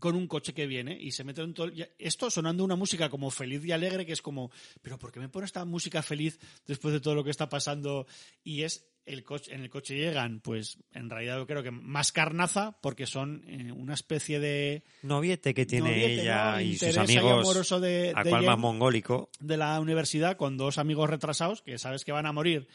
con 0.00 0.16
un 0.16 0.26
coche 0.26 0.52
que 0.52 0.66
viene 0.66 0.98
y 1.00 1.12
se 1.12 1.24
mete 1.24 1.42
en 1.42 1.54
todo. 1.54 1.70
Esto 1.98 2.30
sonando 2.30 2.64
una 2.64 2.76
música 2.76 3.08
como 3.08 3.30
feliz 3.30 3.64
y 3.64 3.72
alegre, 3.72 4.04
que 4.04 4.12
es 4.12 4.22
como, 4.22 4.50
¿pero 4.82 4.98
por 4.98 5.12
qué 5.12 5.20
me 5.20 5.28
pone 5.28 5.46
esta 5.46 5.64
música 5.64 6.02
feliz 6.02 6.38
después 6.66 6.92
de 6.92 7.00
todo 7.00 7.14
lo 7.14 7.24
que 7.24 7.30
está 7.30 7.48
pasando? 7.48 8.06
Y 8.42 8.62
es 8.62 8.84
el 9.06 9.22
coche, 9.22 9.54
en 9.54 9.62
el 9.62 9.70
coche 9.70 9.96
llegan, 9.96 10.40
pues 10.40 10.78
en 10.92 11.10
realidad 11.10 11.36
yo 11.38 11.46
creo 11.46 11.62
que 11.62 11.70
más 11.70 12.10
carnaza, 12.12 12.78
porque 12.80 13.06
son 13.06 13.42
eh, 13.46 13.70
una 13.72 13.94
especie 13.94 14.40
de. 14.40 14.82
Noviete 15.02 15.52
que 15.54 15.66
tiene 15.66 15.90
noviete, 15.90 16.22
ella 16.22 16.52
¿no? 16.52 16.60
y 16.60 16.76
sus 16.76 16.96
amigos, 16.96 17.32
amoroso 17.42 17.80
de, 17.80 18.12
a 18.14 18.24
de 18.24 18.30
cual 18.30 18.44
más 18.44 18.58
mongólico. 18.58 19.30
de 19.40 19.56
la 19.56 19.78
universidad 19.80 20.36
con 20.36 20.56
dos 20.56 20.78
amigos 20.78 21.10
retrasados 21.10 21.60
que 21.62 21.78
sabes 21.78 22.04
que 22.04 22.12
van 22.12 22.26
a 22.26 22.32
morir 22.32 22.66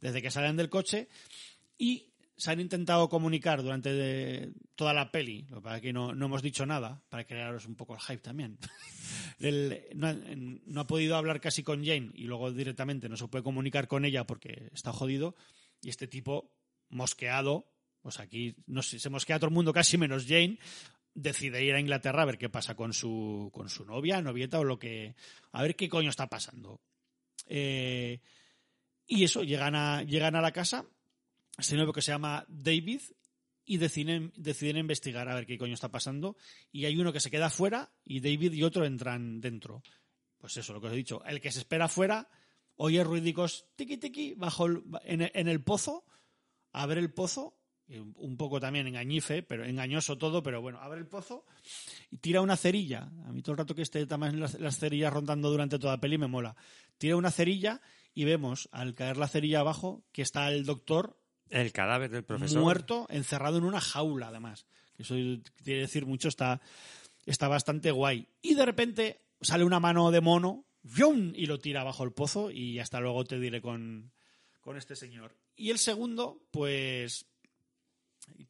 desde 0.00 0.22
que 0.22 0.30
salen 0.30 0.56
del 0.56 0.68
coche 0.70 1.08
y 1.78 2.08
se 2.36 2.50
han 2.50 2.58
intentado 2.60 3.08
comunicar 3.08 3.62
durante 3.62 3.92
de- 3.92 4.52
toda 4.74 4.92
la 4.92 5.12
peli, 5.12 5.46
lo 5.50 5.56
que 5.58 5.62
pasa 5.62 5.76
es 5.76 5.82
que 5.82 5.92
no, 5.92 6.14
no 6.14 6.26
hemos 6.26 6.42
dicho 6.42 6.66
nada, 6.66 7.00
para 7.08 7.24
crearos 7.24 7.66
un 7.66 7.76
poco 7.76 7.94
el 7.94 8.00
hype 8.00 8.22
también. 8.22 8.58
El- 9.40 9.82
no 10.66 10.80
ha 10.80 10.86
podido 10.86 11.16
hablar 11.16 11.40
casi 11.40 11.62
con 11.62 11.84
Jane 11.84 12.10
y 12.14 12.24
luego 12.24 12.52
directamente 12.52 13.08
no 13.08 13.16
se 13.16 13.28
puede 13.28 13.44
comunicar 13.44 13.88
con 13.88 14.04
ella 14.04 14.24
porque 14.26 14.68
está 14.72 14.92
jodido 14.92 15.34
y 15.84 15.90
este 15.90 16.08
tipo 16.08 16.50
mosqueado, 16.88 17.70
pues 18.00 18.18
aquí 18.18 18.56
no 18.66 18.82
sé, 18.82 18.98
se 18.98 19.10
mosquea 19.10 19.38
todo 19.38 19.48
el 19.48 19.54
mundo 19.54 19.72
casi 19.72 19.98
menos 19.98 20.26
Jane, 20.26 20.58
decide 21.14 21.62
ir 21.62 21.74
a 21.74 21.80
Inglaterra 21.80 22.22
a 22.22 22.26
ver 22.26 22.38
qué 22.38 22.48
pasa 22.48 22.74
con 22.74 22.92
su, 22.92 23.50
con 23.52 23.68
su 23.68 23.84
novia, 23.84 24.20
novieta 24.20 24.58
o 24.58 24.64
lo 24.64 24.78
que... 24.78 25.14
A 25.52 25.62
ver 25.62 25.76
qué 25.76 25.88
coño 25.88 26.10
está 26.10 26.28
pasando. 26.28 26.80
Eh, 27.46 28.20
y 29.06 29.24
eso, 29.24 29.44
llegan 29.44 29.76
a, 29.76 30.02
llegan 30.02 30.34
a 30.34 30.40
la 30.40 30.52
casa, 30.52 30.86
este 31.56 31.76
nuevo 31.76 31.92
que 31.92 32.02
se 32.02 32.10
llama 32.10 32.44
David, 32.48 33.00
y 33.66 33.78
deciden, 33.78 34.32
deciden 34.36 34.76
investigar 34.76 35.28
a 35.28 35.34
ver 35.34 35.46
qué 35.46 35.56
coño 35.56 35.74
está 35.74 35.90
pasando. 35.90 36.36
Y 36.72 36.84
hay 36.84 36.96
uno 36.96 37.12
que 37.12 37.20
se 37.20 37.30
queda 37.30 37.50
fuera 37.50 37.92
y 38.04 38.20
David 38.20 38.52
y 38.52 38.62
otro 38.62 38.84
entran 38.84 39.40
dentro. 39.40 39.82
Pues 40.38 40.56
eso, 40.56 40.72
lo 40.74 40.80
que 40.80 40.88
os 40.88 40.92
he 40.92 40.96
dicho. 40.96 41.24
El 41.24 41.40
que 41.40 41.52
se 41.52 41.60
espera 41.60 41.88
fuera 41.88 42.28
oye 42.76 43.02
ruidicos 43.04 43.66
tiqui 43.76 43.96
tiqui 43.98 44.34
bajo 44.34 44.66
el- 44.66 44.82
en, 45.04 45.22
el- 45.22 45.30
en 45.34 45.48
el 45.48 45.62
pozo, 45.62 46.04
abre 46.72 47.00
el 47.00 47.12
pozo, 47.12 47.56
un 47.88 48.14
un 48.16 48.36
poco 48.36 48.58
también 48.60 48.86
engañife, 48.86 49.42
pero 49.42 49.64
engañoso 49.64 50.16
todo, 50.16 50.42
pero 50.42 50.60
bueno, 50.62 50.80
abre 50.80 51.00
el 51.00 51.06
pozo 51.06 51.44
y 52.10 52.16
tira 52.16 52.40
una 52.40 52.56
cerilla. 52.56 53.10
A 53.26 53.32
mí 53.32 53.42
todo 53.42 53.52
el 53.52 53.58
rato 53.58 53.74
que 53.74 53.82
esté 53.82 54.06
también 54.06 54.40
las, 54.40 54.58
las 54.58 54.78
cerillas 54.78 55.12
rondando 55.12 55.50
durante 55.50 55.78
toda 55.78 55.94
la 55.94 56.00
peli 56.00 56.16
me 56.18 56.26
mola. 56.26 56.56
Tira 56.98 57.16
una 57.16 57.30
cerilla 57.30 57.80
y 58.14 58.24
vemos, 58.24 58.68
al 58.72 58.94
caer 58.94 59.16
la 59.18 59.28
cerilla 59.28 59.60
abajo, 59.60 60.04
que 60.12 60.22
está 60.22 60.48
el 60.50 60.64
doctor 60.64 61.20
El 61.50 61.72
cadáver 61.72 62.10
del 62.10 62.24
profesor. 62.24 62.62
muerto, 62.62 63.06
encerrado 63.10 63.58
en 63.58 63.64
una 63.64 63.80
jaula, 63.80 64.28
además. 64.28 64.66
Eso 64.96 65.14
quiere 65.62 65.80
decir 65.82 66.06
mucho, 66.06 66.28
está, 66.28 66.60
está 67.26 67.48
bastante 67.48 67.90
guay. 67.90 68.28
Y 68.40 68.54
de 68.54 68.64
repente 68.64 69.26
sale 69.40 69.64
una 69.64 69.80
mano 69.80 70.10
de 70.10 70.20
mono 70.20 70.64
y 70.84 71.46
lo 71.46 71.58
tira 71.58 71.84
bajo 71.84 72.04
el 72.04 72.12
pozo 72.12 72.50
y 72.50 72.78
hasta 72.78 73.00
luego 73.00 73.24
te 73.24 73.38
diré 73.38 73.60
con, 73.60 74.12
con 74.60 74.76
este 74.76 74.96
señor. 74.96 75.36
Y 75.56 75.70
el 75.70 75.78
segundo, 75.78 76.42
pues... 76.50 77.26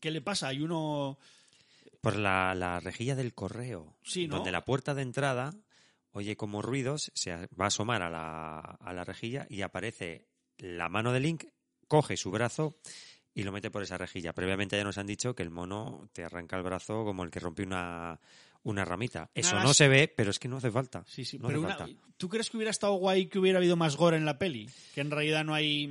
¿Qué 0.01 0.11
le 0.11 0.20
pasa? 0.20 0.49
Hay 0.49 0.61
uno... 0.61 1.18
Por 2.01 2.16
la, 2.16 2.55
la 2.55 2.80
rejilla 2.80 3.14
del 3.14 3.35
correo. 3.35 3.97
Sí, 4.03 4.28
¿no? 4.28 4.37
Donde 4.37 4.53
la 4.53 4.64
puerta 4.64 4.95
de 4.95 5.03
entrada 5.03 5.55
oye 6.14 6.37
como 6.37 6.62
ruidos, 6.62 7.11
se 7.14 7.35
va 7.35 7.64
a 7.64 7.66
asomar 7.66 8.03
a 8.03 8.09
la, 8.09 8.59
a 8.61 8.93
la 8.93 9.05
rejilla 9.05 9.47
y 9.51 9.62
aparece 9.62 10.28
la 10.59 10.89
mano 10.89 11.12
de 11.12 11.20
Link, 11.20 11.45
coge 11.89 12.16
su 12.16 12.30
brazo 12.30 12.78
y 13.35 13.43
lo 13.43 13.51
mete 13.51 13.70
por 13.70 13.82
esa 13.82 13.99
rejilla. 13.99 14.32
Previamente 14.32 14.76
ya 14.76 14.85
nos 14.85 14.97
han 14.97 15.09
dicho 15.09 15.35
que 15.35 15.43
el 15.43 15.51
mono 15.51 16.09
te 16.12 16.22
arranca 16.22 16.57
el 16.57 16.62
brazo 16.62 17.05
como 17.05 17.24
el 17.24 17.32
que 17.32 17.41
rompe 17.41 17.64
una, 17.64 18.20
una 18.64 18.84
ramita. 18.84 19.30
Eso 19.34 19.52
Nada, 19.54 19.64
no 19.66 19.72
se 19.74 19.88
ve, 19.88 20.12
pero 20.14 20.30
es 20.30 20.38
que 20.38 20.48
no 20.48 20.56
hace 20.56 20.70
falta. 20.70 21.04
Sí, 21.06 21.24
sí, 21.24 21.38
No 21.38 21.46
pero 21.48 21.60
una- 21.60 21.76
falta. 21.76 21.94
¿tú 22.16 22.28
crees 22.28 22.50
que 22.50 22.56
hubiera 22.56 22.70
estado 22.70 22.94
guay 22.94 23.26
que 23.26 23.38
hubiera 23.38 23.58
habido 23.58 23.76
más 23.76 23.96
gore 23.96 24.16
en 24.16 24.24
la 24.24 24.38
peli? 24.38 24.68
Que 24.94 25.00
en 25.02 25.10
realidad 25.10 25.44
no 25.44 25.54
hay... 25.54 25.86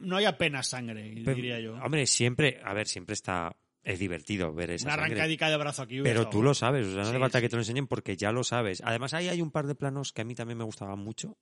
No 0.00 0.16
hay 0.16 0.26
apenas 0.26 0.68
sangre, 0.68 1.12
Pero, 1.24 1.34
diría 1.34 1.58
yo. 1.60 1.74
Hombre, 1.76 2.06
siempre, 2.06 2.60
a 2.62 2.74
ver, 2.74 2.86
siempre 2.86 3.14
está, 3.14 3.56
es 3.82 3.98
divertido 3.98 4.52
ver 4.52 4.72
esa 4.72 4.86
Una 4.88 4.94
arrancadica 4.94 5.48
de 5.48 5.56
brazo 5.56 5.80
aquí. 5.82 6.02
Pero 6.02 6.28
tú 6.28 6.38
guay. 6.38 6.44
lo 6.48 6.54
sabes, 6.54 6.86
o 6.86 6.90
sea, 6.92 7.02
no 7.04 7.08
hace 7.08 7.18
falta 7.18 7.38
sí. 7.38 7.42
que 7.42 7.48
te 7.48 7.56
lo 7.56 7.62
enseñen 7.62 7.86
porque 7.86 8.14
ya 8.16 8.30
lo 8.30 8.44
sabes. 8.44 8.82
Además, 8.84 9.14
ahí 9.14 9.28
hay 9.28 9.40
un 9.40 9.50
par 9.50 9.66
de 9.66 9.74
planos 9.74 10.12
que 10.12 10.20
a 10.20 10.24
mí 10.26 10.34
también 10.34 10.58
me 10.58 10.64
gustaban 10.64 10.98
mucho. 10.98 11.38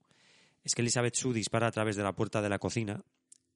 Es 0.62 0.76
que 0.76 0.82
Elizabeth 0.82 1.16
Sue 1.16 1.34
dispara 1.34 1.66
a 1.66 1.72
través 1.72 1.96
de 1.96 2.04
la 2.04 2.12
puerta 2.14 2.40
de 2.40 2.48
la 2.50 2.60
cocina 2.60 3.02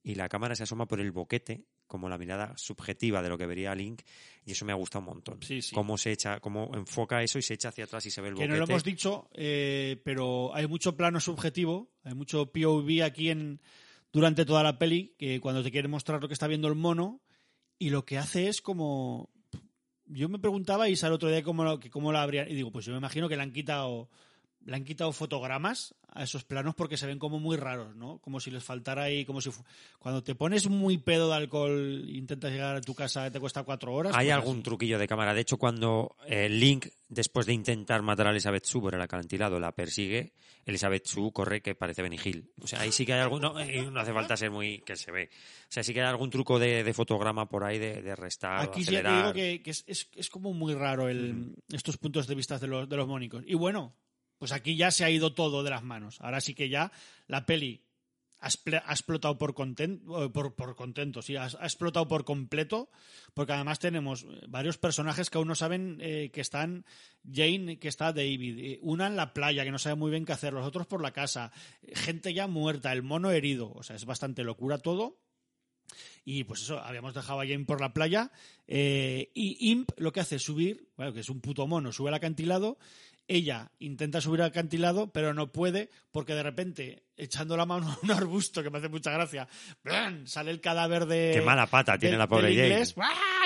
y 0.07 0.15
la 0.15 0.29
cámara 0.29 0.55
se 0.55 0.63
asoma 0.63 0.87
por 0.87 1.01
el 1.01 1.11
boquete, 1.11 1.65
como 1.85 2.07
la 2.07 2.17
mirada 2.17 2.53
subjetiva 2.55 3.21
de 3.21 3.27
lo 3.29 3.37
que 3.37 3.45
vería 3.45 3.75
Link, 3.75 4.03
y 4.45 4.51
eso 4.53 4.63
me 4.63 4.71
ha 4.71 4.75
gustado 4.75 5.01
un 5.01 5.13
montón. 5.15 5.39
Sí, 5.43 5.61
sí. 5.61 5.75
Cómo 5.75 5.97
se 5.97 6.11
echa, 6.13 6.39
cómo 6.39 6.71
enfoca 6.75 7.21
eso 7.23 7.37
y 7.39 7.41
se 7.41 7.55
echa 7.55 7.69
hacia 7.69 7.83
atrás 7.83 8.05
y 8.05 8.11
se 8.11 8.21
ve 8.21 8.29
el 8.29 8.35
Que 8.35 8.41
boquete. 8.43 8.53
no 8.59 8.65
lo 8.65 8.71
hemos 8.71 8.83
dicho, 8.85 9.27
eh, 9.33 9.99
pero 10.05 10.55
hay 10.55 10.65
mucho 10.67 10.95
plano 10.95 11.19
subjetivo, 11.19 11.91
hay 12.03 12.13
mucho 12.13 12.51
POV 12.51 13.03
aquí 13.03 13.29
en 13.29 13.59
durante 14.13 14.45
toda 14.45 14.63
la 14.63 14.77
peli, 14.79 15.13
que 15.17 15.41
cuando 15.41 15.61
te 15.61 15.71
quiere 15.71 15.89
mostrar 15.89 16.21
lo 16.21 16.27
que 16.29 16.33
está 16.33 16.47
viendo 16.47 16.69
el 16.69 16.75
mono, 16.75 17.21
y 17.77 17.89
lo 17.89 18.05
que 18.05 18.17
hace 18.17 18.47
es 18.47 18.61
como... 18.61 19.29
Yo 20.05 20.29
me 20.29 20.39
preguntaba, 20.39 20.87
y 20.87 20.93
el 20.93 21.11
otro 21.11 21.29
día 21.29 21.43
cómo, 21.43 21.65
lo- 21.65 21.79
que 21.81 21.89
cómo 21.89 22.13
la 22.13 22.21
habrían... 22.21 22.49
Y 22.49 22.55
digo, 22.55 22.71
pues 22.71 22.85
yo 22.85 22.93
me 22.93 22.97
imagino 22.99 23.27
que 23.27 23.35
le 23.35 23.43
han 23.43 23.51
quitado 23.51 24.09
le 24.65 24.75
han 24.75 24.83
quitado 24.83 25.11
fotogramas 25.13 25.95
a 26.09 26.23
esos 26.23 26.43
planos 26.43 26.73
porque 26.75 26.97
se 26.97 27.05
ven 27.05 27.19
como 27.19 27.39
muy 27.39 27.55
raros, 27.57 27.95
¿no? 27.95 28.17
Como 28.19 28.39
si 28.39 28.49
les 28.51 28.63
faltara 28.63 29.03
ahí, 29.03 29.23
como 29.23 29.39
si 29.39 29.49
cuando 29.99 30.23
te 30.23 30.35
pones 30.35 30.67
muy 30.67 30.97
pedo 30.97 31.29
de 31.29 31.35
alcohol 31.35 32.03
e 32.07 32.17
intentas 32.17 32.51
llegar 32.51 32.75
a 32.75 32.81
tu 32.81 32.95
casa 32.95 33.29
te 33.31 33.39
cuesta 33.39 33.63
cuatro 33.63 33.93
horas. 33.93 34.13
Hay 34.15 34.27
pues 34.27 34.35
algún 34.35 34.55
así. 34.57 34.63
truquillo 34.63 34.97
de 34.99 35.07
cámara. 35.07 35.33
De 35.33 35.41
hecho, 35.41 35.57
cuando 35.57 36.15
eh, 36.25 36.49
Link, 36.49 36.87
después 37.07 37.45
de 37.45 37.53
intentar 37.53 38.01
matar 38.01 38.27
a 38.27 38.31
Elizabeth 38.31 38.65
Sue 38.65 38.81
por 38.81 38.95
el 38.95 39.01
acantilado, 39.01 39.59
la 39.59 39.71
persigue, 39.73 40.33
Elizabeth 40.65 41.05
Sue 41.05 41.31
corre 41.31 41.61
que 41.61 41.75
parece 41.75 42.01
Benny 42.01 42.17
Hill. 42.21 42.51
O 42.61 42.67
sea, 42.67 42.81
ahí 42.81 42.91
sí 42.91 43.05
que 43.05 43.13
hay 43.13 43.21
algún... 43.21 43.41
No, 43.41 43.53
no 43.53 43.99
hace 44.01 44.11
falta 44.13 44.35
ser 44.35 44.51
muy... 44.51 44.79
que 44.79 44.95
se 44.97 45.11
ve. 45.11 45.29
O 45.31 45.71
sea, 45.71 45.83
sí 45.83 45.93
que 45.93 46.01
hay 46.01 46.07
algún 46.07 46.29
truco 46.29 46.57
de, 46.59 46.83
de 46.83 46.93
fotograma 46.93 47.47
por 47.47 47.63
ahí 47.63 47.77
de, 47.79 48.01
de 48.01 48.15
restar, 48.15 48.59
Aquí 48.61 48.81
o 48.81 48.85
sí 48.85 48.91
ya 48.91 49.01
te 49.03 49.07
acelerar. 49.07 49.21
digo 49.21 49.33
que, 49.33 49.61
que 49.61 49.69
es, 49.71 49.83
es- 49.87 50.09
es 50.15 50.29
como 50.29 50.51
muy 50.53 50.73
raro 50.73 51.07
el, 51.09 51.55
estos 51.71 51.97
puntos 51.97 52.27
de 52.27 52.35
vista 52.35 52.57
de 52.59 52.67
los, 52.67 52.89
de 52.89 52.97
los 52.97 53.07
mónicos. 53.07 53.43
Y 53.47 53.53
bueno, 53.53 53.93
pues 54.37 54.51
aquí 54.51 54.75
ya 54.75 54.91
se 54.91 55.03
ha 55.03 55.09
ido 55.09 55.33
todo 55.33 55.63
de 55.63 55.69
las 55.69 55.83
manos. 55.83 56.19
Ahora 56.21 56.41
sí 56.41 56.53
que 56.53 56.69
ya 56.69 56.91
la 57.27 57.45
peli 57.45 57.87
ha, 58.39 58.47
explotado 58.91 59.37
por, 59.37 59.53
conten- 59.53 60.01
eh, 60.25 60.29
por, 60.29 60.75
contento, 60.75 61.21
sí, 61.21 61.35
ha, 61.35 61.47
explotado 61.47 62.07
por 62.07 62.23
completo, 62.23 62.89
porque 63.33 63.53
además 63.53 63.79
tenemos 63.79 64.23
eh, 64.23 64.45
varios 64.47 64.77
personajes 64.77 65.29
que 65.29 65.37
aún 65.37 65.47
no 65.47 65.55
saben 65.55 65.97
eh, 66.01 66.29
que 66.31 66.41
están 66.41 66.85
Jane, 67.29 67.79
que 67.79 67.87
está 67.87 68.13
David, 68.13 68.79
una 68.81 69.07
en 69.07 69.15
la 69.15 69.33
playa, 69.33 69.63
que 69.63 69.71
no 69.71 69.79
sabe 69.79 69.95
muy 69.95 70.11
bien 70.11 70.25
qué 70.25 70.33
hacer, 70.33 70.53
los 70.53 70.65
otros 70.65 70.87
por 70.87 71.01
la 71.01 71.11
casa, 71.11 71.51
gente 71.93 72.33
ya 72.33 72.47
muerta, 72.47 72.93
el 72.93 73.03
mono 73.03 73.31
herido, 73.31 73.71
o 73.73 73.83
sea, 73.83 73.95
es 73.95 74.05
bastante 74.05 74.43
locura 74.43 74.77
todo. 74.77 75.19
Y 76.25 76.43
pues 76.43 76.61
eso, 76.61 76.79
habíamos 76.79 77.13
dejado 77.13 77.39
a 77.39 77.47
Jane 77.47 77.63
por 77.63 77.79
la 77.79 77.93
playa. 77.93 78.29
y 78.67 79.71
Imp 79.71 79.89
lo 79.95 80.11
que 80.11 80.19
hace 80.19 80.35
es 80.35 80.43
subir, 80.43 80.89
bueno, 80.97 81.13
que 81.13 81.21
es 81.21 81.29
un 81.29 81.39
puto 81.39 81.65
mono, 81.67 81.93
sube 81.93 82.09
al 82.09 82.15
acantilado 82.15 82.77
Ella 83.27 83.71
intenta 83.79 84.21
subir 84.21 84.41
al 84.41 84.49
acantilado, 84.49 85.11
pero 85.11 85.33
no 85.33 85.51
puede 85.51 85.89
porque 86.11 86.33
de 86.33 86.43
repente, 86.43 87.03
echando 87.17 87.57
la 87.57 87.65
mano 87.65 87.91
a 87.91 87.99
un 88.01 88.11
arbusto, 88.11 88.63
que 88.63 88.69
me 88.69 88.77
hace 88.77 88.89
mucha 88.89 89.11
gracia, 89.11 89.47
¡blan! 89.83 90.27
sale 90.27 90.51
el 90.51 90.61
cadáver 90.61 91.05
de... 91.05 91.31
Qué 91.33 91.41
mala 91.41 91.67
pata 91.67 91.97
tiene 91.97 92.17
la 92.17 92.27
pobre 92.27 92.51
inglés, 92.51 92.95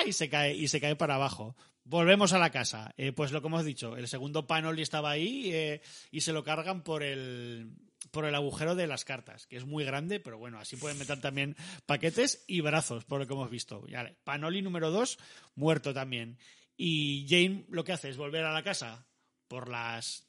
y 0.06 0.12
se 0.12 0.28
cae 0.28 0.54
y 0.54 0.68
se 0.68 0.80
cae 0.80 0.94
para 0.94 1.16
abajo. 1.16 1.56
Volvemos 1.84 2.32
a 2.32 2.38
la 2.38 2.50
casa. 2.50 2.94
Eh, 2.96 3.10
pues 3.10 3.32
lo 3.32 3.40
que 3.40 3.48
hemos 3.48 3.64
dicho, 3.64 3.96
el 3.96 4.06
segundo 4.06 4.46
Panoli 4.46 4.82
estaba 4.82 5.10
ahí 5.10 5.50
eh, 5.52 5.82
y 6.12 6.20
se 6.20 6.32
lo 6.32 6.44
cargan 6.44 6.82
por 6.82 7.02
el 7.02 7.72
por 8.10 8.24
el 8.24 8.34
agujero 8.34 8.74
de 8.74 8.86
las 8.86 9.04
cartas, 9.04 9.46
que 9.46 9.56
es 9.56 9.64
muy 9.64 9.84
grande, 9.84 10.20
pero 10.20 10.36
bueno, 10.36 10.58
así 10.58 10.76
pueden 10.76 10.98
meter 10.98 11.20
también 11.20 11.56
paquetes 11.86 12.44
y 12.46 12.60
brazos, 12.60 13.04
por 13.04 13.20
lo 13.20 13.26
que 13.26 13.32
hemos 13.32 13.50
visto. 13.50 13.84
Vale. 13.90 14.16
Panoli 14.24 14.60
número 14.60 14.90
2, 14.90 15.18
muerto 15.54 15.94
también. 15.94 16.36
Y 16.76 17.26
Jane 17.28 17.64
lo 17.68 17.84
que 17.84 17.92
hace 17.92 18.10
es 18.10 18.16
volver 18.16 18.44
a 18.44 18.52
la 18.52 18.62
casa 18.62 19.06
por 19.52 19.68
las 19.68 20.24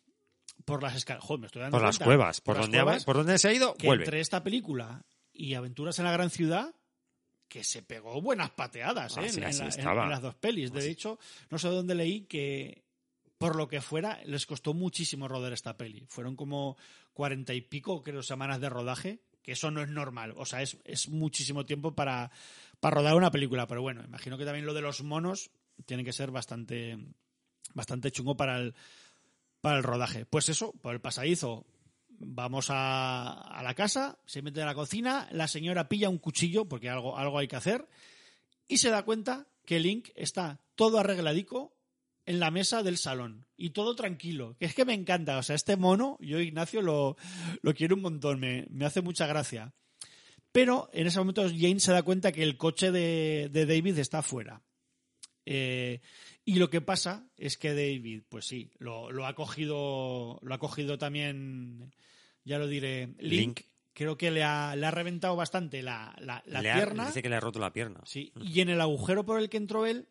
por 0.66 0.84
las 0.84 0.96
escaleras. 0.98 1.26
Joder, 1.26 1.40
me 1.40 1.46
estoy 1.48 1.62
dando 1.62 1.78
Por 1.78 1.86
las 1.86 1.98
cuenta. 1.98 2.06
cuevas. 2.06 2.42
Por, 2.42 2.56
las 2.58 2.66
donde, 2.66 2.80
ha- 2.80 2.84
cuevas, 2.84 3.06
por 3.06 3.16
donde 3.16 3.38
se 3.38 3.48
ha 3.48 3.54
ido, 3.54 3.74
que 3.76 3.88
vuelve. 3.88 4.04
entre 4.04 4.20
esta 4.20 4.44
película 4.44 5.06
y 5.32 5.54
Aventuras 5.54 5.98
en 6.00 6.06
la 6.06 6.12
Gran 6.12 6.30
Ciudad, 6.30 6.76
que 7.48 7.64
se 7.64 7.84
pegó 7.84 8.22
buenas 8.22 8.50
pateadas 8.52 9.16
¿eh? 9.16 9.22
Así- 9.22 9.38
en, 9.38 9.44
la- 9.44 9.50
en- 9.50 9.68
estaba. 9.70 10.04
en 10.04 10.10
las 10.10 10.22
dos 10.22 10.36
pelis. 10.36 10.74
De 10.74 10.80
Así. 10.80 10.90
hecho, 10.90 11.20
no 11.50 11.58
sé 11.58 11.70
dónde 11.70 11.96
leí 11.96 12.26
que, 12.26 12.84
por 13.38 13.56
lo 13.56 13.70
que 13.70 13.80
fuera, 13.80 14.20
les 14.26 14.46
costó 14.46 14.74
muchísimo 14.74 15.30
rodar 15.30 15.54
esta 15.54 15.78
peli. 15.78 16.06
Fueron 16.10 16.36
como 16.36 16.76
cuarenta 17.14 17.54
y 17.54 17.62
pico, 17.62 18.04
creo, 18.04 18.24
semanas 18.24 18.60
de 18.60 18.68
rodaje, 18.70 19.22
que 19.42 19.54
eso 19.54 19.72
no 19.72 19.82
es 19.82 19.88
normal. 19.90 20.34
O 20.36 20.46
sea, 20.46 20.62
es, 20.62 20.78
es 20.84 21.08
muchísimo 21.08 21.66
tiempo 21.66 21.96
para, 21.96 22.30
para 22.82 22.96
rodar 22.98 23.16
una 23.16 23.32
película. 23.32 23.68
Pero 23.68 23.82
bueno, 23.82 24.04
imagino 24.04 24.38
que 24.38 24.44
también 24.46 24.66
lo 24.66 24.74
de 24.74 24.82
los 24.82 25.02
monos 25.02 25.50
tiene 25.86 26.04
que 26.04 26.14
ser 26.14 26.32
bastante, 26.32 26.98
bastante 27.74 28.12
chungo 28.12 28.36
para 28.38 28.58
el, 28.60 28.76
para 29.64 29.78
el 29.78 29.84
rodaje. 29.84 30.26
Pues 30.26 30.50
eso, 30.50 30.74
por 30.82 30.94
el 30.94 31.00
pasadizo 31.00 31.66
vamos 32.10 32.68
a, 32.68 33.62
la 33.64 33.74
casa, 33.74 34.20
se 34.26 34.42
mete 34.42 34.62
a 34.62 34.66
la 34.66 34.76
cocina, 34.76 35.30
la 35.32 35.48
señora 35.48 35.88
pilla 35.88 36.10
un 36.10 36.18
cuchillo, 36.18 36.66
porque 36.66 36.90
algo, 36.90 37.18
algo 37.18 37.40
hay 37.40 37.48
que 37.48 37.56
hacer, 37.56 37.88
y 38.68 38.80
se 38.80 38.90
da 38.90 39.04
cuenta 39.04 39.48
que 39.66 39.80
Link 39.80 40.10
está 40.16 40.60
todo 40.76 41.00
arregladico 41.00 41.78
en 42.26 42.42
la 42.42 42.52
mesa 42.52 42.84
del 42.84 42.98
salón 42.98 43.46
y 43.56 43.70
todo 43.70 43.96
tranquilo, 43.96 44.58
que 44.60 44.66
es 44.66 44.76
que 44.76 44.84
me 44.84 44.94
encanta, 44.94 45.38
o 45.38 45.44
sea, 45.44 45.56
este 45.56 45.78
mono, 45.78 46.18
yo 46.20 46.42
Ignacio 46.42 46.82
lo, 46.82 47.16
lo 47.62 47.74
quiero 47.74 47.96
un 47.96 48.02
montón, 48.02 48.42
me, 48.42 48.68
me 48.70 48.84
hace 48.84 49.02
mucha 49.02 49.28
gracia. 49.28 49.74
Pero 50.52 50.90
en 50.92 51.08
ese 51.08 51.20
momento 51.20 51.44
Jane 51.44 51.80
se 51.80 51.94
da 51.94 52.04
cuenta 52.04 52.34
que 52.34 52.44
el 52.44 52.58
coche 52.58 52.92
de, 52.92 53.50
de 53.50 53.66
David 53.66 53.98
está 53.98 54.20
afuera. 54.20 54.62
Eh, 55.46 56.02
y 56.46 56.56
lo 56.56 56.70
que 56.70 56.82
pasa 56.82 57.28
es 57.38 57.58
que 57.58 57.70
David, 57.74 58.24
pues 58.30 58.46
sí, 58.46 58.72
lo, 58.80 59.12
lo 59.12 59.26
ha 59.26 59.36
cogido, 59.36 60.40
lo 60.42 60.54
ha 60.54 60.58
cogido 60.60 60.98
también, 60.98 61.92
ya 62.44 62.58
lo 62.60 62.68
diré, 62.68 63.08
Link. 63.20 63.20
Link. 63.20 63.60
Creo 63.96 64.18
que 64.18 64.32
le 64.32 64.44
ha, 64.44 64.76
le 64.76 64.88
ha 64.88 64.92
reventado 64.92 65.36
bastante 65.36 65.84
la, 65.84 66.16
la, 66.20 66.42
la 66.48 66.62
Le 66.64 66.72
ha- 66.72 66.76
pierna. 66.76 67.06
dice 67.08 67.22
que 67.22 67.30
le 67.30 67.36
ha 67.36 67.40
roto 67.40 67.60
la 67.60 67.72
pierna. 67.74 68.00
Sí, 68.06 68.32
y 68.42 68.62
en 68.62 68.70
el 68.70 68.82
agujero 68.82 69.24
por 69.26 69.40
el 69.40 69.50
que 69.50 69.58
entró 69.58 69.86
él, 69.86 70.08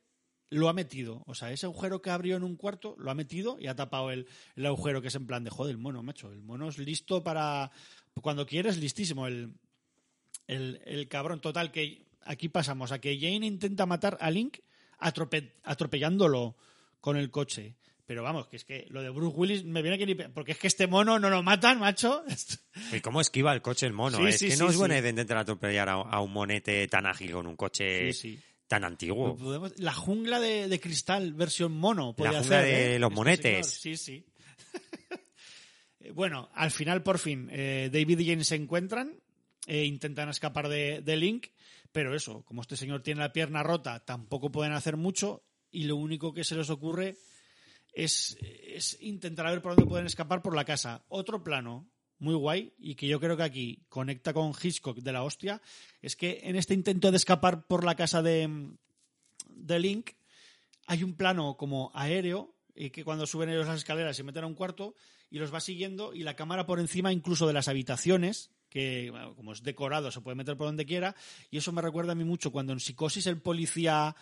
lo 0.51 0.69
ha 0.69 0.73
metido. 0.73 1.25
O 1.27 1.35
sea, 1.35 1.51
ese 1.51 1.67
agujero 1.67 2.01
que 2.01 2.11
abrió 2.11 2.37
en 2.37 2.45
un 2.45 2.55
cuarto, 2.57 2.95
lo 2.99 3.11
ha 3.11 3.15
metido 3.15 3.57
y 3.59 3.67
ha 3.67 3.75
tapado 3.75 4.13
el, 4.13 4.29
el 4.55 4.67
agujero, 4.67 5.03
que 5.03 5.09
es 5.09 5.15
en 5.17 5.27
plan 5.27 5.43
de, 5.43 5.51
joder, 5.51 5.73
el 5.73 5.79
mono, 5.79 6.03
macho. 6.03 6.31
El 6.31 6.43
mono 6.43 6.69
es 6.69 6.79
listo 6.79 7.25
para... 7.25 7.73
Cuando 8.21 8.47
quieres, 8.47 8.77
listísimo. 8.79 9.27
El, 9.27 9.55
el, 10.47 10.81
el 10.85 11.09
cabrón 11.09 11.41
total 11.41 11.73
que 11.73 12.07
aquí 12.21 12.49
pasamos 12.49 12.93
a 12.93 13.01
que 13.01 13.19
Jane 13.19 13.47
intenta 13.47 13.85
matar 13.87 14.17
a 14.21 14.31
Link 14.31 14.59
atrope- 15.03 15.53
atropellándolo 15.65 16.57
con 17.01 17.17
el 17.17 17.31
coche. 17.31 17.77
Pero 18.05 18.23
vamos, 18.25 18.49
que 18.49 18.57
es 18.57 18.65
que 18.65 18.87
lo 18.91 19.01
de 19.01 19.11
Bruce 19.11 19.37
Willis 19.37 19.65
me 19.65 19.81
viene 19.81 19.97
que 19.97 20.07
ni... 20.07 20.15
Porque 20.15 20.53
es 20.53 20.59
que 20.59 20.67
este 20.67 20.87
mono 20.87 21.19
no 21.19 21.31
lo 21.31 21.43
matan, 21.43 21.79
macho. 21.79 22.25
¿Y 22.93 23.01
cómo 23.01 23.21
esquiva 23.21 23.53
el 23.55 23.63
coche 23.63 23.87
el 23.87 23.93
mono? 23.93 24.19
Sí, 24.19 24.25
es 24.27 24.39
sí, 24.39 24.47
que 24.49 24.57
sí, 24.57 24.59
no 24.63 24.69
es 24.69 24.77
buena 24.77 24.99
idea 24.99 25.11
intentar 25.11 25.39
atropellar 25.39 25.89
a, 25.89 25.93
a 25.95 26.21
un 26.21 26.33
monete 26.33 26.87
tan 26.89 27.07
ágil 27.07 27.33
con 27.33 27.47
un 27.47 27.57
coche 27.57 28.11
tan 28.67 28.85
antiguo. 28.85 29.39
La 29.77 29.93
jungla 29.95 30.41
de, 30.41 30.69
de 30.69 30.81
cristal 30.81 31.33
versión 31.35 31.73
mono. 31.73 32.15
podía 32.15 32.41
jungla 32.41 32.59
hacer, 32.59 32.65
de 32.75 32.97
¿eh? 32.97 32.99
los 32.99 33.09
Este 33.11 33.17
monetes. 33.17 33.67
señor. 33.69 33.97
Sí, 33.99 34.05
sí. 34.05 34.27
Eh, 36.01 36.11
bueno, 36.13 36.51
al 36.55 36.71
final, 36.71 37.03
por 37.03 37.19
fin, 37.19 37.49
eh, 37.53 37.89
David 37.93 38.19
y 38.19 38.27
Jane 38.27 38.45
se 38.45 38.57
encuentran, 38.57 39.15
e 39.67 39.85
intentan 39.85 40.29
escapar 40.29 40.69
de, 40.69 41.01
de 41.03 41.17
Link, 41.17 41.47
pero 41.93 42.15
eso, 42.15 42.43
como 42.45 42.63
este 42.63 42.77
señor 42.77 43.03
tiene 43.03 43.21
la 43.21 43.33
pierna 43.33 43.63
rota, 43.63 44.05
tampoco 44.05 44.51
pueden 44.51 44.73
hacer 44.73 44.97
mucho 44.97 45.45
y 45.71 45.85
lo 45.85 45.97
único 45.97 46.33
que 46.33 46.45
se 46.45 46.55
les 46.55 46.71
ocurre 46.71 47.17
es, 47.93 48.37
es 48.41 48.97
intentar 49.01 49.47
ver 49.47 49.63
por 49.63 49.77
dónde 49.77 49.89
pueden 49.89 50.07
escapar 50.07 50.43
por 50.43 50.57
la 50.57 50.65
casa. 50.65 51.05
Otro 51.09 51.45
plano 51.45 51.89
muy 52.19 52.35
guay 52.35 52.73
y 52.79 52.95
que 52.95 53.09
yo 53.09 53.21
creo 53.21 53.37
que 53.37 53.43
aquí 53.43 53.85
conecta 53.89 54.33
con 54.33 54.53
Hitchcock 54.53 54.99
de 54.99 55.13
la 55.13 55.25
hostia 55.25 55.61
es 56.01 56.17
que 56.17 56.41
en 56.45 56.57
este 56.57 56.73
intento 56.73 57.11
de 57.11 57.17
escapar 57.17 57.67
por 57.67 57.85
la 57.85 57.97
casa 57.97 58.23
de, 58.23 58.71
de 59.49 59.79
Link 59.79 60.11
hay 60.87 61.03
un 61.03 61.15
plano 61.15 61.57
como 61.57 61.91
aéreo 61.95 62.55
y 62.75 62.91
que 62.91 63.05
cuando 63.05 63.27
suben 63.27 63.51
ellos 63.51 63.67
las 63.67 63.79
escaleras 63.79 64.17
se 64.17 64.23
meten 64.23 64.45
a 64.45 64.47
un 64.47 64.55
cuarto 64.55 64.95
y 65.31 65.39
los 65.39 65.53
va 65.53 65.61
siguiendo 65.61 66.15
y 66.15 66.23
la 66.23 66.37
cámara 66.37 66.65
por 66.65 66.79
encima 66.79 67.13
incluso 67.13 67.47
de 67.47 67.53
las 67.53 67.69
habitaciones 67.69 68.51
que 68.73 69.11
bueno, 69.11 69.35
como 69.35 69.53
es 69.53 69.63
decorado 69.63 70.11
se 70.11 70.23
puede 70.23 70.35
meter 70.35 70.57
por 70.57 70.67
donde 70.67 70.87
quiera. 70.87 71.15
Y 71.51 71.59
eso 71.59 71.73
me 71.73 71.83
recuerda 71.83 72.13
a 72.13 72.15
mí 72.15 72.25
mucho 72.25 72.51
cuando 72.51 72.73
en 72.73 72.81
Psicosis 72.81 73.27
el 73.27 73.39
policía 73.39 74.17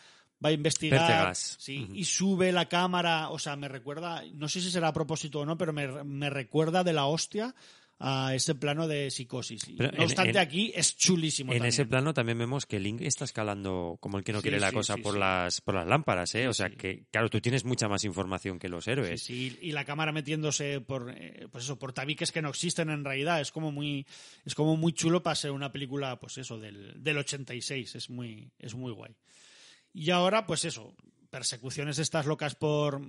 va 0.45 0.49
a 0.49 0.53
investigar 0.53 1.33
y 1.67 2.05
sube 2.05 2.51
la 2.51 2.67
cámara 2.67 3.29
o 3.29 3.39
sea 3.39 3.57
me 3.57 3.69
recuerda 3.69 4.25
no 4.33 4.49
sé 4.49 4.63
si 4.63 4.71
será 4.71 4.89
a 4.89 4.93
propósito 4.95 5.41
o 5.41 5.45
no 5.45 5.59
pero 5.59 5.75
me, 5.75 6.03
me 6.03 6.31
recuerda 6.31 6.83
de 6.83 6.95
la 6.95 7.05
hostia 7.05 7.55
a 8.03 8.35
ese 8.35 8.55
plano 8.55 8.89
de 8.89 9.11
Psicosis 9.11 9.63
Pero 9.77 9.91
no 9.93 9.99
en- 9.99 10.03
obstante 10.05 10.31
en- 10.31 10.39
aquí 10.39 10.73
es 10.75 10.97
chulísimo 10.97 11.53
En 11.53 11.59
también. 11.59 11.69
ese 11.69 11.85
plano 11.85 12.15
también 12.15 12.39
vemos 12.39 12.65
que 12.65 12.81
Link 12.81 13.03
está 13.03 13.25
escalando 13.25 13.99
como 14.01 14.17
el 14.17 14.25
que 14.25 14.33
no 14.33 14.39
Sí, 14.39 14.45
quiere 14.45 14.59
la 14.59 14.71
sí, 14.71 14.75
cosa 14.75 14.95
sí, 14.95 15.03
por 15.03 15.19
las 15.19 15.61
por 15.61 15.75
las 15.75 15.87
lámparas, 15.87 16.35
¿eh? 16.35 16.49
O 16.49 16.55
sea 16.55 16.71
que, 16.71 17.05
claro, 17.11 17.29
tú 17.29 17.43
tienes 17.43 17.65
mucha 17.67 17.89
más 17.89 18.05
información 18.05 18.59
que 18.59 18.71
los 18.71 18.89
héroes. 18.89 19.21
Sí, 19.23 19.51
sí, 19.51 19.59
y 19.61 19.73
la 19.73 19.85
cámara 19.85 20.13
metiéndose 20.13 20.81
por, 20.81 21.13
eh, 21.15 21.47
pues 21.53 21.65
eso, 21.65 21.79
por 21.79 21.93
tabiques 21.93 22.33
que 22.33 22.41
no 22.41 22.49
existen 22.49 22.89
en 22.89 23.05
realidad. 23.05 23.41
Es 23.43 23.53
como 23.53 23.71
muy, 23.71 24.07
es 24.47 24.55
como 24.55 24.79
muy 24.79 24.95
chulo 24.95 25.23
para 25.23 25.37
ser 25.37 25.51
una 25.51 25.71
película, 25.71 26.19
pues 26.19 26.39
eso, 26.39 26.59
del, 26.59 26.95
del 27.03 27.19
86. 27.19 27.95
Es 27.97 28.09
muy, 28.09 28.51
es 28.59 28.75
muy 28.75 28.93
guay. 28.93 29.15
Y 29.93 30.09
ahora, 30.11 30.47
pues 30.47 30.65
eso, 30.65 30.95
persecuciones 31.29 31.99
estas 31.99 32.25
locas 32.25 32.55
por, 32.55 33.03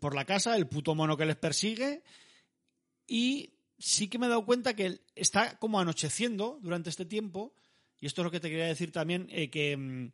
por 0.00 0.14
la 0.14 0.26
casa, 0.26 0.54
el 0.56 0.66
puto 0.68 0.94
mono 0.94 1.16
que 1.16 1.24
les 1.24 1.36
persigue. 1.36 2.02
Y 3.06 3.54
sí 3.78 4.08
que 4.08 4.18
me 4.18 4.26
he 4.26 4.28
dado 4.28 4.44
cuenta 4.44 4.74
que 4.74 5.00
está 5.14 5.58
como 5.58 5.80
anocheciendo 5.80 6.58
durante 6.62 6.90
este 6.90 7.04
tiempo. 7.04 7.54
Y 8.00 8.06
esto 8.06 8.22
es 8.22 8.24
lo 8.24 8.30
que 8.30 8.40
te 8.40 8.50
quería 8.50 8.66
decir 8.66 8.92
también, 8.92 9.26
eh, 9.30 9.50
que, 9.50 9.76
mm, 9.76 10.12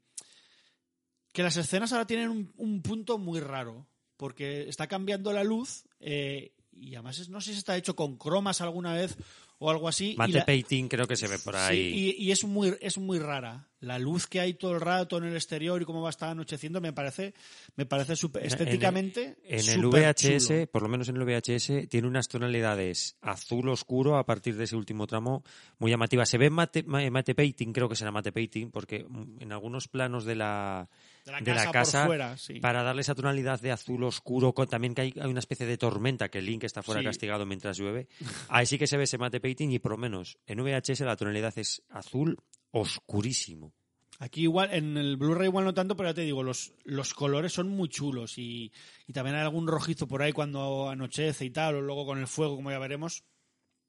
que 1.32 1.42
las 1.42 1.56
escenas 1.56 1.92
ahora 1.92 2.06
tienen 2.06 2.30
un, 2.30 2.52
un 2.56 2.82
punto 2.82 3.18
muy 3.18 3.40
raro, 3.40 3.86
porque 4.16 4.68
está 4.68 4.86
cambiando 4.86 5.32
la 5.32 5.44
luz 5.44 5.84
eh, 6.00 6.52
y 6.72 6.94
además 6.94 7.28
no 7.28 7.40
sé 7.40 7.52
si 7.52 7.58
está 7.58 7.76
hecho 7.76 7.96
con 7.96 8.16
cromas 8.16 8.60
alguna 8.60 8.94
vez 8.94 9.16
o 9.64 9.70
algo 9.70 9.88
así. 9.88 10.14
Mate 10.18 10.32
la- 10.32 10.44
painting 10.46 10.88
creo 10.88 11.06
que 11.06 11.16
se 11.16 11.26
ve 11.28 11.38
por 11.38 11.54
Sí, 11.54 11.60
ahí. 11.60 12.14
y, 12.18 12.24
y 12.26 12.30
es 12.32 12.44
muy 12.44 12.74
es 12.80 12.98
muy 12.98 13.18
rara. 13.18 13.68
La 13.80 13.98
luz 13.98 14.26
que 14.26 14.40
hay 14.40 14.54
todo 14.54 14.72
el 14.72 14.80
rato 14.80 15.18
en 15.18 15.24
el 15.24 15.34
exterior 15.34 15.80
y 15.80 15.84
cómo 15.84 16.00
va 16.00 16.08
a 16.08 16.10
estar 16.10 16.30
anocheciendo 16.30 16.80
me 16.80 16.92
parece 16.94 17.34
me 17.76 17.84
parece 17.84 18.16
súper 18.16 18.42
En 18.42 18.46
el- 18.46 18.52
estéticamente 18.52 19.36
En 19.44 19.68
el 19.68 19.84
VHS, 19.86 20.46
chulo. 20.48 20.66
por 20.72 20.82
lo 20.82 20.88
menos 20.88 21.08
en 21.08 21.16
el 21.16 21.24
VHS, 21.24 21.86
tiene 21.88 22.06
unas 22.08 22.28
tonalidades 22.28 23.16
azul 23.20 23.68
oscuro 23.68 24.16
a 24.16 24.24
partir 24.24 24.56
de 24.56 24.64
ese 24.64 24.76
último 24.76 25.06
tramo 25.06 25.44
muy 25.78 25.90
llamativas. 25.90 26.28
Se 26.28 26.38
ve 26.38 26.48
mate, 26.50 26.82
ma- 26.84 27.08
mate 27.10 27.34
painting, 27.34 27.72
creo 27.72 27.88
que 27.88 27.96
será 27.96 28.10
mate 28.10 28.32
painting, 28.32 28.70
porque 28.70 29.06
en 29.40 29.52
algunos 29.52 29.88
planos 29.88 30.24
de 30.24 30.34
la, 30.36 30.88
de 31.24 31.32
la 31.32 31.38
de 31.38 31.44
casa, 31.44 31.64
la 31.64 31.72
casa 31.72 31.98
por 32.00 32.06
fuera, 32.08 32.36
sí. 32.36 32.60
para 32.60 32.82
darle 32.82 33.00
esa 33.02 33.14
tonalidad 33.14 33.60
de 33.60 33.72
azul 33.72 34.02
oscuro, 34.04 34.52
con, 34.52 34.68
también 34.68 34.94
que 34.94 35.02
hay, 35.02 35.14
hay 35.20 35.30
una 35.30 35.40
especie 35.40 35.66
de 35.66 35.78
tormenta 35.78 36.28
que 36.28 36.38
el 36.38 36.46
Link 36.46 36.64
está 36.64 36.82
fuera 36.82 37.00
Sí. 37.00 37.06
castigado 37.06 37.46
mientras 37.46 37.78
llueve. 37.78 38.08
Ahí 38.48 38.66
sí 38.66 38.78
que 38.78 38.86
se 38.86 38.96
ve 38.96 39.04
ese 39.04 39.18
mate 39.18 39.40
painting 39.40 39.70
y 39.70 39.78
por 39.78 39.92
lo 39.92 39.98
menos 39.98 40.38
en 40.46 40.62
VHS 40.62 41.00
la 41.00 41.16
tonalidad 41.16 41.56
es 41.58 41.82
azul 41.88 42.36
oscurísimo. 42.70 43.72
Aquí 44.20 44.42
igual, 44.42 44.72
en 44.72 44.96
el 44.96 45.16
Blu-ray 45.16 45.48
igual 45.48 45.64
no 45.64 45.74
tanto, 45.74 45.96
pero 45.96 46.10
ya 46.10 46.14
te 46.14 46.20
digo, 46.20 46.42
los, 46.44 46.72
los 46.84 47.14
colores 47.14 47.52
son 47.52 47.68
muy 47.68 47.88
chulos 47.88 48.38
y, 48.38 48.72
y 49.08 49.12
también 49.12 49.34
hay 49.34 49.42
algún 49.42 49.66
rojizo 49.66 50.06
por 50.06 50.22
ahí 50.22 50.32
cuando 50.32 50.88
anochece 50.88 51.44
y 51.44 51.50
tal, 51.50 51.74
o 51.76 51.80
luego 51.82 52.06
con 52.06 52.18
el 52.18 52.28
fuego, 52.28 52.54
como 52.54 52.70
ya 52.70 52.78
veremos. 52.78 53.24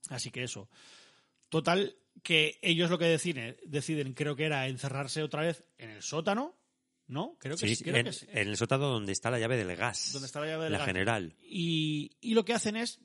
Así 0.09 0.31
que 0.31 0.43
eso. 0.43 0.67
Total, 1.49 1.95
que 2.23 2.57
ellos 2.63 2.89
lo 2.89 2.97
que 2.97 3.05
deciden, 3.05 3.55
deciden 3.65 4.13
creo 4.13 4.35
que 4.35 4.45
era 4.45 4.67
encerrarse 4.67 5.21
otra 5.21 5.41
vez 5.43 5.63
en 5.77 5.91
el 5.91 6.01
sótano, 6.01 6.55
¿no? 7.07 7.37
Creo 7.39 7.55
que 7.57 7.67
Sí, 7.67 7.75
sí. 7.75 7.83
creo 7.83 7.97
en, 7.97 8.05
que 8.05 8.13
sí. 8.13 8.25
en 8.29 8.47
el 8.49 8.57
sótano 8.57 8.87
donde 8.87 9.11
está 9.11 9.29
la 9.29 9.39
llave 9.39 9.57
del 9.57 9.75
gas. 9.75 10.11
Donde 10.13 10.25
está 10.27 10.39
la 10.41 10.47
llave 10.47 10.63
del 10.65 10.73
la 10.73 10.79
gas. 10.79 10.87
general. 10.87 11.35
Y, 11.41 12.11
y 12.21 12.33
lo 12.33 12.43
que 12.45 12.53
hacen 12.53 12.75
es, 12.75 12.99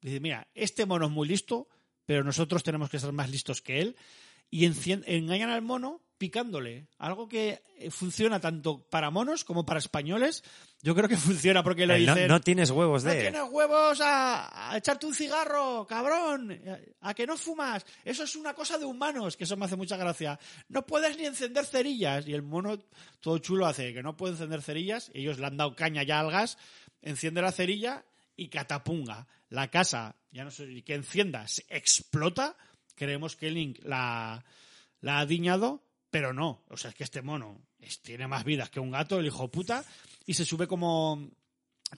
dicen, 0.00 0.22
mira, 0.22 0.48
este 0.54 0.86
mono 0.86 1.06
es 1.06 1.12
muy 1.12 1.26
listo, 1.28 1.68
pero 2.06 2.24
nosotros 2.24 2.62
tenemos 2.62 2.90
que 2.90 2.98
ser 2.98 3.12
más 3.12 3.30
listos 3.30 3.62
que 3.62 3.80
él. 3.80 3.96
y 4.50 4.64
encien- 4.66 5.04
engañan 5.06 5.50
al 5.50 5.60
mono 5.62 6.00
picándole. 6.18 6.88
Algo 6.98 7.28
que 7.28 7.62
eh, 7.78 7.90
funciona 7.90 8.40
tanto 8.40 8.82
para 8.90 9.10
monos 9.10 9.44
como 9.44 9.64
para 9.64 9.78
españoles. 9.78 10.42
Yo 10.82 10.94
creo 10.94 11.08
que 11.08 11.16
funciona 11.16 11.62
porque 11.62 11.86
le 11.86 11.96
El 11.96 12.06
no, 12.06 12.14
dicen... 12.14 12.28
no 12.28 12.40
tienes 12.40 12.70
huevos 12.70 13.04
No 13.04 13.10
de... 13.10 13.20
tienes 13.20 13.42
huevos 13.50 14.00
a, 14.00 14.70
a 14.72 14.76
echarte 14.76 15.06
un 15.06 15.14
cigarro, 15.14 15.86
cabrón. 15.88 16.60
A 17.00 17.14
que 17.14 17.26
no 17.26 17.36
fumas. 17.36 17.86
Eso 18.04 18.24
es 18.24 18.36
una 18.36 18.52
cosa 18.54 18.76
de 18.76 18.84
humanos, 18.84 19.36
que 19.36 19.44
eso 19.44 19.56
me 19.56 19.64
hace 19.64 19.76
mucha 19.76 19.96
gracia. 19.96 20.38
No 20.68 20.84
puedes 20.84 21.16
ni 21.16 21.24
encender 21.24 21.64
cerillas. 21.64 22.26
Y 22.28 22.34
el 22.34 22.42
mono, 22.42 22.78
todo 23.20 23.38
chulo, 23.38 23.66
hace 23.66 23.94
que 23.94 24.02
no 24.02 24.16
puede 24.16 24.34
encender 24.34 24.60
cerillas. 24.60 25.10
Ellos 25.14 25.38
le 25.38 25.46
han 25.46 25.56
dado 25.56 25.74
caña 25.74 26.02
ya 26.02 26.20
al 26.20 26.30
gas. 26.30 26.58
Enciende 27.00 27.40
la 27.40 27.52
cerilla 27.52 28.04
y 28.36 28.48
catapunga. 28.48 29.26
La 29.50 29.68
casa, 29.68 30.16
ya 30.30 30.44
no 30.44 30.50
sé, 30.50 30.82
que 30.82 30.94
encienda, 30.94 31.46
se 31.48 31.64
explota. 31.68 32.56
Creemos 32.94 33.34
que 33.36 33.50
Link 33.50 33.78
la, 33.82 34.44
la 35.00 35.20
ha 35.20 35.26
diñado, 35.26 35.82
pero 36.10 36.32
no. 36.32 36.62
O 36.68 36.76
sea, 36.76 36.90
es 36.90 36.96
que 36.96 37.04
este 37.04 37.22
mono 37.22 37.60
es- 37.80 38.00
tiene 38.02 38.26
más 38.26 38.44
vidas 38.44 38.70
que 38.70 38.80
un 38.80 38.90
gato, 38.90 39.18
el 39.18 39.26
hijo 39.26 39.48
puta, 39.50 39.84
y 40.26 40.34
se 40.34 40.44
sube 40.44 40.66
como, 40.66 41.28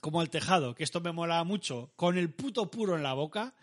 como 0.01 0.21
al 0.21 0.29
tejado, 0.29 0.75
que 0.75 0.83
esto 0.83 1.01
me 1.01 1.11
mola 1.11 1.43
mucho, 1.43 1.91
con 1.95 2.17
el 2.17 2.33
puto 2.33 2.69
puro 2.71 2.95
en 2.95 3.03
la 3.03 3.13
boca. 3.13 3.53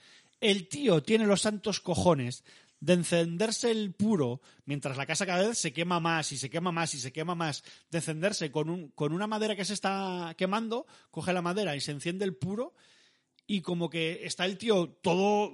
El 0.40 0.68
tío 0.68 1.02
tiene 1.02 1.26
los 1.26 1.40
santos 1.42 1.80
cojones 1.80 2.44
de 2.80 2.92
encenderse 2.92 3.72
el 3.72 3.92
puro 3.92 4.40
mientras 4.64 4.96
la 4.96 5.04
casa 5.04 5.26
cada 5.26 5.48
vez 5.48 5.58
se 5.58 5.72
quema 5.72 5.98
más 5.98 6.30
y 6.30 6.38
se 6.38 6.48
quema 6.48 6.70
más 6.70 6.94
y 6.94 7.00
se 7.00 7.12
quema 7.12 7.34
más, 7.34 7.64
de 7.90 7.98
encenderse 7.98 8.52
con, 8.52 8.70
un, 8.70 8.88
con 8.90 9.12
una 9.12 9.26
madera 9.26 9.56
que 9.56 9.64
se 9.64 9.74
está 9.74 10.32
quemando, 10.38 10.86
coge 11.10 11.32
la 11.32 11.42
madera 11.42 11.74
y 11.74 11.80
se 11.80 11.90
enciende 11.90 12.24
el 12.24 12.36
puro 12.36 12.74
y 13.50 13.62
como 13.62 13.88
que 13.88 14.26
está 14.26 14.44
el 14.44 14.58
tío 14.58 14.90
todo 15.00 15.50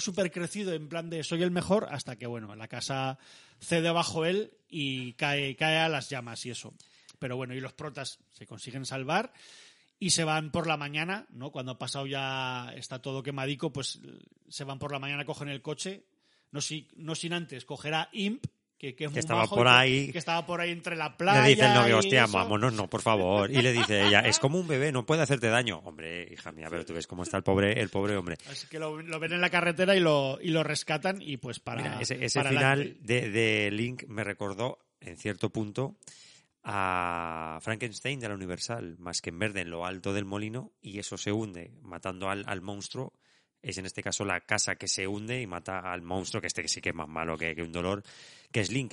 súper 0.00 0.32
crecido 0.32 0.72
en 0.72 0.88
plan 0.88 1.10
de 1.10 1.22
soy 1.22 1.42
el 1.42 1.50
mejor 1.50 1.86
hasta 1.90 2.16
que 2.16 2.26
bueno, 2.26 2.56
la 2.56 2.68
casa 2.68 3.18
cede 3.60 3.90
bajo 3.90 4.24
él 4.24 4.54
y 4.66 5.12
cae, 5.12 5.54
cae 5.54 5.76
a 5.76 5.90
las 5.90 6.08
llamas 6.08 6.44
y 6.46 6.50
eso. 6.50 6.74
Pero 7.18 7.36
bueno, 7.36 7.54
y 7.54 7.60
los 7.60 7.74
protas 7.74 8.18
se 8.30 8.46
consiguen 8.46 8.86
salvar 8.86 9.34
y 10.00 10.10
se 10.10 10.24
van 10.24 10.50
por 10.50 10.66
la 10.66 10.78
mañana, 10.78 11.26
¿no? 11.30 11.52
Cuando 11.52 11.72
ha 11.72 11.78
pasado 11.78 12.06
ya 12.06 12.72
está 12.76 13.02
todo 13.02 13.22
quemadico, 13.22 13.70
pues 13.70 14.00
se 14.48 14.64
van 14.64 14.78
por 14.78 14.90
la 14.90 14.98
mañana, 14.98 15.26
cogen 15.26 15.48
el 15.48 15.60
coche, 15.60 16.06
no, 16.50 16.62
si, 16.62 16.88
no 16.96 17.14
sin 17.14 17.34
antes 17.34 17.66
coger 17.66 17.92
a 17.92 18.08
Imp, 18.12 18.46
que, 18.84 18.94
que 18.94 19.04
es 19.04 19.08
Que 19.10 19.14
muy 19.14 19.18
estaba 19.20 19.40
majo, 19.42 19.56
por 19.56 19.68
ahí. 19.68 20.10
que 20.12 20.18
estaba 20.18 20.46
por 20.46 20.60
ahí 20.60 20.70
entre 20.70 20.96
la 20.96 21.16
playa. 21.16 21.42
Le 21.42 21.48
dice 21.50 21.66
el 21.66 21.74
novio, 21.74 21.98
hostia, 21.98 22.24
eso". 22.24 22.32
vámonos, 22.32 22.72
no, 22.72 22.88
por 22.88 23.00
favor. 23.02 23.50
Y 23.50 23.62
le 23.62 23.72
dice 23.72 24.06
ella, 24.06 24.20
es 24.20 24.38
como 24.38 24.58
un 24.58 24.66
bebé, 24.68 24.92
no 24.92 25.06
puede 25.06 25.22
hacerte 25.22 25.48
daño. 25.48 25.78
Hombre, 25.84 26.28
hija 26.32 26.52
mía, 26.52 26.66
pero 26.70 26.84
tú 26.84 26.92
ves 26.94 27.06
cómo 27.06 27.22
está 27.22 27.36
el 27.36 27.42
pobre, 27.42 27.80
el 27.80 27.88
pobre 27.88 28.16
hombre. 28.16 28.36
Así 28.50 28.66
que 28.68 28.78
lo, 28.78 29.00
lo 29.00 29.18
ven 29.18 29.32
en 29.32 29.40
la 29.40 29.50
carretera 29.50 29.96
y 29.96 30.00
lo, 30.00 30.38
y 30.40 30.48
lo 30.48 30.62
rescatan 30.62 31.20
y 31.22 31.36
pues 31.38 31.60
para. 31.60 31.82
Mira, 31.82 32.00
ese, 32.00 32.24
ese 32.24 32.38
para 32.38 32.50
final 32.50 32.96
de, 33.00 33.30
de 33.30 33.70
Link 33.70 34.04
me 34.08 34.24
recordó, 34.24 34.78
en 35.00 35.16
cierto 35.16 35.50
punto, 35.50 35.96
a 36.62 37.58
Frankenstein 37.60 38.20
de 38.20 38.28
la 38.28 38.34
Universal, 38.34 38.96
más 38.98 39.20
que 39.20 39.30
en 39.30 39.38
verde 39.38 39.60
en 39.60 39.70
lo 39.70 39.84
alto 39.84 40.12
del 40.14 40.24
molino, 40.24 40.72
y 40.80 40.98
eso 40.98 41.16
se 41.18 41.30
hunde, 41.32 41.72
matando 41.82 42.30
al, 42.30 42.44
al 42.46 42.62
monstruo. 42.62 43.12
Es 43.64 43.78
en 43.78 43.86
este 43.86 44.02
caso 44.02 44.26
la 44.26 44.40
casa 44.42 44.76
que 44.76 44.86
se 44.86 45.06
hunde 45.06 45.40
y 45.40 45.46
mata 45.46 45.90
al 45.90 46.02
monstruo, 46.02 46.42
que 46.42 46.48
este 46.48 46.60
que 46.60 46.68
sí 46.68 46.82
que 46.82 46.90
es 46.90 46.94
más 46.94 47.08
malo 47.08 47.38
que, 47.38 47.54
un 47.62 47.72
dolor, 47.72 48.02
que 48.52 48.60
es 48.60 48.70
Link. 48.70 48.92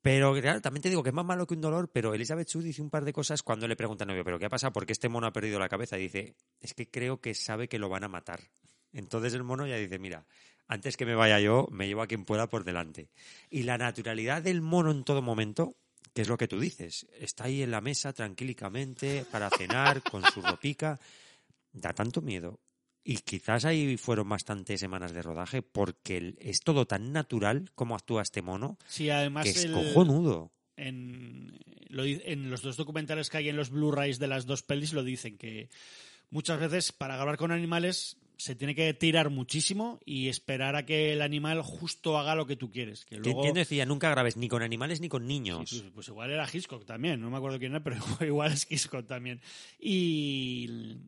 Pero 0.00 0.32
claro, 0.40 0.60
también 0.60 0.80
te 0.80 0.88
digo 0.88 1.02
que 1.02 1.08
es 1.08 1.14
más 1.14 1.24
malo 1.24 1.44
que 1.44 1.54
un 1.54 1.60
dolor, 1.60 1.90
pero 1.92 2.14
Elizabeth 2.14 2.48
Shue 2.48 2.62
dice 2.62 2.80
un 2.80 2.88
par 2.88 3.04
de 3.04 3.12
cosas 3.12 3.42
cuando 3.42 3.66
le 3.66 3.74
pregunta 3.74 4.04
al 4.04 4.08
novio, 4.08 4.24
¿pero 4.24 4.38
qué 4.38 4.46
ha 4.46 4.48
pasado? 4.48 4.72
¿Por 4.72 4.86
qué 4.86 4.92
este 4.92 5.08
mono 5.08 5.26
ha 5.26 5.32
perdido 5.32 5.58
la 5.58 5.68
cabeza? 5.68 5.96
Dice, 5.96 6.36
es 6.60 6.72
que 6.72 6.88
creo 6.88 7.20
que 7.20 7.34
sabe 7.34 7.68
que 7.68 7.80
lo 7.80 7.88
van 7.88 8.04
a 8.04 8.08
matar. 8.08 8.40
Entonces 8.92 9.34
el 9.34 9.42
mono 9.42 9.66
ya 9.66 9.76
dice, 9.76 9.98
mira, 9.98 10.24
antes 10.68 10.96
que 10.96 11.04
me 11.04 11.16
vaya 11.16 11.40
yo, 11.40 11.66
me 11.72 11.88
llevo 11.88 12.02
a 12.02 12.06
quien 12.06 12.24
pueda 12.24 12.46
por 12.46 12.62
delante. 12.62 13.08
Y 13.50 13.64
la 13.64 13.76
naturalidad 13.76 14.40
del 14.40 14.60
mono 14.60 14.92
en 14.92 15.02
todo 15.02 15.20
momento, 15.20 15.74
que 16.14 16.22
es 16.22 16.28
lo 16.28 16.38
que 16.38 16.46
tú 16.46 16.60
dices, 16.60 17.08
está 17.18 17.44
ahí 17.44 17.62
en 17.62 17.72
la 17.72 17.80
mesa 17.80 18.12
tranquilamente 18.12 19.26
para 19.32 19.50
cenar 19.50 20.00
con 20.04 20.22
su 20.22 20.42
ropica, 20.42 21.00
da 21.72 21.92
tanto 21.92 22.22
miedo. 22.22 22.60
Y 23.10 23.16
quizás 23.24 23.64
ahí 23.64 23.96
fueron 23.96 24.28
bastantes 24.28 24.80
semanas 24.80 25.14
de 25.14 25.22
rodaje 25.22 25.62
porque 25.62 26.34
es 26.40 26.60
todo 26.60 26.86
tan 26.86 27.10
natural 27.10 27.70
como 27.74 27.94
actúa 27.94 28.20
este 28.20 28.42
mono 28.42 28.76
Sí, 28.86 29.08
además. 29.08 29.44
que 29.44 29.50
es 29.50 29.64
el- 29.64 29.72
cojonudo. 29.72 30.52
en, 30.76 31.58
lo 31.88 32.04
en 32.04 32.50
los 32.50 32.60
dos 32.60 32.76
documentales 32.76 33.30
que 33.30 33.38
hay 33.38 33.48
en 33.48 33.56
los 33.56 33.70
Blu-rays 33.70 34.18
de 34.18 34.26
las 34.28 34.44
dos 34.44 34.62
pelis 34.62 34.92
lo 34.92 35.02
dicen 35.04 35.38
que 35.38 35.70
muchas 36.28 36.60
veces 36.60 36.92
para 36.92 37.16
grabar 37.16 37.38
con 37.38 37.50
animales 37.50 38.18
se 38.36 38.54
tiene 38.54 38.74
que 38.74 38.92
tirar 38.92 39.30
muchísimo 39.30 39.98
y 40.04 40.28
esperar 40.28 40.76
a 40.76 40.84
que 40.84 41.12
el 41.14 41.22
animal 41.22 41.62
justo 41.62 42.18
haga 42.18 42.34
lo 42.36 42.46
que 42.46 42.54
tú 42.56 42.70
quieres. 42.70 43.06
Que 43.06 43.16
¿Quién, 43.16 43.22
luego, 43.22 43.40
quién 43.42 43.54
decía? 43.54 43.86
Nunca 43.86 44.10
grabes 44.10 44.36
ni 44.36 44.48
con 44.48 44.62
animales 44.62 45.00
ni 45.00 45.08
con 45.08 45.26
niños. 45.26 45.70
Sí, 45.70 45.80
pues, 45.80 45.92
pues 45.94 46.08
igual 46.08 46.30
era 46.30 46.46
Hitchcock 46.52 46.84
también, 46.84 47.20
no 47.22 47.30
me 47.30 47.38
acuerdo 47.38 47.58
quién 47.58 47.72
era, 47.72 47.82
pero 47.82 47.96
igual 48.20 48.52
es 48.52 48.70
Hitchcock 48.70 49.06
también. 49.08 49.40
Y 49.80 50.98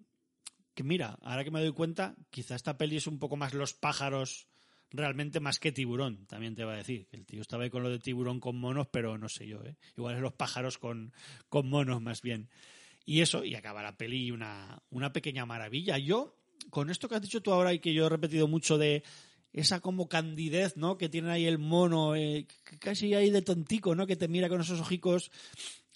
mira, 0.82 1.19
ahora 1.23 1.44
que 1.44 1.51
me 1.51 1.61
doy 1.61 1.73
cuenta, 1.73 2.15
quizá 2.31 2.55
esta 2.55 2.77
peli 2.77 2.97
es 2.97 3.07
un 3.07 3.19
poco 3.19 3.36
más 3.36 3.55
los 3.55 3.74
pájaros 3.74 4.48
realmente 4.90 5.40
más 5.40 5.59
que 5.59 5.73
tiburón, 5.73 6.27
también 6.27 6.55
te 6.55 6.65
va 6.65 6.74
a 6.74 6.77
decir. 6.77 7.07
El 7.12 7.24
tío 7.24 7.40
estaba 7.40 7.65
ahí 7.65 7.70
con 7.70 7.82
lo 7.82 7.90
de 7.90 7.98
tiburón 7.98 8.40
con 8.40 8.57
monos, 8.57 8.89
pero 8.90 9.19
no 9.19 9.28
sé 9.28 9.47
yo, 9.47 9.62
¿eh? 9.65 9.77
Igual 9.97 10.16
es 10.16 10.20
los 10.20 10.32
pájaros 10.32 10.78
con, 10.78 11.12
con 11.48 11.69
monos 11.69 12.02
más 12.02 12.23
bien. 12.23 12.48
Y 13.05 13.20
eso, 13.20 13.44
y 13.44 13.55
acaba 13.55 13.82
la 13.82 13.97
peli 13.97 14.31
una, 14.31 14.82
una 14.90 15.12
pequeña 15.12 15.47
maravilla. 15.47 15.98
Yo, 15.98 16.36
con 16.70 16.90
esto 16.90 17.09
que 17.09 17.15
has 17.15 17.23
dicho 17.23 17.43
tú 17.43 17.52
ahora 17.52 17.73
y 17.73 17.78
que 17.78 17.94
yo 17.94 18.07
he 18.07 18.09
repetido 18.09 18.48
mucho 18.48 18.78
de 18.78 19.02
esa 19.52 19.81
como 19.81 20.09
candidez, 20.09 20.77
¿no? 20.77 20.97
Que 20.97 21.09
tiene 21.09 21.31
ahí 21.31 21.47
el 21.47 21.59
mono, 21.59 22.15
eh, 22.15 22.47
casi 22.78 23.15
ahí 23.15 23.31
de 23.31 23.43
tontico, 23.43 23.94
¿no? 23.94 24.07
Que 24.07 24.16
te 24.16 24.28
mira 24.28 24.48
con 24.48 24.61
esos 24.61 24.81
ojicos. 24.81 25.31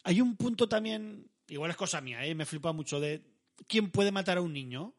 Hay 0.03 0.21
un 0.21 0.37
punto 0.37 0.69
también, 0.69 1.31
igual 1.49 1.71
es 1.71 1.77
cosa 1.77 2.01
mía, 2.01 2.25
¿eh? 2.27 2.35
Me 2.35 2.47
flipa 2.47 2.73
mucho 2.73 3.01
de 3.01 3.23
quién 3.67 3.91
puede 3.91 4.13
matar 4.13 4.39
a 4.39 4.43
un 4.43 4.53
niño. 4.53 4.95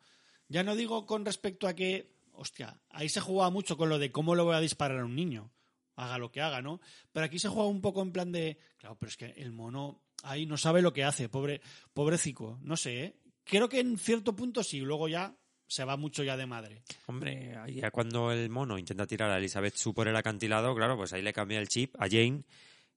Ya 0.47 0.63
no 0.63 0.75
digo 0.75 1.05
con 1.05 1.25
respecto 1.25 1.67
a 1.67 1.73
que, 1.73 2.13
hostia, 2.33 2.79
ahí 2.89 3.09
se 3.09 3.21
jugaba 3.21 3.49
mucho 3.49 3.77
con 3.77 3.89
lo 3.89 3.99
de 3.99 4.11
cómo 4.11 4.35
le 4.35 4.43
voy 4.43 4.55
a 4.55 4.59
disparar 4.59 4.99
a 4.99 5.05
un 5.05 5.15
niño. 5.15 5.51
Haga 5.95 6.17
lo 6.17 6.31
que 6.31 6.41
haga, 6.41 6.61
¿no? 6.61 6.81
Pero 7.13 7.25
aquí 7.25 7.39
se 7.39 7.47
juega 7.47 7.69
un 7.69 7.81
poco 7.81 8.01
en 8.01 8.11
plan 8.11 8.31
de, 8.31 8.57
claro, 8.77 8.97
pero 8.99 9.09
es 9.09 9.17
que 9.17 9.27
el 9.37 9.53
mono 9.53 10.03
ahí 10.23 10.45
no 10.45 10.57
sabe 10.57 10.81
lo 10.81 10.93
que 10.93 11.03
hace, 11.03 11.29
pobre, 11.29 11.61
pobrecico. 11.93 12.59
No 12.61 12.75
sé, 12.77 13.03
¿eh? 13.03 13.15
Creo 13.43 13.69
que 13.69 13.79
en 13.79 13.97
cierto 13.97 14.35
punto 14.35 14.63
sí, 14.63 14.79
luego 14.79 15.07
ya 15.07 15.35
se 15.67 15.83
va 15.83 15.97
mucho 15.97 16.23
ya 16.23 16.35
de 16.35 16.45
madre. 16.45 16.83
Hombre, 17.07 17.55
ya 17.73 17.91
cuando 17.91 18.31
el 18.31 18.49
mono 18.49 18.77
intenta 18.77 19.07
tirar 19.07 19.31
a 19.31 19.37
Elizabeth 19.37 19.75
Sue 19.75 19.93
por 19.93 20.07
el 20.07 20.15
acantilado, 20.15 20.75
claro, 20.75 20.97
pues 20.97 21.13
ahí 21.13 21.21
le 21.21 21.33
cambia 21.33 21.59
el 21.59 21.69
chip 21.69 21.95
a 21.97 22.07
Jane 22.09 22.43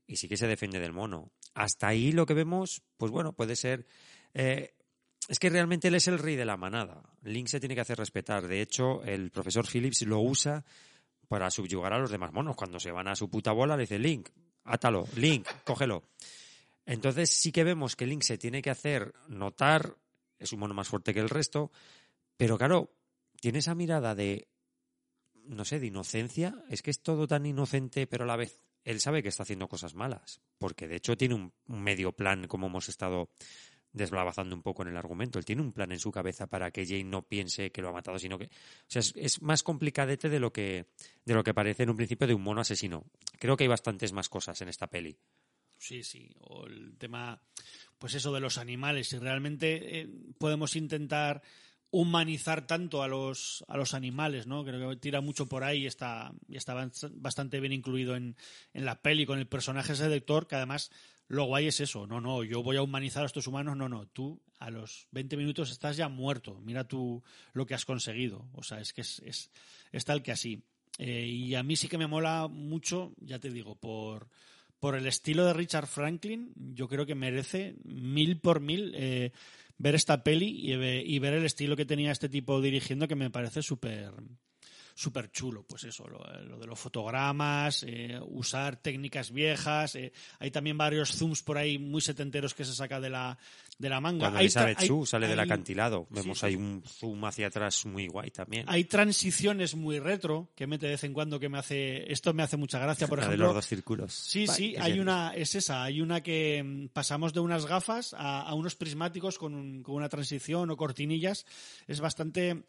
y 0.07 0.17
sí 0.17 0.29
que 0.29 0.37
se 0.37 0.47
defiende 0.47 0.81
del 0.81 0.93
mono. 0.93 1.33
Hasta 1.55 1.89
ahí 1.89 2.13
lo 2.13 2.27
que 2.27 2.35
vemos, 2.35 2.83
pues 2.97 3.11
bueno, 3.13 3.33
puede 3.33 3.57
ser... 3.57 3.87
eh, 4.35 4.75
es 5.29 5.39
que 5.39 5.51
realmente 5.51 5.89
él 5.89 5.95
es 5.95 6.09
el 6.09 6.19
rey 6.19 6.37
de 6.37 6.45
la 6.45 6.57
manada. 6.57 7.03
Link 7.23 7.47
se 7.49 7.61
tiene 7.61 7.75
que 7.75 7.83
hacer 7.83 7.99
respetar. 7.99 8.49
De 8.49 8.61
hecho, 8.61 9.03
el 9.05 9.31
profesor 9.31 9.67
Phillips 9.67 10.03
lo 10.03 10.21
usa 10.21 10.65
para 11.29 11.51
subyugar 11.51 11.93
a 11.93 11.99
los 11.99 12.11
demás 12.11 12.33
monos. 12.33 12.57
Cuando 12.57 12.81
se 12.81 12.91
van 12.91 13.09
a 13.09 13.15
su 13.15 13.29
puta 13.29 13.53
bola, 13.53 13.77
le 13.77 13.83
dice 13.83 13.99
Link, 13.99 14.31
átalo, 14.65 15.07
Link, 15.17 15.47
cógelo. 15.65 16.05
Entonces 16.87 17.31
sí 17.31 17.53
que 17.53 17.65
vemos 17.65 17.95
que 17.95 18.07
Link 18.07 18.23
se 18.23 18.39
tiene 18.39 18.63
que 18.63 18.71
hacer 18.71 19.13
notar, 19.29 19.95
es 20.39 20.53
un 20.55 20.61
mono 20.61 20.73
más 20.73 20.89
fuerte 20.89 21.13
que 21.13 21.21
el 21.21 21.29
resto, 21.29 21.71
pero 22.39 22.57
claro, 22.57 22.91
tiene 23.41 23.59
esa 23.59 23.75
mirada 23.75 24.15
de, 24.15 24.49
no 25.45 25.67
sé, 25.67 25.79
de 25.79 25.89
inocencia. 25.89 26.65
Es 26.71 26.81
que 26.81 26.91
es 26.91 27.03
todo 27.03 27.27
tan 27.27 27.45
inocente, 27.45 28.07
pero 28.07 28.25
a 28.25 28.27
la 28.27 28.37
vez 28.37 28.59
él 28.85 29.01
sabe 29.01 29.23
que 29.23 29.29
está 29.29 29.43
haciendo 29.43 29.69
cosas 29.69 29.95
malas. 29.95 30.41
Porque 30.57 30.89
de 30.89 30.97
hecho 30.97 31.17
tiene 31.17 31.35
un, 31.35 31.53
medio 31.67 32.13
plan, 32.13 32.47
como 32.47 32.69
hemos 32.69 32.89
estado 32.89 33.29
desblavazando 33.93 34.55
un 34.55 34.63
poco 34.63 34.83
en 34.83 34.89
el 34.89 34.97
argumento. 34.97 35.39
Él 35.39 35.45
tiene 35.45 35.63
un 35.63 35.73
plan 35.73 35.91
en 35.93 35.99
su 35.99 36.11
cabeza 36.11 36.47
para 36.47 36.71
que 36.71 36.87
Jane 36.87 37.05
no 37.05 37.23
piense 37.23 37.71
que 37.73 37.83
lo 37.83 37.89
ha 37.89 37.93
matado, 37.93 38.19
sino 38.19 38.39
que. 38.39 38.47
O 38.47 38.49
sea, 38.87 39.03
es, 39.15 39.43
más 39.43 39.63
complicadete 39.63 40.29
de 40.29 40.41
lo 40.41 40.53
que 40.53 40.87
de 41.25 41.35
lo 41.35 41.45
que 41.45 41.55
parece 41.55 41.83
en 41.83 41.91
un 41.91 41.97
principio 41.97 42.27
de 42.27 42.35
un 42.35 42.43
mono 42.43 42.61
asesino. 42.61 43.05
Creo 43.39 43.57
que 43.57 43.65
hay 43.65 43.69
bastantes 43.69 44.13
más 44.13 44.29
cosas 44.29 44.61
en 44.63 44.69
esta 44.69 44.89
peli. 44.89 45.17
Sí, 45.77 46.03
sí. 46.03 46.29
O 46.41 46.67
el 46.67 46.97
tema, 46.99 47.41
pues 47.99 48.15
eso 48.15 48.33
de 48.33 48.41
los 48.41 48.59
animales. 48.59 49.09
Si 49.09 49.19
realmente 49.19 50.01
eh, 50.01 50.09
podemos 50.39 50.75
intentar 50.77 51.43
humanizar 51.91 52.67
tanto 52.67 53.03
a 53.03 53.09
los, 53.09 53.65
a 53.67 53.79
los 53.79 53.95
animales, 53.95 54.47
¿no? 54.47 54.63
Creo 54.65 54.91
que 54.91 54.97
tira 54.97 55.23
mucho 55.23 55.49
por 55.49 55.65
ahí 55.65 55.85
y 55.85 55.87
está, 55.87 56.33
y 56.47 56.57
está 56.57 56.75
bast- 56.75 57.11
bastante 57.15 57.61
bien 57.61 57.73
incluido 57.73 58.15
en, 58.15 58.37
en 58.75 58.85
la 58.85 59.01
peli 59.01 59.25
con 59.25 59.39
el 59.39 59.47
personaje 59.47 59.95
ese 59.95 60.09
de 60.09 60.17
Héctor, 60.17 60.47
que 60.47 60.57
además 60.57 60.91
lo 61.29 61.45
guay 61.45 61.67
es 61.69 61.81
eso. 61.81 62.07
No, 62.07 62.21
no, 62.21 62.43
yo 62.45 62.63
voy 62.63 62.77
a 62.77 62.83
humanizar 62.83 63.23
a 63.23 63.27
estos 63.27 63.47
humanos. 63.47 63.77
No, 63.77 63.89
no, 63.89 64.07
tú 64.09 64.41
a 64.59 64.71
los 64.71 65.07
20 65.13 65.37
minutos 65.37 65.71
estás 65.71 65.97
ya 65.97 66.09
muerto. 66.09 66.61
Mira 66.63 66.85
tú 66.85 67.23
lo 67.53 67.67
que 67.67 67.75
has 67.75 67.85
conseguido. 67.85 68.49
O 68.53 68.63
sea, 68.63 68.81
es 68.81 68.93
que 68.93 69.03
es, 69.03 69.21
es, 69.25 69.51
es 69.93 70.05
tal 70.05 70.23
que 70.23 70.33
así. 70.33 70.63
Eh, 70.99 71.27
y 71.27 71.55
a 71.55 71.63
mí 71.63 71.77
sí 71.77 71.87
que 71.89 71.99
me 71.99 72.07
mola 72.09 72.49
mucho, 72.49 73.13
ya 73.21 73.39
te 73.39 73.51
digo, 73.51 73.77
por, 73.77 74.29
por 74.81 74.97
el 74.97 75.07
estilo 75.07 75.45
de 75.45 75.53
Richard 75.53 75.87
Franklin, 75.87 76.53
yo 76.57 76.89
creo 76.89 77.07
que 77.07 77.15
merece 77.15 77.77
mil 77.85 78.41
por 78.41 78.61
mil 78.61 78.93
eh, 78.97 79.31
ver 79.77 79.95
esta 79.95 80.25
peli 80.25 80.49
y, 80.69 80.75
ve- 80.77 81.05
y 81.07 81.19
ver 81.21 81.35
el 81.35 81.45
estilo 81.45 81.77
que 81.77 81.85
tenía 81.85 82.11
este 82.11 82.29
tipo 82.29 82.61
dirigiendo, 82.61 83.07
que 83.07 83.15
me 83.15 83.31
parece 83.31 83.63
súper 83.63 84.13
súper 84.99 85.31
chulo. 85.31 85.63
Pues 85.63 85.85
eso, 85.85 86.09
lo, 86.09 86.19
lo 86.43 86.59
de 86.59 86.67
los 86.67 86.79
fotogramas, 86.79 87.85
eh, 87.87 88.19
usar 88.27 88.77
técnicas 88.77 89.31
viejas. 89.31 89.95
eh, 89.95 90.13
hay 90.41 90.51
también 90.51 90.77
varios 90.77 91.13
zooms 91.13 91.43
por 91.45 91.57
ahí 91.57 91.79
muy 91.79 92.01
setenteros 92.01 92.53
que 92.53 92.65
se 92.65 92.75
saca 92.75 92.99
de 93.01 93.09
la, 93.11 93.39
de 93.79 93.89
la 93.89 94.01
manga. 94.01 94.19
Cuando 94.25 94.39
Hay 94.41 94.47
Elizabeth 94.47 94.81
hay- 94.81 94.89
Shue 94.89 95.07
sale 95.07 95.29
del 95.29 95.39
hay- 95.39 95.45
acantilado, 95.45 96.07
vemos 96.11 96.41
sí, 96.41 96.47
ahí 96.47 96.53
sí. 96.53 96.59
un 96.59 96.83
zoom 96.85 97.25
hacia 97.27 97.47
atrás 97.47 97.87
muy 97.87 98.09
guay 98.09 98.31
también. 98.33 98.65
Hay 98.69 98.85
transiciones 98.85 99.77
muy 99.77 100.01
retro 100.01 100.51
que 100.57 100.67
mete 100.67 100.87
de 100.87 100.93
vez 100.93 101.05
en 101.05 101.13
cuando 101.13 101.39
que 101.39 101.49
me 101.49 101.59
hace. 101.59 102.11
Esto 102.13 102.35
me 102.35 102.43
hace 102.43 102.57
mucha 102.57 102.79
gracia, 102.81 103.07
por 103.07 103.19
la 103.19 103.25
de 103.25 103.29
ejemplo. 103.31 103.47
los 103.47 103.55
dos 103.55 103.67
círculos. 103.67 104.13
Sí, 104.15 104.47
sí, 104.49 104.75
hay 104.79 104.99
una, 104.99 105.33
es 105.35 105.55
esa, 105.55 105.85
hay 105.85 106.01
una 106.01 106.23
que 106.23 106.63
mm, 106.65 106.89
pasamos 106.89 107.33
de 107.33 107.41
unas 107.41 107.67
gafas 107.67 108.15
a, 108.15 108.43
a 108.43 108.55
unos 108.55 108.75
prismáticos 108.75 109.39
con, 109.39 109.55
un- 109.55 109.83
con 109.85 109.95
una 109.95 110.09
transición 110.09 110.71
o 110.71 110.77
cortinillas. 110.77 111.47
Es 111.87 112.01
bastante, 112.01 112.65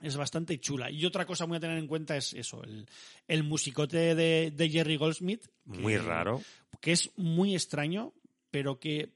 es 0.00 0.16
bastante 0.16 0.58
chula. 0.58 0.90
Y 0.90 1.04
otra 1.04 1.26
cosa 1.26 1.46
muy 1.46 1.56
a 1.56 1.60
tener 1.60 1.78
en 1.78 1.86
cuenta 1.86 2.16
es 2.16 2.32
eso, 2.34 2.62
el, 2.64 2.86
el 3.28 3.42
musicote 3.44 4.14
de, 4.14 4.50
de 4.50 4.68
Jerry 4.70 4.96
Goldsmith. 4.96 5.46
que- 5.70 5.78
Muy 5.78 5.96
raro. 5.96 6.42
Que 6.80 6.92
es 6.92 7.10
muy 7.16 7.54
extraño, 7.54 8.12
pero 8.50 8.78
que 8.80 9.12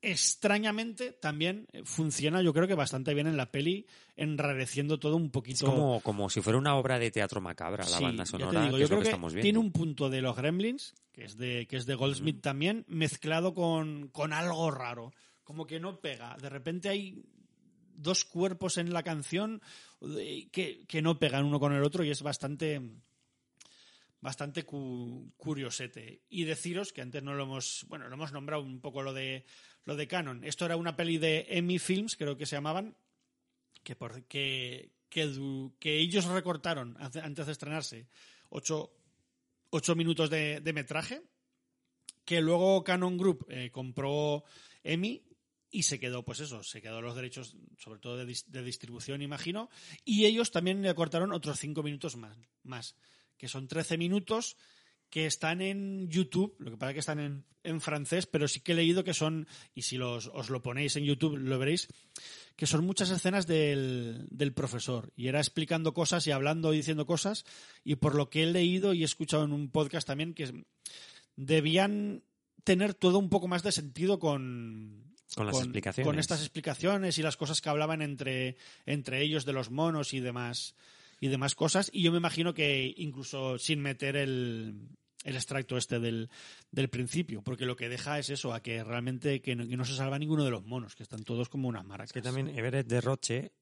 extrañamente 0.00 1.10
también 1.12 1.66
funciona, 1.84 2.40
yo 2.40 2.52
creo 2.54 2.68
que 2.68 2.74
bastante 2.74 3.14
bien 3.14 3.26
en 3.26 3.36
la 3.36 3.50
peli, 3.50 3.86
enrareciendo 4.16 4.98
todo 4.98 5.16
un 5.16 5.24
Es 5.26 5.30
poquito. 5.32 5.66
como, 5.66 6.00
como 6.00 6.30
si 6.30 6.40
fuera 6.40 6.58
una 6.58 6.76
obra 6.76 6.98
de 7.00 7.10
teatro 7.10 7.40
macabra, 7.40 7.84
la 7.88 7.98
Sí, 7.98 8.04
banda 8.04 8.24
sonora, 8.24 8.62
digo, 8.62 8.74
que 8.74 8.78
yo 8.78 8.84
es 8.84 8.90
lo 8.90 8.96
creo 8.96 8.98
que, 9.00 9.04
que 9.04 9.08
estamos 9.10 9.32
viendo. 9.32 9.42
tiene 9.44 9.58
un 9.58 9.72
punto 9.72 10.08
de 10.08 10.22
los 10.22 10.36
Gremlins, 10.36 10.94
que 11.12 11.24
es 11.24 11.36
de, 11.36 11.66
que 11.66 11.76
es 11.76 11.86
de 11.86 11.94
Goldsmith 11.96 12.40
también, 12.40 12.84
mezclado 12.86 13.54
con, 13.54 14.08
con 14.08 14.32
algo 14.32 14.70
raro. 14.70 15.12
Como 15.42 15.66
que 15.66 15.80
no 15.80 15.98
pega. 16.00 16.36
De 16.40 16.48
repente 16.48 16.88
hay 16.90 17.24
dos 17.98 18.24
cuerpos 18.24 18.78
en 18.78 18.92
la 18.92 19.02
canción 19.02 19.60
eh, 20.18 20.48
que, 20.50 20.86
que 20.86 21.02
no 21.02 21.18
pegan 21.18 21.44
uno 21.44 21.60
con 21.60 21.72
el 21.72 21.82
otro 21.82 22.04
y 22.04 22.10
es 22.10 22.22
bastante 22.22 22.80
bastante 24.20 24.64
cu- 24.64 25.32
curiosete. 25.36 26.22
Y 26.28 26.44
deciros 26.44 26.92
que 26.92 27.02
antes 27.02 27.22
no 27.22 27.34
lo 27.34 27.44
hemos, 27.44 27.84
bueno, 27.88 28.08
lo 28.08 28.14
hemos 28.14 28.32
nombrado 28.32 28.62
un 28.62 28.80
poco 28.80 29.02
lo 29.02 29.12
de 29.12 29.44
lo 29.84 29.96
de 29.96 30.08
Canon. 30.08 30.44
Esto 30.44 30.64
era 30.64 30.76
una 30.76 30.96
peli 30.96 31.18
de 31.18 31.46
Emmy 31.50 31.78
Films, 31.78 32.16
creo 32.16 32.36
que 32.36 32.46
se 32.46 32.56
llamaban, 32.56 32.96
que 33.82 33.96
por 33.96 34.24
que 34.24 34.90
ellos 35.82 36.24
recortaron 36.26 36.96
antes 36.98 37.46
de 37.46 37.52
estrenarse 37.52 38.06
ocho, 38.50 38.92
ocho 39.70 39.94
minutos 39.94 40.28
de, 40.30 40.60
de 40.60 40.72
metraje, 40.72 41.22
que 42.24 42.40
luego 42.42 42.84
Canon 42.84 43.16
Group 43.16 43.46
eh, 43.48 43.70
compró 43.70 44.44
Emmy 44.82 45.22
y 45.70 45.82
se 45.82 45.98
quedó, 45.98 46.24
pues 46.24 46.40
eso, 46.40 46.62
se 46.62 46.80
quedó 46.80 47.00
los 47.00 47.14
derechos, 47.14 47.56
sobre 47.76 48.00
todo 48.00 48.16
de, 48.16 48.24
de 48.46 48.62
distribución, 48.62 49.22
imagino, 49.22 49.68
y 50.04 50.24
ellos 50.24 50.50
también 50.50 50.82
le 50.82 50.94
cortaron 50.94 51.32
otros 51.32 51.58
cinco 51.58 51.82
minutos 51.82 52.16
más, 52.16 52.36
más, 52.62 52.96
que 53.36 53.48
son 53.48 53.68
13 53.68 53.98
minutos 53.98 54.56
que 55.10 55.26
están 55.26 55.62
en 55.62 56.08
YouTube, 56.08 56.54
lo 56.58 56.70
que 56.70 56.76
pasa 56.76 56.92
que 56.92 57.00
están 57.00 57.18
en, 57.18 57.44
en 57.62 57.80
francés, 57.80 58.26
pero 58.26 58.46
sí 58.46 58.60
que 58.60 58.72
he 58.72 58.74
leído 58.74 59.04
que 59.04 59.14
son, 59.14 59.46
y 59.74 59.82
si 59.82 59.96
los, 59.96 60.30
os 60.32 60.50
lo 60.50 60.62
ponéis 60.62 60.96
en 60.96 61.04
YouTube 61.04 61.36
lo 61.36 61.58
veréis, 61.58 61.88
que 62.56 62.66
son 62.66 62.84
muchas 62.84 63.10
escenas 63.10 63.46
del, 63.46 64.26
del 64.30 64.52
profesor. 64.52 65.12
Y 65.16 65.28
era 65.28 65.38
explicando 65.38 65.94
cosas 65.94 66.26
y 66.26 66.30
hablando 66.30 66.74
y 66.74 66.78
diciendo 66.78 67.06
cosas, 67.06 67.44
y 67.84 67.96
por 67.96 68.14
lo 68.14 68.28
que 68.28 68.42
he 68.42 68.46
leído 68.46 68.92
y 68.92 69.02
he 69.02 69.04
escuchado 69.04 69.44
en 69.44 69.52
un 69.52 69.70
podcast 69.70 70.06
también, 70.06 70.34
que 70.34 70.64
debían 71.36 72.22
tener 72.64 72.92
todo 72.94 73.18
un 73.18 73.30
poco 73.30 73.48
más 73.48 73.62
de 73.62 73.72
sentido 73.72 74.18
con, 74.18 75.14
Con 75.34 75.46
las 75.46 75.58
explicaciones. 75.58 76.06
con 76.06 76.18
estas 76.18 76.40
explicaciones 76.40 77.18
y 77.18 77.22
las 77.22 77.36
cosas 77.36 77.60
que 77.60 77.68
hablaban 77.68 78.02
entre, 78.02 78.56
entre 78.86 79.22
ellos 79.22 79.44
de 79.44 79.52
los 79.52 79.70
monos 79.70 80.14
y 80.14 80.20
demás 80.20 80.74
y 81.20 81.28
demás 81.28 81.54
cosas. 81.54 81.90
Y 81.92 82.02
yo 82.02 82.12
me 82.12 82.18
imagino 82.18 82.54
que 82.54 82.94
incluso 82.96 83.58
sin 83.58 83.80
meter 83.80 84.16
el, 84.16 84.88
el 85.24 85.36
extracto 85.36 85.76
este 85.76 85.98
del, 85.98 86.30
del 86.70 86.88
principio, 86.88 87.42
porque 87.42 87.66
lo 87.66 87.76
que 87.76 87.88
deja 87.88 88.18
es 88.18 88.30
eso, 88.30 88.52
a 88.52 88.62
que 88.62 88.82
realmente 88.84 89.40
que 89.40 89.56
no, 89.56 89.66
que 89.66 89.76
no 89.76 89.84
se 89.84 89.94
salva 89.94 90.18
ninguno 90.18 90.44
de 90.44 90.50
los 90.50 90.64
monos, 90.64 90.94
que 90.94 91.02
están 91.02 91.24
todos 91.24 91.48
como 91.48 91.68
unas 91.68 91.84
maracas. 91.84 92.12
Que 92.12 92.22
también 92.22 92.48
Everett 92.48 92.86
de 92.86 93.00
Roche, 93.00 93.52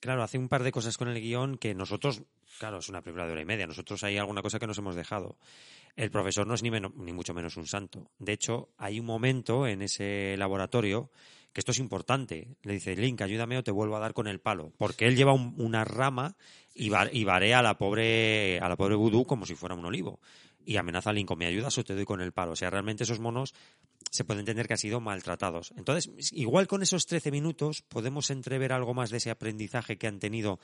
claro, 0.00 0.22
hace 0.22 0.38
un 0.38 0.48
par 0.48 0.62
de 0.62 0.72
cosas 0.72 0.96
con 0.96 1.08
el 1.08 1.20
guion 1.20 1.58
que 1.58 1.74
nosotros, 1.74 2.22
claro, 2.58 2.78
es 2.78 2.88
una 2.88 3.02
película 3.02 3.26
de 3.26 3.32
hora 3.32 3.42
y 3.42 3.46
media, 3.46 3.66
nosotros 3.66 4.02
hay 4.04 4.16
alguna 4.18 4.42
cosa 4.42 4.58
que 4.58 4.66
nos 4.66 4.78
hemos 4.78 4.94
dejado. 4.94 5.36
El 5.96 6.10
profesor 6.10 6.46
no 6.46 6.54
es 6.54 6.62
ni, 6.62 6.70
ni 6.70 7.12
mucho 7.12 7.32
menos 7.34 7.56
un 7.56 7.66
santo. 7.66 8.10
De 8.18 8.32
hecho, 8.32 8.68
hay 8.76 9.00
un 9.00 9.06
momento 9.06 9.66
en 9.66 9.80
ese 9.82 10.34
laboratorio 10.36 11.10
que 11.54 11.60
esto 11.60 11.72
es 11.72 11.78
importante. 11.78 12.48
Le 12.64 12.74
dice, 12.74 12.94
Link, 12.94 13.22
ayúdame 13.22 13.56
o 13.56 13.62
te 13.64 13.70
vuelvo 13.70 13.96
a 13.96 14.00
dar 14.00 14.12
con 14.12 14.26
el 14.26 14.38
palo. 14.40 14.72
Porque 14.76 15.06
él 15.06 15.16
lleva 15.16 15.32
un- 15.32 15.54
una 15.56 15.84
rama 15.84 16.36
y, 16.74 16.90
va- 16.90 17.08
y 17.10 17.24
barea 17.24 17.60
a 17.60 17.62
la 17.62 17.78
pobre 17.78 18.58
a 18.60 18.68
la 18.68 18.76
pobre 18.76 18.94
vudú 18.94 19.24
como 19.24 19.46
si 19.46 19.54
fuera 19.54 19.74
un 19.74 19.86
olivo. 19.86 20.20
Y 20.66 20.76
amenaza 20.76 21.10
a 21.10 21.12
Link, 21.14 21.30
o 21.30 21.36
me 21.36 21.46
ayudas 21.46 21.78
o 21.78 21.84
te 21.84 21.94
doy 21.94 22.04
con 22.04 22.20
el 22.20 22.32
palo. 22.32 22.52
O 22.52 22.56
sea, 22.56 22.68
realmente 22.68 23.04
esos 23.04 23.20
monos 23.20 23.54
se 24.10 24.24
puede 24.24 24.40
entender 24.40 24.66
que 24.66 24.74
han 24.74 24.78
sido 24.78 25.00
maltratados. 25.00 25.72
Entonces, 25.76 26.10
igual 26.32 26.66
con 26.66 26.82
esos 26.82 27.06
13 27.06 27.30
minutos 27.30 27.82
podemos 27.82 28.30
entrever 28.30 28.72
algo 28.72 28.94
más 28.94 29.10
de 29.10 29.18
ese 29.18 29.30
aprendizaje 29.30 29.98
que 29.98 30.06
han 30.06 30.18
tenido 30.18 30.58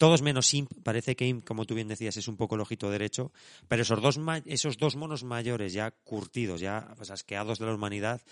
todos 0.00 0.22
menos 0.22 0.52
Imp. 0.54 0.70
Parece 0.82 1.14
que 1.14 1.26
Imp, 1.26 1.46
como 1.46 1.66
tú 1.66 1.74
bien 1.74 1.86
decías, 1.88 2.16
es 2.16 2.26
un 2.26 2.38
poco 2.38 2.54
el 2.54 2.62
ojito 2.62 2.90
derecho. 2.90 3.32
Pero 3.68 3.82
esos 3.82 4.00
dos, 4.00 4.18
esos 4.46 4.78
dos 4.78 4.96
monos 4.96 5.24
mayores, 5.24 5.74
ya 5.74 5.90
curtidos, 5.90 6.62
ya 6.62 6.94
pues, 6.96 7.10
asqueados 7.10 7.58
de 7.58 7.66
la 7.66 7.74
humanidad, 7.74 8.22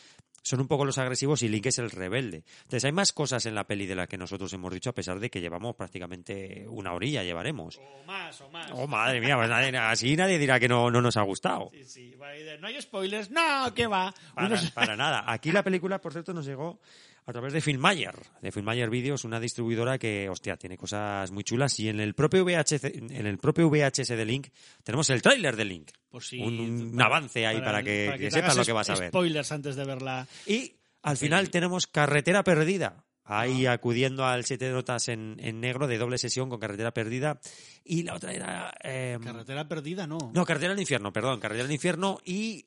son 0.40 0.60
un 0.60 0.66
poco 0.68 0.86
los 0.86 0.96
agresivos 0.96 1.42
y 1.42 1.48
Link 1.48 1.66
es 1.66 1.78
el 1.78 1.90
rebelde. 1.90 2.42
Entonces, 2.62 2.86
hay 2.86 2.92
más 2.92 3.12
cosas 3.12 3.44
en 3.44 3.54
la 3.54 3.66
peli 3.66 3.84
de 3.84 3.94
las 3.96 4.08
que 4.08 4.16
nosotros 4.16 4.50
hemos 4.54 4.72
dicho, 4.72 4.88
a 4.88 4.94
pesar 4.94 5.20
de 5.20 5.28
que 5.28 5.42
llevamos 5.42 5.76
prácticamente 5.76 6.64
una 6.68 6.94
orilla, 6.94 7.22
llevaremos. 7.22 7.76
O 7.76 8.06
más, 8.06 8.40
o 8.40 8.48
más. 8.48 8.70
Oh, 8.72 8.86
madre 8.86 9.20
mía, 9.20 9.36
pues 9.36 9.50
nadie- 9.50 9.76
así 9.76 10.16
nadie 10.16 10.38
dirá 10.38 10.58
que 10.58 10.68
no, 10.68 10.90
no 10.90 11.02
nos 11.02 11.18
ha 11.18 11.22
gustado. 11.22 11.68
Sí, 11.72 11.84
sí, 11.84 12.14
no 12.60 12.66
hay 12.66 12.80
spoilers, 12.80 13.30
no, 13.30 13.74
¿qué 13.74 13.86
va? 13.86 14.14
Para, 14.34 14.46
Unos- 14.46 14.70
para 14.70 14.96
nada. 14.96 15.24
Aquí 15.30 15.52
la 15.52 15.62
película, 15.62 16.00
por 16.00 16.12
cierto, 16.12 16.32
nos 16.32 16.46
llegó 16.46 16.80
a 17.28 17.32
través 17.32 17.52
de 17.52 17.60
Filmayer. 17.60 18.14
De 18.40 18.50
Filmayer 18.50 18.88
Videos, 18.88 19.24
una 19.24 19.38
distribuidora 19.38 19.98
que, 19.98 20.28
hostia, 20.30 20.56
tiene 20.56 20.78
cosas 20.78 21.30
muy 21.30 21.44
chulas. 21.44 21.78
Y 21.78 21.88
en 21.90 22.00
el 22.00 22.14
propio 22.14 22.42
VHS, 22.44 22.84
en 22.84 23.26
el 23.26 23.36
propio 23.38 23.68
VHS 23.68 24.08
de 24.08 24.24
Link 24.24 24.48
tenemos 24.82 25.10
el 25.10 25.20
tráiler 25.20 25.54
de 25.54 25.64
Link. 25.66 25.90
Pues 26.08 26.26
sí, 26.28 26.40
un, 26.40 26.58
un 26.58 26.92
para- 26.96 27.06
avance 27.06 27.46
ahí 27.46 27.60
para, 27.60 27.82
que, 27.82 28.30
sepas 28.30 28.56
lo 28.56 28.64
que 28.64 28.72
vas 28.72 28.88
a 28.88 28.94
ver. 28.94 29.08
Spoilers 29.10 29.52
antes 29.52 29.76
de 29.76 29.84
verla. 29.84 30.26
Y 30.46 30.74
al 31.02 31.16
final 31.18 31.50
tenemos 31.50 31.86
Carretera 31.86 32.42
Perdida. 32.42 33.04
Ahí 33.30 33.66
acudiendo 33.66 34.24
al 34.24 34.46
siete 34.46 34.70
notas 34.70 35.08
en, 35.08 35.36
en 35.40 35.60
negro 35.60 35.86
de 35.86 35.98
doble 35.98 36.16
sesión 36.16 36.48
con 36.48 36.58
Carretera 36.58 36.92
Perdida. 36.94 37.38
Y 37.84 38.04
la 38.04 38.14
otra 38.14 38.32
era... 38.32 38.72
eh, 38.82 39.18
Carretera 39.22 39.68
perdida, 39.68 40.06
no. 40.06 40.16
no, 40.32 40.44
Carretera 40.46 40.72
al 40.72 40.80
Infierno, 40.80 41.12
perdón. 41.12 41.38
Carretera 41.38 41.66
al 41.66 41.72
Infierno 41.72 42.20
y 42.24 42.64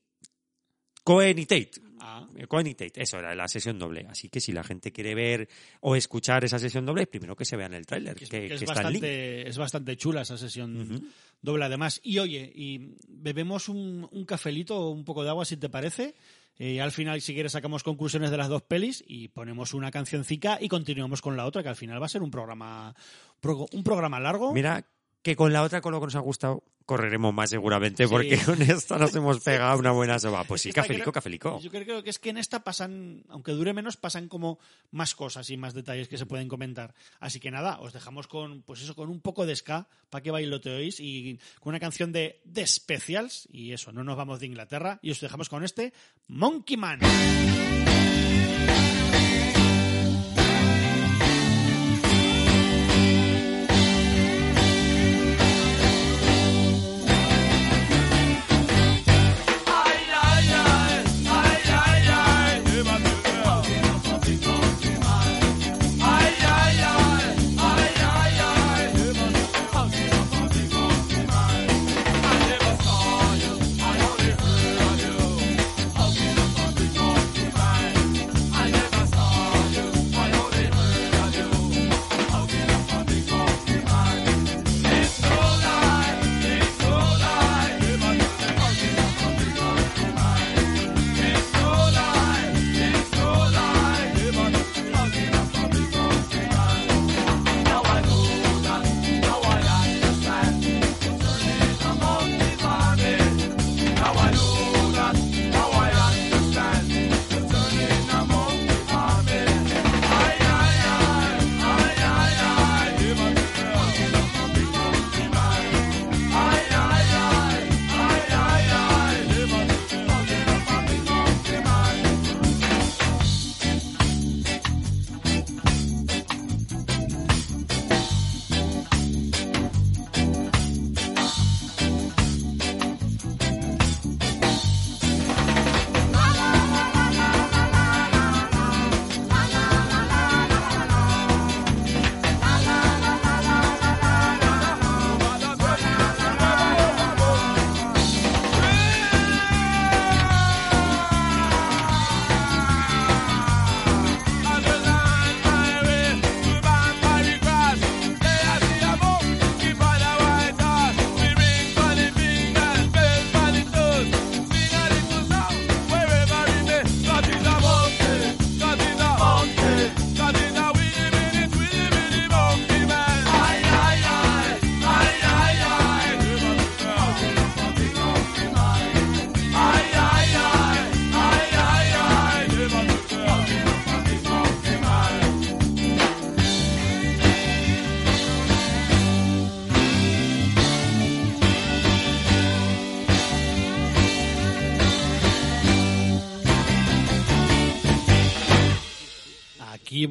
Cohen 1.03 1.37
y 1.39 1.45
Tate. 1.45 1.71
Ah, 2.03 2.27
Cohen 2.47 2.65
y 2.67 2.73
Tate, 2.73 3.01
eso 3.01 3.19
era 3.19 3.35
la 3.35 3.47
sesión 3.47 3.77
doble. 3.77 4.07
Así 4.09 4.27
que 4.29 4.39
si 4.39 4.51
la 4.51 4.63
gente 4.63 4.91
quiere 4.91 5.13
ver 5.13 5.47
o 5.81 5.95
escuchar 5.95 6.43
esa 6.43 6.57
sesión 6.57 6.85
doble, 6.85 7.05
primero 7.07 7.35
que 7.35 7.45
se 7.45 7.55
vean 7.57 7.73
el 7.75 7.85
tráiler, 7.85 8.15
que 8.15 8.25
que, 8.25 8.45
es, 8.45 8.49
que 8.49 8.53
es 8.55 8.65
bastante, 8.65 9.47
es 9.49 9.57
bastante 9.57 9.97
chula 9.97 10.21
esa 10.21 10.37
sesión 10.37 11.11
doble 11.41 11.65
además. 11.65 11.99
Y 12.03 12.17
oye, 12.19 12.51
y 12.55 12.95
bebemos 13.07 13.69
un, 13.69 14.07
un 14.11 14.25
cafelito 14.25 14.77
o 14.79 14.89
un 14.91 15.05
poco 15.05 15.23
de 15.23 15.29
agua 15.29 15.45
si 15.45 15.57
te 15.57 15.69
parece. 15.69 16.15
Eh, 16.57 16.81
al 16.81 16.91
final, 16.91 17.21
si 17.21 17.33
quieres, 17.33 17.53
sacamos 17.53 17.81
conclusiones 17.81 18.29
de 18.29 18.37
las 18.37 18.49
dos 18.49 18.61
pelis 18.61 19.03
y 19.07 19.29
ponemos 19.29 19.73
una 19.73 19.89
cancioncica 19.89 20.57
y 20.61 20.67
continuamos 20.67 21.21
con 21.21 21.35
la 21.37 21.45
otra, 21.45 21.63
que 21.63 21.69
al 21.69 21.75
final 21.75 21.99
va 22.01 22.05
a 22.05 22.09
ser 22.09 22.21
un 22.21 22.29
programa, 22.29 22.93
pro- 23.39 23.65
un 23.71 23.83
programa 23.83 24.19
largo. 24.19 24.53
Mira 24.53 24.85
que 25.21 25.35
con 25.35 25.53
la 25.53 25.61
otra, 25.63 25.81
con 25.81 25.91
lo 25.91 25.99
que 25.99 26.07
nos 26.07 26.15
ha 26.15 26.19
gustado, 26.19 26.63
correremos 26.85 27.33
más 27.33 27.51
seguramente, 27.51 28.05
Sí. 28.05 28.09
porque 28.09 28.37
con 28.43 28.61
esta 28.61 28.97
nos 28.97 29.13
hemos 29.15 29.39
pegado 29.41 29.77
una 29.77 29.91
buena 29.91 30.17
soba. 30.19 30.43
Pues 30.45 30.61
sí, 30.61 30.69
Esta 30.69 30.81
cafelico, 30.81 31.03
creo- 31.05 31.13
cafelico. 31.13 31.59
Yo 31.59 31.69
creo 31.69 32.03
que 32.03 32.09
es 32.09 32.17
que 32.19 32.29
en 32.31 32.37
esta 32.37 32.63
pasan, 32.63 33.23
aunque 33.29 33.51
dure 33.51 33.71
menos, 33.73 33.97
pasan 33.97 34.27
como 34.27 34.57
más 34.89 35.13
cosas 35.15 35.49
y 35.51 35.57
más 35.57 35.73
detalles 35.73 36.07
que 36.09 36.17
se 36.17 36.25
pueden 36.25 36.47
comentar. 36.47 36.93
Así 37.19 37.39
que 37.39 37.51
nada, 37.51 37.79
os 37.79 37.93
dejamos 37.93 38.27
con, 38.27 38.63
pues 38.63 38.81
eso, 38.81 38.95
con 38.95 39.09
un 39.09 39.21
poco 39.21 39.45
de 39.45 39.55
ska 39.55 39.87
para 40.09 40.23
que 40.23 40.31
bailoteéis 40.31 40.99
y 40.99 41.39
con 41.59 41.69
una 41.71 41.79
canción 41.79 42.11
de 42.11 42.41
The 42.51 42.65
Specials 42.65 43.47
y 43.51 43.73
eso, 43.73 43.91
no 43.91 44.03
nos 44.03 44.17
vamos 44.17 44.39
de 44.39 44.47
Inglaterra 44.47 44.99
y 45.03 45.11
os 45.11 45.21
dejamos 45.21 45.49
con 45.49 45.63
este 45.63 45.93
Monkey 46.27 46.77
Man. 46.77 46.99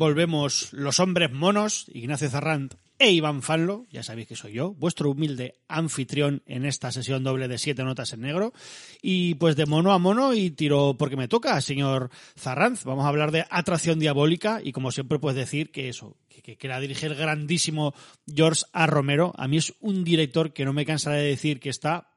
Volvemos 0.01 0.73
los 0.73 0.99
hombres 0.99 1.31
monos, 1.31 1.85
Ignacio 1.93 2.31
Zarrant 2.31 2.73
e 2.99 3.11
Iván 3.11 3.43
Fanlo, 3.43 3.85
ya 3.93 4.03
sabéis 4.03 4.29
que 4.29 4.35
soy 4.35 4.55
yo, 4.55 4.73
vuestro 4.73 5.11
humilde 5.11 5.61
anfitrión 5.69 6.43
en 6.47 6.65
esta 6.65 6.91
sesión 6.91 7.23
doble 7.23 7.49
de 7.49 7.59
siete 7.59 7.85
notas 7.85 8.15
en 8.15 8.23
negro. 8.23 8.55
Y 9.03 9.35
pues 9.35 9.57
de 9.57 9.67
mono 9.67 9.93
a 9.93 9.99
mono 9.99 10.33
y 10.33 10.53
tiro 10.53 10.97
porque 10.99 11.17
me 11.17 11.29
toca, 11.29 11.61
señor 11.61 12.09
Zarranz. 12.35 12.85
Vamos 12.85 13.05
a 13.05 13.09
hablar 13.09 13.31
de 13.31 13.45
Atracción 13.51 13.99
Diabólica 13.99 14.61
y 14.65 14.73
como 14.73 14.91
siempre 14.91 15.19
puedes 15.19 15.37
decir 15.37 15.71
que 15.71 15.91
eso, 15.91 16.17
que, 16.31 16.57
que, 16.57 16.69
la 16.69 16.81
dirige 16.81 17.05
el 17.05 17.15
grandísimo 17.15 17.93
George 18.27 18.65
A. 18.73 18.87
Romero. 18.87 19.35
A 19.37 19.49
mí 19.49 19.59
es 19.59 19.75
un 19.81 20.03
director 20.03 20.55
que 20.55 20.65
no 20.65 20.73
me 20.73 20.87
cansaré 20.87 21.19
de 21.19 21.29
decir 21.29 21.61
que 21.61 21.69
está 21.69 22.11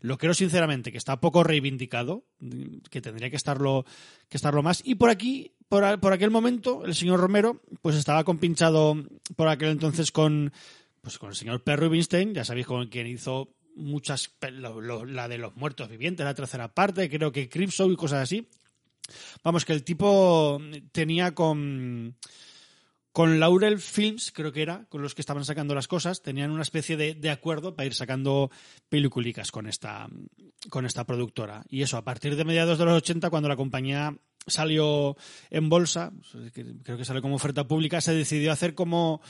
lo 0.00 0.16
creo 0.16 0.34
sinceramente 0.34 0.92
que 0.92 0.98
está 0.98 1.20
poco 1.20 1.42
reivindicado, 1.42 2.24
que 2.90 3.00
tendría 3.00 3.30
que 3.30 3.36
estarlo, 3.36 3.84
que 4.28 4.36
estarlo 4.36 4.62
más. 4.62 4.80
Y 4.84 4.94
por 4.94 5.10
aquí, 5.10 5.56
por, 5.68 6.12
aquel 6.12 6.30
momento, 6.30 6.84
el 6.84 6.94
señor 6.94 7.20
Romero, 7.20 7.60
pues 7.82 7.96
estaba 7.96 8.24
compinchado 8.24 8.96
por 9.36 9.48
aquel 9.48 9.70
entonces 9.70 10.12
con, 10.12 10.52
pues 11.00 11.18
con 11.18 11.30
el 11.30 11.36
señor 11.36 11.62
Perry 11.62 11.86
Rubinstein, 11.86 12.34
ya 12.34 12.44
sabéis 12.44 12.66
con 12.66 12.86
quien 12.88 13.06
hizo 13.06 13.48
muchas, 13.74 14.34
la 14.40 15.28
de 15.28 15.38
los 15.38 15.56
muertos 15.56 15.88
vivientes, 15.88 16.24
la 16.24 16.34
tercera 16.34 16.72
parte, 16.74 17.08
creo 17.08 17.32
que 17.32 17.48
Cripshow 17.48 17.90
y 17.90 17.96
cosas 17.96 18.22
así. 18.22 18.48
Vamos, 19.42 19.64
que 19.64 19.72
el 19.72 19.84
tipo 19.84 20.60
tenía 20.92 21.34
con 21.34 22.16
con 23.18 23.40
Laurel 23.40 23.80
Films, 23.80 24.30
creo 24.30 24.52
que 24.52 24.62
era, 24.62 24.84
con 24.88 25.02
los 25.02 25.12
que 25.12 25.22
estaban 25.22 25.44
sacando 25.44 25.74
las 25.74 25.88
cosas, 25.88 26.22
tenían 26.22 26.52
una 26.52 26.62
especie 26.62 26.96
de, 26.96 27.14
de 27.16 27.30
acuerdo 27.30 27.74
para 27.74 27.86
ir 27.86 27.94
sacando 27.94 28.48
peliculicas 28.88 29.50
con 29.50 29.66
esta, 29.66 30.08
con 30.70 30.86
esta 30.86 31.04
productora. 31.04 31.64
Y 31.68 31.82
eso, 31.82 31.96
a 31.96 32.04
partir 32.04 32.36
de 32.36 32.44
mediados 32.44 32.78
de 32.78 32.84
los 32.84 32.94
80, 32.94 33.28
cuando 33.28 33.48
la 33.48 33.56
compañía 33.56 34.16
salió 34.48 35.16
en 35.50 35.68
bolsa, 35.68 36.12
creo 36.82 36.98
que 36.98 37.04
salió 37.04 37.22
como 37.22 37.36
oferta 37.36 37.66
pública, 37.66 38.00
se 38.00 38.14
decidió 38.14 38.52
hacer 38.52 38.74
como 38.74 39.20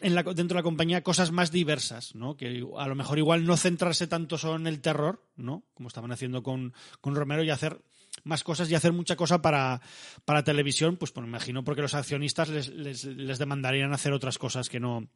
en 0.00 0.14
la, 0.14 0.22
dentro 0.22 0.48
de 0.48 0.54
la 0.54 0.62
compañía 0.62 1.02
cosas 1.02 1.32
más 1.32 1.50
diversas, 1.50 2.14
¿no? 2.14 2.36
Que 2.36 2.64
a 2.76 2.88
lo 2.88 2.94
mejor 2.94 3.18
igual 3.18 3.44
no 3.44 3.56
centrarse 3.56 4.06
tanto 4.06 4.38
solo 4.38 4.56
en 4.56 4.66
el 4.66 4.80
terror, 4.80 5.24
¿no? 5.36 5.64
Como 5.74 5.88
estaban 5.88 6.12
haciendo 6.12 6.42
con, 6.42 6.72
con 7.00 7.14
Romero 7.14 7.42
y 7.42 7.50
hacer 7.50 7.82
más 8.24 8.44
cosas 8.44 8.70
y 8.70 8.74
hacer 8.74 8.92
mucha 8.92 9.16
cosa 9.16 9.42
para, 9.42 9.80
para 10.24 10.44
televisión, 10.44 10.96
pues, 10.96 11.12
pues 11.12 11.22
me 11.22 11.28
imagino 11.28 11.64
porque 11.64 11.82
los 11.82 11.94
accionistas 11.94 12.48
les, 12.48 12.68
les, 12.68 13.04
les, 13.04 13.38
demandarían 13.38 13.92
hacer 13.92 14.12
otras 14.12 14.38
cosas 14.38 14.68
que 14.68 14.80
no, 14.80 15.08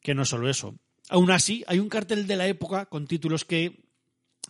que 0.00 0.14
no 0.14 0.24
solo 0.24 0.48
eso. 0.48 0.74
Aún 1.08 1.30
así, 1.30 1.64
hay 1.66 1.78
un 1.78 1.88
cartel 1.88 2.26
de 2.26 2.36
la 2.36 2.46
época 2.46 2.86
con 2.86 3.06
títulos 3.06 3.44
que 3.44 3.89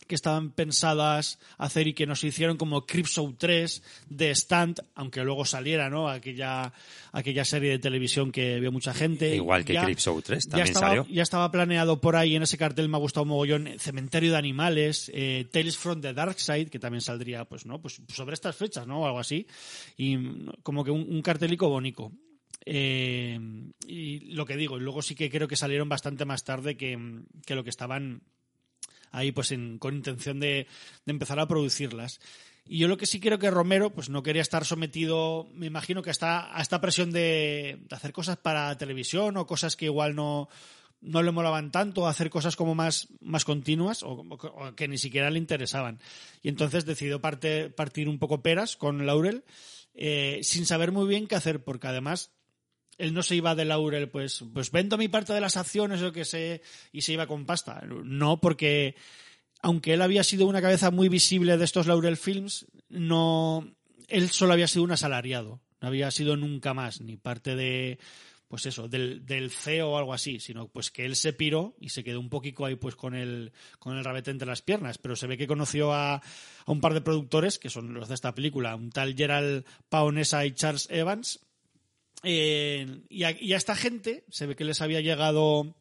que 0.07 0.15
estaban 0.17 0.51
pensadas 0.51 1.39
hacer 1.57 1.87
y 1.87 1.95
que 1.95 2.07
nos 2.07 2.25
hicieron 2.25 2.57
como 2.57 2.85
Cripshow 2.85 3.33
3 3.33 3.83
de 4.09 4.31
Stand, 4.33 4.83
aunque 4.95 5.23
luego 5.23 5.45
saliera, 5.45 5.89
¿no? 5.89 6.09
Aquella, 6.09 6.73
aquella 7.13 7.45
serie 7.45 7.71
de 7.71 7.79
televisión 7.79 8.33
que 8.33 8.59
vio 8.59 8.73
mucha 8.73 8.93
gente. 8.93 9.35
Igual 9.37 9.65
que 9.65 9.77
Cripshow 9.77 10.21
3 10.21 10.49
también 10.49 10.67
ya 10.67 10.73
estaba, 10.73 10.87
salió. 10.89 11.07
Ya 11.09 11.23
estaba 11.23 11.51
planeado 11.51 12.01
por 12.01 12.17
ahí 12.17 12.35
en 12.35 12.43
ese 12.43 12.59
cartel, 12.59 12.89
me 12.89 12.97
ha 12.97 13.01
gustado 13.01 13.25
mogollón, 13.25 13.69
Cementerio 13.79 14.33
de 14.33 14.39
Animales, 14.39 15.11
eh, 15.15 15.49
Tales 15.53 15.77
from 15.77 16.01
the 16.01 16.13
Dark 16.13 16.41
Side, 16.41 16.67
que 16.67 16.81
también 16.81 17.03
saldría, 17.03 17.45
pues, 17.45 17.65
¿no? 17.65 17.81
Pues 17.81 18.03
sobre 18.09 18.35
estas 18.35 18.57
fechas, 18.57 18.87
¿no? 18.89 19.03
O 19.03 19.07
algo 19.07 19.21
así. 19.21 19.47
Y 19.97 20.19
como 20.65 20.83
que 20.83 20.91
un, 20.91 21.07
un 21.09 21.23
cartelico 21.23 21.69
bonito. 21.69 22.11
Eh, 22.67 23.39
y 23.87 24.33
lo 24.35 24.45
que 24.45 24.57
digo, 24.57 24.77
y 24.77 24.81
luego 24.81 25.03
sí 25.03 25.15
que 25.15 25.31
creo 25.31 25.49
que 25.49 25.57
salieron 25.57 25.89
bastante 25.89 26.25
más 26.25 26.45
tarde 26.45 26.77
que, 26.77 26.99
que 27.47 27.55
lo 27.55 27.65
que 27.65 27.71
estaban 27.71 28.23
ahí 29.11 29.33
pues 29.33 29.53
en, 29.53 29.79
con 29.79 29.95
intención 29.95 30.41
de, 30.41 30.67
empezar 31.07 31.39
a 31.41 31.49
producirlas. 31.49 32.21
Y 32.67 32.79
yo 32.79 32.89
lo 32.89 32.97
que 32.97 33.07
sí 33.07 33.21
creo 33.21 33.39
que 33.39 33.51
Romero 33.51 33.91
pues 33.91 34.11
no 34.11 34.23
quería 34.23 34.43
estar 34.43 34.65
sometido, 34.65 35.49
me 35.55 35.67
imagino 35.67 36.03
que 36.03 36.11
a 36.11 36.61
esta 36.61 36.81
presión 36.81 37.11
de, 37.11 37.81
hacer 37.91 38.13
cosas 38.13 38.37
para 38.37 38.77
televisión 38.79 39.37
o 39.37 39.47
cosas 39.47 39.77
que 39.77 39.87
igual 39.87 40.15
no, 40.15 40.49
no 41.01 41.23
le 41.23 41.33
molaban 41.33 41.73
tanto, 41.73 42.07
hacer 42.07 42.31
cosas 42.31 42.57
como 42.57 42.75
más, 42.75 43.09
más 43.21 43.45
continuas 43.45 44.03
o, 44.03 44.25
o, 44.29 44.75
que 44.75 44.89
ni 44.89 44.99
siquiera 44.99 45.31
le 45.31 45.39
interesaban. 45.39 46.01
Y 46.43 46.49
entonces 46.49 46.85
decidió 46.85 47.21
parte, 47.21 47.71
partir 47.71 48.09
un 48.09 48.19
poco 48.19 48.43
peras 48.43 48.77
con 48.77 49.07
Laurel 49.07 49.45
eh, 49.95 50.41
sin 50.43 50.67
saber 50.67 50.93
muy 50.93 51.07
bien 51.07 51.27
qué 51.27 51.35
hacer, 51.35 51.63
porque 51.65 51.89
además 51.89 52.33
él 53.01 53.15
no 53.15 53.23
se 53.23 53.37
iba 53.37 53.55
de 53.55 53.65
Laurel, 53.65 54.09
pues, 54.09 54.45
pues 54.53 54.71
vendo 54.71 54.99
mi 54.99 55.09
parte 55.09 55.33
de 55.33 55.41
las 55.41 55.57
acciones 55.57 56.03
o 56.03 56.13
que 56.13 56.25
sé, 56.25 56.63
y 56.93 57.03
se 57.03 57.15
iba 57.15 57.27
con 57.27 57.47
pasta. 57.47 57.83
No, 57.87 58.41
porque 58.41 58.95
aunque 59.63 59.95
él 59.95 60.03
había 60.03 60.23
sido 60.23 60.47
una 60.47 60.63
cabeza 60.63 60.91
muy 60.91 61.09
visible 61.09 61.57
de 61.57 61.65
estos 61.65 61.87
Laurel 61.87 62.17
Films, 62.17 62.67
no, 62.89 63.75
él 64.09 64.31
solo 64.31 64.53
había 64.53 64.69
sido 64.69 64.85
un 64.85 64.93
asalariado. 64.93 65.61
No 65.81 65.89
había 65.89 66.11
sido 66.11 66.37
nunca 66.37 66.75
más, 66.75 67.01
ni 67.01 67.17
parte 67.17 67.57
de, 67.57 67.99
pues 68.49 68.67
eso, 68.67 68.89
del, 68.89 69.25
del 69.25 69.51
CEO 69.51 69.93
o 69.93 69.97
algo 69.97 70.13
así, 70.13 70.41
sino 70.41 70.69
pues 70.69 70.91
que 70.91 71.07
él 71.07 71.17
se 71.17 71.33
piró 71.33 71.75
y 71.81 71.89
se 71.91 72.05
quedó 72.05 72.21
un 72.21 72.29
poquito 72.29 72.67
ahí 72.67 72.75
pues 72.75 72.97
con 72.97 73.15
el, 73.15 73.53
con 73.79 73.97
el 73.97 74.05
rabete 74.05 74.31
entre 74.31 74.49
las 74.49 74.61
piernas, 74.61 74.99
pero 74.99 75.17
se 75.17 75.27
ve 75.27 75.39
que 75.39 75.47
conoció 75.47 75.93
a, 75.95 76.17
a 76.17 76.23
un 76.67 76.81
par 76.81 76.93
de 76.93 77.01
productores, 77.01 77.59
que 77.59 77.71
son 77.71 77.95
los 77.95 78.09
de 78.09 78.15
esta 78.15 78.35
película, 78.35 78.77
un 78.77 78.91
tal 78.91 79.15
Gerald 79.15 79.65
Paonesa 79.89 80.45
y 80.45 80.53
Charles 80.53 80.89
Evans, 80.91 81.41
eh, 82.23 83.03
y, 83.09 83.25
a, 83.25 83.29
a, 83.29 83.57
esta 83.57 83.77
gente 83.77 84.25
se 84.31 84.47
ve 84.47 84.57
que 84.57 84.65
les 84.65 84.81
había 84.81 85.01
llegado 85.01 85.77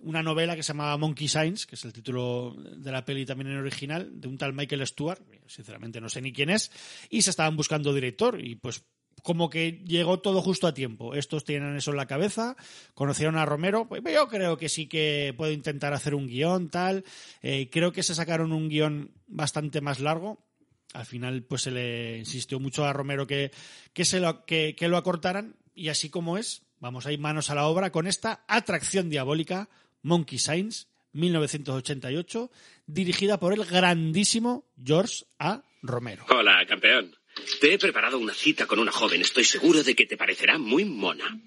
una 0.00 0.22
novela 0.22 0.56
que 0.56 0.62
se 0.62 0.72
llamaba 0.72 0.96
Monkey 0.96 1.28
Signs, 1.28 1.66
que 1.66 1.74
es 1.74 1.84
el 1.84 1.92
título 1.92 2.56
de 2.56 2.90
la 2.90 3.04
peli 3.04 3.26
también 3.26 3.50
en 3.50 3.58
original, 3.58 4.20
de 4.20 4.28
un 4.28 4.38
tal 4.38 4.52
Michael 4.52 4.86
Stewart, 4.86 5.20
sinceramente 5.46 6.00
no 6.00 6.08
sé 6.08 6.22
ni 6.22 6.32
quién 6.32 6.50
es, 6.50 6.70
y 7.10 7.22
se 7.22 7.30
estaban 7.30 7.56
buscando 7.56 7.92
director 7.92 8.40
y 8.40 8.56
pues 8.56 8.84
como 9.22 9.50
que 9.50 9.82
llegó 9.84 10.20
todo 10.20 10.40
justo 10.40 10.66
a 10.66 10.72
tiempo. 10.72 11.14
Estos 11.14 11.44
tienen 11.44 11.76
eso 11.76 11.90
en 11.90 11.98
la 11.98 12.06
cabeza, 12.06 12.56
conocieron 12.94 13.36
a 13.36 13.44
Romero, 13.44 13.86
pues 13.86 14.02
yo 14.02 14.28
creo 14.28 14.56
que 14.56 14.68
sí 14.68 14.86
que 14.86 15.34
puedo 15.36 15.52
intentar 15.52 15.92
hacer 15.92 16.14
un 16.14 16.26
guion, 16.26 16.70
tal. 16.70 17.04
Eh, 17.42 17.68
creo 17.70 17.92
que 17.92 18.02
se 18.02 18.14
sacaron 18.14 18.52
un 18.52 18.68
guion 18.68 19.12
bastante 19.26 19.80
más 19.82 20.00
largo. 20.00 20.46
Al 20.92 21.06
final, 21.06 21.44
pues 21.44 21.62
se 21.62 21.70
le 21.70 22.18
insistió 22.18 22.58
mucho 22.58 22.84
a 22.84 22.92
Romero 22.92 23.26
que, 23.26 23.52
que, 23.92 24.04
se 24.04 24.18
lo, 24.18 24.44
que, 24.44 24.74
que 24.76 24.88
lo 24.88 24.96
acortaran 24.96 25.54
y 25.74 25.88
así 25.88 26.10
como 26.10 26.38
es, 26.38 26.62
vamos 26.78 27.06
a 27.06 27.12
ir 27.12 27.18
manos 27.18 27.50
a 27.50 27.54
la 27.54 27.66
obra 27.66 27.90
con 27.90 28.06
esta 28.06 28.44
atracción 28.48 29.10
diabólica, 29.10 29.68
Monkey 30.02 30.38
Signs, 30.38 30.88
1988, 31.12 32.50
dirigida 32.86 33.38
por 33.40 33.52
el 33.52 33.64
grandísimo 33.64 34.64
George 34.82 35.24
A. 35.38 35.62
Romero. 35.82 36.24
Hola, 36.28 36.64
campeón. 36.66 37.16
Te 37.60 37.74
he 37.74 37.78
preparado 37.78 38.18
una 38.18 38.34
cita 38.34 38.66
con 38.66 38.78
una 38.78 38.92
joven. 38.92 39.22
Estoy 39.22 39.44
seguro 39.44 39.82
de 39.82 39.94
que 39.94 40.06
te 40.06 40.16
parecerá 40.16 40.58
muy 40.58 40.84
mona. 40.84 41.40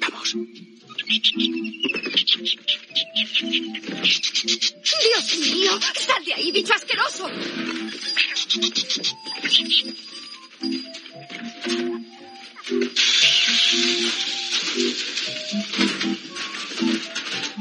Vamos. 0.00 0.36
¡Dios 5.02 5.38
mío! 5.38 5.70
¡Sal 5.94 6.24
de 6.24 6.34
ahí, 6.34 6.52
bicho 6.52 6.74
asqueroso! 6.74 7.30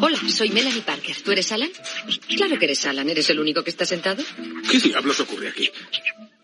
Hola, 0.01 0.19
soy 0.29 0.49
Melanie 0.49 0.81
Parker. 0.81 1.15
¿Tú 1.23 1.31
eres 1.31 1.51
Alan? 1.51 1.69
Claro 2.35 2.57
que 2.57 2.65
eres 2.65 2.85
Alan. 2.87 3.07
¿Eres 3.09 3.29
el 3.29 3.39
único 3.39 3.63
que 3.63 3.69
está 3.69 3.85
sentado? 3.85 4.23
¿Qué 4.69 4.79
diablos 4.79 5.19
ocurre 5.19 5.49
aquí? 5.49 5.69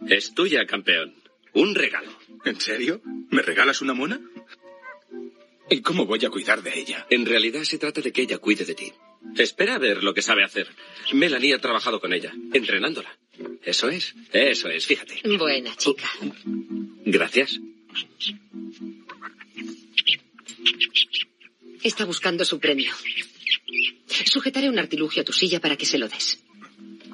Es 0.08 0.36
tuya, 0.36 0.66
campeón. 0.68 1.16
Un 1.54 1.74
regalo. 1.74 2.16
¿En 2.46 2.62
serio? 2.62 3.02
¿Me 3.32 3.42
regalas 3.42 3.82
una 3.82 3.96
mona? 3.96 4.22
¿Y 5.70 5.82
cómo 5.82 6.06
voy 6.06 6.24
a 6.26 6.30
cuidar 6.30 6.62
de 6.62 6.78
ella? 6.78 7.08
En 7.10 7.26
realidad 7.26 7.64
se 7.64 7.80
trata 7.80 8.02
de 8.02 8.12
que 8.12 8.22
ella 8.22 8.38
cuide 8.38 8.66
de 8.66 8.76
ti. 8.76 8.94
Espera 9.38 9.76
a 9.76 9.80
ver 9.80 10.04
lo 10.04 10.14
que 10.14 10.22
sabe 10.22 10.44
hacer. 10.44 10.68
Melanie 11.14 11.56
ha 11.56 11.60
trabajado 11.60 12.00
con 12.00 12.14
ella, 12.14 12.32
entrenándola. 12.54 13.18
Eso 13.64 13.90
es, 13.90 14.14
eso 14.32 14.70
es, 14.70 14.86
fíjate. 14.86 15.22
Buena 15.38 15.76
chica. 15.78 16.10
Gracias. 17.06 17.60
Está 21.84 22.06
buscando 22.06 22.46
su 22.46 22.60
premio. 22.60 22.94
Sujetaré 24.26 24.70
un 24.70 24.80
artilugio 24.80 25.22
a 25.22 25.26
tu 25.26 25.34
silla 25.34 25.60
para 25.60 25.76
que 25.76 25.86
se 25.86 25.98
lo 25.98 26.08
des. 26.08 26.44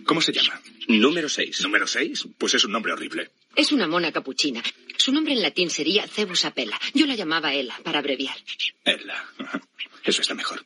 ¿Cómo 0.05 0.21
se 0.21 0.31
llama? 0.31 0.61
Número 0.87 1.27
6. 1.27 1.61
¿Número 1.63 1.85
6? 1.85 2.29
Pues 2.37 2.53
es 2.53 2.63
un 2.63 2.71
nombre 2.71 2.93
horrible. 2.93 3.31
Es 3.55 3.71
una 3.71 3.87
mona 3.87 4.11
capuchina. 4.11 4.63
Su 4.97 5.11
nombre 5.11 5.33
en 5.33 5.41
latín 5.41 5.69
sería 5.69 6.07
Cebus 6.07 6.45
apella. 6.45 6.79
Yo 6.93 7.05
la 7.05 7.15
llamaba 7.15 7.53
Ella, 7.53 7.77
para 7.83 7.99
abreviar. 7.99 8.35
Ella. 8.85 9.25
Eso 10.03 10.21
está 10.21 10.33
mejor. 10.33 10.65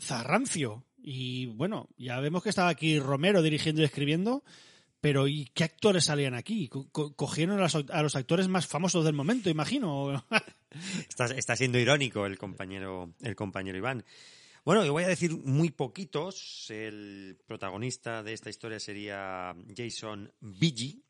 Zarrancio. 0.00 0.84
Y 1.02 1.46
bueno, 1.46 1.88
ya 1.96 2.18
vemos 2.20 2.42
que 2.42 2.48
estaba 2.48 2.68
aquí 2.68 2.98
Romero 2.98 3.42
dirigiendo 3.42 3.82
y 3.82 3.84
escribiendo. 3.84 4.42
Pero 5.04 5.28
¿y 5.28 5.50
qué 5.52 5.64
actores 5.64 6.06
salían 6.06 6.32
aquí? 6.32 6.66
Co 6.66 6.88
cogieron 7.14 7.60
a 7.60 8.02
los, 8.02 8.16
actores 8.16 8.48
más 8.48 8.66
famosos 8.66 9.04
del 9.04 9.12
momento, 9.12 9.50
imagino. 9.50 10.24
está, 11.10 11.26
está, 11.26 11.56
siendo 11.56 11.78
irónico 11.78 12.24
el 12.24 12.38
compañero, 12.38 13.12
el 13.20 13.36
compañero 13.36 13.76
Iván. 13.76 14.02
Bueno, 14.64 14.82
yo 14.82 14.94
voy 14.94 15.02
a 15.02 15.08
decir 15.08 15.36
muy 15.36 15.68
poquitos. 15.72 16.70
El 16.70 17.36
protagonista 17.46 18.22
de 18.22 18.32
esta 18.32 18.48
historia 18.48 18.80
sería 18.80 19.54
Jason 19.76 20.32
Biggie, 20.40 21.02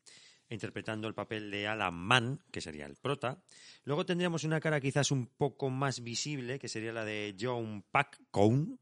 interpretando 0.49 1.07
el 1.07 1.13
papel 1.13 1.49
de 1.49 1.65
Alan 1.65 1.95
Mann, 1.95 2.41
que 2.51 2.59
sería 2.59 2.87
el 2.87 2.97
prota. 2.97 3.41
Luego 3.85 4.05
tendríamos 4.05 4.43
una 4.43 4.59
cara 4.59 4.81
quizás 4.81 5.09
un 5.09 5.27
poco 5.27 5.69
más 5.69 6.03
visible, 6.03 6.59
que 6.59 6.67
sería 6.67 6.91
la 6.91 7.05
de 7.05 7.33
John 7.39 7.85
Cohn, 8.29 8.77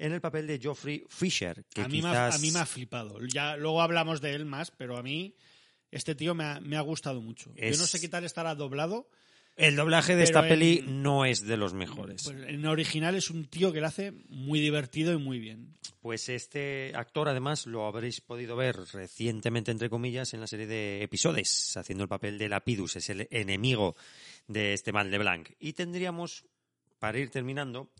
en 0.00 0.12
el 0.12 0.20
papel 0.20 0.46
de 0.46 0.58
Geoffrey 0.58 1.04
Fisher. 1.08 1.64
Que 1.72 1.82
a, 1.82 1.88
mí 1.88 1.98
quizás... 1.98 2.10
me 2.12 2.16
ha, 2.18 2.28
a 2.28 2.38
mí 2.38 2.50
me 2.50 2.58
ha 2.58 2.66
flipado. 2.66 3.18
Ya 3.26 3.56
luego 3.56 3.82
hablamos 3.82 4.20
de 4.20 4.34
él 4.34 4.46
más, 4.46 4.70
pero 4.70 4.96
a 4.96 5.02
mí 5.02 5.34
este 5.90 6.14
tío 6.14 6.34
me 6.34 6.44
ha, 6.44 6.60
me 6.60 6.76
ha 6.76 6.80
gustado 6.80 7.20
mucho. 7.20 7.52
Es- 7.56 7.76
Yo 7.76 7.82
no 7.82 7.86
sé 7.86 8.00
qué 8.00 8.08
tal 8.08 8.24
estará 8.24 8.54
doblado. 8.54 9.08
El 9.56 9.76
doblaje 9.76 10.16
de 10.16 10.22
esta 10.22 10.48
peli 10.48 10.82
no 10.86 11.26
es 11.26 11.46
de 11.46 11.58
los 11.58 11.74
mejores. 11.74 12.22
Pues 12.24 12.48
en 12.48 12.64
original 12.64 13.14
es 13.14 13.28
un 13.28 13.44
tío 13.44 13.72
que 13.72 13.80
lo 13.80 13.88
hace 13.88 14.12
muy 14.30 14.58
divertido 14.58 15.12
y 15.12 15.18
muy 15.18 15.38
bien. 15.38 15.74
Pues 16.00 16.30
este 16.30 16.92
actor, 16.94 17.28
además, 17.28 17.66
lo 17.66 17.84
habréis 17.84 18.22
podido 18.22 18.56
ver 18.56 18.76
recientemente, 18.94 19.70
entre 19.70 19.90
comillas, 19.90 20.32
en 20.32 20.40
la 20.40 20.46
serie 20.46 20.66
de 20.66 21.02
episodios, 21.02 21.76
haciendo 21.76 22.04
el 22.04 22.08
papel 22.08 22.38
de 22.38 22.48
Lapidus, 22.48 22.96
es 22.96 23.10
el 23.10 23.28
enemigo 23.30 23.96
de 24.46 24.72
este 24.72 24.92
mal 24.92 25.10
de 25.10 25.18
Blanc. 25.18 25.50
Y 25.58 25.74
tendríamos, 25.74 26.46
para 26.98 27.18
ir 27.18 27.28
terminando, 27.28 27.90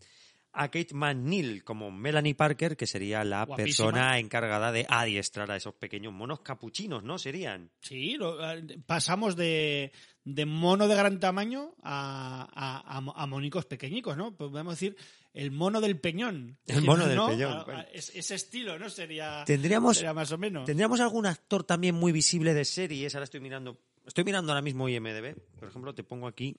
a 0.53 0.69
Kate 0.69 0.93
McNeil 0.93 1.63
como 1.63 1.91
Melanie 1.91 2.35
Parker, 2.35 2.75
que 2.75 2.85
sería 2.87 3.23
la 3.23 3.45
Guapísima. 3.45 3.63
persona 3.65 4.19
encargada 4.19 4.71
de 4.71 4.85
adiestrar 4.89 5.49
a 5.51 5.55
esos 5.55 5.73
pequeños 5.75 6.11
monos 6.13 6.41
capuchinos, 6.41 7.03
¿no? 7.03 7.17
Serían. 7.17 7.71
Sí, 7.81 8.15
lo- 8.17 8.43
eh, 8.51 8.79
pasamos 8.85 9.35
de, 9.35 9.91
de 10.25 10.45
mono 10.45 10.87
de 10.87 10.95
gran 10.95 11.19
tamaño 11.19 11.73
a, 11.83 12.47
a, 12.53 12.97
a 12.97 13.01
mo- 13.01 13.13
a 13.15 13.25
monicos 13.27 13.65
pequeñicos, 13.65 14.17
¿no? 14.17 14.35
Pues 14.35 14.49
Podemos 14.51 14.73
decir 14.73 14.95
el 15.33 15.51
mono 15.51 15.79
del 15.79 15.97
peñón. 15.99 16.57
El 16.67 16.81
mono 16.81 17.07
del 17.07 17.15
¿no? 17.15 17.27
peñón, 17.29 17.63
bueno. 17.65 17.85
ese 17.93 18.35
estilo, 18.35 18.77
¿no? 18.77 18.89
Sería, 18.89 19.45
Tendríamos- 19.45 19.95
sería 19.97 20.13
más 20.13 20.31
o 20.33 20.37
menos. 20.37 20.65
Tendríamos 20.65 20.99
algún 20.99 21.25
actor 21.27 21.63
también 21.63 21.95
muy 21.95 22.11
visible 22.11 22.53
de 22.53 22.65
series. 22.65 23.15
Ahora 23.15 23.23
estoy 23.23 23.39
mirando. 23.39 23.79
Estoy 24.05 24.25
mirando 24.25 24.51
ahora 24.51 24.61
mismo 24.61 24.89
IMDB. 24.89 25.35
Por 25.57 25.69
ejemplo, 25.69 25.95
te 25.95 26.03
pongo 26.03 26.27
aquí. 26.27 26.57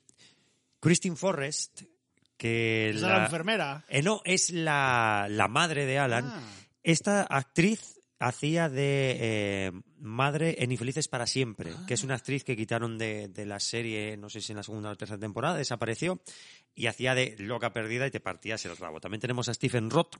Christine 0.80 1.14
Forrest, 1.16 1.82
que 2.42 2.90
es 2.90 3.00
la 3.00 3.24
enfermera. 3.24 3.84
Eh, 3.88 4.02
no, 4.02 4.20
es 4.24 4.50
la, 4.50 5.28
la 5.30 5.46
madre 5.46 5.86
de 5.86 5.98
Alan. 5.98 6.24
Ah. 6.26 6.42
Esta 6.82 7.22
actriz 7.22 8.00
hacía 8.18 8.68
de 8.68 9.16
eh, 9.20 9.72
madre 10.00 10.56
en 10.58 10.72
Infelices 10.72 11.06
para 11.06 11.26
siempre, 11.28 11.70
que 11.86 11.92
Ah. 11.92 11.94
es 11.94 12.02
una 12.02 12.14
actriz 12.16 12.42
que 12.42 12.56
quitaron 12.56 12.98
de, 12.98 13.28
de 13.28 13.46
la 13.46 13.60
serie, 13.60 14.16
no 14.16 14.28
sé 14.28 14.40
si 14.40 14.50
en 14.52 14.56
la 14.56 14.64
segunda 14.64 14.90
o 14.90 14.96
tercera 14.96 15.20
temporada, 15.20 15.56
desapareció 15.56 16.20
y 16.74 16.86
hacía 16.86 17.14
de 17.14 17.36
loca 17.38 17.72
perdida 17.72 18.08
y 18.08 18.10
te 18.10 18.18
partías 18.18 18.64
el 18.64 18.76
rabo. 18.76 19.00
También 19.00 19.20
tenemos 19.20 19.48
a 19.48 19.54
Stephen 19.54 19.88
Roth 19.90 20.16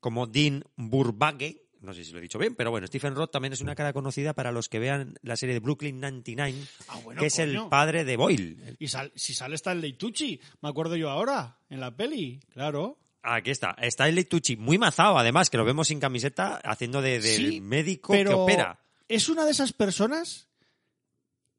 como 0.00 0.26
Dean 0.26 0.64
Burbage, 0.76 1.62
no 1.82 1.92
sé 1.92 2.04
si 2.04 2.12
lo 2.12 2.18
he 2.18 2.22
dicho 2.22 2.38
bien, 2.38 2.54
pero 2.54 2.70
bueno, 2.70 2.86
Stephen 2.86 3.14
Roth 3.14 3.30
también 3.32 3.52
es 3.52 3.60
una 3.60 3.74
cara 3.74 3.92
conocida 3.92 4.32
para 4.34 4.52
los 4.52 4.68
que 4.68 4.78
vean 4.78 5.14
la 5.22 5.36
serie 5.36 5.54
de 5.54 5.60
Brooklyn 5.60 6.00
99, 6.00 6.56
Ah, 6.88 6.98
bueno, 7.04 7.20
que 7.20 7.26
es 7.26 7.38
el 7.38 7.58
padre 7.68 8.04
de 8.04 8.16
Boyle. 8.16 8.76
Y 8.78 8.88
sal- 8.88 9.12
si 9.14 9.34
sale 9.34 9.56
Stanley 9.56 9.94
Tucci, 9.94 10.40
me 10.62 10.68
acuerdo 10.68 10.96
yo 10.96 11.10
ahora, 11.10 11.58
en 11.68 11.80
la 11.80 11.94
peli, 11.96 12.40
claro. 12.52 12.98
Aquí 13.24 13.50
está, 13.50 13.76
está 13.80 14.08
el 14.08 14.26
Tucci, 14.26 14.56
muy 14.56 14.78
mazado 14.78 15.16
además, 15.18 15.48
que 15.50 15.56
lo 15.56 15.64
vemos 15.64 15.88
sin 15.88 16.00
camiseta, 16.00 16.56
haciendo 16.64 17.02
de, 17.02 17.20
de 17.20 17.36
Sí, 17.36 17.60
médico 17.60 18.12
pero 18.12 18.30
que 18.30 18.34
opera. 18.34 18.80
es 19.08 19.28
una 19.28 19.44
de 19.44 19.50
esas 19.52 19.72
personas. 19.72 20.48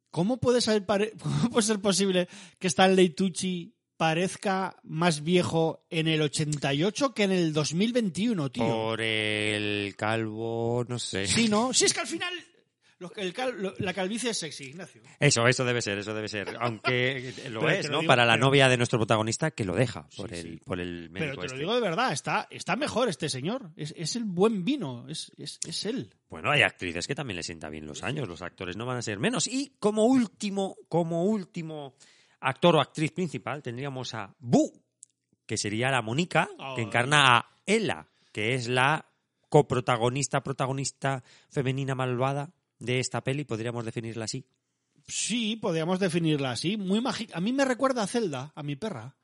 ¿Cómo 0.09 0.37
puede 0.37 0.61
ser, 0.61 0.85
pare- 0.85 1.13
cómo 1.21 1.49
puede 1.49 1.65
ser 1.65 1.79
posible 1.79 2.27
que 2.59 2.67
Stanley 2.67 3.09
Tucci 3.11 3.75
parezca 4.07 4.75
más 4.84 5.23
viejo 5.23 5.85
en 5.89 6.09
el 6.09 6.21
88 6.21 7.13
que 7.13 7.23
en 7.23 7.31
el 7.31 7.53
2021, 7.53 8.51
tío? 8.51 8.65
Por 8.67 8.99
el 8.99 9.95
calvo, 9.95 10.84
no 10.89 10.99
sé. 10.99 11.25
Sí, 11.25 11.47
¿no? 11.47 11.73
Sí, 11.73 11.85
es 11.85 11.93
que 11.93 12.01
al 12.01 12.07
final 12.07 12.34
el 13.17 13.34
cal- 13.34 13.73
la 13.80 13.93
calvicie 13.93 14.31
es 14.31 14.38
sexy, 14.38 14.65
Ignacio. 14.71 15.01
Eso, 15.21 15.47
eso 15.47 15.63
debe 15.63 15.81
ser, 15.81 15.97
eso 15.99 16.13
debe 16.13 16.27
ser. 16.27 16.57
Aunque 16.59 17.34
lo 17.49 17.61
Pero 17.61 17.69
es, 17.71 17.85
lo 17.85 17.91
¿no? 17.93 17.99
digo, 18.01 18.07
Para 18.09 18.25
la 18.25 18.34
pero- 18.34 18.45
novia 18.45 18.67
de 18.67 18.75
nuestro 18.75 18.99
protagonista 18.99 19.51
que 19.51 19.63
lo 19.63 19.73
deja 19.73 20.05
por, 20.17 20.30
Sí, 20.30 20.35
el, 20.35 20.41
sí. 20.43 20.61
por 20.65 20.81
el 20.81 21.09
médico 21.09 21.31
Pero 21.31 21.35
te 21.38 21.45
este. 21.45 21.55
lo 21.55 21.59
digo 21.61 21.75
de 21.75 21.81
verdad, 21.81 22.11
está, 22.11 22.47
está 22.51 22.75
mejor 22.75 23.07
este 23.07 23.30
señor. 23.30 23.71
Es, 23.77 23.93
es 23.97 24.17
el 24.17 24.25
buen 24.25 24.65
vino, 24.65 25.07
es, 25.07 25.31
es, 25.38 25.59
es 25.65 25.85
él. 25.85 26.13
Bueno, 26.30 26.51
hay 26.51 26.61
actrices 26.63 27.07
que 27.07 27.15
también 27.15 27.38
le 27.38 27.43
sienta 27.43 27.69
bien 27.69 27.85
los 27.88 28.03
años, 28.03 28.27
los 28.27 28.41
actores 28.41 28.75
no 28.75 28.85
van 28.85 28.97
a 28.97 29.01
ser 29.01 29.17
menos. 29.17 29.47
Y 29.47 29.75
como 29.80 30.03
último, 30.05 30.75
como 30.89 31.23
último 31.23 31.95
actor 32.44 32.76
o 32.76 32.82
actriz 32.82 33.11
principal, 33.11 33.64
tendríamos 33.64 34.14
a 34.14 34.36
Bu, 34.40 34.72
que 35.45 35.57
sería 35.57 35.90
la 35.90 36.02
Mónica, 36.02 36.49
que 36.76 36.82
encarna 36.82 37.38
a 37.38 37.45
Ella, 37.65 38.07
que 38.32 38.53
es 38.53 38.68
la 38.68 39.06
coprotagonista, 39.49 40.44
protagonista 40.44 41.24
femenina 41.49 41.95
malvada 41.95 42.52
de 42.80 42.99
esta 42.99 43.24
peli, 43.24 43.45
podríamos 43.45 43.86
definirla 43.86 44.26
así. 44.26 44.45
Sí, 45.07 45.56
podríamos 45.57 45.99
definirla 45.99 46.52
así. 46.52 46.78
Muy 46.78 47.02
mágica. 47.02 47.38
A 47.38 47.41
mí 47.41 47.53
me 47.53 47.65
recuerda 47.65 48.03
a 48.03 48.07
Zelda, 48.07 48.52
a 48.56 48.64
mi 48.64 48.76
perra. 48.76 49.15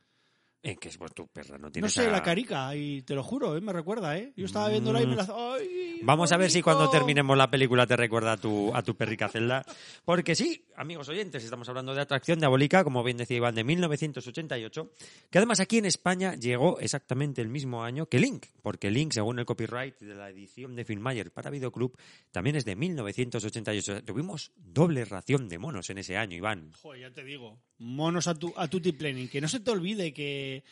En 0.62 0.76
que 0.78 0.90
es 0.90 0.98
pues, 0.98 1.14
tu 1.14 1.28
perra, 1.28 1.58
no 1.58 1.72
tiene 1.72 1.86
No 1.86 1.90
sé, 1.90 2.10
la 2.10 2.22
carica, 2.22 2.76
y 2.76 3.02
te 3.04 3.16
lo 3.16 3.24
juro, 3.24 3.56
¿eh? 3.56 3.62
me 3.62 3.72
recuerda, 3.72 4.18
¿eh? 4.18 4.34
Yo 4.36 4.46
estaba 4.46 4.70
viéndola 4.70 5.02
y 5.02 5.08
me 5.08 5.16
la... 5.16 5.28
¡Ay, 5.34 5.90
Mm. 6.02 6.06
Vamos 6.06 6.32
a 6.32 6.38
ver 6.38 6.50
si 6.50 6.62
cuando 6.62 6.90
terminemos 6.90 7.38
la 7.38 7.50
película 7.50 7.86
te 7.86 7.96
recuerda 7.96 8.34
a 8.34 8.38
tu, 8.38 8.74
a 8.74 8.82
tu 8.82 8.96
perrica 8.96 9.28
Zelda. 9.28 9.66
Porque 10.06 10.36
sí, 10.36 10.66
amigos 10.76 11.10
oyentes, 11.10 11.44
estamos 11.44 11.68
hablando 11.70 11.94
de 11.94 12.02
Atracción 12.02 12.40
Diabólica, 12.40 12.84
como 12.84 13.04
bien 13.04 13.18
decía 13.18 13.38
Iván, 13.38 13.56
de 13.56 13.64
1988, 13.64 14.92
que 15.30 15.38
además 15.38 15.60
aquí 15.60 15.78
en 15.78 15.86
España 15.86 16.36
llegó 16.36 16.80
exactamente 16.80 17.42
el 17.42 17.50
mismo 17.50 17.84
año 17.84 18.08
que 18.08 18.20
Link, 18.20 18.46
porque 18.62 18.92
Link, 18.92 19.14
según 19.14 19.40
el 19.40 19.46
copyright 19.46 20.00
de 20.00 20.16
la 20.16 20.30
edición 20.30 20.76
de 20.76 20.86
Filmayer 20.86 21.32
para 21.32 21.50
Videoclub, 21.50 21.98
también 22.32 22.56
es 22.56 22.66
de 22.66 22.76
1988. 22.76 24.04
Tuvimos 24.04 24.52
doble 24.56 25.06
ración 25.06 25.50
de 25.50 25.60
monos 25.60 25.90
en 25.90 25.98
ese 25.98 26.18
año, 26.18 26.38
Iván. 26.38 26.72
Joder, 26.82 27.02
ya 27.02 27.12
te 27.12 27.24
digo. 27.24 27.60
Monos 27.80 28.28
a, 28.28 28.36
tu, 28.36 28.54
a 28.56 28.68
tutti 28.68 28.92
planning. 28.92 29.28
Que 29.30 29.42
no 29.42 29.48
se 29.48 29.60
te 29.62 29.72
olvide 29.72 30.14
que, 30.14 30.64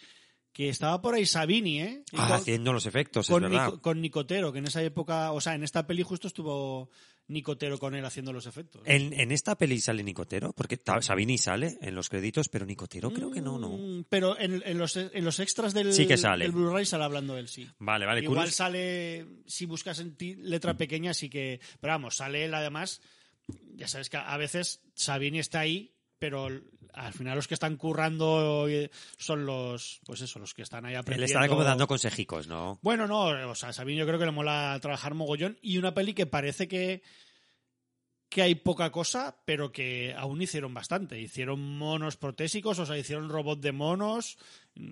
que 0.54 0.70
estaba 0.70 1.02
por 1.02 1.16
ahí 1.16 1.26
Sabini, 1.26 1.82
¿eh? 1.82 2.04
Y 2.12 2.18
Ah, 2.18 2.28
con- 2.28 2.32
haciendo 2.38 2.74
los 2.74 2.86
efectos, 2.86 3.28
con, 3.28 3.44
es 3.46 3.50
verdad. 3.50 3.66
Nico- 3.68 3.82
con 3.82 4.02
Nicotero, 4.02 4.52
que 4.52 4.60
en 4.60 4.66
esa 4.68 4.82
época, 4.84 5.32
o 5.32 5.40
sea, 5.42 5.56
en 5.56 5.64
esta 5.64 5.88
peli 5.88 6.04
justo 6.04 6.28
estuvo 6.28 6.90
Nicotero 7.30 7.78
con 7.78 7.94
él 7.94 8.06
haciendo 8.06 8.32
los 8.32 8.46
efectos. 8.46 8.82
En, 8.86 9.12
en 9.14 9.32
esta 9.34 9.58
peli 9.58 9.80
sale 9.82 10.02
Nicotero, 10.04 10.54
porque 10.54 10.80
Sabini 11.02 11.38
sale 11.38 11.78
en 11.82 11.94
los 11.94 12.08
créditos, 12.10 12.48
pero 12.50 12.66
Nicotero 12.66 13.12
creo 13.12 13.30
que 13.32 13.42
no, 13.42 13.58
no. 13.60 13.70
Mm, 13.70 14.06
Pero 14.10 14.40
en, 14.40 14.62
en 14.66 14.78
los, 14.78 14.96
en 14.96 15.24
los 15.26 15.40
extras 15.42 15.74
del, 15.74 15.92
Sí 15.94 16.08
que 16.08 16.16
sale. 16.18 16.46
del 16.46 16.54
Blu-ray 16.54 16.86
sale 16.86 17.04
hablando 17.04 17.38
él, 17.38 17.48
sí. 17.50 17.68
Vale, 17.80 18.06
vale, 18.06 18.22
Igual 18.22 18.38
curioso. 18.40 18.56
sale, 18.56 19.26
si 19.46 19.66
buscas 19.66 20.00
en 20.00 20.16
ti 20.16 20.36
letra 20.36 20.76
pequeña, 20.78 21.14
sí 21.14 21.30
que. 21.30 21.60
Pero 21.82 21.94
vamos, 21.94 22.16
sale 22.16 22.46
él 22.46 22.54
además. 22.54 23.02
Ya 23.76 23.88
sabes 23.90 24.10
que 24.10 24.18
a 24.18 24.38
veces 24.38 24.82
Sabini 24.96 25.40
está 25.40 25.60
ahí, 25.60 25.94
pero 26.20 26.48
al 26.98 27.14
final 27.14 27.36
los 27.36 27.48
que 27.48 27.54
están 27.54 27.78
currando 27.78 28.68
son 29.18 29.46
los. 29.46 30.00
Pues 30.06 30.22
eso, 30.22 30.40
los 30.40 30.54
que 30.54 30.64
están 30.64 30.86
ahí 30.86 30.94
Él 30.94 31.00
aprendiendo. 31.00 31.40
está 31.40 31.48
como 31.48 31.64
dando 31.64 31.88
consejicos, 31.88 32.48
¿no? 32.48 32.80
Bueno, 32.82 33.08
no, 33.08 33.50
o 33.50 33.56
sea, 33.56 33.74
Sabine 33.74 34.00
yo 34.00 34.08
creo 34.08 34.20
que 34.20 34.26
le 34.26 34.32
mola 34.32 34.78
trabajar 34.82 35.14
mogollón 35.14 35.58
y 35.62 35.78
una 35.78 35.94
peli 35.94 36.14
que 36.14 36.26
parece 36.26 36.68
que 36.68 37.04
que 38.30 38.42
hay 38.42 38.56
poca 38.56 38.92
cosa, 38.92 39.38
pero 39.46 39.72
que 39.72 40.14
aún 40.18 40.42
hicieron 40.42 40.74
bastante. 40.74 41.20
Hicieron 41.20 41.78
monos 41.78 42.18
protésicos, 42.18 42.78
o 42.80 42.86
sea, 42.86 42.98
hicieron 42.98 43.30
robot 43.30 43.62
de 43.62 43.72
monos, 43.72 44.38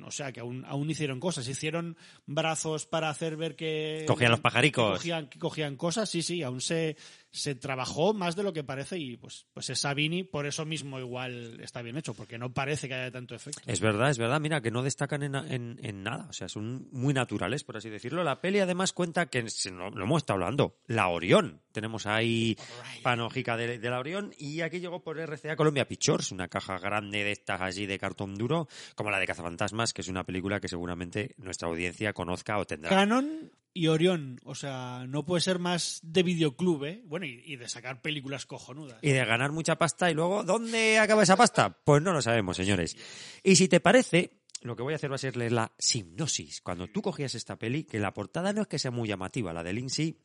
o 0.06 0.12
sea, 0.12 0.32
que 0.32 0.40
aún, 0.40 0.64
aún 0.66 0.90
hicieron 0.90 1.20
cosas. 1.20 1.48
Hicieron 1.48 1.98
brazos 2.26 2.86
para 2.86 3.10
hacer 3.10 3.38
ver 3.38 3.56
que... 3.56 4.06
Cogían 4.08 4.32
los 4.32 4.40
pajaricos. 4.40 4.92
Que 4.92 4.98
cogían, 4.98 5.30
que 5.30 5.40
cogían 5.40 5.76
cosas, 5.76 6.10
sí, 6.10 6.22
sí, 6.22 6.42
aún 6.44 6.62
se, 6.62 6.96
se 7.32 7.56
trabajó 7.56 8.14
más 8.14 8.36
de 8.36 8.44
lo 8.44 8.54
que 8.54 8.64
parece 8.64 8.98
y 8.98 9.18
pues, 9.18 9.46
pues 9.54 9.70
es 9.70 9.80
Sabini, 9.80 10.24
por 10.24 10.46
eso 10.46 10.66
mismo 10.66 11.00
igual 11.00 11.60
está 11.62 11.82
bien 11.82 11.98
hecho, 11.98 12.14
porque 12.14 12.38
no 12.38 12.54
parece 12.54 12.88
que 12.88 12.94
haya 12.94 13.12
tanto 13.12 13.36
efecto. 13.36 13.62
Es 13.66 13.80
verdad, 13.80 14.10
es 14.10 14.18
verdad. 14.18 14.40
Mira, 14.40 14.62
que 14.62 14.72
no 14.72 14.84
destacan 14.84 15.24
en, 15.24 15.36
en- 15.36 15.80
en 15.84 16.04
nada. 16.04 16.28
O 16.30 16.34
sea, 16.34 16.48
son 16.50 16.88
muy 16.92 17.14
naturales, 17.14 17.64
por 17.64 17.78
así 17.78 17.90
decirlo. 17.90 18.24
La 18.24 18.42
peli 18.42 18.60
además 18.60 18.94
cuenta 18.94 19.28
que, 19.28 19.50
se- 19.50 19.72
lo, 19.72 19.90
lo 19.92 20.04
hemos 20.06 20.22
estado 20.24 20.36
hablando, 20.40 20.78
la 20.88 21.08
Orión. 21.10 21.62
Tenemos 21.72 22.06
ahí 22.06 22.56
panojica 23.04 23.58
de, 23.58 23.80
de 23.80 23.90
la 23.90 24.00
Orión. 24.00 24.34
Y 24.38 24.62
aquí 24.62 24.80
llegó 24.80 25.02
por 25.04 25.18
RCA 25.20 25.56
Colombia 25.56 25.88
Pictures, 25.88 26.32
una 26.32 26.48
caja 26.48 26.80
grande 26.80 27.24
de 27.24 27.32
estas 27.32 27.60
allí 27.62 27.86
de 27.86 28.00
cartón 28.00 28.36
duro, 28.36 28.68
como 28.96 29.12
la 29.12 29.20
de 29.20 29.28
Cazafantasmas, 29.28 29.75
que 29.94 30.02
es 30.02 30.08
una 30.08 30.24
película 30.24 30.60
que 30.60 30.68
seguramente 30.68 31.36
nuestra 31.38 31.68
audiencia 31.68 32.14
conozca 32.14 32.58
o 32.58 32.66
tendrá. 32.66 32.90
Canon 32.90 33.52
y 33.74 33.88
Orión, 33.88 34.40
o 34.46 34.56
sea, 34.56 35.06
no 35.08 35.26
puede 35.26 35.42
ser 35.42 35.60
más 35.60 36.00
de 36.02 36.24
videoclub, 36.24 36.86
¿eh? 36.86 37.02
Bueno, 37.06 37.26
y, 37.26 37.42
y 37.46 37.58
de 37.58 37.68
sacar 37.68 38.02
películas 38.02 38.46
cojonudas. 38.46 38.98
y 39.02 39.12
de 39.12 39.26
ganar 39.26 39.52
mucha 39.52 39.78
pasta 39.78 40.10
y 40.10 40.14
luego, 40.14 40.44
¿dónde 40.44 40.98
acaba 40.98 41.24
esa 41.24 41.36
pasta? 41.36 41.78
Pues 41.84 42.02
no 42.02 42.14
lo 42.14 42.22
sabemos, 42.22 42.56
señores. 42.58 42.96
Y 43.44 43.58
si 43.58 43.68
te 43.68 43.82
parece, 43.82 44.40
lo 44.62 44.76
que 44.76 44.84
voy 44.84 44.94
a 44.94 44.96
hacer 44.96 45.12
va 45.12 45.16
a 45.16 45.20
ser 45.20 45.36
leer 45.38 45.52
la 45.52 45.74
sinopsis. 45.78 46.62
Cuando 46.62 46.88
tú 46.88 47.02
cogías 47.02 47.36
esta 47.36 47.58
peli, 47.58 47.84
que 47.84 48.00
la 48.00 48.14
portada 48.14 48.54
no 48.54 48.62
es 48.62 48.68
que 48.68 48.80
sea 48.80 48.92
muy 48.92 49.08
llamativa, 49.10 49.54
la 49.54 49.64
de 49.64 49.74
Lindsay, 49.74 50.18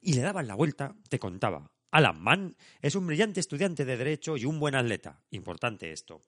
y 0.00 0.14
le 0.14 0.22
dabas 0.22 0.46
la 0.46 0.54
vuelta, 0.54 0.94
te 1.08 1.18
contaba. 1.18 1.70
Alan 1.92 2.20
Mann 2.20 2.56
es 2.80 2.94
un 2.94 3.06
brillante 3.06 3.40
estudiante 3.40 3.84
de 3.84 3.96
Derecho 3.96 4.36
y 4.36 4.44
un 4.44 4.58
buen 4.58 4.74
atleta. 4.74 5.20
Importante 5.30 5.92
esto. 5.92 6.22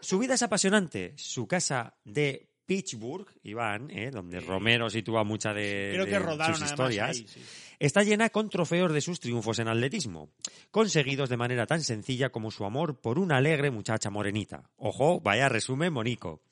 Su 0.00 0.18
vida 0.18 0.34
es 0.34 0.42
apasionante. 0.42 1.14
Su 1.16 1.48
casa 1.48 1.94
de 2.04 2.50
Pittsburgh, 2.66 3.26
Iván, 3.44 3.90
¿eh? 3.90 4.10
donde 4.10 4.40
Romero 4.40 4.90
sitúa 4.90 5.24
muchas 5.24 5.54
de, 5.54 5.92
Creo 5.94 6.06
que 6.06 6.52
sus 6.52 6.62
historias, 6.62 7.16
ahí, 7.16 7.26
sí. 7.26 7.40
está 7.78 8.02
llena 8.02 8.28
con 8.28 8.50
trofeos 8.50 8.92
de 8.92 9.00
sus 9.00 9.20
triunfos 9.20 9.60
en 9.60 9.68
atletismo, 9.68 10.30
conseguidos 10.70 11.28
de 11.28 11.36
manera 11.36 11.66
tan 11.66 11.82
sencilla 11.82 12.30
como 12.30 12.50
su 12.50 12.64
amor 12.64 13.00
por 13.00 13.18
una 13.18 13.36
alegre 13.36 13.70
muchacha 13.70 14.10
morenita. 14.10 14.68
Ojo, 14.76 15.20
vaya 15.20 15.48
resumen, 15.48 15.92
Monico. 15.92 16.42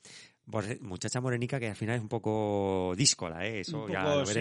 Muchacha 0.81 1.21
morenica 1.21 1.59
que 1.59 1.69
al 1.69 1.75
final 1.75 1.97
es 1.97 2.01
un 2.01 2.07
poco 2.07 2.93
díscola, 2.95 3.45
¿eh? 3.45 3.59
eso 3.61 3.89
ya 3.89 4.03
lo 4.03 4.25
sí. 4.25 4.39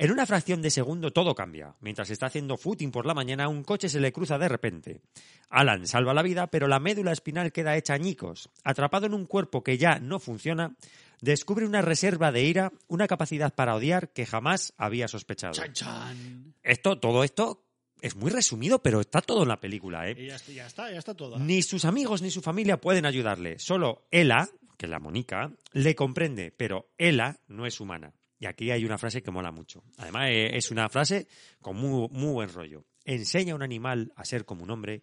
En 0.00 0.10
una 0.10 0.24
fracción 0.24 0.62
de 0.62 0.70
segundo 0.70 1.12
todo 1.12 1.34
cambia. 1.34 1.74
Mientras 1.80 2.08
está 2.08 2.24
haciendo 2.24 2.56
footing 2.56 2.90
por 2.90 3.04
la 3.04 3.12
mañana, 3.12 3.48
un 3.48 3.62
coche 3.62 3.90
se 3.90 4.00
le 4.00 4.12
cruza 4.12 4.38
de 4.38 4.48
repente. 4.48 5.02
Alan 5.50 5.86
salva 5.86 6.14
la 6.14 6.22
vida, 6.22 6.46
pero 6.46 6.68
la 6.68 6.80
médula 6.80 7.12
espinal 7.12 7.52
queda 7.52 7.76
hecha 7.76 7.92
añicos. 7.92 8.48
Atrapado 8.64 9.04
en 9.04 9.12
un 9.12 9.26
cuerpo 9.26 9.62
que 9.62 9.76
ya 9.76 9.98
no 9.98 10.18
funciona, 10.18 10.74
descubre 11.20 11.66
una 11.66 11.82
reserva 11.82 12.32
de 12.32 12.44
ira, 12.44 12.72
una 12.88 13.06
capacidad 13.06 13.54
para 13.54 13.74
odiar 13.74 14.10
que 14.14 14.24
jamás 14.24 14.72
había 14.78 15.06
sospechado. 15.06 15.52
Chan, 15.52 15.74
chan. 15.74 16.54
Esto, 16.62 16.98
todo 16.98 17.22
esto 17.22 17.66
es 18.00 18.16
muy 18.16 18.30
resumido, 18.30 18.82
pero 18.82 19.02
está 19.02 19.20
todo 19.20 19.42
en 19.42 19.48
la 19.48 19.60
película, 19.60 20.08
¿eh? 20.08 20.16
Y 20.18 20.28
ya, 20.28 20.36
está, 20.36 20.52
ya 20.52 20.66
está, 20.66 20.90
ya 20.90 20.98
está 20.98 21.14
todo. 21.14 21.38
Ni 21.38 21.60
sus 21.60 21.84
amigos 21.84 22.22
ni 22.22 22.30
su 22.30 22.40
familia 22.40 22.80
pueden 22.80 23.04
ayudarle. 23.04 23.58
Solo 23.58 24.06
Ella, 24.10 24.48
que 24.78 24.86
es 24.86 24.90
la 24.90 24.98
Mónica, 24.98 25.52
le 25.72 25.94
comprende, 25.94 26.54
pero 26.56 26.88
Ella 26.96 27.38
no 27.48 27.66
es 27.66 27.80
humana. 27.80 28.14
Y 28.40 28.46
aquí 28.46 28.70
hay 28.70 28.86
una 28.86 28.96
frase 28.96 29.22
que 29.22 29.30
mola 29.30 29.52
mucho. 29.52 29.84
Además, 29.98 30.30
eh, 30.30 30.56
es 30.56 30.70
una 30.70 30.88
frase 30.88 31.28
con 31.60 31.76
muy, 31.76 32.08
muy 32.08 32.32
buen 32.32 32.48
rollo. 32.48 32.86
Enseña 33.04 33.52
a 33.52 33.56
un 33.56 33.62
animal 33.62 34.12
a 34.16 34.24
ser 34.24 34.46
como 34.46 34.64
un 34.64 34.70
hombre 34.70 35.02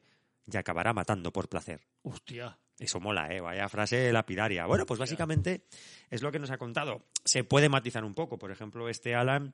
y 0.51 0.57
acabará 0.57 0.91
matando 0.91 1.31
por 1.31 1.47
placer. 1.47 1.81
Hostia. 2.01 2.57
Eso 2.79 2.99
mola, 2.99 3.27
¿eh? 3.31 3.39
Vaya 3.39 3.69
frase 3.69 4.11
lapidaria. 4.11 4.65
Bueno, 4.65 4.87
pues 4.87 4.99
básicamente 4.99 5.65
es 6.09 6.23
lo 6.23 6.31
que 6.31 6.39
nos 6.39 6.49
ha 6.49 6.57
contado. 6.57 7.05
Se 7.23 7.43
puede 7.43 7.69
matizar 7.69 8.03
un 8.03 8.15
poco. 8.15 8.39
Por 8.39 8.51
ejemplo, 8.51 8.89
este 8.89 9.13
Alan, 9.13 9.53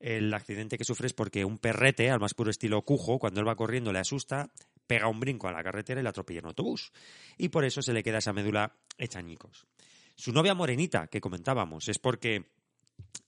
el 0.00 0.32
accidente 0.32 0.78
que 0.78 0.84
sufre 0.84 1.06
es 1.06 1.12
porque 1.12 1.44
un 1.44 1.58
perrete, 1.58 2.10
al 2.10 2.20
más 2.20 2.32
puro 2.32 2.50
estilo 2.50 2.80
cujo, 2.82 3.18
cuando 3.18 3.40
él 3.40 3.48
va 3.48 3.56
corriendo 3.56 3.92
le 3.92 3.98
asusta, 3.98 4.50
pega 4.86 5.06
un 5.06 5.20
brinco 5.20 5.48
a 5.48 5.52
la 5.52 5.62
carretera 5.62 6.00
y 6.00 6.02
le 6.02 6.08
atropella 6.08 6.40
en 6.40 6.46
autobús. 6.46 6.92
Y 7.36 7.48
por 7.48 7.66
eso 7.66 7.82
se 7.82 7.92
le 7.92 8.02
queda 8.02 8.18
esa 8.18 8.32
médula 8.32 8.74
hecha 8.96 9.18
añicos. 9.18 9.66
Su 10.14 10.32
novia 10.32 10.54
morenita, 10.54 11.08
que 11.08 11.20
comentábamos, 11.20 11.88
es 11.88 11.98
porque 11.98 12.57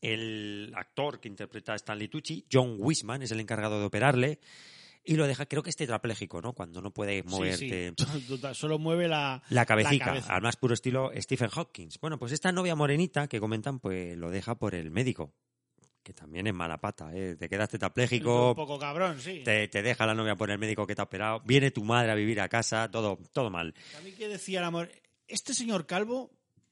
el 0.01 0.73
actor 0.77 1.21
que 1.21 1.29
interpreta 1.29 1.73
a 1.73 1.77
Stanley 1.77 2.09
Tucci, 2.09 2.47
John 2.51 2.77
Wisman, 2.79 3.23
es 3.23 3.31
el 3.33 3.41
encargado 3.41 3.79
de 3.81 3.87
operarle 3.87 4.39
y 5.05 5.15
lo 5.17 5.27
deja, 5.27 5.47
creo 5.47 5.63
que 5.63 5.71
es 5.71 5.77
tetrapléjico, 5.77 6.43
¿no? 6.43 6.53
Cuando 6.53 6.81
no 6.83 6.93
puede 6.93 7.23
moverte. 7.23 7.93
Sí, 7.97 8.05
sí. 8.07 8.21
Total, 8.29 8.55
Solo 8.55 8.79
mueve 8.79 9.09
la, 9.09 9.43
La 9.49 9.65
cabecita, 9.67 10.07
la 10.07 10.13
cabeza. 10.13 10.35
al 10.35 10.43
más 10.43 10.57
puro 10.57 10.75
estilo 10.75 11.11
Stephen 11.17 11.49
Hawking. 11.49 11.89
Bueno, 12.01 12.19
pues 12.19 12.33
esta 12.33 12.53
novia 12.53 12.75
morenita 12.75 13.27
que 13.27 13.41
comentan, 13.41 13.79
pues 13.81 14.17
lo 14.17 14.31
deja 14.31 14.55
por 14.57 14.75
el 14.75 14.91
médico, 14.91 15.33
que 16.03 16.13
también 16.13 16.47
es 16.47 16.55
mala 16.55 16.79
pata, 16.81 17.11
¿eh? 17.15 17.37
Te 17.37 17.49
quedas 17.49 17.69
Un 17.69 17.73
tetrapléjico, 17.73 18.55
poco 18.55 18.79
cabrón, 18.79 19.21
sí. 19.21 19.43
te, 19.45 19.69
te 19.69 19.83
deja 19.83 20.07
la 20.07 20.15
novia 20.15 20.37
por 20.37 20.51
el 20.51 20.59
médico 20.59 20.87
que 20.87 20.95
te 20.95 21.01
ha 21.01 21.05
operado, 21.05 21.41
viene 21.45 21.71
tu 21.71 21.83
madre 21.85 22.13
a 22.13 22.15
vivir 22.15 22.41
a 22.41 22.49
casa, 22.49 22.91
todo, 22.91 23.19
todo 23.33 23.51
mal. 23.51 23.75
A 23.99 24.01
mí 24.03 24.13
que 24.13 24.29
decía 24.29 24.59
el 24.61 24.65
amor, 24.67 24.91
este 25.29 25.55
señor 25.55 25.87
Calvo 25.87 26.31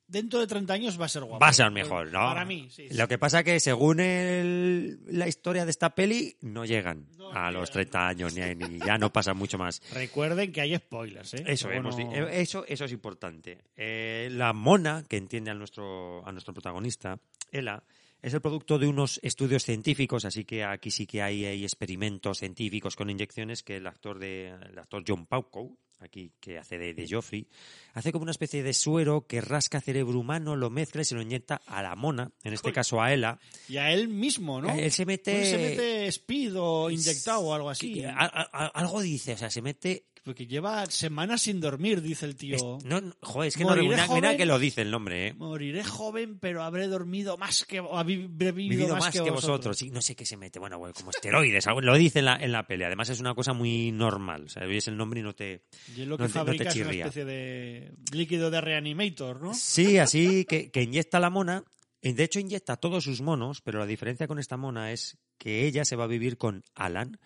dentro 0.08 0.40
de 0.40 0.46
30 0.46 0.72
años 0.74 1.00
va 1.00 1.04
a 1.04 1.08
ser 1.08 1.22
guapo. 1.24 1.38
Va 1.40 1.48
a 1.48 1.52
ser 1.52 1.70
mejor, 1.70 2.06
¿no? 2.10 2.18
Para 2.20 2.44
mí, 2.44 2.68
sí. 2.70 2.88
sí. 2.88 2.96
Lo 2.96 3.06
que 3.06 3.18
pasa 3.18 3.44
que 3.44 3.60
según 3.60 4.00
el- 4.00 4.98
la 5.06 5.28
historia 5.28 5.64
de 5.64 5.70
esta 5.70 5.94
peli, 5.94 6.36
no 6.40 6.64
llegan 6.64 7.06
No 7.16 7.30
a 7.32 7.50
los 7.50 7.68
llegan. 7.70 7.72
30 7.90 8.08
años, 8.08 8.34
ni, 8.34 8.54
ni 8.54 8.78
ya 8.80 8.98
no 8.98 9.12
pasa 9.12 9.34
mucho 9.34 9.58
más. 9.58 9.80
Recuerden 9.92 10.50
que 10.52 10.60
hay 10.62 10.76
spoilers, 10.76 11.34
¿eh? 11.34 11.44
Eso, 11.46 11.70
hemos 11.70 11.96
no- 11.98 12.12
eh, 12.12 12.40
eso, 12.40 12.64
eso 12.66 12.84
es 12.86 12.92
importante. 12.92 13.58
Eh, 13.76 14.28
la 14.32 14.52
mona, 14.52 15.04
que 15.08 15.16
entiende 15.16 15.50
a 15.50 15.54
nuestro, 15.54 16.26
a 16.26 16.32
nuestro 16.32 16.52
protagonista, 16.54 17.18
Ella, 17.50 17.82
es 18.22 18.34
el 18.34 18.40
producto 18.40 18.78
de 18.78 18.86
unos 18.86 19.20
estudios 19.22 19.64
científicos, 19.64 20.24
así 20.24 20.44
que 20.44 20.64
aquí 20.64 20.90
sí 20.90 21.06
que 21.06 21.22
hay, 21.22 21.44
hay 21.44 21.62
experimentos 21.62 22.38
científicos 22.38 22.96
con 22.96 23.10
inyecciones 23.10 23.62
que 23.62 23.76
el 23.76 23.86
actor 23.86 24.18
de 24.18 24.48
el 24.48 24.78
actor 24.78 25.04
John 25.06 25.26
Pauco, 25.26 25.76
aquí 26.00 26.32
que 26.40 26.58
hace 26.58 26.78
de, 26.78 26.94
de 26.94 27.08
Joffrey, 27.08 27.46
hace 27.94 28.12
como 28.12 28.22
una 28.22 28.30
especie 28.30 28.62
de 28.62 28.72
suero 28.72 29.26
que 29.26 29.40
rasca 29.40 29.80
cerebro 29.80 30.18
humano, 30.20 30.54
lo 30.56 30.70
mezcla 30.70 31.02
y 31.02 31.04
se 31.04 31.14
lo 31.16 31.22
inyecta 31.22 31.60
a 31.66 31.82
la 31.82 31.96
mona, 31.96 32.30
en 32.44 32.52
este 32.52 32.72
caso 32.72 33.02
a 33.02 33.12
Ella. 33.12 33.38
Y 33.68 33.76
a 33.78 33.92
él 33.92 34.08
mismo, 34.08 34.60
¿no? 34.60 34.70
Él 34.72 34.92
se 34.92 35.04
mete- 35.06 35.32
Pues 35.32 35.50
se 35.50 35.58
mete 35.58 36.06
speed 36.08 36.52
o 36.56 36.90
inyectado 36.90 37.40
o 37.40 37.54
algo 37.54 37.70
así. 37.70 37.94
Que- 37.94 38.06
a- 38.06 38.12
a- 38.12 38.48
a- 38.52 38.66
algo 38.74 39.00
dice, 39.00 39.32
o 39.32 39.36
sea, 39.38 39.50
se 39.50 39.60
mete 39.62 40.06
Porque 40.28 40.46
lleva 40.46 40.84
semanas 40.90 41.40
sin 41.40 41.58
dormir, 41.58 42.02
dice 42.02 42.26
el 42.26 42.36
tío. 42.36 42.56
Es- 42.56 42.84
no, 42.84 43.00
no, 43.00 43.16
joder, 43.22 43.48
es 43.48 43.56
que 43.56 43.62
no, 43.62 43.70
Moriré 43.70 43.88
mira, 43.88 44.02
mira 44.08 44.16
joven. 44.28 44.36
que 44.36 44.44
lo 44.44 44.58
dice 44.58 44.82
el 44.82 44.90
nombre, 44.90 45.28
¿eh? 45.28 45.32
Moriré 45.32 45.82
joven, 45.82 46.38
pero 46.38 46.62
habré 46.62 46.86
dormido 46.86 47.38
más 47.38 47.64
que... 47.64 47.78
habré 47.78 48.16
vivido, 48.18 48.52
Vivido 48.52 48.96
más, 48.98 49.10
que, 49.10 49.30
vosotros. 49.30 49.78
Sí, 49.78 49.88
no 49.90 50.02
sé 50.02 50.14
qué 50.14 50.26
se 50.26 50.36
mete. 50.36 50.58
Bueno, 50.58 50.78
bueno, 50.78 50.92
como 50.92 51.12
esteroides. 51.12 51.64
lo 51.80 51.96
dice 51.96 52.18
en 52.18 52.26
la, 52.26 52.36
en 52.36 52.52
la 52.52 52.66
peli. 52.66 52.84
Además 52.84 53.08
es 53.08 53.20
una 53.20 53.34
cosa 53.34 53.54
muy 53.54 53.90
normal. 53.90 54.44
O 54.44 54.48
sea, 54.50 54.64
oyes 54.66 54.86
el 54.88 54.98
nombre 54.98 55.20
y 55.20 55.22
no 55.22 55.34
te... 55.34 55.62
Y 55.96 56.02
es 56.02 56.06
lo 56.06 56.18
no 56.18 56.18
que 56.18 56.22
no 56.24 56.28
te 56.28 56.34
fabrica 56.34 56.68
es 56.68 56.76
una 56.76 56.90
especie 56.92 57.24
de 57.24 57.94
líquido 58.12 58.50
de 58.50 58.60
reanimator, 58.60 59.40
¿no? 59.40 59.54
Sí, 59.54 59.96
así 59.96 60.44
que, 60.44 60.70
que 60.70 60.82
inyecta 60.82 61.20
la 61.20 61.30
mona. 61.30 61.64
De 62.02 62.22
hecho, 62.22 62.38
inyecta 62.38 62.74
a 62.74 62.76
todos 62.76 63.02
sus 63.02 63.22
monos, 63.22 63.62
pero 63.62 63.78
la 63.78 63.86
diferencia 63.86 64.28
con 64.28 64.38
esta 64.38 64.58
mona 64.58 64.92
es 64.92 65.16
que 65.38 65.64
ella 65.66 65.86
se 65.86 65.96
va 65.96 66.04
a 66.04 66.08
vivir 66.08 66.36
con 66.36 66.64
Alan. 66.74 67.18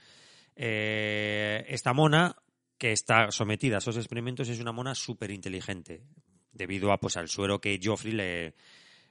Eh, 0.54 1.64
esta 1.68 1.92
mona, 1.92 2.36
que 2.82 2.90
está 2.90 3.30
sometida 3.30 3.76
a 3.76 3.78
esos 3.78 3.96
experimentos, 3.96 4.48
es 4.48 4.58
una 4.58 4.72
mona 4.72 4.96
súper 4.96 5.30
inteligente, 5.30 6.02
debido 6.52 6.90
a, 6.90 6.98
pues, 6.98 7.16
al 7.16 7.28
suero 7.28 7.60
que 7.60 7.78
Joffrey 7.80 8.12
le, 8.12 8.54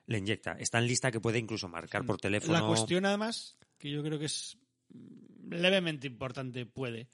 le 0.07 0.17
inyecta. 0.17 0.57
Está 0.59 0.79
en 0.79 0.87
lista 0.87 1.09
que 1.09 1.21
puede 1.21 1.39
incluso 1.39 1.69
marcar 1.69 2.05
por 2.05 2.17
teléfono. 2.19 2.51
La 2.51 2.67
cuestión, 2.67 3.05
además, 3.05 3.55
que 3.77 3.89
yo 3.89 4.03
creo 4.03 4.19
que 4.19 4.25
es 4.25 4.57
levemente 5.49 6.05
importante, 6.05 6.65
puede, 6.65 7.07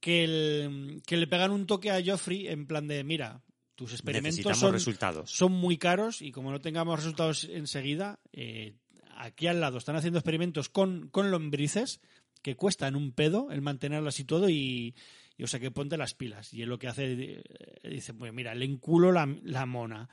que, 0.00 0.24
el- 0.24 1.00
que 1.06 1.16
le 1.16 1.28
pegan 1.28 1.52
un 1.52 1.64
toque 1.64 1.92
a 1.92 2.02
Joffrey 2.04 2.48
en 2.48 2.66
plan 2.66 2.88
de, 2.88 3.04
mira, 3.04 3.44
tus 3.76 3.92
experimentos 3.92 4.58
son, 4.58 4.72
resultados. 4.72 5.30
son 5.30 5.52
muy 5.52 5.78
caros 5.78 6.22
y 6.22 6.32
como 6.32 6.50
no 6.50 6.60
tengamos 6.60 6.96
resultados 6.98 7.44
enseguida, 7.44 8.18
eh, 8.32 8.74
aquí 9.16 9.46
al 9.46 9.60
lado 9.60 9.78
están 9.78 9.94
haciendo 9.94 10.18
experimentos 10.18 10.68
con, 10.68 11.06
con 11.10 11.30
lombrices 11.30 12.00
que 12.42 12.56
cuestan 12.56 12.96
un 12.96 13.12
pedo 13.12 13.52
el 13.52 13.62
mantenerlas 13.62 14.18
y 14.18 14.24
todo 14.24 14.48
y, 14.50 14.96
y, 15.36 15.44
o 15.44 15.46
sea 15.46 15.60
que 15.60 15.70
ponte 15.70 15.96
las 15.96 16.14
pilas. 16.14 16.52
Y 16.52 16.62
él 16.62 16.68
lo 16.68 16.78
que 16.78 16.88
hace, 16.88 17.12
eh, 17.12 17.42
dice, 17.84 18.14
pues 18.14 18.32
mira, 18.32 18.54
le 18.54 18.64
enculo 18.64 19.12
la, 19.12 19.26
la 19.42 19.66
mona 19.66 20.08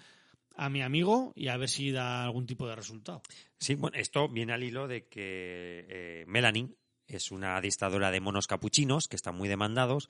a 0.56 0.70
mi 0.70 0.82
amigo 0.82 1.32
y 1.36 1.48
a 1.48 1.58
ver 1.58 1.70
si 1.70 1.91
da 1.91 2.24
algún 2.24 2.46
tipo 2.46 2.68
de 2.68 2.76
resultado. 2.76 3.22
Sí, 3.60 3.76
bueno, 3.76 3.98
esto 3.98 4.28
viene 4.28 4.54
al 4.54 4.64
hilo 4.64 4.88
de 4.88 5.08
que 5.08 5.86
eh, 5.90 6.26
Melanie 6.28 6.76
es 7.08 7.32
una 7.32 7.58
adiestradora 7.58 8.12
de 8.12 8.20
monos 8.20 8.48
capuchinos 8.48 9.08
que 9.08 9.16
están 9.16 9.36
muy 9.36 9.48
demandados, 9.48 10.10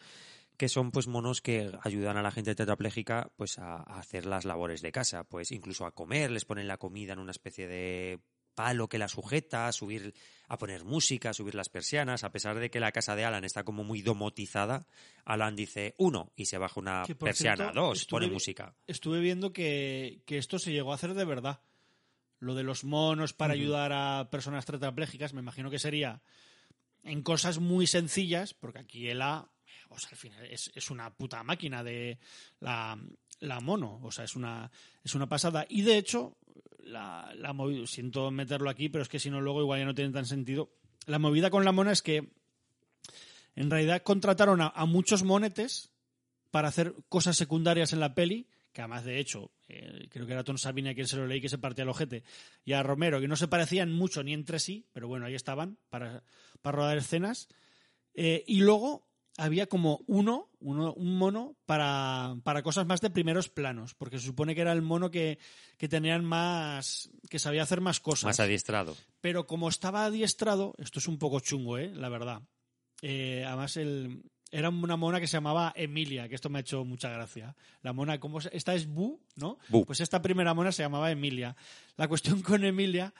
que 0.57 0.68
son 0.68 0.91
pues 0.91 1.07
monos 1.07 1.41
que 1.41 1.72
ayudan 1.84 2.18
a 2.18 2.22
la 2.22 2.31
gente 2.31 2.56
tetrapléjica 2.56 3.31
pues 3.38 3.60
a, 3.60 3.77
a 3.77 3.99
hacer 3.99 4.26
las 4.26 4.44
labores 4.44 4.81
de 4.81 4.91
casa, 4.91 5.23
pues 5.23 5.52
incluso 5.52 5.86
a 5.86 5.91
comer, 5.91 6.31
les 6.31 6.45
ponen 6.45 6.68
la 6.68 6.77
comida 6.77 7.14
en 7.14 7.19
una 7.19 7.31
especie 7.31 7.68
de 7.68 8.19
palo 8.60 8.90
que 8.90 8.98
la 8.98 9.07
sujeta, 9.07 9.68
a 9.68 9.72
subir, 9.72 10.14
a 10.49 10.57
poner 10.57 10.84
música, 10.84 11.30
a 11.30 11.34
subir 11.34 11.56
las 11.56 11.69
persianas, 11.69 12.26
a 12.26 12.31
pesar 12.34 12.60
de 12.60 12.69
que 12.69 12.81
la 12.81 12.91
casa 12.91 13.15
de 13.15 13.23
Alan 13.23 13.45
está 13.45 13.64
como 13.64 13.86
muy 13.86 14.02
domotizada, 14.02 14.86
Alan 15.23 15.56
dice 15.56 15.95
uno 15.98 16.34
y 16.36 16.48
se 16.48 16.57
baja 16.57 16.77
una 16.77 17.06
persiana, 17.06 17.56
cierto, 17.56 17.80
dos, 17.80 18.02
estuve 18.02 18.19
pone 18.19 18.34
música. 18.34 18.76
Estuve 18.86 19.22
viendo 19.22 19.53
que, 19.53 20.23
que 20.26 20.38
esto 20.38 20.60
se 20.60 20.73
llegó 20.73 20.91
a 20.91 20.95
hacer 20.95 21.14
de 21.14 21.23
verdad. 21.23 21.61
Lo 22.40 22.53
de 22.53 22.64
los 22.64 22.84
monos 22.84 23.31
para 23.31 23.53
ayudar 23.53 23.94
a 23.94 24.27
personas 24.30 24.65
tetraplégicas, 24.65 25.34
me 25.34 25.40
imagino 25.40 25.69
que 25.69 25.80
sería 25.80 26.22
en 27.03 27.22
cosas 27.22 27.60
muy 27.60 27.88
sencillas, 27.88 28.53
porque 28.53 28.80
aquí 28.80 29.07
Ela, 29.07 29.49
o 29.88 29.98
sea, 29.98 30.10
al 30.10 30.18
final 30.18 30.45
es, 30.48 30.69
es 30.76 30.91
una 30.91 31.15
puta 31.15 31.41
máquina 31.44 31.81
de 31.81 32.19
la, 32.60 32.99
la 33.40 33.60
mono, 33.61 34.02
o 34.03 34.11
sea, 34.11 34.26
es 34.26 34.36
una, 34.36 34.69
es 35.02 35.15
una 35.15 35.30
pasada. 35.30 35.65
Y 35.69 35.84
de 35.84 35.98
hecho, 35.98 36.36
la, 36.90 37.32
la 37.36 37.53
movi- 37.53 37.86
siento 37.88 38.30
meterlo 38.32 38.70
aquí, 38.70 38.90
pero 38.90 39.02
es 39.02 39.10
que 39.10 39.20
si 39.20 39.30
no 39.30 39.41
luego 39.41 39.61
igual 39.61 39.80
ya 39.80 39.86
no 39.86 39.95
tiene 39.95 40.11
tan 40.11 40.26
sentido. 40.26 40.70
La 41.06 41.20
movida 41.20 41.49
con 41.49 41.64
la 41.64 41.72
mona 41.72 41.91
es 41.91 42.02
que 42.02 42.30
en 43.56 43.70
realidad 43.70 44.03
contrataron 44.03 44.61
a, 44.61 44.68
a 44.68 44.86
muchos 44.86 45.24
monetes 45.24 45.91
para 46.52 46.68
hacer 46.68 46.94
cosas 47.10 47.38
secundarias 47.38 47.94
en 47.94 47.99
la 47.99 48.14
peli, 48.14 48.48
que 48.74 48.82
además 48.82 49.03
de 49.06 49.20
hecho, 49.20 49.52
eh, 49.68 50.07
creo 50.10 50.26
que 50.26 50.34
era 50.34 50.44
Tom 50.44 50.57
Sabine 50.57 50.91
a 50.91 50.95
quien 50.95 51.07
se 51.07 51.18
lo 51.18 51.28
leí 51.28 51.41
que 51.41 51.49
se 51.49 51.57
partía 51.57 51.84
el 51.84 51.90
ojete, 51.90 52.24
y 52.66 52.74
a 52.74 52.84
Romero, 52.84 53.20
que 53.20 53.28
no 53.28 53.36
se 53.36 53.48
parecían 53.48 53.91
mucho 53.91 54.24
ni 54.24 54.34
entre 54.34 54.60
sí, 54.60 54.86
pero 54.94 55.07
bueno, 55.07 55.26
ahí 55.26 55.36
estaban 55.36 55.78
para, 55.90 56.24
para 56.61 56.78
rodar 56.78 56.98
escenas. 56.98 57.48
Eh, 58.14 58.44
y 58.48 58.61
luego 58.61 59.09
había 59.40 59.68
como 59.68 60.02
uno, 60.07 60.49
uno 60.60 60.94
un 60.94 61.18
mono 61.18 61.56
para, 61.66 62.36
para 62.44 62.61
cosas 62.64 62.86
más 62.86 63.02
de 63.02 63.10
primeros 63.10 63.49
planos, 63.49 63.94
porque 63.95 64.20
se 64.20 64.26
supone 64.26 64.53
que 64.53 64.61
era 64.61 64.72
el 64.74 64.82
mono 64.82 65.10
que, 65.10 65.40
que 65.78 65.88
tenían 65.88 66.24
más, 66.26 67.10
que 67.30 67.40
sabía 67.40 67.64
hacer 67.64 67.82
más 67.82 67.99
cosas. 67.99 68.26
Más 68.26 68.40
adiestrado. 68.40 68.95
Pero 69.22 69.48
como 69.48 69.70
estaba 69.70 70.06
adiestrado, 70.06 70.74
esto 70.78 70.99
es 70.99 71.07
un 71.07 71.18
poco 71.18 71.40
chungo, 71.40 71.78
¿eh? 71.78 71.91
la 71.95 72.10
verdad. 72.10 72.41
Eh, 73.02 73.44
además, 73.48 73.78
el, 73.78 74.24
era 74.52 74.70
una 74.70 74.98
mona 74.98 75.20
que 75.20 75.28
se 75.28 75.38
llamaba 75.38 75.72
Emilia, 75.76 76.28
que 76.28 76.36
esto 76.36 76.49
me 76.49 76.60
ha 76.60 76.61
hecho 76.61 76.84
mucha 76.84 77.10
gracia. 77.10 77.56
La 77.82 77.94
mona, 77.94 78.20
¿cómo 78.20 78.41
se- 78.41 78.56
Esta 78.56 78.76
es 78.76 78.88
Bu, 78.88 79.22
¿no? 79.36 79.57
Bu. 79.70 79.86
Pues 79.86 80.02
esta 80.02 80.22
primera 80.22 80.53
mona 80.53 80.72
se 80.72 80.84
llamaba 80.84 81.11
Emilia. 81.11 81.56
La 81.95 82.07
cuestión 82.07 82.41
con 82.41 82.64
Emilia 82.66 83.14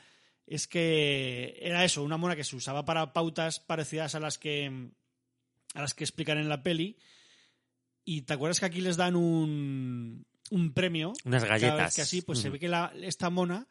es 0.46 0.68
que 0.68 1.58
era 1.62 1.86
eso, 1.86 2.04
una 2.04 2.18
mona 2.18 2.36
que 2.36 2.44
se 2.44 2.56
usaba 2.56 2.84
para 2.84 3.14
pautas 3.14 3.60
parecidas 3.60 4.16
a 4.16 4.20
las 4.20 4.38
que 4.40 4.90
a 5.74 5.82
las 5.82 5.94
que 5.94 6.04
explican 6.04 6.38
en 6.38 6.50
la 6.50 6.64
peli. 6.64 6.98
Y 8.06 8.24
te 8.24 8.34
acuerdas 8.34 8.60
que 8.60 8.66
aquí 8.66 8.82
les 8.82 8.98
dan 8.98 9.16
un, 9.16 10.26
un 10.52 10.74
premio. 10.74 11.14
Unas 11.26 11.44
Cada 11.44 11.54
vez 11.56 11.62
galletas. 11.64 11.96
que 11.96 12.02
así, 12.02 12.22
pues 12.22 12.40
se 12.40 12.50
ve 12.50 12.60
que 12.60 12.68
la- 12.68 12.91
esta 13.02 13.30
mona, 13.30 13.68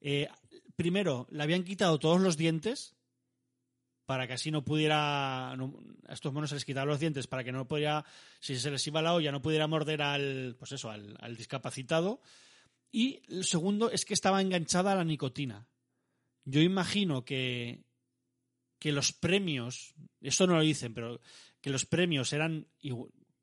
eh, 0.00 0.28
primero, 0.76 1.26
le 1.30 1.42
habían 1.42 1.64
quitado 1.64 1.98
todos 1.98 2.20
los 2.20 2.36
dientes 2.36 2.94
para 4.06 4.26
que 4.26 4.34
así 4.34 4.50
no 4.50 4.64
pudiera. 4.64 5.54
no- 5.56 5.76
a 6.06 6.12
estos 6.12 6.32
monos 6.32 6.50
se 6.50 6.56
les 6.56 6.64
quitaban 6.64 6.88
los 6.88 7.00
dientes 7.00 7.26
para 7.26 7.42
que 7.44 7.52
no 7.52 7.66
pudiera. 7.66 8.04
Si 8.40 8.58
se 8.58 8.70
les 8.70 8.86
iba 8.86 9.02
la 9.02 9.14
olla, 9.14 9.32
no 9.32 9.42
pudiera 9.42 9.66
morder 9.66 10.02
al. 10.02 10.56
Pues 10.58 10.72
eso, 10.72 10.90
al, 10.90 11.16
al 11.20 11.36
discapacitado. 11.36 12.20
Y 12.92 13.22
el 13.28 13.44
segundo 13.44 13.90
es 13.90 14.04
que 14.04 14.14
estaba 14.14 14.40
enganchada 14.40 14.92
a 14.92 14.96
la 14.96 15.04
nicotina. 15.04 15.68
Yo 16.44 16.60
imagino 16.60 17.24
que, 17.24 17.84
que 18.80 18.90
los 18.90 19.12
premios, 19.12 19.94
esto 20.20 20.46
no 20.48 20.56
lo 20.56 20.62
dicen, 20.62 20.92
pero 20.94 21.20
que 21.60 21.70
los 21.70 21.86
premios 21.86 22.32
eran, 22.32 22.66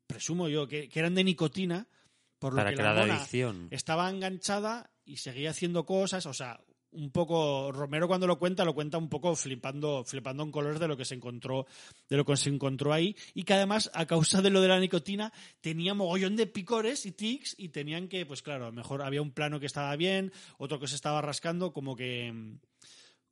presumo 0.06 0.48
yo, 0.48 0.68
que, 0.68 0.88
que 0.90 0.98
eran 0.98 1.14
de 1.14 1.24
nicotina, 1.24 1.86
por 2.38 2.52
lo 2.52 2.58
Para 2.58 2.74
que 2.74 2.82
la 2.82 2.92
la 2.92 3.14
adicción. 3.14 3.68
estaba 3.70 4.10
enganchada 4.10 4.90
y 5.04 5.16
seguía 5.16 5.50
haciendo 5.50 5.86
cosas, 5.86 6.26
o 6.26 6.34
sea, 6.34 6.60
un 6.90 7.10
poco 7.10 7.70
Romero 7.70 8.08
cuando 8.08 8.26
lo 8.26 8.38
cuenta 8.38 8.64
lo 8.64 8.74
cuenta 8.74 8.98
un 8.98 9.08
poco 9.08 9.36
flipando 9.36 10.04
flipando 10.04 10.42
en 10.42 10.50
colores 10.50 10.80
de 10.80 10.88
lo 10.88 10.96
que 10.96 11.04
se 11.04 11.14
encontró 11.14 11.66
de 12.08 12.16
lo 12.16 12.24
que 12.24 12.34
se 12.36 12.48
encontró 12.48 12.94
ahí 12.94 13.14
y 13.34 13.42
que 13.42 13.52
además 13.52 13.90
a 13.92 14.06
causa 14.06 14.40
de 14.40 14.48
lo 14.48 14.62
de 14.62 14.68
la 14.68 14.80
nicotina 14.80 15.30
tenía 15.60 15.92
mogollón 15.92 16.34
de 16.36 16.46
picores 16.46 17.04
y 17.04 17.12
tics 17.12 17.54
y 17.58 17.68
tenían 17.68 18.08
que 18.08 18.24
pues 18.24 18.40
claro 18.40 18.64
a 18.64 18.68
lo 18.68 18.72
mejor 18.72 19.02
había 19.02 19.20
un 19.20 19.32
plano 19.32 19.60
que 19.60 19.66
estaba 19.66 19.94
bien 19.96 20.32
otro 20.56 20.80
que 20.80 20.88
se 20.88 20.94
estaba 20.94 21.20
rascando 21.20 21.74
como 21.74 21.94
que 21.94 22.32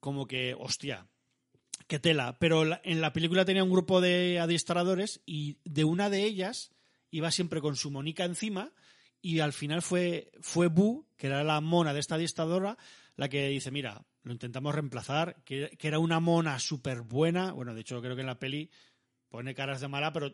como 0.00 0.26
que 0.26 0.54
hostia 0.58 1.08
qué 1.86 1.98
tela 1.98 2.36
pero 2.38 2.64
la- 2.64 2.80
en 2.84 3.00
la 3.00 3.12
película 3.12 3.44
tenía 3.44 3.64
un 3.64 3.70
grupo 3.70 4.00
de 4.00 4.38
adiestradores 4.40 5.20
y 5.26 5.58
de 5.64 5.84
una 5.84 6.10
de 6.10 6.24
ellas 6.24 6.70
iba 7.10 7.30
siempre 7.30 7.60
con 7.60 7.76
su 7.76 7.90
monica 7.90 8.24
encima 8.24 8.72
y 9.22 9.40
al 9.40 9.52
final 9.52 9.82
fue, 9.82 10.30
fue 10.40 10.68
Bu, 10.68 11.06
que 11.16 11.26
era 11.28 11.42
la 11.42 11.60
mona 11.60 11.92
de 11.94 12.00
esta 12.00 12.14
adiestradora, 12.16 12.76
la 13.16 13.28
que 13.28 13.48
dice, 13.48 13.70
mira, 13.72 14.04
lo 14.22 14.32
intentamos 14.32 14.72
reemplazar, 14.74 15.42
que, 15.44 15.70
que 15.78 15.88
era 15.88 15.98
una 15.98 16.20
mona 16.20 16.58
súper 16.60 17.00
buena, 17.00 17.52
bueno, 17.52 17.74
de 17.74 17.80
hecho 17.80 18.00
creo 18.00 18.14
que 18.14 18.20
en 18.20 18.26
la 18.28 18.38
peli 18.38 18.70
pone 19.28 19.54
caras 19.54 19.80
de 19.80 19.88
mala, 19.88 20.12
pero 20.12 20.32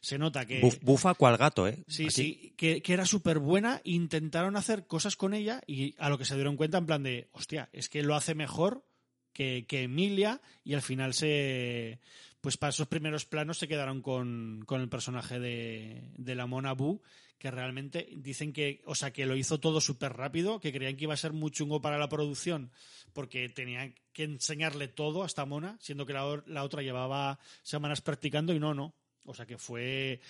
se 0.00 0.16
nota 0.16 0.46
que... 0.46 0.62
Buf- 0.62 0.78
bufa 0.80 1.14
cual 1.14 1.36
gato, 1.36 1.66
¿eh? 1.68 1.82
Sí, 1.86 2.04
Aquí. 2.04 2.10
sí, 2.12 2.54
que, 2.56 2.80
que 2.82 2.92
era 2.94 3.04
súper 3.04 3.38
buena. 3.40 3.80
Intentaron 3.84 4.56
hacer 4.56 4.86
cosas 4.86 5.16
con 5.16 5.34
ella 5.34 5.60
y 5.66 5.94
a 5.98 6.08
lo 6.08 6.16
que 6.16 6.24
se 6.24 6.34
dieron 6.34 6.56
cuenta 6.56 6.78
en 6.78 6.86
plan 6.86 7.02
de, 7.02 7.28
hostia, 7.32 7.68
es 7.72 7.88
que 7.88 8.02
lo 8.02 8.14
hace 8.14 8.34
mejor 8.34 8.86
que, 9.32 9.66
que 9.66 9.82
Emilia 9.82 10.40
y 10.64 10.74
al 10.74 10.82
final 10.82 11.14
se... 11.14 12.00
Pues 12.40 12.56
para 12.56 12.70
esos 12.70 12.88
primeros 12.88 13.26
planos 13.26 13.58
se 13.58 13.68
quedaron 13.68 14.00
con, 14.00 14.62
con 14.66 14.80
el 14.80 14.88
personaje 14.88 15.38
de, 15.38 16.10
de 16.16 16.34
la 16.34 16.46
mona 16.46 16.72
Bu, 16.72 17.02
que 17.40 17.50
realmente 17.50 18.08
dicen 18.16 18.52
que, 18.52 18.82
o 18.86 18.94
sea, 18.94 19.12
que 19.12 19.26
lo 19.26 19.36
hizo 19.36 19.60
todo 19.60 19.80
súper 19.80 20.14
rápido, 20.14 20.58
que 20.58 20.72
creían 20.72 20.96
que 20.96 21.04
iba 21.04 21.14
a 21.14 21.18
ser 21.18 21.32
muy 21.32 21.50
chungo 21.50 21.80
para 21.80 21.98
la 21.98 22.08
producción, 22.08 22.70
porque 23.12 23.48
tenían 23.48 23.94
que 24.12 24.24
enseñarle 24.24 24.88
todo 24.88 25.22
a 25.22 25.26
esta 25.26 25.44
mona, 25.44 25.76
siendo 25.80 26.06
que 26.06 26.12
la, 26.12 26.42
la 26.46 26.64
otra 26.64 26.82
llevaba 26.82 27.38
semanas 27.62 28.00
practicando 28.00 28.54
y 28.54 28.58
no, 28.58 28.74
no. 28.74 28.94
O 29.24 29.34
sea 29.34 29.46
que 29.46 29.58
fue 29.58 30.20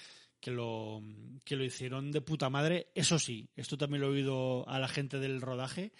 que 0.40 0.50
lo, 0.50 1.02
que 1.44 1.56
lo 1.56 1.64
hicieron 1.64 2.10
de 2.12 2.20
puta 2.20 2.50
madre. 2.50 2.88
Eso 2.94 3.18
sí, 3.18 3.50
esto 3.56 3.76
también 3.76 4.00
lo 4.00 4.08
he 4.08 4.16
oído 4.16 4.68
a 4.68 4.78
la 4.78 4.88
gente 4.88 5.18
del 5.18 5.40
rodaje, 5.40 5.92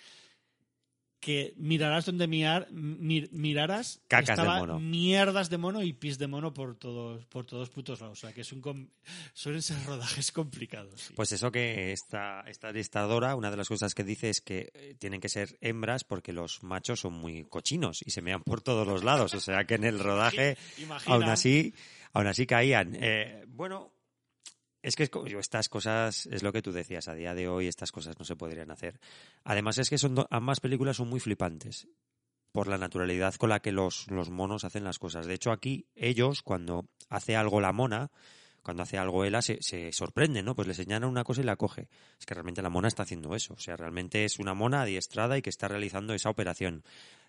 que 1.21 1.53
mirarás 1.57 2.07
donde 2.07 2.27
mirar, 2.27 2.69
mir- 2.73 3.29
miraras, 3.31 4.01
Cacas 4.09 4.27
de 4.29 4.33
estaba 4.43 4.59
mono. 4.59 4.81
mierdas 4.81 5.51
de 5.51 5.59
mono 5.59 5.83
y 5.83 5.93
pis 5.93 6.17
de 6.19 6.27
mono 6.27 6.55
por 6.55 6.77
todos, 6.77 7.27
por 7.27 7.45
todos 7.45 7.69
putos 7.69 8.01
lados. 8.01 8.19
O 8.19 8.21
sea 8.23 8.33
que 8.33 8.41
es 8.41 8.53
un 8.53 8.61
com- 8.63 8.89
suelen 9.35 9.61
ser 9.63 9.77
rodajes 9.85 10.33
complicados. 10.33 11.01
sí. 11.01 11.15
Pues 11.15 11.31
eso 11.33 11.53
que 11.53 11.93
esta, 11.93 12.41
esta 12.49 12.73
listadora, 12.73 13.37
una 13.37 13.51
de 13.51 13.57
las 13.59 13.69
cosas 13.69 13.95
que 13.95 14.03
dice 14.03 14.31
es 14.31 14.41
que 14.41 14.71
eh, 14.75 14.95
tienen 14.99 15.21
que 15.21 15.29
ser 15.29 15.59
hembras 15.61 16.05
porque 16.05 16.33
los 16.33 16.63
machos 16.63 17.01
son 17.01 17.13
muy 17.13 17.45
cochinos 17.45 18.01
y 18.05 18.11
se 18.11 18.23
mean 18.23 18.43
por 18.43 18.63
todos 18.63 18.87
los 18.87 19.05
lados. 19.05 19.35
O 19.35 19.41
sea 19.41 19.65
que 19.65 19.75
en 19.75 19.85
el 19.85 19.99
rodaje, 19.99 20.57
Imagina. 20.79 21.15
aún 21.15 21.25
así, 21.25 21.75
aún 22.15 22.27
así 22.29 22.47
caían. 22.47 22.97
Eh, 22.99 23.45
bueno, 23.49 23.93
es 24.83 24.97
que 24.97 25.11
estas 25.39 25.69
cosas, 25.69 26.27
es 26.27 26.43
lo 26.43 26.53
que 26.53 26.63
tú 26.63 26.73
decías, 26.73 27.09
a 27.09 27.15
día 27.15 27.35
de 27.35 27.49
hoy 27.49 27.67
estas 27.67 27.93
cosas 27.93 28.19
no 28.19 28.25
se 28.25 28.37
podrían 28.37 28.71
hacer. 28.71 28.99
Además 29.45 29.79
es 29.79 29.91
que 29.91 29.99
son 29.99 30.25
ambas 30.31 30.61
películas 30.61 30.97
son 30.97 31.09
muy 31.09 31.21
flipantes 31.21 31.89
por 32.53 32.67
la 32.67 32.79
naturalidad 32.79 33.35
con 33.35 33.51
la 33.51 33.61
que 33.61 33.73
los, 33.73 34.11
los 34.11 34.31
monos 34.31 34.65
hacen 34.65 34.85
las 34.85 34.99
cosas. 34.99 35.27
De 35.27 35.35
hecho, 35.35 35.53
aquí 35.53 35.87
ellos, 35.95 36.43
cuando 36.43 36.87
hace 37.09 37.37
algo 37.37 37.61
la 37.61 37.73
mona, 37.73 38.11
cuando 38.63 38.83
hace 38.83 38.99
algo 38.99 39.25
Ela, 39.25 39.43
se, 39.43 39.59
se 39.63 39.93
sorprenden, 39.93 40.45
¿no? 40.45 40.55
Pues 40.55 40.69
le 40.69 40.75
señalan 40.75 41.09
una 41.09 41.25
cosa 41.25 41.41
y 41.43 41.45
la 41.45 41.57
coge. 41.57 41.89
Es 42.19 42.27
que 42.27 42.35
realmente 42.35 42.63
la 42.63 42.71
mona 42.71 42.89
está 42.89 43.05
haciendo 43.05 43.35
eso. 43.35 43.55
O 43.55 43.61
sea, 43.61 43.77
realmente 43.77 44.25
es 44.25 44.39
una 44.39 44.55
mona 44.55 44.83
adiestrada 44.83 45.39
y 45.39 45.43
que 45.43 45.51
está 45.51 45.69
realizando 45.69 46.15
esa 46.15 46.31
operación. 46.31 46.85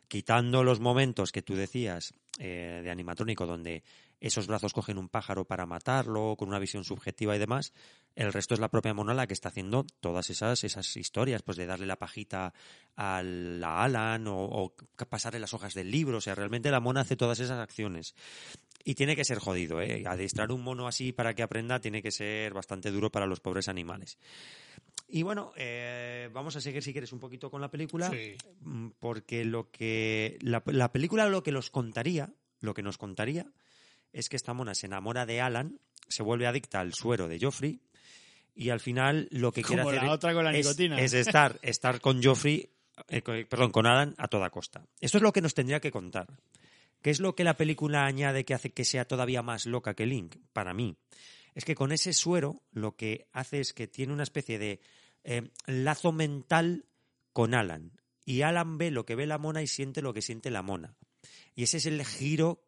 Quitando 0.08 0.64
los 0.64 0.80
momentos 0.80 1.32
que 1.32 1.42
tú 1.42 1.56
decías 1.56 2.14
eh, 2.38 2.82
de 2.84 2.92
animatrónico, 2.92 3.46
donde 3.46 3.84
esos 4.22 4.48
brazos 4.48 4.72
cogen 4.72 4.98
un 5.00 5.10
pájaro 5.10 5.46
para 5.46 5.66
matarlo, 5.66 6.36
con 6.38 6.48
una 6.48 6.60
visión 6.60 6.84
subjetiva 6.86 7.36
y 7.36 7.40
demás, 7.40 7.74
el 8.16 8.32
resto 8.32 8.54
es 8.54 8.60
la 8.60 8.70
propia 8.70 8.94
mona 8.94 9.14
la 9.16 9.26
que 9.28 9.34
está 9.34 9.50
haciendo 9.50 9.86
todas 10.00 10.30
esas, 10.30 10.64
esas 10.64 10.96
historias, 10.96 11.42
pues 11.42 11.58
de 11.58 11.66
darle 11.66 11.88
la 11.88 11.98
pajita 11.98 12.54
a 12.96 13.24
la 13.24 13.84
Alan 13.84 14.28
o, 14.28 14.38
o 14.38 14.76
pasarle 15.10 15.40
las 15.40 15.54
hojas 15.56 15.74
del 15.74 15.90
libro. 15.90 16.20
O 16.20 16.22
sea, 16.22 16.36
realmente 16.36 16.70
la 16.72 16.80
mona 16.80 17.02
hace 17.02 17.16
todas 17.16 17.40
esas 17.40 17.60
acciones. 17.60 18.14
Y 18.84 18.96
tiene 18.96 19.16
que 19.16 19.26
ser 19.26 19.40
jodido, 19.40 19.82
¿eh? 19.82 20.04
Adiestrar 20.08 20.52
un 20.52 20.64
mono 20.64 20.88
así 20.88 21.12
para 21.12 21.34
que 21.36 21.44
aprenda 21.44 21.80
tiene 21.80 22.02
que 22.02 22.12
ser 22.12 22.54
bastante 22.54 22.92
duro 22.92 23.12
para 23.12 23.26
los 23.28 23.40
pobres 23.40 23.68
animales. 23.68 24.18
Y 25.08 25.24
bueno, 25.24 25.52
eh, 25.56 26.30
vamos 26.34 26.56
a 26.56 26.62
seguir 26.62 26.82
si 26.84 26.92
quieres 26.92 27.12
un 27.12 27.20
poquito 27.20 27.50
con 27.52 27.60
la 27.62 27.70
película, 27.70 28.10
Sí. 28.10 28.36
mm, 28.62 28.90
porque 29.00 29.46
lo 29.46 29.70
que 29.72 30.38
la, 30.42 30.64
la 30.68 30.92
película 30.92 31.28
lo 31.28 31.44
que 31.44 31.52
los 31.52 31.70
contaría, 31.70 32.34
lo 32.60 32.74
que 32.74 32.82
nos 32.82 32.98
contaría 32.98 33.52
es 34.14 34.30
que 34.30 34.36
esta 34.36 34.54
mona 34.54 34.76
se 34.76 34.88
enamora 34.88 35.26
de 35.26 35.42
Alan, 35.42 35.80
se 36.08 36.24
vuelve 36.24 36.48
adicta 36.48 36.80
al 36.80 36.94
suero 36.94 37.28
de 37.28 37.40
Joffrey 37.40 37.80
y 38.54 38.70
al 38.70 38.80
final 38.80 39.28
lo 39.32 39.52
que 39.52 39.64
quiere 39.64 39.84
Como 39.84 39.92
hacer 39.92 40.04
la 40.04 40.12
otra 40.12 40.34
con 40.34 40.44
la 40.44 40.52
es, 40.52 40.66
nicotina. 40.66 41.00
es 41.00 41.14
estar, 41.14 41.60
estar 41.62 42.02
con 42.02 42.22
Joffrey, 42.22 42.70
eh, 43.08 43.22
perdón, 43.22 43.72
con 43.72 43.86
Alan 43.86 44.14
a 44.18 44.28
toda 44.28 44.50
costa. 44.50 44.86
Esto 45.00 45.18
es 45.18 45.24
lo 45.24 45.32
que 45.32 45.42
nos 45.42 45.54
tendría 45.54 45.80
que 45.80 45.92
contar. 45.92 46.28
¿Qué 47.02 47.10
es 47.10 47.20
lo 47.20 47.36
que 47.36 47.44
la 47.44 47.58
película 47.58 48.06
añade 48.06 48.46
que 48.46 48.54
hace 48.54 48.72
que 48.72 48.86
sea 48.86 49.06
todavía 49.06 49.42
más 49.42 49.66
loca 49.66 49.96
que 49.96 50.06
Link? 50.06 50.36
Para 50.54 50.74
mí. 50.74 50.98
Es 51.56 51.66
que 51.66 51.76
con 51.76 51.92
ese 51.92 52.14
suero 52.14 52.62
lo 52.72 52.96
que 52.96 53.28
hace 53.32 53.60
es 53.60 53.74
que 53.74 53.88
tiene 53.88 54.14
una 54.14 54.24
especie 54.24 54.60
de 54.60 54.80
eh, 55.24 55.50
lazo 55.66 56.12
mental 56.12 56.86
con 57.34 57.54
Alan. 57.54 57.92
Y 58.24 58.44
Alan 58.44 58.78
ve 58.78 58.92
lo 58.92 59.06
que 59.06 59.16
ve 59.16 59.26
la 59.26 59.40
mona 59.40 59.62
y 59.64 59.68
siente 59.68 60.02
lo 60.02 60.14
que 60.14 60.22
siente 60.22 60.52
la 60.52 60.62
mona. 60.62 60.96
Y 61.56 61.64
ese 61.64 61.78
es 61.78 61.86
el 61.88 62.06
giro 62.06 62.64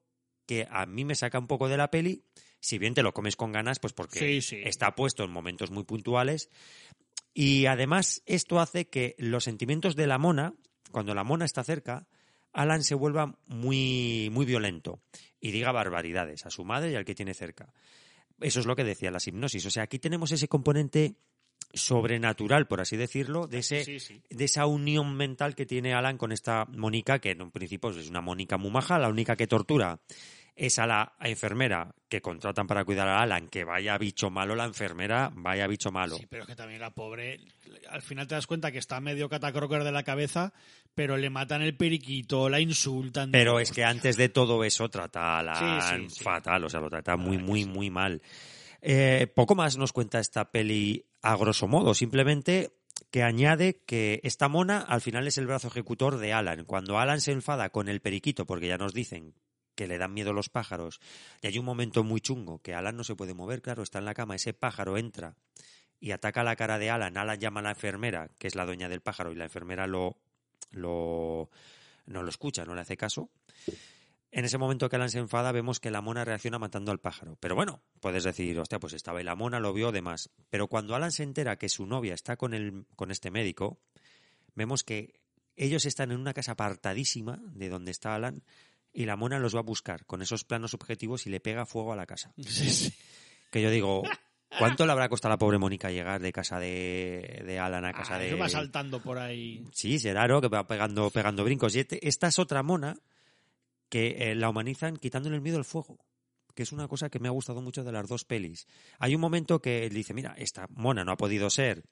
que 0.46 0.68
a 0.70 0.86
mí 0.86 1.06
me 1.06 1.16
saca 1.16 1.40
un 1.40 1.48
poco 1.48 1.68
de 1.70 1.78
la 1.78 1.90
peli. 1.92 2.24
Si 2.60 2.78
bien 2.78 2.94
te 2.94 3.04
lo 3.04 3.14
comes 3.14 3.36
con 3.36 3.52
ganas, 3.52 3.80
pues 3.80 3.94
porque 3.94 4.20
Sí, 4.20 4.42
sí. 4.42 4.62
está 4.64 4.96
puesto 4.96 5.24
en 5.24 5.32
momentos 5.32 5.72
muy 5.72 5.84
puntuales. 5.84 6.50
Y 7.34 7.66
además 7.66 8.22
esto 8.26 8.60
hace 8.60 8.88
que 8.88 9.16
los 9.18 9.44
sentimientos 9.44 9.96
de 9.96 10.08
la 10.08 10.18
mona, 10.18 10.54
cuando 10.92 11.14
la 11.16 11.24
mona 11.24 11.46
está 11.46 11.64
cerca, 11.64 12.08
Alan 12.54 12.84
se 12.84 12.94
vuelva 12.96 13.38
muy, 13.48 14.30
muy 14.32 14.46
violento 14.46 15.02
y 15.40 15.52
diga 15.52 15.72
barbaridades 15.72 16.46
a 16.46 16.52
su 16.52 16.64
madre 16.64 16.92
y 16.92 16.96
al 16.96 17.06
que 17.06 17.16
tiene 17.16 17.34
cerca. 17.34 17.74
Eso 18.40 18.60
es 18.60 18.66
lo 18.66 18.76
que 18.76 18.84
decía 18.84 19.10
la 19.12 19.20
hipnosis. 19.26 19.66
O 19.66 19.72
sea, 19.72 19.84
aquí 19.84 19.98
tenemos 20.00 20.32
ese 20.32 20.48
componente 20.48 21.16
sobrenatural, 21.74 22.68
por 22.68 22.82
así 22.82 22.98
decirlo, 22.98 23.48
de, 23.48 23.60
ese, 23.60 23.84
Sí, 23.84 24.00
sí. 24.00 24.22
de 24.30 24.46
esa 24.46 24.66
unión 24.66 25.16
mental 25.16 25.56
que 25.56 25.66
tiene 25.66 25.94
Alan 25.94 26.18
con 26.18 26.32
esta 26.32 26.66
Mónica, 26.66 27.20
que 27.20 27.32
en 27.32 27.42
un 27.42 27.52
principio 27.52 27.90
es 27.90 28.10
una 28.10 28.22
Mónica 28.22 28.58
muy 28.58 28.72
maja, 28.72 29.00
la 29.00 29.10
única 29.10 29.36
que 29.36 29.48
tortura 29.48 30.00
es 30.56 30.78
a 30.78 30.86
la 30.86 31.14
enfermera 31.20 31.96
que 32.08 32.22
contratan 32.22 32.68
para 32.68 32.86
cuidar 32.86 33.08
a 33.08 33.22
Alan, 33.22 33.48
que 33.48 33.64
vaya 33.64 33.98
bicho 33.98 34.30
malo 34.30 34.56
la 34.56 34.66
enfermera, 34.66 35.32
vaya 35.34 35.66
bicho 35.66 35.92
malo. 35.92 36.16
Sí, 36.16 36.28
pero 36.30 36.44
es 36.44 36.48
que 36.48 36.56
también 36.56 36.80
la 36.80 36.92
pobre, 36.92 37.40
al 37.90 38.04
final 38.04 38.28
te 38.28 38.36
das 38.36 38.46
cuenta 38.46 38.72
que 38.72 38.78
está 38.78 39.00
medio 39.00 39.28
catacroker 39.30 39.84
de 39.84 39.92
la 39.92 40.04
cabeza, 40.04 40.54
pero 40.94 41.18
le 41.18 41.32
matan 41.32 41.64
el 41.64 41.76
periquito, 41.76 42.50
la 42.50 42.60
insultan. 42.60 43.32
Pero 43.32 43.60
es 43.60 43.72
que 43.72 43.84
antes 43.84 44.16
de 44.16 44.30
todo 44.30 44.64
eso 44.64 44.90
trata 44.90 45.22
a 45.22 45.40
Alan 45.40 45.82
Sí, 45.82 46.10
sí, 46.10 46.18
sí. 46.18 46.24
fatal, 46.24 46.64
o 46.66 46.70
sea, 46.70 46.82
lo 46.82 46.90
trata 46.92 47.18
muy, 47.18 47.40
muy, 47.40 47.66
muy 47.66 47.90
mal. 47.90 48.22
Eh, 48.80 49.26
poco 49.34 49.56
más 49.56 49.78
nos 49.78 49.92
cuenta 49.92 50.20
esta 50.20 50.52
peli 50.52 51.04
a 51.24 51.36
grosso 51.38 51.68
modo, 51.68 51.94
simplemente 51.94 52.76
que 53.10 53.24
añade 53.24 53.82
que 53.86 54.20
esta 54.24 54.50
mona 54.50 54.80
al 54.80 55.02
final 55.02 55.26
es 55.26 55.38
el 55.38 55.48
brazo 55.48 55.70
ejecutor 55.70 56.18
de 56.18 56.34
Alan. 56.34 56.66
Cuando 56.66 57.00
Alan 57.00 57.22
se 57.22 57.32
enfada 57.32 57.70
con 57.70 57.88
el 57.88 58.02
periquito, 58.02 58.46
porque 58.46 58.68
ya 58.68 58.78
nos 58.78 58.94
dicen 58.94 59.34
que 59.76 59.88
le 59.88 59.98
dan 59.98 60.14
miedo 60.14 60.34
los 60.34 60.50
pájaros. 60.50 61.00
Y 61.42 61.48
hay 61.48 61.58
un 61.58 61.66
momento 61.66 62.04
muy 62.04 62.22
chungo 62.22 62.60
que 62.60 62.74
Alan 62.74 62.98
no 62.98 63.04
se 63.04 63.16
puede 63.16 63.34
mover, 63.34 63.62
claro, 63.62 63.84
está 63.84 64.00
en 64.00 64.06
la 64.06 64.14
cama, 64.14 64.36
ese 64.36 64.54
pájaro 64.54 64.98
entra 64.98 65.36
y 66.00 66.12
ataca 66.12 66.44
la 66.44 66.58
cara 66.58 66.78
de 66.78 66.90
Alan. 66.90 67.18
Alan 67.18 67.40
llama 67.40 67.62
a 67.62 67.64
la 67.64 67.70
enfermera, 67.70 68.30
que 68.38 68.48
es 68.48 68.56
la 68.56 68.66
dueña 68.66 68.90
del 68.90 69.02
pájaro, 69.02 69.32
y 69.32 69.36
la 69.36 69.46
enfermera 69.46 69.88
lo, 69.88 70.18
lo 70.72 71.50
no 72.06 72.22
lo 72.22 72.30
escucha, 72.30 72.66
no 72.66 72.76
le 72.76 72.82
hace 72.82 72.98
caso. 72.98 73.30
En 74.36 74.46
ese 74.46 74.58
momento 74.58 74.90
que 74.90 74.96
Alan 74.96 75.12
se 75.12 75.20
enfada, 75.20 75.52
vemos 75.52 75.80
que 75.80 75.92
la 75.92 76.02
mona 76.02 76.26
reacciona 76.26 76.58
matando 76.58 76.92
al 76.92 77.00
pájaro. 77.00 77.38
Pero 77.40 77.54
bueno, 77.54 77.84
puedes 78.00 78.24
decir, 78.24 78.58
hostia, 78.60 78.80
pues 78.80 78.94
estaba 78.94 79.22
y 79.22 79.24
la 79.24 79.36
mona, 79.36 79.60
lo 79.60 79.74
vio, 79.74 79.92
demás. 79.92 80.32
Pero 80.50 80.68
cuando 80.68 80.96
Alan 80.96 81.12
se 81.12 81.22
entera 81.22 81.58
que 81.60 81.70
su 81.70 81.86
novia 81.86 82.16
está 82.16 82.36
con, 82.36 82.56
el, 82.56 82.88
con 82.96 83.12
este 83.12 83.30
médico, 83.30 83.80
vemos 84.56 84.84
que 84.84 85.20
ellos 85.56 85.86
están 85.86 86.12
en 86.12 86.20
una 86.20 86.34
casa 86.34 86.54
apartadísima 86.54 87.40
de 87.54 87.70
donde 87.70 87.92
está 87.92 88.16
Alan 88.16 88.42
y 88.92 89.06
la 89.06 89.16
mona 89.16 89.38
los 89.38 89.54
va 89.56 89.60
a 89.60 89.64
buscar 89.64 90.04
con 90.08 90.24
esos 90.24 90.44
planos 90.44 90.74
objetivos 90.74 91.28
y 91.28 91.30
le 91.30 91.40
pega 91.40 91.68
fuego 91.68 91.94
a 91.94 91.96
la 91.96 92.08
casa. 92.08 92.34
Que 93.52 93.62
yo 93.62 93.70
digo, 93.70 94.02
¿cuánto 94.58 94.84
le 94.88 94.94
habrá 94.94 95.10
costado 95.10 95.32
a 95.32 95.36
la 95.36 95.38
pobre 95.38 95.60
Mónica 95.60 95.92
llegar 95.92 96.20
de 96.20 96.34
casa 96.34 96.60
de, 96.60 97.44
de 97.46 97.60
Alan 97.60 97.86
a 97.86 97.94
casa 97.94 98.16
Ah, 98.16 98.18
de... 98.18 98.30
eso 98.30 98.38
va 98.40 98.50
saltando 98.50 99.00
por 99.00 99.20
ahí. 99.20 99.64
Sí, 99.72 100.00
será, 100.00 100.28
¿no? 100.28 100.42
Que 100.42 100.48
va 100.48 100.66
pegando, 100.66 101.12
pegando 101.12 101.44
brincos. 101.44 101.76
Y 101.76 101.82
este- 101.82 102.08
esta 102.08 102.26
es 102.30 102.40
otra 102.40 102.64
mona 102.64 102.96
que 103.94 104.32
eh, 104.32 104.34
la 104.34 104.50
humanizan 104.50 104.98
quitándole 104.98 105.36
el 105.36 105.44
miedo 105.44 105.60
al 105.60 105.66
fuego. 105.66 106.00
Que 106.56 106.64
es 106.64 106.72
una 106.72 106.88
cosa 106.88 107.12
que 107.12 107.20
me 107.20 107.28
ha 107.28 107.32
gustado 107.32 107.62
mucho 107.62 107.84
de 107.84 107.92
las 107.92 108.08
dos 108.08 108.26
pelis. 108.26 108.66
Hay 108.98 109.14
un 109.14 109.22
momento 109.22 109.62
que 109.62 109.86
él 109.86 109.94
dice, 109.94 110.16
mira, 110.16 110.34
esta 110.36 110.66
mona 110.72 111.06
no 111.06 111.12
ha 111.12 111.16
podido 111.16 111.52
ser 111.52 111.84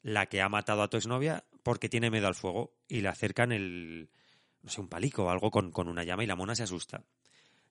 la 0.00 0.24
que 0.24 0.40
ha 0.40 0.48
matado 0.48 0.80
a 0.80 0.88
tu 0.88 0.96
exnovia 0.96 1.44
porque 1.62 1.90
tiene 1.90 2.10
miedo 2.10 2.28
al 2.28 2.34
fuego. 2.34 2.78
Y 2.88 3.02
le 3.02 3.08
acercan 3.08 3.52
el, 3.52 4.08
no 4.62 4.70
sé, 4.70 4.80
un 4.80 4.88
palico 4.88 5.24
o 5.24 5.28
algo 5.28 5.50
con, 5.50 5.70
con 5.70 5.88
una 5.88 6.02
llama 6.02 6.24
y 6.24 6.26
la 6.26 6.34
mona 6.34 6.54
se 6.54 6.62
asusta. 6.62 7.04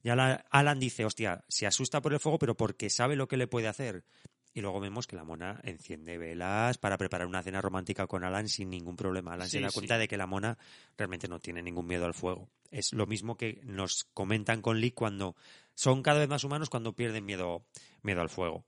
Y 0.03 0.09
Alan, 0.09 0.43
Alan 0.51 0.79
dice, 0.79 1.03
hostia, 1.03 1.43
se 1.47 1.65
asusta 1.65 1.99
por 1.99 2.13
el 2.13 2.19
fuego, 2.19 2.37
pero 2.37 2.55
porque 2.55 2.91
sabe 2.91 3.15
lo 3.15 3.27
que 3.27 3.37
le 3.37 3.47
puede 3.47 3.69
hacer. 3.69 4.05
Y 4.53 4.61
luego 4.61 4.79
vemos 4.79 5.05
que 5.05 5.15
la 5.15 5.23
mona 5.23 5.59
enciende 5.63 6.17
velas 6.17 6.77
para 6.79 6.97
preparar 6.97 7.27
una 7.27 7.43
cena 7.43 7.61
romántica 7.61 8.07
con 8.07 8.23
Alan 8.23 8.49
sin 8.49 8.69
ningún 8.69 8.95
problema. 8.95 9.33
Alan 9.33 9.47
se 9.47 9.59
da 9.61 9.69
sí. 9.69 9.75
cuenta 9.75 9.97
de 9.99 10.07
que 10.07 10.17
la 10.17 10.25
mona 10.25 10.57
realmente 10.97 11.27
no 11.27 11.39
tiene 11.39 11.61
ningún 11.61 11.85
miedo 11.85 12.05
al 12.05 12.15
fuego. 12.15 12.49
Es 12.71 12.91
lo 12.93 13.05
mismo 13.05 13.37
que 13.37 13.61
nos 13.63 14.05
comentan 14.13 14.61
con 14.61 14.79
Lee 14.81 14.91
cuando 14.91 15.35
son 15.75 16.01
cada 16.01 16.19
vez 16.19 16.29
más 16.29 16.43
humanos 16.43 16.69
cuando 16.69 16.93
pierden 16.93 17.25
miedo, 17.25 17.63
miedo 18.01 18.21
al 18.21 18.29
fuego. 18.29 18.65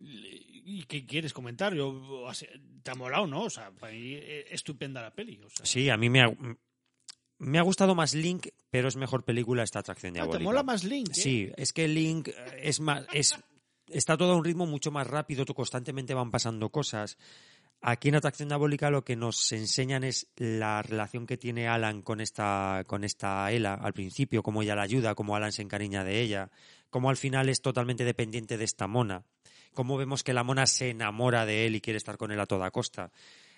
¿Y 0.00 0.84
qué 0.84 1.06
quieres 1.06 1.32
comentar? 1.32 1.74
Yo, 1.74 2.26
¿Te 2.82 2.90
ha 2.90 2.94
molado, 2.94 3.26
no? 3.26 3.42
O 3.44 3.50
sea, 3.50 3.70
para 3.72 3.92
mí 3.92 4.14
eh, 4.14 4.46
estupenda 4.50 5.00
la 5.02 5.10
peli. 5.14 5.40
O 5.44 5.48
sea. 5.50 5.64
Sí, 5.64 5.88
a 5.88 5.96
mí 5.96 6.10
me 6.10 6.22
ha, 6.22 6.36
me 7.38 7.58
ha 7.58 7.62
gustado 7.62 7.94
más 7.94 8.14
Link, 8.14 8.48
pero 8.70 8.88
es 8.88 8.96
mejor 8.96 9.24
película 9.24 9.62
esta 9.62 9.78
atracción 9.80 10.10
Ah, 10.12 10.14
diabólica. 10.14 10.38
¿Te 10.38 10.44
mola 10.44 10.62
más 10.62 10.84
Link? 10.84 11.10
eh? 11.10 11.14
Sí, 11.14 11.52
es 11.56 11.72
que 11.72 11.86
Link 11.88 12.28
es 12.58 12.80
más, 12.80 13.06
es, 13.12 13.34
está 13.88 14.16
todo 14.16 14.32
a 14.32 14.36
un 14.36 14.44
ritmo 14.44 14.66
mucho 14.66 14.90
más 14.90 15.06
rápido, 15.06 15.44
constantemente 15.46 16.14
van 16.14 16.30
pasando 16.30 16.70
cosas. 16.70 17.18
Aquí 17.82 18.08
en 18.08 18.16
Atracción 18.16 18.48
Diabólica 18.48 18.90
lo 18.90 19.04
que 19.04 19.16
nos 19.16 19.52
enseñan 19.52 20.02
es 20.02 20.28
la 20.36 20.82
relación 20.82 21.26
que 21.26 21.36
tiene 21.36 21.68
Alan 21.68 22.02
con 22.02 22.20
esta, 22.20 22.84
con 22.86 23.04
esta 23.04 23.50
Ella 23.52 23.74
al 23.74 23.92
principio, 23.92 24.42
cómo 24.42 24.62
ella 24.62 24.74
la 24.74 24.82
ayuda, 24.82 25.14
cómo 25.14 25.36
Alan 25.36 25.52
se 25.52 25.62
encariña 25.62 26.02
de 26.02 26.20
ella, 26.20 26.50
cómo 26.90 27.10
al 27.10 27.16
final 27.16 27.48
es 27.48 27.60
totalmente 27.60 28.04
dependiente 28.04 28.56
de 28.56 28.64
esta 28.64 28.86
mona, 28.86 29.24
cómo 29.74 29.96
vemos 29.96 30.24
que 30.24 30.32
la 30.32 30.42
mona 30.42 30.66
se 30.66 30.90
enamora 30.90 31.44
de 31.44 31.66
él 31.66 31.76
y 31.76 31.80
quiere 31.80 31.98
estar 31.98 32.16
con 32.16 32.32
él 32.32 32.40
a 32.40 32.46
toda 32.46 32.70
costa. 32.70 33.12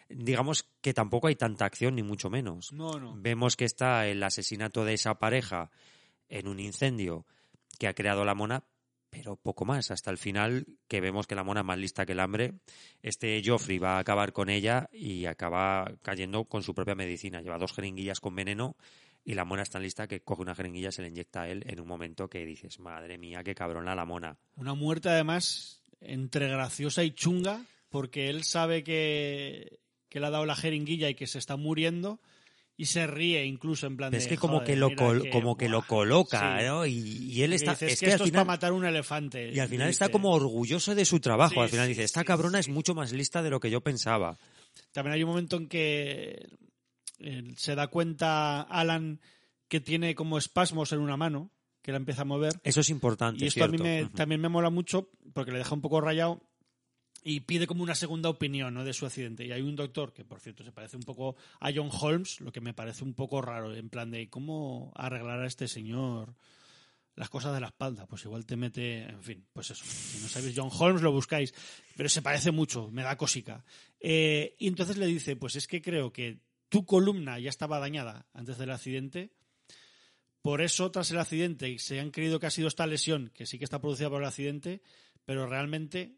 Digamos 0.09 0.67
que 0.81 0.95
tampoco 0.95 1.29
hay 1.29 1.37
tanta 1.37 1.67
acción, 1.67 1.95
ni 1.95 2.03
mucho 2.03 2.31
menos. 2.31 2.73
No, 2.73 2.99
no. 2.99 3.15
Vemos 3.17 3.57
que 3.57 3.67
está 3.67 4.07
el 4.07 4.23
asesinato 4.23 4.85
de 4.85 4.95
esa 4.95 5.19
pareja 5.19 5.71
en 6.29 6.49
un 6.49 6.61
incendio 6.61 7.27
que 7.79 7.89
ha 7.89 7.95
creado 7.95 8.25
la 8.25 8.35
mona, 8.35 8.65
pero 9.11 9.37
poco 9.37 9.65
más, 9.65 9.91
hasta 9.91 10.11
el 10.11 10.19
final 10.19 10.67
que 10.87 11.01
vemos 11.01 11.27
que 11.27 11.35
la 11.35 11.45
mona 11.45 11.61
es 11.61 11.67
más 11.67 11.79
lista 11.79 12.07
que 12.07 12.13
el 12.13 12.21
hambre. 12.21 12.55
Este 13.03 13.41
Joffrey 13.45 13.79
va 13.79 13.97
a 13.97 14.01
acabar 14.01 14.33
con 14.33 14.51
ella 14.51 14.89
y 14.93 15.27
acaba 15.27 15.93
cayendo 16.03 16.45
con 16.45 16.63
su 16.63 16.75
propia 16.75 16.95
medicina. 16.95 17.41
Lleva 17.41 17.59
dos 17.59 17.73
jeringuillas 17.73 18.21
con 18.21 18.35
veneno 18.35 18.77
y 19.25 19.35
la 19.35 19.45
mona 19.45 19.63
es 19.63 19.71
tan 19.71 19.83
lista 19.83 20.07
que 20.07 20.21
coge 20.21 20.43
una 20.43 20.55
jeringuilla 20.55 20.89
y 20.89 20.93
se 20.93 21.03
le 21.03 21.09
inyecta 21.09 21.43
a 21.43 21.49
él 21.49 21.65
en 21.67 21.81
un 21.81 21.89
momento 21.89 22.29
que 22.29 22.45
dices, 22.45 22.79
madre 22.79 23.19
mía, 23.19 23.43
qué 23.43 23.55
cabrona 23.55 23.95
la 23.95 24.05
mona. 24.05 24.39
Una 24.57 24.75
muerte 24.75 25.09
además 25.09 25.83
entre 26.01 26.49
graciosa 26.49 27.03
y 27.03 27.11
chunga, 27.11 27.65
porque 27.89 28.29
él 28.29 28.45
sabe 28.45 28.85
que, 28.85 29.81
que 30.09 30.21
le 30.21 30.27
ha 30.27 30.31
dado 30.31 30.47
la 30.47 30.57
jeringuilla 30.57 31.09
y 31.09 31.15
que 31.15 31.27
se 31.27 31.39
está 31.39 31.57
muriendo 31.57 32.21
y 32.81 32.87
se 32.87 33.07
ríe 33.09 33.45
incluso 33.45 33.87
en 33.89 33.97
plan 33.97 34.11
Pero 34.11 34.21
de, 34.21 34.25
es 34.25 34.29
que 34.31 34.39
como 34.39 34.61
"Joder, 34.61 34.67
que 34.69 34.77
lo, 34.77 34.91
como 35.31 35.57
que 35.57 35.69
lo 35.69 35.79
buah". 35.81 35.87
coloca, 35.89 36.59
Sí. 36.61 36.65
¿no? 36.67 36.87
Y, 36.87 36.93
y 36.95 37.43
él 37.43 37.53
Y 37.53 37.57
está... 37.57 37.73
dices 37.73 37.93
es 37.95 38.01
que, 38.01 38.07
que 38.07 38.13
al 38.13 38.15
esto 38.15 38.25
es 38.27 38.31
para 38.31 38.45
matar 38.45 38.73
un 38.73 38.85
elefante. 38.87 39.51
Y 39.53 39.59
al 39.59 39.69
final 39.69 39.89
está 39.91 40.09
como 40.11 40.31
orgulloso 40.31 40.95
de 40.95 41.05
su 41.05 41.19
trabajo. 41.21 41.55
Sí, 41.55 41.61
al 41.61 41.69
final 41.69 41.87
sí, 41.87 41.91
dice, 41.91 42.05
esta 42.05 42.25
cabrona 42.25 42.59
es 42.61 42.69
mucho 42.69 42.95
más 42.95 43.13
lista 43.13 43.43
de 43.43 43.51
lo 43.51 43.59
que 43.61 43.69
yo 43.71 43.81
pensaba. 43.83 44.39
También 44.93 45.13
hay 45.15 45.23
un 45.25 45.29
momento 45.31 45.57
en 45.57 45.69
que 45.69 46.49
eh, 47.19 47.43
se 47.57 47.75
da 47.75 47.89
cuenta 47.89 48.63
Alan 48.63 49.21
que 49.69 49.81
tiene 49.81 50.15
como 50.15 50.39
espasmos 50.39 50.93
en 50.93 51.01
una 51.01 51.17
mano, 51.17 51.51
que 51.83 51.91
la 51.91 51.99
empieza 51.99 52.23
a 52.23 52.27
mover. 52.27 52.55
Eso 52.63 52.81
es 52.81 52.91
importante, 52.91 53.45
Y 53.45 53.49
esto 53.49 53.65
a 53.65 53.69
mí 53.69 53.77
me- 53.79 54.09
también 54.15 54.41
me 54.41 54.49
mola 54.49 54.71
mucho 54.71 55.11
porque 55.35 55.51
le 55.53 55.59
deja 55.59 55.75
un 55.75 55.81
poco 55.81 56.01
rayado 56.01 56.48
y 57.29 57.41
pide 57.41 57.67
como 57.67 57.83
una 57.83 57.95
segunda 57.95 58.31
opinión 58.31 58.73
¿no? 58.73 58.85
de 58.85 58.95
su 58.95 59.05
accidente. 59.05 59.45
Y 59.45 59.53
hay 59.53 59.61
un 59.61 59.77
doctor 59.77 60.15
que, 60.15 60.25
por 60.25 60.41
cierto, 60.41 60.65
se 60.65 60.73
parece 60.73 60.97
un 60.97 61.03
poco 61.03 61.37
a 61.61 61.71
John 61.75 61.91
Holmes, 61.93 62.41
lo 62.41 62.51
que 62.53 62.63
me 62.63 62.73
parece 62.73 63.05
un 63.05 63.13
poco 63.13 63.43
raro, 63.43 63.75
en 63.75 63.91
plan 63.91 64.11
de 64.11 64.31
cómo 64.31 64.93
arreglar 64.95 65.43
a 65.43 65.47
este 65.47 65.69
señor 65.69 66.35
las 67.17 67.29
cosas 67.29 67.53
de 67.53 67.61
la 67.61 67.67
espalda. 67.67 68.07
Pues 68.07 68.25
igual 68.25 68.47
te 68.47 68.57
mete, 68.57 69.03
en 69.03 69.23
fin, 69.23 69.47
pues 69.53 69.71
eso. 69.71 69.85
Si 69.85 70.23
no 70.23 70.29
sabéis 70.29 70.55
John 70.57 70.71
Holmes, 70.73 71.03
lo 71.03 71.13
buscáis. 71.13 71.53
Pero 71.99 72.09
se 72.09 72.23
parece 72.23 72.51
mucho, 72.51 72.89
me 72.91 73.03
da 73.03 73.19
cosica. 73.19 73.63
Eh, 74.01 74.57
y 74.59 74.67
entonces 74.67 74.97
le 74.97 75.05
dice, 75.05 75.37
pues 75.37 75.55
es 75.55 75.67
que 75.67 75.83
creo 75.83 76.11
que 76.11 76.39
tu 76.71 76.87
columna 76.87 77.39
ya 77.39 77.51
estaba 77.51 77.79
dañada 77.79 78.27
antes 78.33 78.57
del 78.57 78.71
accidente. 78.71 79.35
Por 80.41 80.63
eso, 80.63 80.91
tras 80.91 81.11
el 81.11 81.19
accidente, 81.19 81.79
se 81.79 82.01
han 82.01 82.11
creído 82.11 82.41
que 82.41 82.47
ha 82.47 82.51
sido 82.51 82.69
esta 82.69 82.87
lesión, 82.87 83.31
que 83.35 83.45
sí 83.45 83.59
que 83.59 83.65
está 83.65 83.83
producida 83.83 84.09
por 84.09 84.23
el 84.23 84.29
accidente, 84.29 84.81
pero 85.27 85.47
realmente 85.47 86.18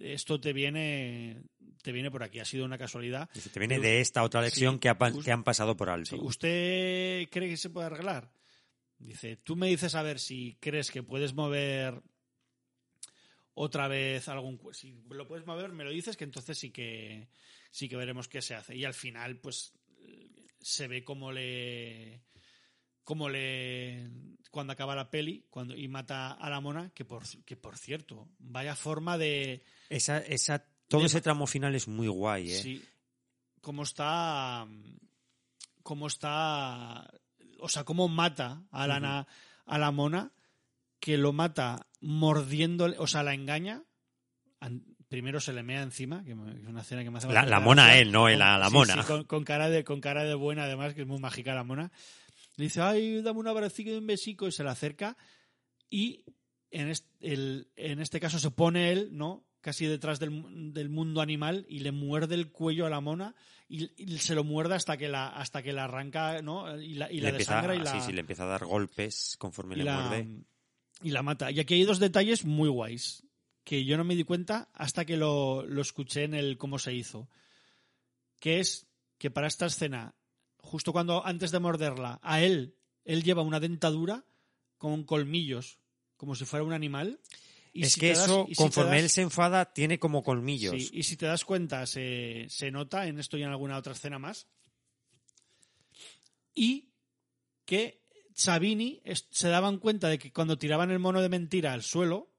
esto 0.00 0.40
te 0.40 0.52
viene, 0.52 1.42
te 1.82 1.92
viene 1.92 2.10
por 2.10 2.22
aquí. 2.22 2.40
Ha 2.40 2.44
sido 2.44 2.64
una 2.64 2.78
casualidad. 2.78 3.28
Te 3.52 3.58
viene 3.58 3.78
de 3.78 4.00
esta 4.00 4.22
otra 4.22 4.42
lección 4.42 4.74
Sí, 4.74 4.80
que, 4.80 4.88
ha 4.88 4.96
han 5.32 5.44
pasado 5.44 5.76
por 5.76 5.90
alto. 5.90 6.16
Sí, 6.16 6.16
¿Usted 6.20 7.28
cree 7.30 7.48
que 7.48 7.56
se 7.56 7.70
puede 7.70 7.86
arreglar? 7.86 8.30
Dice, 8.98 9.36
tú 9.36 9.56
me 9.56 9.68
dices 9.68 9.94
a 9.94 10.02
ver 10.02 10.18
si 10.18 10.56
crees 10.60 10.90
que 10.90 11.02
puedes 11.02 11.34
mover 11.34 12.02
otra 13.54 13.88
vez 13.88 14.28
algún 14.28 14.60
si 14.72 14.92
lo 15.10 15.28
puedes 15.28 15.46
mover 15.46 15.72
me 15.72 15.84
lo 15.84 15.90
dices 15.90 16.16
que 16.16 16.24
entonces 16.24 16.58
sí 16.58 16.70
que 16.70 17.28
sí 17.70 17.88
que 17.88 17.96
veremos 17.96 18.26
qué 18.26 18.42
se 18.42 18.56
hace 18.56 18.74
y 18.74 18.84
al 18.84 18.94
final 18.94 19.36
pues 19.36 19.72
se 20.60 20.88
ve 20.88 21.04
cómo 21.04 21.30
le 21.30 22.22
cómo 23.04 23.28
le 23.28 24.08
cuando 24.50 24.72
acaba 24.72 24.94
la 24.94 25.10
peli 25.10 25.44
cuando 25.50 25.76
y 25.76 25.88
mata 25.88 26.32
a 26.32 26.48
la 26.50 26.60
mona 26.60 26.90
que 26.94 27.04
por 27.04 27.22
que 27.44 27.56
por 27.56 27.76
cierto 27.76 28.28
vaya 28.38 28.74
forma 28.76 29.18
de 29.18 29.62
Esa, 29.88 30.18
esa, 30.18 30.64
todo 30.88 31.00
De- 31.02 31.06
ese 31.08 31.20
tramo 31.20 31.46
final 31.46 31.74
es 31.74 31.86
muy 31.88 32.08
guay, 32.08 32.50
¿eh? 32.52 32.62
Sí. 32.62 32.84
Cómo 33.60 33.82
está. 33.82 34.66
Cómo 35.82 36.06
está. 36.06 37.10
O 37.60 37.68
sea, 37.68 37.84
cómo 37.84 38.08
mata 38.08 38.62
a 38.70 38.86
la, 38.86 39.26
a 39.66 39.78
la 39.78 39.90
mona, 39.90 40.32
que 41.00 41.16
lo 41.16 41.32
mata 41.32 41.86
mordiéndole. 42.00 42.96
O 42.98 43.06
sea, 43.06 43.22
la 43.22 43.32
engaña. 43.34 43.82
Primero 45.08 45.40
se 45.40 45.52
le 45.52 45.62
mea 45.62 45.82
encima, 45.82 46.24
que 46.24 46.32
es 46.32 46.36
una 46.36 46.80
escena 46.80 47.04
que 47.04 47.10
me 47.10 47.18
hace 47.18 47.28
La, 47.32 47.44
la 47.46 47.60
mona 47.60 47.96
él, 47.96 48.10
no 48.10 48.28
la, 48.28 48.58
la 48.58 48.68
sí, 48.68 48.72
mona. 48.74 48.94
sí, 48.94 49.00
con, 49.06 49.24
con 49.24 49.44
cara 49.44 49.68
de, 49.70 49.84
con 49.84 50.00
cara 50.00 50.24
de 50.24 50.34
buena, 50.34 50.64
además, 50.64 50.94
que 50.94 51.02
es 51.02 51.06
muy 51.06 51.18
mágica 51.18 51.54
la 51.54 51.62
mona. 51.64 51.92
Le 52.56 52.64
dice, 52.64 52.80
ay, 52.80 53.20
dame 53.22 53.40
un 53.40 53.48
abracico 53.48 53.90
y 53.90 53.94
un 53.94 54.06
besico, 54.06 54.46
y 54.46 54.52
se 54.52 54.62
le 54.64 54.70
acerca. 54.70 55.16
Y 55.90 56.24
en 56.70 56.88
este, 56.88 57.08
el- 57.20 57.68
en 57.76 58.00
este 58.00 58.20
caso 58.20 58.38
se 58.38 58.50
pone 58.50 58.92
él, 58.92 59.10
¿no? 59.16 59.44
Casi 59.60 59.86
detrás 59.86 60.20
del, 60.20 60.72
del 60.74 60.88
mundo 60.90 61.20
animal 61.22 61.64
y 61.68 61.78
le 61.80 61.90
muerde 61.92 62.34
el 62.34 62.50
cuello 62.52 62.84
a 62.86 62.90
la 62.90 63.00
mona 63.00 63.34
y, 63.66 63.90
y 63.96 64.18
se 64.18 64.34
lo 64.34 64.44
muerde 64.44 64.74
hasta 64.74 64.96
que 64.98 65.08
la, 65.08 65.28
hasta 65.28 65.62
que 65.62 65.72
la 65.72 65.84
arranca, 65.84 66.42
¿no? 66.42 66.78
Y 66.80 66.94
la, 66.94 67.10
y 67.10 67.20
la 67.20 67.32
desangra 67.32 67.74
y 67.74 67.78
la, 67.78 67.92
sí, 67.92 68.06
sí, 68.06 68.12
le 68.12 68.20
empieza 68.20 68.42
a 68.44 68.46
dar 68.48 68.66
golpes 68.66 69.36
conforme 69.38 69.74
le 69.76 69.84
la- 69.84 70.00
muerde. 70.00 70.28
y 71.02 71.10
la 71.10 71.22
mata. 71.22 71.50
Y 71.50 71.60
aquí 71.60 71.74
hay 71.74 71.84
dos 71.84 71.98
detalles 71.98 72.44
muy 72.44 72.68
guays 72.68 73.24
que 73.64 73.86
yo 73.86 73.96
no 73.96 74.04
me 74.04 74.14
di 74.14 74.24
cuenta 74.24 74.68
hasta 74.74 75.06
que 75.06 75.16
lo, 75.16 75.64
lo 75.64 75.80
escuché 75.80 76.24
en 76.24 76.34
el 76.34 76.58
cómo 76.58 76.78
se 76.78 76.92
hizo. 76.92 77.30
Que 78.38 78.60
es 78.60 78.86
que 79.16 79.30
para 79.30 79.46
esta 79.46 79.64
escena, 79.66 80.14
justo 80.64 80.92
cuando 80.92 81.24
antes 81.24 81.50
de 81.50 81.60
morderla, 81.60 82.18
a 82.22 82.40
él, 82.42 82.76
él 83.04 83.22
lleva 83.22 83.42
una 83.42 83.60
dentadura 83.60 84.24
con 84.78 85.04
colmillos, 85.04 85.78
como 86.16 86.34
si 86.34 86.44
fuera 86.44 86.64
un 86.64 86.72
animal. 86.72 87.20
Y 87.72 87.82
es 87.84 87.92
si 87.94 88.00
que 88.00 88.08
das- 88.14 88.24
eso, 88.24 88.46
si 88.48 88.54
conforme 88.54 88.96
das- 88.96 89.02
él 89.04 89.10
se 89.10 89.22
enfada, 89.22 89.72
tiene 89.72 89.98
como 89.98 90.22
colmillos. 90.22 90.74
Sí, 90.74 90.90
y 90.92 91.02
si 91.02 91.16
te 91.16 91.26
das 91.26 91.44
cuenta, 91.44 91.86
se, 91.86 92.46
se 92.48 92.70
nota 92.70 93.06
en 93.06 93.18
esto 93.18 93.36
y 93.36 93.42
en 93.42 93.48
alguna 93.50 93.76
otra 93.76 93.92
escena 93.92 94.18
más. 94.18 94.46
Y 96.54 96.90
que 97.64 98.02
Sabini 98.34 99.02
se 99.30 99.48
daban 99.48 99.78
cuenta 99.78 100.08
de 100.08 100.18
que 100.18 100.32
cuando 100.32 100.58
tiraban 100.58 100.90
el 100.90 100.98
mono 100.98 101.20
de 101.22 101.28
mentira 101.28 101.72
al 101.72 101.82
suelo, 101.82 102.32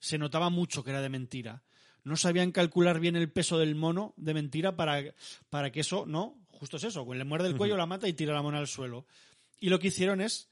se 0.00 0.18
notaba 0.18 0.50
mucho 0.50 0.82
que 0.84 0.90
era 0.90 1.00
de 1.00 1.08
mentira. 1.08 1.62
No 2.04 2.16
sabían 2.16 2.50
calcular 2.52 2.98
bien 3.00 3.14
el 3.16 3.30
peso 3.30 3.58
del 3.58 3.74
mono 3.76 4.12
de 4.16 4.34
mentira 4.34 4.76
para, 4.76 5.14
para 5.50 5.70
que 5.70 5.80
eso, 5.80 6.04
no, 6.06 6.41
justo 6.62 6.76
es 6.76 6.84
eso, 6.84 7.12
le 7.12 7.24
muerde 7.24 7.48
el 7.48 7.56
cuello, 7.56 7.76
la 7.76 7.86
mata 7.86 8.06
y 8.06 8.12
tira 8.12 8.32
la 8.32 8.40
mona 8.40 8.58
al 8.58 8.68
suelo. 8.68 9.04
Y 9.58 9.68
lo 9.68 9.80
que 9.80 9.88
hicieron 9.88 10.20
es 10.20 10.48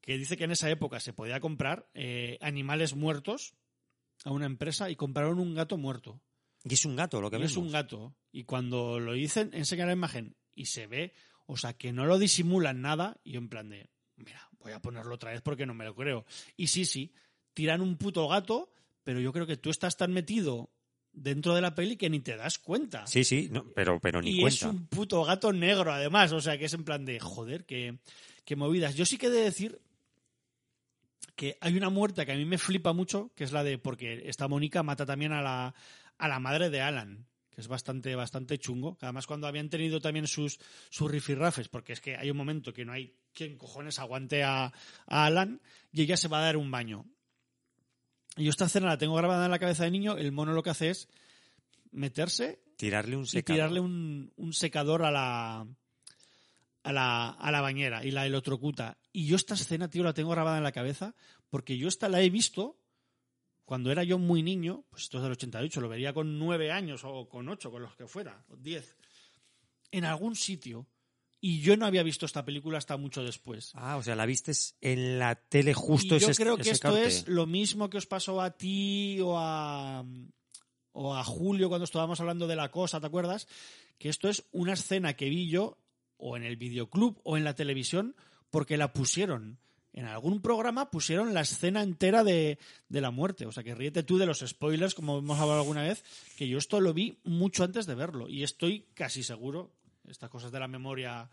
que 0.00 0.16
dice 0.16 0.38
que 0.38 0.44
en 0.44 0.52
esa 0.52 0.70
época 0.70 1.00
se 1.00 1.12
podía 1.12 1.38
comprar 1.38 1.86
eh, 1.92 2.38
animales 2.40 2.96
muertos 2.96 3.52
a 4.24 4.30
una 4.30 4.46
empresa 4.46 4.88
y 4.88 4.96
compraron 4.96 5.38
un 5.38 5.54
gato 5.54 5.76
muerto. 5.76 6.22
Y 6.64 6.72
es 6.72 6.86
un 6.86 6.96
gato 6.96 7.20
lo 7.20 7.28
que 7.28 7.36
Y 7.36 7.40
vemos. 7.40 7.52
es 7.52 7.58
un 7.58 7.70
gato. 7.70 8.16
Y 8.32 8.44
cuando 8.44 8.98
lo 9.00 9.12
dicen, 9.12 9.50
enseñan 9.52 9.88
la 9.88 9.92
imagen 9.92 10.34
y 10.54 10.64
se 10.64 10.86
ve, 10.86 11.12
o 11.44 11.58
sea, 11.58 11.74
que 11.74 11.92
no 11.92 12.06
lo 12.06 12.18
disimulan 12.18 12.80
nada. 12.80 13.20
Y 13.22 13.32
yo 13.32 13.38
en 13.40 13.50
plan 13.50 13.68
de, 13.68 13.90
mira, 14.16 14.48
voy 14.60 14.72
a 14.72 14.80
ponerlo 14.80 15.14
otra 15.14 15.32
vez 15.32 15.42
porque 15.42 15.66
no 15.66 15.74
me 15.74 15.84
lo 15.84 15.94
creo. 15.94 16.24
Y 16.56 16.68
sí, 16.68 16.86
sí, 16.86 17.12
tiran 17.52 17.82
un 17.82 17.98
puto 17.98 18.26
gato, 18.28 18.72
pero 19.04 19.20
yo 19.20 19.30
creo 19.34 19.46
que 19.46 19.58
tú 19.58 19.68
estás 19.68 19.98
tan 19.98 20.10
metido 20.10 20.70
dentro 21.12 21.54
de 21.54 21.60
la 21.60 21.74
peli 21.74 21.96
que 21.96 22.10
ni 22.10 22.20
te 22.20 22.36
das 22.36 22.58
cuenta. 22.58 23.06
Sí, 23.06 23.24
sí, 23.24 23.48
no, 23.50 23.64
pero, 23.74 23.98
pero 24.00 24.20
ni 24.22 24.30
y 24.30 24.44
es 24.44 24.60
cuenta. 24.60 24.68
un 24.70 24.86
puto 24.86 25.24
gato 25.24 25.52
negro, 25.52 25.92
además. 25.92 26.32
O 26.32 26.40
sea, 26.40 26.58
que 26.58 26.66
es 26.66 26.74
en 26.74 26.84
plan 26.84 27.04
de, 27.04 27.18
joder, 27.20 27.64
qué, 27.64 27.98
qué 28.44 28.56
movidas. 28.56 28.94
Yo 28.94 29.04
sí 29.04 29.18
que 29.18 29.26
he 29.26 29.30
de 29.30 29.42
decir 29.42 29.80
que 31.36 31.56
hay 31.60 31.76
una 31.76 31.90
muerte 31.90 32.26
que 32.26 32.32
a 32.32 32.36
mí 32.36 32.44
me 32.44 32.58
flipa 32.58 32.92
mucho, 32.92 33.30
que 33.36 33.44
es 33.44 33.52
la 33.52 33.62
de, 33.62 33.78
porque 33.78 34.24
esta 34.26 34.48
Mónica 34.48 34.82
mata 34.82 35.06
también 35.06 35.32
a 35.32 35.40
la, 35.42 35.74
a 36.18 36.28
la 36.28 36.40
madre 36.40 36.68
de 36.68 36.80
Alan, 36.80 37.26
que 37.50 37.60
es 37.60 37.68
bastante, 37.68 38.14
bastante 38.16 38.58
chungo. 38.58 38.98
Además, 39.00 39.26
cuando 39.26 39.46
habían 39.46 39.68
tenido 39.68 40.00
también 40.00 40.26
sus, 40.26 40.58
sus 40.90 41.10
rifirrafes, 41.10 41.68
porque 41.68 41.92
es 41.92 42.00
que 42.00 42.16
hay 42.16 42.30
un 42.30 42.36
momento 42.36 42.72
que 42.72 42.84
no 42.84 42.92
hay 42.92 43.14
quien 43.32 43.56
cojones 43.56 44.00
aguante 44.00 44.42
a, 44.42 44.64
a 45.06 45.24
Alan 45.26 45.60
y 45.92 46.02
ella 46.02 46.16
se 46.16 46.26
va 46.28 46.40
a 46.40 46.42
dar 46.42 46.56
un 46.56 46.70
baño. 46.72 47.04
Y 48.38 48.44
yo 48.44 48.50
esta 48.50 48.66
escena 48.66 48.86
la 48.86 48.98
tengo 48.98 49.14
grabada 49.16 49.44
en 49.44 49.50
la 49.50 49.58
cabeza 49.58 49.84
de 49.84 49.90
niño, 49.90 50.16
el 50.16 50.32
mono 50.32 50.52
lo 50.52 50.62
que 50.62 50.70
hace 50.70 50.90
es 50.90 51.08
meterse 51.90 52.60
Tirarle 52.76 53.16
un 53.16 53.24
y 53.24 53.26
secador. 53.26 53.56
tirarle 53.56 53.80
un, 53.80 54.32
un 54.36 54.52
secador 54.52 55.04
a 55.04 55.10
la, 55.10 55.66
a 56.84 56.92
la 56.92 57.30
a 57.30 57.50
la 57.50 57.60
bañera 57.60 58.04
y 58.04 58.12
la 58.12 58.24
electrocuta. 58.26 58.96
Y 59.12 59.26
yo 59.26 59.36
esta 59.36 59.54
escena, 59.54 59.90
tío, 59.90 60.04
la 60.04 60.14
tengo 60.14 60.30
grabada 60.30 60.58
en 60.58 60.64
la 60.64 60.72
cabeza 60.72 61.14
porque 61.50 61.76
yo 61.76 61.88
esta 61.88 62.08
la 62.08 62.22
he 62.22 62.30
visto 62.30 62.78
cuando 63.64 63.90
era 63.90 64.02
yo 64.04 64.18
muy 64.18 64.42
niño, 64.42 64.84
pues 64.88 65.02
esto 65.02 65.18
es 65.18 65.24
del 65.24 65.32
88, 65.32 65.80
lo 65.80 65.88
vería 65.90 66.14
con 66.14 66.38
nueve 66.38 66.72
años 66.72 67.02
o 67.04 67.28
con 67.28 67.48
ocho, 67.50 67.70
con 67.70 67.82
los 67.82 67.94
que 67.96 68.06
fuera, 68.06 68.42
o 68.48 68.56
diez, 68.56 68.96
en 69.90 70.06
algún 70.06 70.36
sitio. 70.36 70.86
Y 71.40 71.60
yo 71.60 71.76
no 71.76 71.86
había 71.86 72.02
visto 72.02 72.26
esta 72.26 72.44
película 72.44 72.78
hasta 72.78 72.96
mucho 72.96 73.22
después. 73.22 73.70
Ah, 73.74 73.96
o 73.96 74.02
sea, 74.02 74.16
la 74.16 74.26
vistes 74.26 74.76
en 74.80 75.18
la 75.18 75.36
tele 75.36 75.72
justo 75.72 76.16
y 76.16 76.18
yo 76.18 76.32
creo 76.32 76.56
que 76.56 76.70
esto 76.70 76.90
corte. 76.90 77.06
es 77.06 77.28
lo 77.28 77.46
mismo 77.46 77.88
que 77.88 77.98
os 77.98 78.06
pasó 78.06 78.40
a 78.40 78.56
ti 78.56 79.20
o 79.20 79.38
a, 79.38 80.04
o 80.92 81.14
a 81.14 81.22
Julio 81.22 81.68
cuando 81.68 81.84
estábamos 81.84 82.20
hablando 82.20 82.48
de 82.48 82.56
la 82.56 82.70
cosa, 82.72 83.00
¿te 83.00 83.06
acuerdas? 83.06 83.46
Que 83.98 84.08
esto 84.08 84.28
es 84.28 84.44
una 84.50 84.72
escena 84.72 85.14
que 85.14 85.28
vi 85.28 85.48
yo 85.48 85.78
o 86.16 86.36
en 86.36 86.42
el 86.42 86.56
videoclub 86.56 87.20
o 87.22 87.36
en 87.36 87.44
la 87.44 87.54
televisión 87.54 88.16
porque 88.50 88.76
la 88.76 88.92
pusieron. 88.92 89.58
En 89.92 90.04
algún 90.04 90.42
programa 90.42 90.90
pusieron 90.90 91.34
la 91.34 91.40
escena 91.40 91.82
entera 91.82 92.22
de, 92.22 92.58
de 92.88 93.00
la 93.00 93.10
muerte. 93.10 93.46
O 93.46 93.52
sea, 93.52 93.64
que 93.64 93.74
ríete 93.74 94.02
tú 94.02 94.18
de 94.18 94.26
los 94.26 94.40
spoilers, 94.46 94.94
como 94.94 95.18
hemos 95.18 95.38
hablado 95.38 95.60
alguna 95.60 95.82
vez, 95.82 96.04
que 96.36 96.46
yo 96.46 96.58
esto 96.58 96.80
lo 96.80 96.94
vi 96.94 97.18
mucho 97.24 97.64
antes 97.64 97.86
de 97.86 97.94
verlo. 97.94 98.28
Y 98.28 98.42
estoy 98.42 98.86
casi 98.94 99.22
seguro, 99.22 99.72
estas 100.08 100.30
cosas 100.30 100.50
de 100.52 100.60
la 100.60 100.68
memoria 100.68 101.30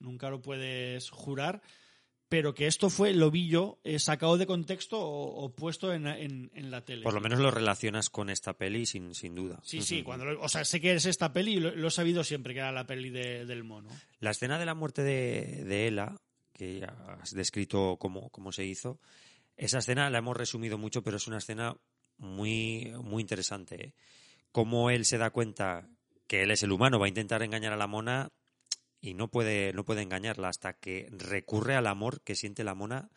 nunca 0.00 0.30
lo 0.30 0.40
puedes 0.42 1.10
jurar, 1.10 1.62
pero 2.28 2.54
que 2.54 2.66
esto 2.66 2.88
fue, 2.88 3.12
lo 3.12 3.30
vi 3.30 3.48
yo, 3.48 3.78
eh, 3.84 3.98
sacado 3.98 4.38
de 4.38 4.46
contexto 4.46 4.98
o, 4.98 5.44
o 5.44 5.54
puesto 5.54 5.92
en, 5.92 6.06
en- 6.06 6.50
en 6.54 6.70
la 6.70 6.82
tele. 6.84 7.02
Por 7.02 7.12
lo 7.14 7.20
menos 7.20 7.38
lo 7.40 7.50
relacionas 7.50 8.08
con 8.08 8.30
esta 8.30 8.54
peli 8.56 8.86
sin, 8.86 9.14
sin 9.14 9.34
duda. 9.34 9.60
Sí, 9.62 9.82
sí, 9.82 10.02
cuando 10.02 10.24
lo- 10.24 10.40
o 10.40 10.48
sea, 10.48 10.64
sé 10.64 10.80
que 10.80 10.94
es 10.94 11.04
esta 11.04 11.32
peli 11.32 11.54
y 11.54 11.60
lo, 11.60 11.74
lo 11.76 11.88
he 11.88 11.90
sabido 11.90 12.24
siempre 12.24 12.54
que 12.54 12.60
era 12.60 12.72
la 12.72 12.86
peli 12.86 13.10
de- 13.10 13.44
del 13.44 13.64
mono. 13.64 13.90
La 14.20 14.30
escena 14.30 14.58
de 14.58 14.64
la 14.66 14.74
muerte 14.74 15.02
de, 15.02 15.64
de 15.64 15.86
Ella, 15.88 16.16
que 16.54 16.80
ya 16.80 17.18
has 17.20 17.32
descrito 17.34 17.96
cómo, 18.00 18.30
cómo 18.30 18.50
se 18.50 18.64
hizo, 18.64 18.98
esa 19.56 19.78
escena 19.78 20.08
la 20.08 20.18
hemos 20.18 20.36
resumido 20.36 20.78
mucho, 20.78 21.02
pero 21.02 21.18
es 21.18 21.26
una 21.26 21.36
escena 21.38 21.76
muy, 22.16 22.92
muy 23.02 23.20
interesante. 23.20 23.88
¿eh? 23.88 23.94
Cómo 24.52 24.88
él 24.90 25.04
se 25.04 25.18
da 25.18 25.30
cuenta 25.30 25.86
que 26.26 26.42
él 26.42 26.50
es 26.50 26.62
el 26.62 26.72
humano, 26.72 26.98
va 26.98 27.06
a 27.06 27.08
intentar 27.08 27.42
engañar 27.42 27.72
a 27.72 27.76
la 27.76 27.86
mona 27.86 28.30
y 29.00 29.14
no 29.14 29.28
puede, 29.28 29.72
no 29.72 29.84
puede 29.84 30.02
engañarla 30.02 30.48
hasta 30.48 30.74
que 30.74 31.08
recurre 31.10 31.74
al 31.74 31.86
amor 31.86 32.22
que 32.22 32.36
siente 32.36 32.64
la 32.64 32.74
mona 32.74 33.10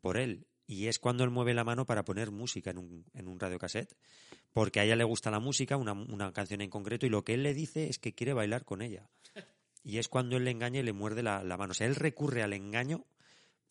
por 0.00 0.16
él. 0.16 0.46
Y 0.66 0.86
es 0.86 0.98
cuando 0.98 1.24
él 1.24 1.30
mueve 1.30 1.52
la 1.52 1.64
mano 1.64 1.84
para 1.84 2.04
poner 2.04 2.30
música 2.30 2.70
en 2.70 2.78
un, 2.78 3.04
en 3.12 3.28
un 3.28 3.38
radiocassette. 3.38 3.96
Porque 4.52 4.80
a 4.80 4.84
ella 4.84 4.96
le 4.96 5.04
gusta 5.04 5.30
la 5.30 5.40
música, 5.40 5.76
una, 5.76 5.92
una 5.92 6.32
canción 6.32 6.60
en 6.60 6.70
concreto, 6.70 7.06
y 7.06 7.08
lo 7.08 7.24
que 7.24 7.34
él 7.34 7.42
le 7.42 7.54
dice 7.54 7.88
es 7.88 7.98
que 7.98 8.14
quiere 8.14 8.32
bailar 8.32 8.64
con 8.64 8.82
ella. 8.82 9.08
Y 9.82 9.98
es 9.98 10.08
cuando 10.08 10.36
él 10.36 10.44
le 10.44 10.52
engaña 10.52 10.80
y 10.80 10.84
le 10.84 10.92
muerde 10.92 11.22
la, 11.22 11.42
la 11.42 11.56
mano. 11.56 11.72
O 11.72 11.74
sea, 11.74 11.86
él 11.86 11.96
recurre 11.96 12.42
al 12.42 12.52
engaño 12.52 13.04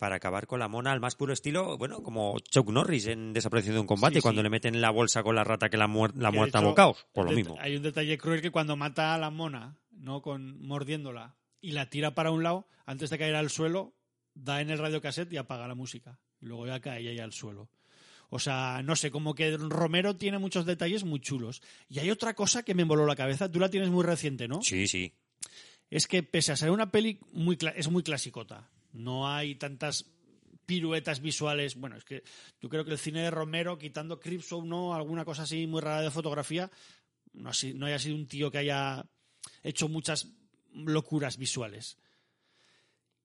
para 0.02 0.16
acabar 0.16 0.48
con 0.48 0.58
la 0.58 0.66
mona 0.66 0.90
al 0.90 0.98
más 0.98 1.14
puro 1.14 1.32
estilo, 1.32 1.78
bueno, 1.78 2.02
como 2.02 2.36
Chuck 2.40 2.68
Norris 2.70 3.06
en 3.06 3.32
Desaparecido 3.32 3.74
de 3.74 3.80
un 3.82 3.86
combate, 3.86 4.14
Sí, 4.14 4.18
sí. 4.18 4.22
cuando 4.22 4.42
le 4.42 4.50
meten 4.50 4.80
la 4.80 4.90
bolsa 4.90 5.22
con 5.22 5.36
la 5.36 5.44
rata 5.44 5.68
que 5.68 5.76
la, 5.76 5.86
muer- 5.86 6.12
la 6.16 6.32
muerta 6.32 6.58
a 6.58 6.60
hecho, 6.60 6.70
bocaos. 6.70 7.06
Por 7.12 7.24
lo 7.26 7.30
mismo. 7.30 7.56
Hay 7.60 7.76
un 7.76 7.84
detalle 7.84 8.18
cruel 8.18 8.42
que 8.42 8.50
cuando 8.50 8.74
mata 8.74 9.14
a 9.14 9.18
la 9.18 9.30
mona, 9.30 9.76
¿no? 9.92 10.20
Con, 10.20 10.60
mordiéndola, 10.60 11.36
y 11.60 11.70
la 11.70 11.88
tira 11.88 12.16
para 12.16 12.32
un 12.32 12.42
lado, 12.42 12.66
antes 12.84 13.10
de 13.10 13.18
caer 13.18 13.36
al 13.36 13.48
suelo, 13.48 13.94
da 14.34 14.60
en 14.60 14.70
el 14.70 14.78
radiocassette 14.80 15.32
y 15.32 15.36
apaga 15.36 15.68
la 15.68 15.76
música. 15.76 16.18
Y 16.40 16.46
luego 16.46 16.66
ya 16.66 16.80
cae 16.80 17.08
ella 17.08 17.22
al 17.22 17.32
suelo. 17.32 17.68
O 18.28 18.40
sea, 18.40 18.82
no 18.82 18.96
sé, 18.96 19.12
como 19.12 19.36
que 19.36 19.56
Romero 19.56 20.16
tiene 20.16 20.38
muchos 20.38 20.66
detalles 20.66 21.04
muy 21.04 21.20
chulos. 21.20 21.62
Y 21.88 22.00
hay 22.00 22.10
otra 22.10 22.34
cosa 22.34 22.64
que 22.64 22.74
me 22.74 22.82
voló 22.82 23.06
la 23.06 23.14
cabeza, 23.14 23.48
tú 23.52 23.60
la 23.60 23.70
tienes 23.70 23.90
muy 23.90 24.02
reciente, 24.02 24.48
¿no? 24.48 24.62
Sí, 24.62 24.88
sí. 24.88 25.12
es 25.90 26.08
que 26.08 26.24
pese 26.24 26.50
a 26.50 26.56
ser 26.56 26.72
una 26.72 26.90
peli 26.90 27.20
muy 27.32 27.56
es 27.76 27.88
muy 27.88 28.02
clasicota. 28.02 28.68
No 28.92 29.28
hay 29.28 29.54
tantas 29.56 30.06
piruetas 30.66 31.20
visuales. 31.20 31.76
Bueno, 31.76 31.96
es 31.96 32.04
que 32.04 32.22
yo 32.60 32.68
creo 32.68 32.84
que 32.84 32.92
el 32.92 32.98
cine 32.98 33.22
de 33.22 33.30
Romero, 33.30 33.78
quitando 33.78 34.20
Cripshow, 34.20 34.64
no, 34.64 34.94
alguna 34.94 35.24
cosa 35.24 35.42
así 35.42 35.66
muy 35.66 35.80
rara 35.80 36.02
de 36.02 36.10
fotografía, 36.10 36.70
no, 37.32 37.50
no 37.74 37.86
haya 37.86 37.98
sido 37.98 38.16
un 38.16 38.26
tío 38.26 38.50
que 38.50 38.58
haya 38.58 39.04
hecho 39.62 39.88
muchas 39.88 40.28
locuras 40.72 41.36
visuales. 41.36 41.98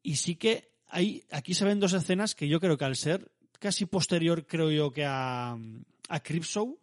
Y 0.02 0.16
sí 0.16 0.36
que 0.36 0.72
hay, 0.88 1.24
aquí 1.32 1.54
se 1.54 1.66
ven 1.66 1.80
dos 1.80 1.94
escenas 1.94 2.36
que 2.36 2.48
yo 2.48 2.60
creo 2.60 2.78
que 2.78 2.86
al 2.86 2.96
ser 2.96 3.32
casi 3.60 3.86
posterior, 3.86 4.46
creo 4.46 4.72
yo, 4.72 4.92
que 4.92 5.06
a, 5.06 5.58
a 6.10 6.20
Cripshow, 6.22 6.80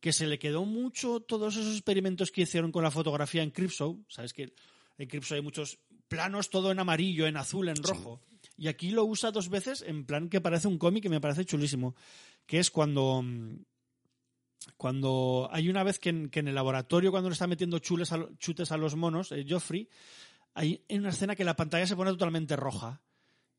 que 0.00 0.12
se 0.12 0.26
le 0.26 0.38
quedó 0.38 0.64
mucho 0.64 1.20
todos 1.20 1.56
esos 1.56 1.74
experimentos 1.74 2.32
que 2.32 2.42
hicieron 2.42 2.72
con 2.72 2.82
la 2.82 2.90
fotografía 2.90 3.42
en 3.42 3.50
Cripshow. 3.50 4.04
Sabes 4.08 4.32
que 4.32 4.52
en 4.98 5.08
Cripshow 5.08 5.36
hay 5.36 5.42
muchos 5.42 5.78
planos, 6.12 6.50
todo 6.50 6.70
en 6.70 6.78
amarillo, 6.78 7.26
en 7.26 7.36
azul, 7.36 7.68
en 7.68 7.76
rojo. 7.82 8.20
Y 8.56 8.68
aquí 8.68 8.90
lo 8.90 9.04
usa 9.04 9.30
dos 9.30 9.48
veces 9.48 9.82
en 9.86 10.04
plan 10.04 10.28
que 10.28 10.40
parece 10.40 10.68
un 10.68 10.78
cómic 10.78 11.02
que 11.02 11.08
me 11.08 11.20
parece 11.20 11.44
chulísimo. 11.44 11.94
Que 12.46 12.58
es 12.58 12.70
cuando. 12.70 13.22
mm, 13.22 13.64
Cuando 14.76 15.48
hay 15.50 15.68
una 15.68 15.82
vez 15.82 15.98
que 15.98 16.10
en, 16.10 16.28
que 16.28 16.40
en 16.40 16.48
el 16.48 16.54
laboratorio, 16.54 17.10
cuando 17.10 17.28
le 17.28 17.32
está 17.32 17.46
metiendo 17.46 17.78
chules 17.80 18.12
a 18.12 18.28
chutes 18.38 18.70
a 18.70 18.76
los 18.76 18.94
monos, 18.94 19.32
eh, 19.32 19.44
Joffrey, 19.48 19.88
hay 20.54 20.84
en 20.88 21.00
una 21.00 21.10
escena 21.10 21.34
que 21.34 21.44
la 21.44 21.56
pantalla 21.56 21.86
se 21.86 21.96
pone 21.96 22.10
totalmente 22.12 22.54
roja. 22.56 23.00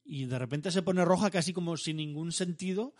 Y 0.06 0.26
de 0.26 0.38
repente 0.40 0.70
se 0.72 0.82
pone 0.82 1.04
roja 1.06 1.30
casi 1.32 1.54
como 1.54 1.76
sin 1.78 1.98
ningún 1.98 2.32
sentido 2.32 2.94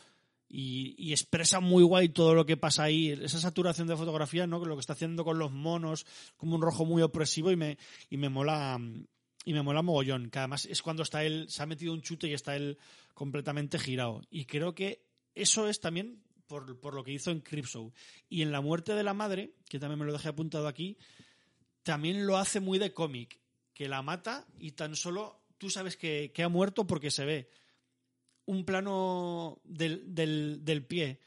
y, 0.50 0.96
y 0.98 1.12
expresa 1.12 1.60
muy 1.60 1.84
guay 1.84 2.10
todo 2.10 2.34
lo 2.34 2.46
que 2.46 2.58
pasa 2.58 2.84
ahí. 2.84 3.10
Esa 3.10 3.40
saturación 3.40 3.88
de 3.88 3.96
fotografía, 3.98 4.48
¿no? 4.48 4.64
Lo 4.66 4.76
que 4.76 4.82
está 4.82 4.94
haciendo 4.94 5.24
con 5.24 5.38
los 5.38 5.52
monos, 5.52 6.06
como 6.38 6.56
un 6.56 6.62
rojo 6.62 6.86
muy 6.86 7.02
opresivo 7.02 7.52
y 7.52 7.56
me, 7.56 7.78
y 8.10 8.18
me 8.18 8.30
mola. 8.30 8.80
Y 9.44 9.54
me 9.54 9.62
mola 9.62 9.82
mogollón, 9.82 10.30
que 10.30 10.40
además 10.40 10.66
es 10.66 10.82
cuando 10.82 11.04
está 11.04 11.24
él, 11.24 11.48
se 11.50 11.62
ha 11.62 11.66
metido 11.66 11.94
un 11.94 12.02
chute 12.02 12.28
y 12.28 12.34
está 12.34 12.56
él 12.56 12.78
completamente 13.14 13.78
girado. 13.78 14.22
Y 14.30 14.46
creo 14.46 14.74
que 14.74 15.06
eso 15.36 15.68
es 15.68 15.80
también 15.80 16.24
por, 16.48 16.80
por 16.80 16.94
lo 16.94 17.04
que 17.04 17.12
hizo 17.12 17.32
en 17.32 17.42
Cripshow. 17.42 17.92
Y 18.30 18.42
en 18.42 18.52
La 18.52 18.62
muerte 18.62 18.94
de 18.94 19.04
la 19.04 19.14
madre, 19.14 19.54
que 19.68 19.80
también 19.80 20.00
me 20.00 20.06
lo 20.06 20.14
dejé 20.14 20.30
apuntado 20.30 20.68
aquí, 20.68 20.98
también 21.84 22.26
lo 22.26 22.38
hace 22.38 22.60
muy 22.60 22.80
de 22.80 22.94
cómic, 22.94 23.40
que 23.74 23.90
la 23.90 24.02
mata 24.02 24.48
y 24.58 24.72
tan 24.72 24.96
solo 24.96 25.44
tú 25.58 25.70
sabes 25.70 25.98
que, 25.98 26.32
que 26.34 26.44
ha 26.44 26.50
muerto 26.50 26.86
porque 26.86 27.12
se 27.12 27.26
ve 27.26 27.50
un 28.46 28.66
plano 28.66 29.62
del, 29.64 30.14
del, 30.14 30.60
del 30.64 30.86
pie 30.86 31.20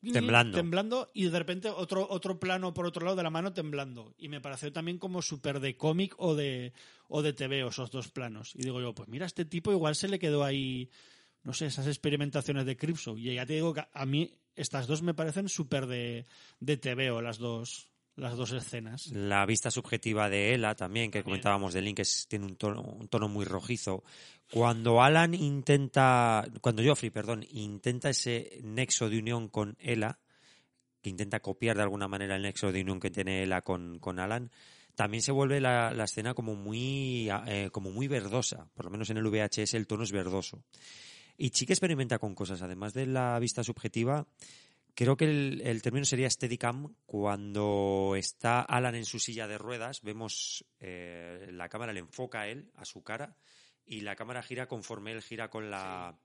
Temblando. 0.00 0.56
temblando 0.56 1.10
y 1.12 1.28
de 1.28 1.38
repente 1.38 1.68
otro, 1.70 2.06
otro 2.08 2.38
plano 2.38 2.72
por 2.72 2.86
otro 2.86 3.04
lado 3.04 3.16
de 3.16 3.22
la 3.24 3.30
mano 3.30 3.52
temblando. 3.52 4.14
Y 4.16 4.28
me 4.28 4.40
pareció 4.40 4.72
también 4.72 4.98
como 4.98 5.22
súper 5.22 5.58
de 5.58 5.76
cómic 5.76 6.14
o 6.18 6.36
de, 6.36 6.72
o 7.08 7.22
de 7.22 7.32
TV 7.32 7.66
esos 7.66 7.90
dos 7.90 8.08
planos. 8.08 8.54
Y 8.54 8.62
digo 8.62 8.80
yo, 8.80 8.94
pues 8.94 9.08
mira, 9.08 9.26
este 9.26 9.44
tipo 9.44 9.72
igual 9.72 9.96
se 9.96 10.08
le 10.08 10.20
quedó 10.20 10.44
ahí, 10.44 10.88
no 11.42 11.52
sé, 11.52 11.66
esas 11.66 11.88
experimentaciones 11.88 12.64
de 12.64 12.76
Cripso. 12.76 13.16
Y 13.18 13.34
ya 13.34 13.44
te 13.44 13.54
digo 13.54 13.74
que 13.74 13.84
a 13.92 14.06
mí 14.06 14.32
estas 14.54 14.86
dos 14.86 15.02
me 15.02 15.14
parecen 15.14 15.48
súper 15.48 15.86
de, 15.86 16.26
de 16.60 16.76
TV 16.76 17.10
o 17.10 17.20
las 17.20 17.38
dos, 17.38 17.90
las 18.18 18.36
dos 18.36 18.52
escenas. 18.52 19.06
La 19.08 19.46
vista 19.46 19.70
subjetiva 19.70 20.28
de 20.28 20.54
Ella 20.54 20.74
también, 20.74 21.10
que 21.10 21.22
comentábamos 21.22 21.72
de 21.74 21.82
Link, 21.82 22.00
es- 22.00 22.26
tiene 22.28 22.46
un 22.46 22.56
tono, 22.56 22.82
un 22.82 23.08
tono 23.08 23.28
muy 23.28 23.44
rojizo. 23.44 24.02
Cuando 24.52 25.02
Alan 25.02 25.34
intenta, 25.34 26.44
cuando 26.60 26.82
Joffrey, 26.82 27.10
perdón, 27.10 27.44
intenta 27.50 28.10
ese 28.10 28.60
nexo 28.62 29.08
de 29.08 29.18
unión 29.18 29.48
con 29.48 29.76
Ella, 29.80 30.18
que 31.00 31.10
intenta 31.10 31.40
copiar 31.40 31.76
de 31.76 31.82
alguna 31.82 32.08
manera 32.08 32.36
el 32.36 32.42
nexo 32.42 32.72
de 32.72 32.80
unión 32.82 32.98
que 33.00 33.10
tiene 33.10 33.42
Ella 33.42 33.62
con, 33.62 33.98
con 33.98 34.18
Alan, 34.18 34.50
también 34.94 35.22
se 35.22 35.30
vuelve 35.30 35.60
la, 35.60 35.92
la 35.92 36.04
escena 36.04 36.34
como 36.34 36.56
muy, 36.56 37.28
eh, 37.46 37.68
como 37.70 37.92
muy 37.92 38.08
verdosa. 38.08 38.68
Por 38.74 38.86
lo 38.86 38.90
menos 38.90 39.08
en 39.10 39.18
el 39.18 39.24
VHS 39.28 39.74
el 39.74 39.86
tono 39.86 40.02
es 40.02 40.10
verdoso. 40.10 40.64
Y 41.36 41.50
sí 41.50 41.66
que 41.66 41.72
experimenta 41.72 42.18
con 42.18 42.34
cosas, 42.34 42.62
además 42.62 42.94
de 42.94 43.06
la 43.06 43.38
vista 43.38 43.62
subjetiva. 43.62 44.26
Creo 44.98 45.16
que 45.16 45.26
el, 45.26 45.62
el 45.64 45.80
término 45.80 46.04
sería 46.04 46.28
Steadicam. 46.28 46.92
Cuando 47.06 48.14
está 48.16 48.62
Alan 48.62 48.96
en 48.96 49.04
su 49.04 49.20
silla 49.20 49.46
de 49.46 49.56
ruedas, 49.56 50.02
vemos 50.02 50.64
eh, 50.80 51.46
la 51.52 51.68
cámara 51.68 51.92
le 51.92 52.00
enfoca 52.00 52.40
a 52.40 52.48
él, 52.48 52.72
a 52.74 52.84
su 52.84 53.04
cara, 53.04 53.36
y 53.86 54.00
la 54.00 54.16
cámara 54.16 54.42
gira 54.42 54.66
conforme 54.66 55.12
él 55.12 55.22
gira 55.22 55.50
con 55.50 55.70
la, 55.70 56.18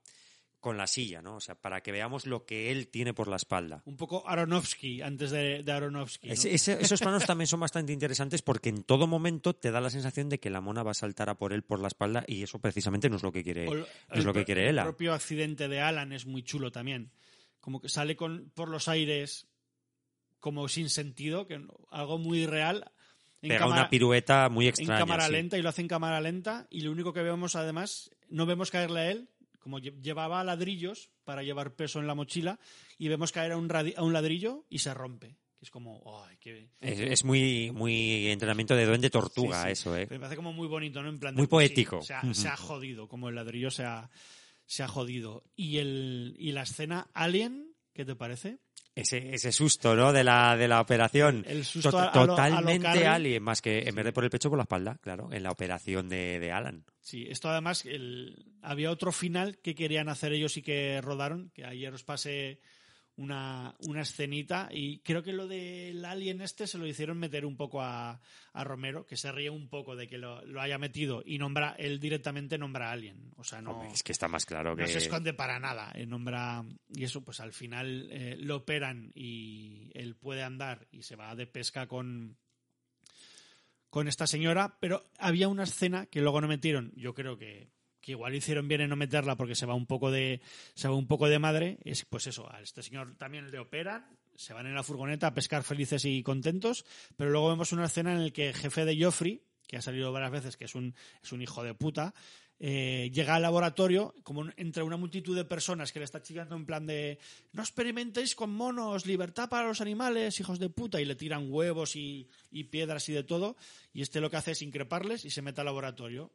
con 0.58 0.76
la 0.76 0.88
silla, 0.88 1.22
¿no? 1.22 1.36
O 1.36 1.40
sea, 1.40 1.54
para 1.54 1.82
que 1.84 1.92
veamos 1.92 2.26
lo 2.26 2.46
que 2.46 2.72
él 2.72 2.88
tiene 2.88 3.14
por 3.14 3.28
la 3.28 3.36
espalda. 3.36 3.80
Un 3.84 3.96
poco 3.96 4.28
Aronofsky, 4.28 5.02
antes 5.02 5.30
de, 5.30 5.62
de 5.62 5.70
Aronofsky. 5.72 6.30
esos 6.32 6.98
planos 7.00 7.24
también 7.26 7.46
son 7.46 7.60
bastante 7.60 7.92
interesantes 7.92 8.42
porque 8.42 8.70
en 8.70 8.82
todo 8.82 9.06
momento 9.06 9.54
te 9.54 9.70
da 9.70 9.80
la 9.80 9.90
sensación 9.90 10.28
de 10.28 10.40
que 10.40 10.50
la 10.50 10.60
mona 10.60 10.82
va 10.82 10.90
a 10.90 10.94
saltar 10.94 11.30
a 11.30 11.36
por 11.38 11.52
él 11.52 11.62
por 11.62 11.78
la 11.78 11.86
espalda 11.86 12.24
y 12.26 12.42
eso 12.42 12.58
precisamente 12.58 13.08
no 13.08 13.14
es 13.18 13.22
lo 13.22 13.30
que 13.30 13.44
quiere, 13.44 13.68
O 13.68 13.74
no 13.74 13.80
el- 13.84 14.18
es 14.18 14.24
lo 14.24 14.32
que 14.32 14.40
el 14.40 14.44
quiere 14.46 14.68
Ella. 14.68 14.82
propio 14.82 15.14
accidente 15.14 15.68
de 15.68 15.80
Alan 15.80 16.12
es 16.12 16.26
muy 16.26 16.42
chulo 16.42 16.72
también. 16.72 17.12
Como 17.64 17.80
que 17.80 17.88
sale 17.88 18.14
con, 18.14 18.50
por 18.54 18.68
los 18.68 18.88
aires 18.88 19.46
como 20.38 20.68
sin 20.68 20.90
sentido, 20.90 21.46
que 21.46 21.58
algo 21.90 22.18
muy 22.18 22.44
real. 22.46 22.92
En 23.40 23.48
Pega 23.48 23.60
cámara- 23.60 23.80
una 23.82 23.88
pirueta 23.90 24.50
muy 24.50 24.66
en 24.66 24.68
extraña. 24.68 24.98
cámara 24.98 25.26
sí. 25.28 25.32
lenta 25.32 25.56
y 25.56 25.62
lo 25.62 25.70
hace 25.70 25.80
en 25.80 25.88
cámara 25.88 26.20
lenta 26.20 26.66
y 26.68 26.82
lo 26.82 26.92
único 26.92 27.14
que 27.14 27.22
vemos 27.22 27.56
además 27.56 28.10
no 28.28 28.44
vemos 28.44 28.70
caerle 28.70 29.00
a 29.00 29.10
él 29.10 29.28
como 29.60 29.78
lle- 29.78 29.98
llevaba 30.02 30.44
ladrillos 30.44 31.08
para 31.24 31.42
llevar 31.42 31.74
peso 31.74 32.00
en 32.00 32.06
la 32.06 32.14
mochila 32.14 32.58
y 32.98 33.08
vemos 33.08 33.32
caer 33.32 33.52
a 33.52 33.56
un, 33.56 33.70
a 33.96 34.02
un 34.02 34.12
ladrillo 34.12 34.66
y 34.68 34.80
se 34.80 34.92
rompe 34.92 35.28
que 35.58 35.62
es 35.64 35.70
como 35.70 36.02
ay, 36.26 36.36
qué- 36.38 36.68
Es, 36.80 37.00
es 37.00 37.24
muy, 37.24 37.70
muy 37.72 38.26
entrenamiento 38.28 38.74
de 38.76 38.84
duende 38.84 39.08
tortuga 39.08 39.60
Sí, 39.62 39.66
sí. 39.68 39.72
eso, 39.72 39.96
¿eh? 39.96 40.06
me 40.10 40.18
parece 40.18 40.36
como 40.36 40.52
muy 40.52 40.68
bonito 40.68 41.02
no 41.02 41.08
en 41.08 41.18
plan 41.18 41.34
de, 41.34 41.40
Muy 41.40 41.46
poético. 41.46 42.00
sí, 42.02 42.08
se, 42.08 42.14
ha, 42.14 42.34
se 42.34 42.48
ha 42.48 42.56
jodido 42.58 43.08
como 43.08 43.30
el 43.30 43.34
ladrillo 43.34 43.70
se 43.70 43.84
ha, 43.84 44.10
se 44.66 44.82
ha 44.82 44.88
jodido 44.88 45.44
y 45.56 45.78
el 45.78 46.34
y 46.38 46.52
la 46.52 46.62
escena 46.62 47.08
Alien 47.14 47.74
¿qué 47.92 48.04
te 48.04 48.16
parece? 48.16 48.58
Ese, 48.96 49.34
ese 49.34 49.50
susto, 49.50 49.96
¿no? 49.96 50.12
De 50.12 50.22
la, 50.22 50.56
de 50.56 50.68
la 50.68 50.80
operación. 50.80 51.44
El 51.48 51.64
susto 51.64 51.90
To- 51.90 51.98
a- 51.98 52.04
a 52.10 52.14
lo- 52.14 52.20
a 52.20 52.24
lo 52.26 52.26
totalmente 52.36 53.06
alien, 53.08 53.42
más 53.42 53.60
que 53.60 53.80
en 53.88 53.94
vez 53.94 54.04
de 54.04 54.12
por 54.12 54.22
el 54.22 54.30
pecho, 54.30 54.50
por 54.50 54.56
la 54.58 54.62
espalda, 54.62 54.98
claro, 55.00 55.32
en 55.32 55.42
la 55.42 55.50
operación 55.50 56.08
de, 56.08 56.38
de 56.38 56.52
Alan. 56.52 56.84
Sí, 57.00 57.26
esto 57.28 57.48
además, 57.48 57.84
el- 57.86 58.52
había 58.62 58.92
otro 58.92 59.10
final 59.10 59.58
que 59.58 59.74
querían 59.74 60.08
hacer 60.08 60.32
ellos 60.32 60.56
y 60.56 60.62
que 60.62 61.00
rodaron, 61.00 61.50
que 61.50 61.64
ayer 61.64 61.92
os 61.92 62.04
pasé 62.04 62.60
una, 63.16 63.74
una 63.86 64.02
escenita 64.02 64.68
y 64.72 64.98
creo 65.00 65.22
que 65.22 65.32
lo 65.32 65.46
del 65.46 66.04
alien 66.04 66.40
este 66.40 66.66
se 66.66 66.78
lo 66.78 66.86
hicieron 66.86 67.18
meter 67.18 67.46
un 67.46 67.56
poco 67.56 67.80
a, 67.82 68.20
a 68.52 68.64
Romero, 68.64 69.06
que 69.06 69.16
se 69.16 69.30
ríe 69.30 69.50
un 69.50 69.68
poco 69.68 69.96
de 69.96 70.06
que 70.06 70.18
lo, 70.18 70.44
lo 70.44 70.60
haya 70.60 70.78
metido 70.78 71.22
y 71.24 71.38
nombra, 71.38 71.74
él 71.78 72.00
directamente 72.00 72.58
nombra 72.58 72.88
a 72.88 72.92
Alien. 72.92 73.32
O 73.36 73.44
sea, 73.44 73.60
no, 73.60 73.84
es 73.84 74.02
que 74.02 74.12
está 74.12 74.28
más 74.28 74.44
claro 74.46 74.74
que... 74.74 74.82
no 74.82 74.88
se 74.88 74.98
esconde 74.98 75.32
para 75.32 75.58
nada. 75.60 75.92
eh, 75.94 76.06
nombra, 76.06 76.64
y 76.88 77.04
eso, 77.04 77.22
pues 77.22 77.40
al 77.40 77.52
final 77.52 78.08
eh, 78.10 78.36
lo 78.38 78.56
operan 78.56 79.10
y 79.14 79.90
él 79.94 80.16
puede 80.16 80.42
andar 80.42 80.86
y 80.90 81.02
se 81.02 81.16
va 81.16 81.34
de 81.34 81.46
pesca 81.46 81.86
con, 81.86 82.36
con 83.90 84.08
esta 84.08 84.26
señora. 84.26 84.76
Pero 84.80 85.04
había 85.18 85.48
una 85.48 85.64
escena 85.64 86.06
que 86.06 86.20
luego 86.20 86.40
no 86.40 86.48
metieron. 86.48 86.92
Yo 86.96 87.14
creo 87.14 87.36
que, 87.36 87.70
que 88.04 88.12
igual 88.12 88.34
hicieron 88.34 88.68
bien 88.68 88.82
en 88.82 88.90
no 88.90 88.96
meterla 88.96 89.34
porque 89.34 89.54
se 89.54 89.64
va 89.64 89.74
un 89.74 89.86
poco 89.86 90.10
de, 90.10 90.42
se 90.74 90.88
va 90.88 90.94
un 90.94 91.06
poco 91.06 91.26
de 91.26 91.38
madre. 91.38 91.78
Es 91.84 92.04
pues 92.04 92.26
eso, 92.26 92.52
a 92.52 92.60
este 92.60 92.82
señor 92.82 93.16
también 93.16 93.50
le 93.50 93.58
operan. 93.58 94.06
Se 94.36 94.52
van 94.52 94.66
en 94.66 94.74
la 94.74 94.82
furgoneta 94.82 95.28
a 95.28 95.34
pescar 95.34 95.62
felices 95.62 96.04
y 96.04 96.22
contentos, 96.22 96.84
pero 97.16 97.30
luego 97.30 97.48
vemos 97.48 97.72
una 97.72 97.86
escena 97.86 98.12
en 98.12 98.24
la 98.24 98.30
que 98.30 98.48
el 98.48 98.54
jefe 98.54 98.84
de 98.84 99.02
Joffrey, 99.02 99.42
que 99.66 99.78
ha 99.78 99.80
salido 99.80 100.12
varias 100.12 100.32
veces, 100.32 100.56
que 100.56 100.66
es 100.66 100.74
un, 100.74 100.94
es 101.22 101.32
un 101.32 101.40
hijo 101.40 101.62
de 101.62 101.72
puta, 101.72 102.12
eh, 102.58 103.10
llega 103.12 103.36
al 103.36 103.42
laboratorio 103.42 104.14
como 104.22 104.44
entre 104.56 104.82
una 104.82 104.96
multitud 104.96 105.34
de 105.34 105.44
personas 105.44 105.92
que 105.92 105.98
le 105.98 106.04
está 106.04 106.20
chillando 106.20 106.56
en 106.56 106.66
plan 106.66 106.86
de 106.86 107.18
no 107.52 107.62
experimentéis 107.62 108.34
con 108.34 108.50
monos, 108.50 109.06
libertad 109.06 109.48
para 109.48 109.66
los 109.66 109.80
animales, 109.80 110.38
hijos 110.40 110.58
de 110.58 110.68
puta, 110.68 111.00
y 111.00 111.04
le 111.04 111.14
tiran 111.14 111.46
huevos 111.50 111.96
y, 111.96 112.28
y 112.50 112.64
piedras 112.64 113.08
y 113.08 113.12
de 113.12 113.24
todo, 113.24 113.56
y 113.92 114.02
este 114.02 114.20
lo 114.20 114.30
que 114.30 114.36
hace 114.36 114.50
es 114.50 114.62
increparles 114.62 115.24
y 115.24 115.30
se 115.30 115.42
mete 115.42 115.62
al 115.62 115.66
laboratorio. 115.66 116.32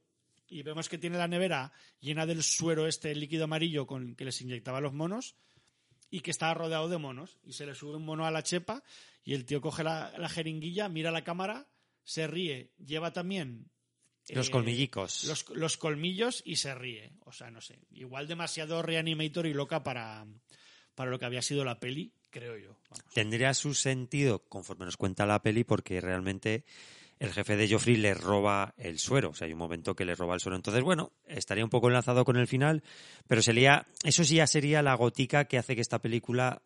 Y 0.50 0.64
vemos 0.64 0.90
que 0.90 0.98
tiene 0.98 1.18
la 1.18 1.28
nevera 1.28 1.72
llena 2.00 2.26
del 2.26 2.44
suero 2.44 2.88
este 2.88 3.14
líquido 3.16 3.44
amarillo 3.46 3.86
con 3.86 4.16
que 4.16 4.26
les 4.26 4.42
inyectaba 4.42 4.80
a 4.80 4.82
los 4.82 4.94
monos 4.94 5.36
y 6.10 6.22
que 6.22 6.32
está 6.32 6.54
rodeado 6.54 6.90
de 6.90 6.98
monos. 6.98 7.38
Y 7.44 7.54
se 7.54 7.66
le 7.66 7.76
sube 7.76 7.96
un 7.98 8.06
mono 8.06 8.26
a 8.26 8.32
la 8.32 8.44
chepa 8.44 8.84
y 9.24 9.34
el 9.36 9.46
tío 9.46 9.62
coge 9.62 9.84
la, 9.84 10.12
la 10.18 10.30
jeringuilla, 10.30 10.90
mira 10.90 11.12
la 11.12 11.24
cámara, 11.24 11.68
se 12.04 12.26
ríe, 12.26 12.72
lleva 12.84 13.14
también 13.14 13.70
Los 14.30 14.48
eh, 14.48 14.52
colmillicos. 14.52 15.26
los, 15.26 15.50
los 15.50 15.78
colmillos 15.78 16.42
y 16.46 16.56
se 16.56 16.74
ríe. 16.74 17.14
O 17.26 17.32
sea, 17.32 17.52
no 17.52 17.62
sé. 17.62 17.80
Igual 17.92 18.28
demasiado 18.28 18.82
reanimator 18.82 19.46
y 19.46 19.54
loca 19.54 19.84
para, 19.84 20.26
para 20.96 21.12
lo 21.12 21.20
que 21.20 21.26
había 21.26 21.44
sido 21.44 21.64
la 21.64 21.80
peli, 21.80 22.12
creo 22.32 22.58
yo. 22.58 22.76
Vamos. 22.90 23.14
Tendría 23.14 23.54
su 23.54 23.76
sentido 23.76 24.40
conforme 24.50 24.86
nos 24.86 24.98
cuenta 24.98 25.28
la 25.28 25.44
peli 25.44 25.64
porque 25.64 26.02
realmente 26.02 26.66
el 27.20 27.34
jefe 27.34 27.58
de 27.58 27.70
Joffrey 27.70 27.98
le 27.98 28.14
roba 28.14 28.74
el 28.78 28.98
suero. 28.98 29.32
O 29.32 29.34
sea, 29.34 29.46
hay 29.46 29.54
un 29.54 29.60
momento 29.60 29.96
que 29.96 30.06
le 30.06 30.16
roba 30.16 30.36
el 30.36 30.40
suero. 30.40 30.56
Entonces, 30.56 30.84
bueno, 30.84 31.12
estaría 31.26 31.64
un 31.64 31.70
poco 31.70 31.88
enlazado 31.88 32.24
con 32.24 32.38
el 32.38 32.48
final, 32.48 32.82
pero 33.28 33.42
sería, 33.42 33.88
eso 34.04 34.24
sí 34.24 34.36
ya 34.36 34.48
sería 34.48 34.82
la 34.82 34.96
gotica 34.96 35.46
que 35.46 35.58
hace 35.58 35.76
que 35.76 35.82
esta 35.82 36.00
película, 36.00 36.62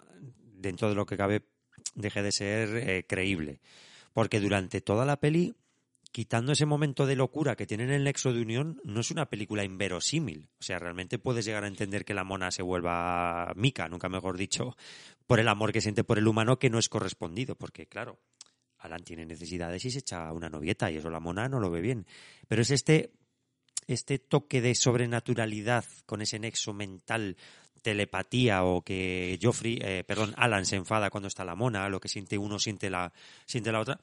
dentro 0.53 0.89
de 0.89 0.95
lo 0.95 1.05
que 1.05 1.17
cabe, 1.17 1.43
deje 1.95 2.21
de 2.21 2.31
ser 2.31 2.89
eh, 2.89 3.05
creíble. 3.07 3.61
Porque 4.13 4.39
durante 4.39 4.79
toda 4.79 5.05
la 5.05 5.19
peli, 5.19 5.55
quitando 6.11 6.51
ese 6.51 6.67
momento 6.67 7.07
de 7.07 7.15
locura 7.15 7.55
que 7.55 7.65
tiene 7.65 7.85
en 7.85 7.91
el 7.91 8.03
nexo 8.03 8.31
de 8.31 8.41
unión, 8.41 8.79
no 8.83 8.99
es 8.99 9.09
una 9.09 9.25
película 9.25 9.63
inverosímil. 9.63 10.49
O 10.59 10.63
sea, 10.63 10.77
realmente 10.77 11.17
puedes 11.17 11.45
llegar 11.45 11.63
a 11.63 11.67
entender 11.67 12.05
que 12.05 12.13
la 12.13 12.23
mona 12.23 12.51
se 12.51 12.61
vuelva 12.61 13.51
mica, 13.55 13.89
nunca 13.89 14.07
mejor 14.09 14.37
dicho, 14.37 14.77
por 15.25 15.39
el 15.39 15.47
amor 15.47 15.71
que 15.71 15.81
siente 15.81 16.03
por 16.03 16.19
el 16.19 16.27
humano 16.27 16.59
que 16.59 16.69
no 16.69 16.77
es 16.77 16.89
correspondido. 16.89 17.55
Porque, 17.55 17.87
claro, 17.87 18.19
Alan 18.83 19.03
tiene 19.03 19.25
necesidades 19.25 19.83
y 19.85 19.91
se 19.91 19.99
echa 19.99 20.31
una 20.31 20.49
novieta 20.49 20.91
y 20.91 20.97
eso 20.97 21.09
la 21.09 21.19
mona 21.19 21.47
no 21.49 21.59
lo 21.59 21.71
ve 21.71 21.81
bien. 21.81 22.05
Pero 22.47 22.61
es 22.61 22.71
este, 22.71 23.11
este 23.87 24.19
toque 24.19 24.61
de 24.61 24.75
sobrenaturalidad 24.75 25.85
con 26.05 26.21
ese 26.21 26.39
nexo 26.39 26.73
mental, 26.73 27.37
telepatía 27.81 28.63
o 28.63 28.81
que 28.81 29.37
Joffrey, 29.41 29.79
eh, 29.81 30.03
perdón, 30.07 30.33
Alan 30.37 30.65
se 30.65 30.75
enfada 30.77 31.09
cuando 31.09 31.27
está 31.27 31.43
la 31.43 31.55
mona, 31.55 31.89
lo 31.89 31.99
que 31.99 32.07
siente 32.07 32.37
uno 32.37 32.59
siente 32.59 32.89
la, 32.89 33.11
siente 33.45 33.71
la 33.71 33.79
otra. 33.81 33.99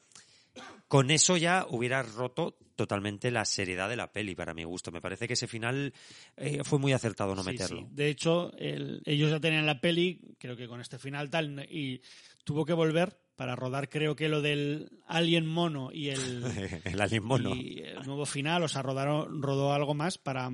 Con 0.89 1.11
eso 1.12 1.36
ya 1.36 1.66
hubiera 1.70 2.02
roto 2.02 2.59
totalmente 2.74 3.31
la 3.31 3.44
seriedad 3.44 3.89
de 3.89 3.97
la 3.97 4.11
peli, 4.12 4.35
para 4.35 4.55
mi 4.55 4.65
gusto. 4.65 4.90
Me 4.90 5.01
parece 5.01 5.27
que 5.28 5.35
ese 5.35 5.47
final 5.47 5.94
eh, 6.36 6.65
fue 6.65 6.78
muy 6.78 6.93
acertado 6.93 7.35
no 7.36 7.43
Sí, 7.44 7.51
meterlo. 7.51 7.81
sí. 7.82 7.86
De 7.93 8.09
hecho, 8.09 8.52
el- 8.59 9.01
ellos 9.05 9.31
ya 9.31 9.39
tenían 9.39 9.66
la 9.66 9.81
peli, 9.81 10.20
creo 10.39 10.57
que 10.57 10.66
con 10.66 10.81
este 10.81 10.98
final 10.98 11.31
tal, 11.31 11.65
y 11.70 12.01
tuvo 12.43 12.65
que 12.65 12.73
volver 12.73 13.16
para 13.40 13.56
rodar, 13.56 13.88
creo 13.88 14.16
que 14.16 14.28
lo 14.28 14.42
del 14.42 14.90
Alien 15.06 15.46
Mono 15.46 15.88
y 15.94 16.10
el, 16.10 16.44
el 16.84 17.00
alien 17.00 17.24
mono. 17.24 17.54
y 17.54 17.78
el 17.78 18.04
nuevo 18.04 18.26
final, 18.26 18.62
o 18.62 18.68
sea, 18.68 18.82
rodaron, 18.82 19.40
rodó 19.40 19.72
algo 19.72 19.94
más 19.94 20.18
para, 20.18 20.50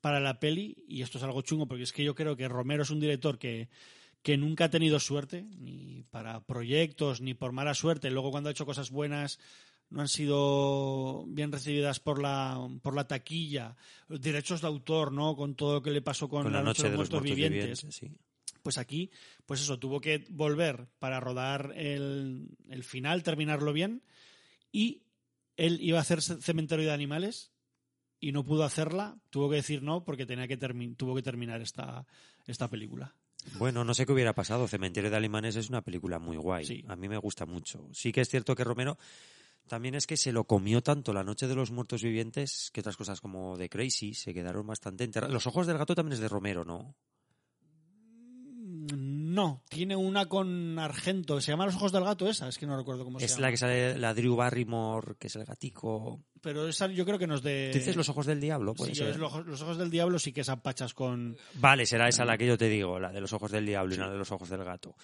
para 0.00 0.20
la 0.20 0.38
peli, 0.38 0.76
y 0.86 1.02
esto 1.02 1.18
es 1.18 1.24
algo 1.24 1.42
chungo, 1.42 1.66
porque 1.66 1.82
es 1.82 1.92
que 1.92 2.04
yo 2.04 2.14
creo 2.14 2.36
que 2.36 2.46
Romero 2.46 2.84
es 2.84 2.90
un 2.90 3.00
director 3.00 3.40
que, 3.40 3.68
que 4.22 4.36
nunca 4.36 4.66
ha 4.66 4.70
tenido 4.70 5.00
suerte, 5.00 5.46
ni 5.56 6.04
para 6.12 6.38
proyectos, 6.44 7.20
ni 7.20 7.34
por 7.34 7.50
mala 7.50 7.74
suerte. 7.74 8.08
Luego, 8.08 8.30
cuando 8.30 8.50
ha 8.50 8.52
hecho 8.52 8.66
cosas 8.66 8.92
buenas, 8.92 9.40
no 9.90 10.00
han 10.00 10.08
sido 10.08 11.24
bien 11.26 11.50
recibidas 11.50 11.98
por 11.98 12.22
la, 12.22 12.68
por 12.82 12.94
la 12.94 13.08
taquilla. 13.08 13.74
Derechos 14.08 14.60
de 14.60 14.68
autor, 14.68 15.10
¿no? 15.10 15.34
Con 15.34 15.56
todo 15.56 15.74
lo 15.74 15.82
que 15.82 15.90
le 15.90 16.02
pasó 16.02 16.28
con, 16.28 16.44
con 16.44 16.52
la 16.52 16.62
noche 16.62 16.84
de 16.84 16.90
los 16.90 16.98
muertos 16.98 17.20
muertos 17.20 17.36
vivientes. 17.36 17.82
vivientes, 17.82 17.96
sí. 17.96 18.27
Pues 18.68 18.76
aquí, 18.76 19.10
pues 19.46 19.62
eso, 19.62 19.78
tuvo 19.78 19.98
que 19.98 20.26
volver 20.28 20.88
para 20.98 21.20
rodar 21.20 21.72
el, 21.74 22.50
el 22.68 22.84
final, 22.84 23.22
terminarlo 23.22 23.72
bien. 23.72 24.02
Y 24.70 25.04
él 25.56 25.78
iba 25.80 25.96
a 25.96 26.02
hacer 26.02 26.20
ce- 26.20 26.42
Cementerio 26.42 26.84
de 26.84 26.92
Animales 26.92 27.50
y 28.20 28.32
no 28.32 28.44
pudo 28.44 28.64
hacerla. 28.64 29.16
Tuvo 29.30 29.48
que 29.48 29.56
decir 29.56 29.82
no 29.82 30.04
porque 30.04 30.26
tenía 30.26 30.46
que 30.46 30.58
tuvo 30.58 31.14
que 31.14 31.22
terminar 31.22 31.62
esta, 31.62 32.04
esta 32.46 32.68
película. 32.68 33.14
Bueno, 33.58 33.84
no 33.84 33.94
sé 33.94 34.04
qué 34.04 34.12
hubiera 34.12 34.34
pasado. 34.34 34.68
Cementerio 34.68 35.08
de 35.08 35.16
Alemanes 35.16 35.56
es 35.56 35.70
una 35.70 35.80
película 35.80 36.18
muy 36.18 36.36
guay. 36.36 36.66
Sí. 36.66 36.84
A 36.86 36.94
mí 36.94 37.08
me 37.08 37.16
gusta 37.16 37.46
mucho. 37.46 37.88
Sí 37.94 38.12
que 38.12 38.20
es 38.20 38.28
cierto 38.28 38.54
que 38.54 38.64
Romero 38.64 38.98
también 39.66 39.94
es 39.94 40.06
que 40.06 40.18
se 40.18 40.30
lo 40.30 40.44
comió 40.44 40.82
tanto 40.82 41.14
la 41.14 41.24
noche 41.24 41.46
de 41.48 41.54
los 41.54 41.70
muertos 41.70 42.02
vivientes 42.02 42.70
que 42.70 42.80
otras 42.80 42.98
cosas 42.98 43.22
como 43.22 43.56
de 43.56 43.70
Crazy 43.70 44.12
se 44.12 44.34
quedaron 44.34 44.66
bastante 44.66 45.04
enterradas. 45.04 45.32
Los 45.32 45.46
ojos 45.46 45.66
del 45.66 45.78
gato 45.78 45.94
también 45.94 46.12
es 46.12 46.20
de 46.20 46.28
Romero, 46.28 46.66
¿no? 46.66 46.94
No, 48.96 49.62
tiene 49.68 49.96
una 49.96 50.26
con 50.26 50.78
Argento. 50.78 51.40
Se 51.40 51.52
llama 51.52 51.66
Los 51.66 51.76
Ojos 51.76 51.92
del 51.92 52.04
Gato 52.04 52.28
esa, 52.28 52.48
es 52.48 52.58
que 52.58 52.66
no 52.66 52.76
recuerdo 52.76 53.04
cómo 53.04 53.18
se 53.18 53.24
Es 53.26 53.32
llama. 53.32 53.42
la 53.42 53.50
que 53.50 53.56
sale 53.56 53.98
la 53.98 54.14
Drew 54.14 54.36
Barrymore, 54.36 55.16
que 55.18 55.26
es 55.28 55.36
el 55.36 55.44
gatico. 55.44 56.22
Pero 56.40 56.68
esa 56.68 56.86
yo 56.88 57.04
creo 57.04 57.18
que 57.18 57.26
nos 57.26 57.42
de... 57.42 57.70
¿Tú 57.72 57.78
dices 57.78 57.96
Los 57.96 58.08
Ojos 58.08 58.26
del 58.26 58.40
Diablo? 58.40 58.74
Puede 58.74 58.92
Sí, 58.94 58.98
ser. 59.00 59.08
es 59.10 59.16
los, 59.16 59.32
ojos- 59.32 59.46
los 59.46 59.60
Ojos 59.62 59.78
del 59.78 59.90
Diablo 59.90 60.18
sí 60.18 60.32
que 60.32 60.42
es 60.42 60.48
a 60.48 60.62
pachas 60.62 60.94
con... 60.94 61.36
Vale, 61.54 61.84
será 61.86 62.08
esa 62.08 62.24
la 62.24 62.38
que 62.38 62.46
yo 62.46 62.56
te 62.56 62.68
digo, 62.68 62.98
la 62.98 63.12
de 63.12 63.20
los 63.20 63.32
ojos 63.32 63.50
del 63.50 63.66
diablo 63.66 63.94
y 63.94 63.98
la 63.98 64.08
de 64.10 64.16
los 64.18 64.30
ojos 64.32 64.48
del 64.48 64.64
gato. 64.64 64.94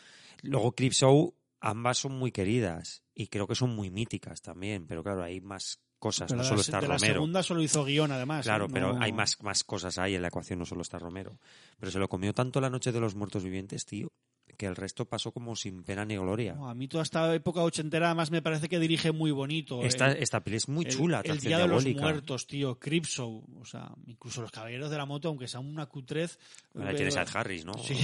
Luego 0.43 0.73
Creepshow, 0.73 1.35
ambas 1.61 1.99
son 1.99 2.13
muy 2.13 2.31
queridas 2.33 3.03
y 3.15 3.27
creo 3.29 3.47
que 3.47 3.55
son 3.55 3.75
muy 3.75 3.91
míticas 3.91 4.43
también, 4.43 4.87
pero 4.87 5.03
claro, 5.03 5.23
hay 5.23 5.41
más 5.41 5.81
cosas, 6.05 6.29
Pero 6.29 6.39
no 6.39 6.45
solo 6.45 6.57
la- 6.57 6.61
está 6.63 6.81
de 6.81 6.89
la 6.89 6.95
Romero. 6.97 7.15
segunda 7.15 7.43
solo 7.43 7.63
hizo 7.63 7.83
guion, 7.85 8.13
además. 8.13 8.45
Claro, 8.45 8.67
¿eh? 8.67 8.69
pero 8.73 8.97
hay 9.01 9.13
más, 9.13 9.43
más 9.43 9.65
cosas 9.65 9.97
ahí 9.99 10.15
en 10.15 10.21
la 10.23 10.29
ecuación, 10.29 10.59
no 10.59 10.67
solo 10.67 10.83
está 10.83 10.99
Romero. 10.99 11.39
Pero 11.79 11.91
se 11.91 11.99
lo 11.99 12.09
comió 12.09 12.35
tanto 12.35 12.61
la 12.61 12.69
noche 12.69 12.93
de 12.93 13.01
los 13.01 13.15
muertos 13.15 13.43
vivientes, 13.43 13.87
tío, 13.87 14.09
que 14.55 14.67
el 14.67 14.77
resto 14.77 15.05
pasó 15.05 15.33
como 15.33 15.55
sin 15.57 15.83
pena 15.83 16.05
ni 16.05 16.17
gloria. 16.17 16.55
No, 16.55 16.69
a 16.69 16.75
mí 16.75 16.89
toda 16.89 17.03
esta 17.03 17.35
época 17.35 17.61
ochentera 17.63 18.07
además 18.07 18.31
me 18.31 18.43
parece 18.43 18.69
que 18.69 18.79
dirige 18.79 19.13
muy 19.13 19.31
bonito. 19.31 19.83
Esta, 19.83 20.13
El- 20.13 20.23
esta 20.23 20.41
peli 20.43 20.57
es 20.57 20.69
muy 20.69 20.85
el- 20.85 20.91
chula, 20.93 21.21
El, 21.25 21.39
Día 21.41 21.59
de 21.59 21.69
los. 21.69 21.85
Muertos, 21.85 22.47
tío, 22.47 22.79
Creepshow, 22.79 23.45
o 23.61 23.65
sea, 23.65 23.91
incluso 24.07 24.41
los 24.43 24.51
Caballeros 24.51 24.91
de 24.91 24.97
la 24.97 25.07
Moto, 25.07 25.29
aunque 25.29 25.47
sea 25.49 25.61
una 25.61 25.87
cutrez... 25.87 26.39
Ahora 26.75 26.93
eh, 26.93 26.95
tienes 26.95 27.17
a 27.17 27.23
Ed 27.23 27.29
Harris, 27.35 27.65
¿no? 27.65 27.75
Sí. 27.75 27.95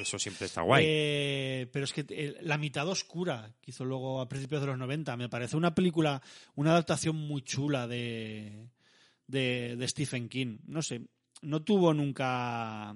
Eso 0.00 0.18
siempre 0.18 0.46
está 0.46 0.62
guay. 0.62 0.84
Eh, 0.86 1.68
pero 1.72 1.84
es 1.84 1.92
que 1.92 2.04
eh, 2.08 2.36
La 2.42 2.58
mitad 2.58 2.86
oscura, 2.88 3.52
que 3.60 3.70
hizo 3.70 3.84
luego 3.84 4.20
a 4.20 4.28
principios 4.28 4.60
de 4.60 4.68
los 4.68 4.78
90, 4.78 5.16
me 5.16 5.28
parece 5.28 5.56
una 5.56 5.74
película, 5.74 6.22
una 6.54 6.70
adaptación 6.72 7.16
muy 7.16 7.42
chula 7.42 7.86
de, 7.86 8.68
de, 9.26 9.76
de 9.76 9.88
Stephen 9.88 10.28
King. 10.28 10.58
No 10.66 10.82
sé, 10.82 11.02
no 11.42 11.62
tuvo 11.62 11.92
nunca 11.94 12.94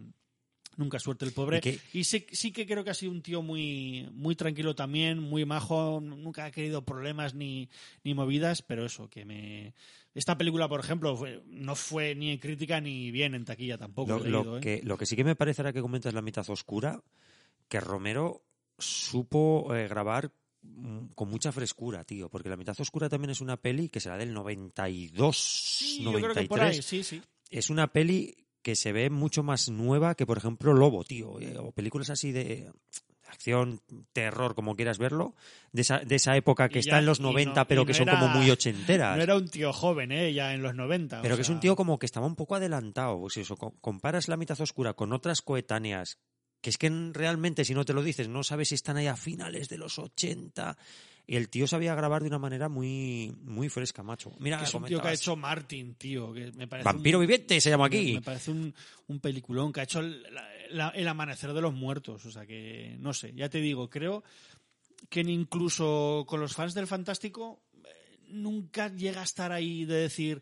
nunca 0.77 0.99
suerte 0.99 1.25
el 1.25 1.33
pobre. 1.33 1.59
¿Y 1.59 1.61
qué? 1.61 1.79
Y 1.93 2.05
sí, 2.05 2.27
sí 2.33 2.53
que 2.53 2.67
creo 2.67 2.85
que 2.85 2.91
ha 2.91 2.95
sido 2.95 3.13
un 3.13 3.23
tío 3.23 3.43
muy, 3.43 4.09
muy 4.13 4.37
tranquilo 4.37 4.75
también, 4.75 5.19
muy 5.19 5.45
majo, 5.45 6.01
nunca 6.01 6.45
ha 6.45 6.51
querido 6.51 6.85
problemas 6.85 7.35
ni, 7.35 7.69
ni 8.05 8.15
movidas, 8.15 8.63
pero 8.63 8.85
eso, 8.87 9.09
que 9.09 9.25
me... 9.25 9.75
Esta 10.15 10.39
película, 10.39 10.67
por 10.69 10.81
ejemplo, 10.81 11.15
fue- 11.17 11.43
no 11.47 11.75
fue 11.77 12.15
ni 12.15 12.31
en 12.31 12.39
crítica 12.39 12.81
ni 12.81 13.11
bien 13.11 13.35
en 13.35 13.45
taquilla 13.45 13.77
tampoco. 13.77 14.19
Lo, 14.19 14.57
¿eh? 14.59 14.61
que, 14.61 14.81
lo 14.83 14.97
que 14.97 15.05
sí 15.07 15.15
que 15.17 15.25
me 15.25 15.37
parece 15.37 15.61
ahora 15.63 15.73
que 15.75 15.83
comentas 15.83 16.15
la 16.15 16.23
mitad 16.23 16.49
oscura, 16.49 17.03
que 17.69 17.81
Romero 17.81 18.43
supo 18.79 19.75
eh, 19.75 19.89
grabar 19.89 20.33
mm, 20.63 21.09
con 21.15 21.29
mucha 21.29 21.53
frescura, 21.53 22.05
tío, 22.05 22.29
porque 22.31 22.49
la 22.49 22.57
mitad 22.57 22.79
oscura 22.81 23.09
también 23.09 23.31
es 23.31 23.41
una 23.41 23.57
peli 23.57 23.89
que 23.89 24.01
será 24.01 24.17
del 24.17 24.33
92, 24.33 25.37
Sí, 25.37 25.99
yo 26.05 26.13
93. 26.13 26.33
creo 26.33 26.43
que 26.45 26.49
por 26.49 26.61
ahí, 26.61 26.83
sí, 26.83 27.03
sí. 27.03 27.21
Es 27.51 27.69
una 27.71 27.93
peli 27.93 28.35
que 28.67 28.75
se 28.75 28.91
ve 28.91 29.11
mucho 29.11 29.45
más 29.45 29.69
nueva 29.69 30.17
que, 30.17 30.27
por 30.27 30.39
ejemplo, 30.39 30.75
Lobo, 30.75 31.05
tío, 31.05 31.39
eh, 31.39 31.57
o 31.57 31.71
películas 31.71 32.11
así 32.11 32.33
de 32.33 32.69
acción, 33.29 33.81
terror, 34.13 34.57
como 34.57 34.75
quieras 34.75 34.99
verlo, 34.99 35.37
de 35.71 35.83
esa, 35.83 36.01
de 36.01 36.17
esa 36.17 36.37
época 36.37 36.69
que 36.69 36.81
está 36.81 36.99
en 36.99 37.07
los 37.07 37.21
y 37.21 37.23
no- 37.23 37.29
90, 37.29 37.63
y 37.63 37.65
pero 37.67 37.83
no 37.83 37.87
que 37.87 37.95
son 37.95 38.09
era- 38.09 38.19
como 38.19 38.33
muy 38.35 38.51
ochenteras. 38.51 39.17
No 39.17 39.23
era 39.23 39.37
un 39.37 39.49
tío 39.49 39.73
joven, 39.73 40.11
¿eh? 40.11 40.33
Ya 40.33 40.53
en 40.53 40.63
los 40.63 40.75
90. 40.75 41.21
o 41.21 41.23
Pero 41.23 41.37
que 41.37 41.43
es 41.43 41.49
un 41.49 41.61
tío 41.61 41.77
como 41.77 41.97
que 42.01 42.07
estaba 42.07 42.27
un 42.27 42.35
poco 42.35 42.57
adelantado. 42.57 43.21
Pues 43.21 43.37
eso, 43.37 43.57
co- 43.57 43.77
comparas 43.81 44.27
la 44.27 44.37
mitad 44.37 44.61
oscura 44.61 44.95
con 44.95 45.13
otras 45.13 45.43
coetáneas, 45.43 46.19
que 46.61 46.71
es 46.71 46.77
que 46.77 46.91
realmente, 47.13 47.65
si 47.65 47.73
no 47.73 47.85
te 47.85 47.93
lo 47.93 48.03
dices, 48.03 48.29
no 48.29 48.43
sabes 48.43 48.71
si 48.71 48.75
están 48.75 48.97
ahí 48.97 49.07
a 49.07 49.15
finales 49.17 49.69
de 49.69 49.79
los 49.79 49.97
80. 50.01 50.77
Y 51.29 51.35
el 51.37 51.49
tío 51.49 51.67
sabía 51.67 51.95
grabar 51.97 52.23
de 52.23 52.29
una 52.29 52.39
manera 52.39 52.69
muy, 52.69 53.35
muy 53.43 53.69
fresca, 53.69 54.03
macho. 54.05 54.31
Mira, 54.39 54.59
que 54.59 54.65
es 54.65 54.75
un 54.75 54.85
tío 54.85 55.03
que 55.03 55.09
ha 55.09 55.13
hecho 55.13 55.35
Martin, 55.35 55.95
tío. 55.97 56.33
Que 56.33 56.53
me 56.53 56.69
parece 56.69 56.85
Vampiro 56.85 57.19
un- 57.19 57.23
viviente 57.23 57.61
se 57.61 57.69
llama 57.71 57.87
aquí. 57.87 58.15
me 58.15 58.23
parece 58.23 58.53
un, 58.53 58.73
un 59.09 59.19
peliculón 59.21 59.73
que 59.73 59.81
ha 59.81 59.83
hecho 59.85 59.99
el, 60.01 60.23
la- 60.71 60.91
el 60.91 61.09
amanecer 61.09 61.53
de 61.53 61.61
los 61.61 61.75
muertos. 61.75 62.25
O 62.27 62.31
sea 62.31 62.47
que, 62.47 62.97
no 63.01 63.13
sé, 63.13 63.33
ya 63.35 63.49
te 63.49 63.59
digo, 63.61 63.91
creo 63.91 64.23
que 65.09 65.21
incluso 65.23 66.25
con 66.29 66.41
los 66.41 66.55
fans 66.55 66.75
del 66.75 66.87
Fantástico 66.87 67.61
eh, 67.85 68.19
nunca 68.29 68.89
llega 68.95 69.21
a 69.21 69.25
estar 69.25 69.51
ahí 69.51 69.85
de 69.85 69.97
decir. 69.97 70.41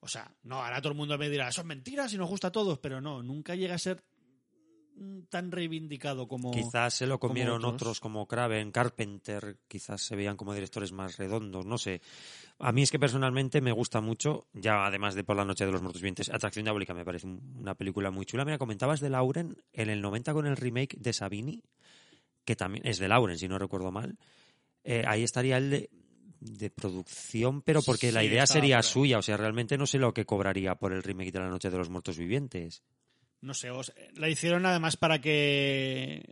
O 0.00 0.08
sea, 0.08 0.30
no, 0.42 0.62
ahora 0.62 0.82
todo 0.82 0.92
el 0.92 0.98
mundo 0.98 1.16
me 1.16 1.30
dirá, 1.30 1.50
son 1.50 1.66
mentiras 1.66 2.12
y 2.12 2.18
nos 2.18 2.28
gusta 2.28 2.48
a 2.48 2.52
todos, 2.52 2.78
pero 2.78 3.00
no, 3.00 3.22
nunca 3.22 3.54
llega 3.54 3.74
a 3.74 3.78
ser 3.78 4.02
tan 5.28 5.52
reivindicado 5.52 6.26
como. 6.26 6.50
Quizás 6.52 6.94
se 6.94 7.06
lo 7.06 7.18
como 7.18 7.30
comieron 7.32 7.56
otros. 7.64 7.74
otros 7.74 8.00
como 8.00 8.26
Craven, 8.26 8.72
Carpenter, 8.72 9.58
quizás 9.68 10.00
se 10.02 10.16
veían 10.16 10.36
como 10.36 10.54
directores 10.54 10.92
más 10.92 11.16
redondos, 11.18 11.66
no 11.66 11.76
sé. 11.78 12.00
A 12.58 12.72
mí 12.72 12.82
es 12.82 12.90
que 12.90 12.98
personalmente 12.98 13.60
me 13.60 13.72
gusta 13.72 14.00
mucho, 14.00 14.46
ya 14.54 14.86
además 14.86 15.14
de 15.14 15.24
Por 15.24 15.36
la 15.36 15.44
noche 15.44 15.66
de 15.66 15.72
los 15.72 15.82
muertos 15.82 16.00
vivientes, 16.00 16.30
Atracción 16.30 16.64
Diabólica 16.64 16.94
me 16.94 17.04
parece 17.04 17.26
un- 17.26 17.56
una 17.58 17.74
película 17.74 18.10
muy 18.10 18.24
chula. 18.26 18.44
Mira, 18.44 18.58
comentabas 18.58 19.00
de 19.00 19.10
Lauren 19.10 19.56
en 19.72 19.90
el 19.90 20.00
90 20.00 20.32
con 20.32 20.46
el 20.46 20.56
remake 20.56 20.96
de 20.98 21.12
Sabini, 21.12 21.62
que 22.44 22.56
también 22.56 22.86
es 22.86 22.98
de 22.98 23.08
Lauren, 23.08 23.38
si 23.38 23.48
no 23.48 23.58
recuerdo 23.58 23.90
mal. 23.90 24.16
Eh, 24.84 25.02
ahí 25.06 25.24
estaría 25.24 25.58
el 25.58 25.68
de, 25.70 25.90
de 26.40 26.70
producción, 26.70 27.60
pero 27.60 27.82
porque 27.82 28.12
la 28.12 28.22
idea 28.24 28.46
sería 28.46 28.82
suya, 28.82 29.18
o 29.18 29.22
sea, 29.22 29.36
realmente 29.36 29.76
no 29.76 29.86
sé 29.86 29.98
lo 29.98 30.14
que 30.14 30.24
cobraría 30.24 30.76
por 30.76 30.92
el 30.92 31.02
remake 31.02 31.32
de 31.32 31.40
La 31.40 31.48
noche 31.48 31.70
de 31.70 31.76
los 31.76 31.90
muertos 31.90 32.16
vivientes. 32.16 32.82
No 33.40 33.54
sé, 33.54 33.70
o 33.70 33.82
sea, 33.82 33.94
la 34.14 34.28
hicieron 34.28 34.64
además 34.66 34.96
para 34.96 35.20
que. 35.20 36.24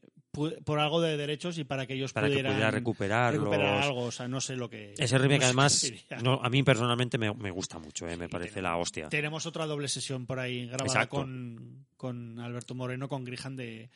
por 0.65 0.79
algo 0.81 1.01
de 1.01 1.17
derechos 1.17 1.59
y 1.59 1.65
para 1.65 1.87
que 1.87 1.95
ellos 1.95 2.13
Para 2.13 2.27
que 2.27 2.33
pudieran 2.33 2.53
pudiera 2.55 2.71
recuperarlos. 2.71 3.41
recuperar 3.43 3.83
algo. 3.85 4.05
O 4.05 4.11
sea, 4.11 4.27
no 4.27 4.41
sé 4.41 4.57
lo 4.57 4.69
que. 4.69 4.95
Ese 4.99 5.17
remake, 5.19 5.41
no 5.41 5.45
además, 5.47 5.93
no, 6.23 6.41
a 6.43 6.49
mí 6.51 6.63
personalmente 6.63 7.19
me, 7.19 7.33
me 7.35 7.51
gusta 7.51 7.79
mucho, 7.79 8.09
eh, 8.09 8.17
me 8.17 8.25
Y 8.25 8.29
parece 8.29 8.55
tenemos- 8.55 8.71
la 8.73 8.77
hostia. 8.79 9.09
Tenemos 9.11 9.47
otra 9.47 9.67
doble 9.67 9.87
sesión 9.89 10.27
por 10.27 10.41
ahí 10.41 10.67
grabada 10.67 11.07
con, 11.09 11.87
con 11.97 12.41
Alberto 12.41 12.75
Moreno, 12.75 13.09
con 13.09 13.23
Grijan 13.25 13.55
de, 13.55 13.91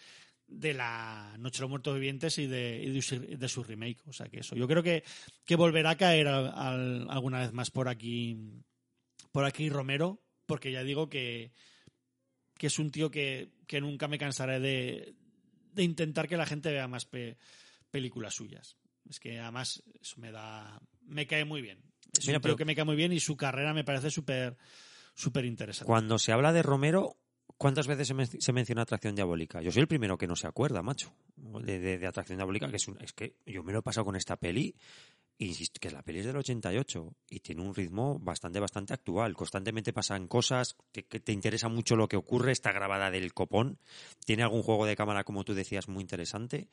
de 0.46 0.74
la 0.74 1.34
Noche 1.38 1.58
de 1.58 1.62
los 1.62 1.70
Muertos 1.70 1.94
Vivientes 1.94 2.38
y 2.38 2.46
de, 2.46 2.82
y 2.84 2.90
de, 2.90 3.02
su, 3.02 3.18
de 3.20 3.48
su 3.48 3.64
remake. 3.64 3.98
O 4.06 4.12
sea 4.12 4.26
que 4.28 4.40
eso. 4.40 4.54
Yo 4.54 4.68
creo 4.68 4.82
que, 4.82 5.02
que 5.44 5.56
volverá 5.56 5.90
a 5.90 5.96
caer 5.96 6.28
al- 6.28 6.52
al- 6.54 7.06
alguna 7.10 7.40
vez 7.40 7.52
más 7.52 7.70
por 7.72 7.88
aquí, 7.88 8.36
por 9.32 9.44
aquí 9.44 9.70
Romero, 9.70 10.20
porque 10.46 10.70
ya 10.70 10.84
digo 10.84 11.08
que, 11.08 11.50
que 12.58 12.66
es 12.66 12.78
un 12.78 12.90
tío 12.90 13.10
que, 13.10 13.48
que 13.66 13.80
nunca 13.80 14.08
me 14.08 14.18
cansaré 14.18 14.60
de, 14.60 15.14
de 15.72 15.82
intentar 15.82 16.28
que 16.28 16.36
la 16.36 16.44
gente 16.44 16.70
vea 16.70 16.86
más 16.88 17.06
pe- 17.06 17.38
películas 17.90 18.34
suyas. 18.34 18.76
Es 19.08 19.18
que 19.20 19.38
además 19.40 19.82
eso 20.02 20.20
me 20.20 20.30
da. 20.32 20.80
me 21.02 21.26
cae 21.26 21.44
muy 21.46 21.62
bien. 21.62 21.78
Es 22.18 22.26
Mira, 22.26 22.38
un 22.38 22.42
tío 22.42 22.48
pero- 22.50 22.56
que 22.56 22.64
me 22.66 22.74
cae 22.74 22.84
muy 22.84 22.96
bien 22.96 23.12
y 23.12 23.20
su 23.20 23.36
carrera 23.36 23.72
me 23.72 23.84
parece 23.84 24.10
súper 24.10 24.56
súper 25.14 25.44
interesante. 25.46 25.86
Cuando 25.86 26.18
se 26.18 26.32
habla 26.32 26.52
de 26.52 26.62
Romero, 26.62 27.16
¿cuántas 27.56 27.86
veces 27.86 28.08
se, 28.08 28.14
men- 28.14 28.26
se 28.40 28.52
menciona 28.52 28.82
Atracción 28.82 29.14
Diabólica? 29.14 29.62
Yo 29.62 29.72
soy 29.72 29.80
el 29.82 29.88
primero 29.88 30.18
que 30.18 30.26
no 30.26 30.36
se 30.36 30.46
acuerda, 30.46 30.82
macho, 30.82 31.14
de, 31.36 31.78
de- 31.78 31.98
de 31.98 32.06
Atracción 32.06 32.38
Diabólica, 32.38 32.68
que 32.68 32.76
es, 32.76 32.86
un- 32.88 33.00
es 33.00 33.12
que 33.12 33.36
yo 33.46 33.62
me 33.62 33.72
lo 33.72 33.78
he 33.80 33.82
pasado 33.82 34.04
con 34.04 34.16
esta 34.16 34.36
peli, 34.36 34.74
insisto, 35.46 35.78
que 35.80 35.90
la 35.90 36.02
peli 36.02 36.18
es 36.20 36.26
del 36.26 36.36
88 36.36 37.14
y 37.30 37.40
tiene 37.40 37.62
un 37.62 37.74
ritmo 37.74 38.18
bastante, 38.18 38.58
bastante 38.60 38.92
actual. 38.94 39.34
Constantemente 39.34 39.92
pasan 39.92 40.26
cosas, 40.26 40.76
te, 40.92 41.04
que 41.04 41.20
te 41.20 41.32
interesa 41.32 41.68
mucho 41.68 41.94
lo 41.96 42.08
que 42.08 42.16
ocurre, 42.16 42.52
está 42.52 42.72
grabada 42.72 43.10
del 43.10 43.32
copón, 43.34 43.78
tiene 44.24 44.42
algún 44.42 44.62
juego 44.62 44.84
de 44.86 44.96
cámara, 44.96 45.24
como 45.24 45.44
tú 45.44 45.54
decías, 45.54 45.88
muy 45.88 46.00
interesante. 46.02 46.68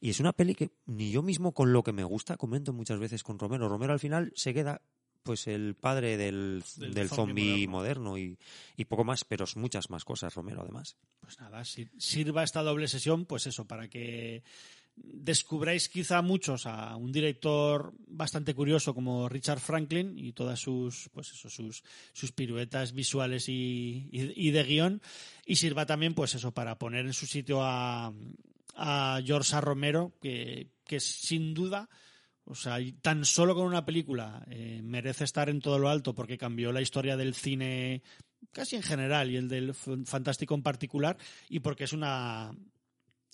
Y 0.00 0.10
es 0.10 0.20
una 0.20 0.32
peli 0.32 0.54
que 0.54 0.70
ni 0.86 1.10
yo 1.10 1.22
mismo 1.22 1.52
con 1.52 1.72
lo 1.72 1.82
que 1.82 1.92
me 1.92 2.04
gusta 2.04 2.36
comento 2.36 2.72
muchas 2.72 2.98
veces 2.98 3.22
con 3.22 3.38
Romero. 3.38 3.68
Romero 3.68 3.92
al 3.92 4.00
final 4.00 4.32
se 4.34 4.52
queda 4.54 4.82
pues 5.24 5.46
el 5.46 5.74
padre 5.74 6.16
del, 6.16 6.64
Del 6.76 6.94
del 6.94 7.08
zombi 7.10 7.42
zombie 7.42 7.68
moderno, 7.68 8.16
y, 8.16 8.38
y 8.76 8.84
poco 8.86 9.04
más, 9.04 9.24
pero 9.24 9.44
es 9.44 9.56
muchas 9.56 9.90
más 9.90 10.04
cosas, 10.04 10.34
Romero, 10.34 10.62
además. 10.62 10.96
Pues 11.20 11.38
nada, 11.38 11.64
si- 11.66 11.88
sirva 11.98 12.44
esta 12.44 12.62
doble 12.62 12.88
sesión, 12.88 13.26
pues 13.26 13.46
eso, 13.46 13.66
para 13.66 13.88
que 13.88 14.42
descubráis 15.04 15.88
quizá 15.88 16.22
muchos 16.22 16.66
a 16.66 16.96
un 16.96 17.12
director 17.12 17.92
bastante 18.06 18.54
curioso 18.54 18.94
como 18.94 19.28
Richard 19.28 19.60
Franklin 19.60 20.18
y 20.18 20.32
todas 20.32 20.60
sus 20.60 21.08
pues 21.12 21.30
eso, 21.32 21.50
sus, 21.50 21.82
sus 22.12 22.32
piruetas 22.32 22.92
visuales 22.92 23.48
y, 23.48 24.08
y- 24.10 24.50
de 24.50 24.64
guion 24.64 25.02
y 25.44 25.56
sirva 25.56 25.86
también 25.86 26.14
pues 26.14 26.34
eso 26.34 26.52
para 26.52 26.78
poner 26.78 27.06
en 27.06 27.12
su 27.12 27.26
sitio 27.26 27.62
a, 27.62 28.12
a 28.74 29.20
George. 29.24 29.60
Romero 29.60 30.14
que, 30.20 30.70
que 30.84 31.00
sin 31.00 31.54
duda 31.54 31.88
o 32.44 32.54
sea, 32.54 32.78
tan 33.02 33.26
solo 33.26 33.54
con 33.54 33.66
una 33.66 33.84
película 33.84 34.46
eh, 34.50 34.80
merece 34.82 35.24
estar 35.24 35.50
en 35.50 35.60
todo 35.60 35.78
lo 35.78 35.90
alto 35.90 36.14
porque 36.14 36.38
cambió 36.38 36.72
la 36.72 36.80
historia 36.80 37.16
del 37.18 37.34
cine 37.34 38.02
casi 38.52 38.76
en 38.76 38.82
general 38.82 39.30
y 39.30 39.36
el 39.36 39.48
del 39.48 39.74
fantástico 39.74 40.54
en 40.54 40.62
particular 40.62 41.18
y 41.50 41.60
porque 41.60 41.84
es 41.84 41.92
una 41.92 42.52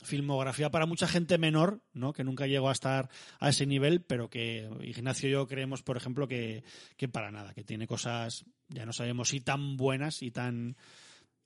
filmografía 0.03 0.71
para 0.71 0.87
mucha 0.87 1.07
gente 1.07 1.39
menor, 1.39 1.83
¿no? 1.93 2.13
Que 2.13 2.25
nunca 2.25 2.47
llegó 2.47 2.69
a 2.69 2.73
estar 2.73 3.09
a 3.41 3.49
ese 3.49 3.67
nivel, 3.67 4.03
pero 4.03 4.29
que 4.29 4.69
Ignacio 4.83 5.29
y 5.29 5.33
yo 5.33 5.47
creemos, 5.47 5.83
por 5.83 5.97
ejemplo, 5.97 6.29
que, 6.29 6.63
que 6.97 7.09
para 7.09 7.31
nada, 7.31 7.55
que 7.55 7.65
tiene 7.65 7.87
cosas, 7.87 8.45
ya 8.69 8.85
no 8.87 8.93
sabemos 8.93 9.29
si 9.29 9.41
tan 9.41 9.77
buenas 9.77 10.23
y 10.23 10.31
tan 10.31 10.77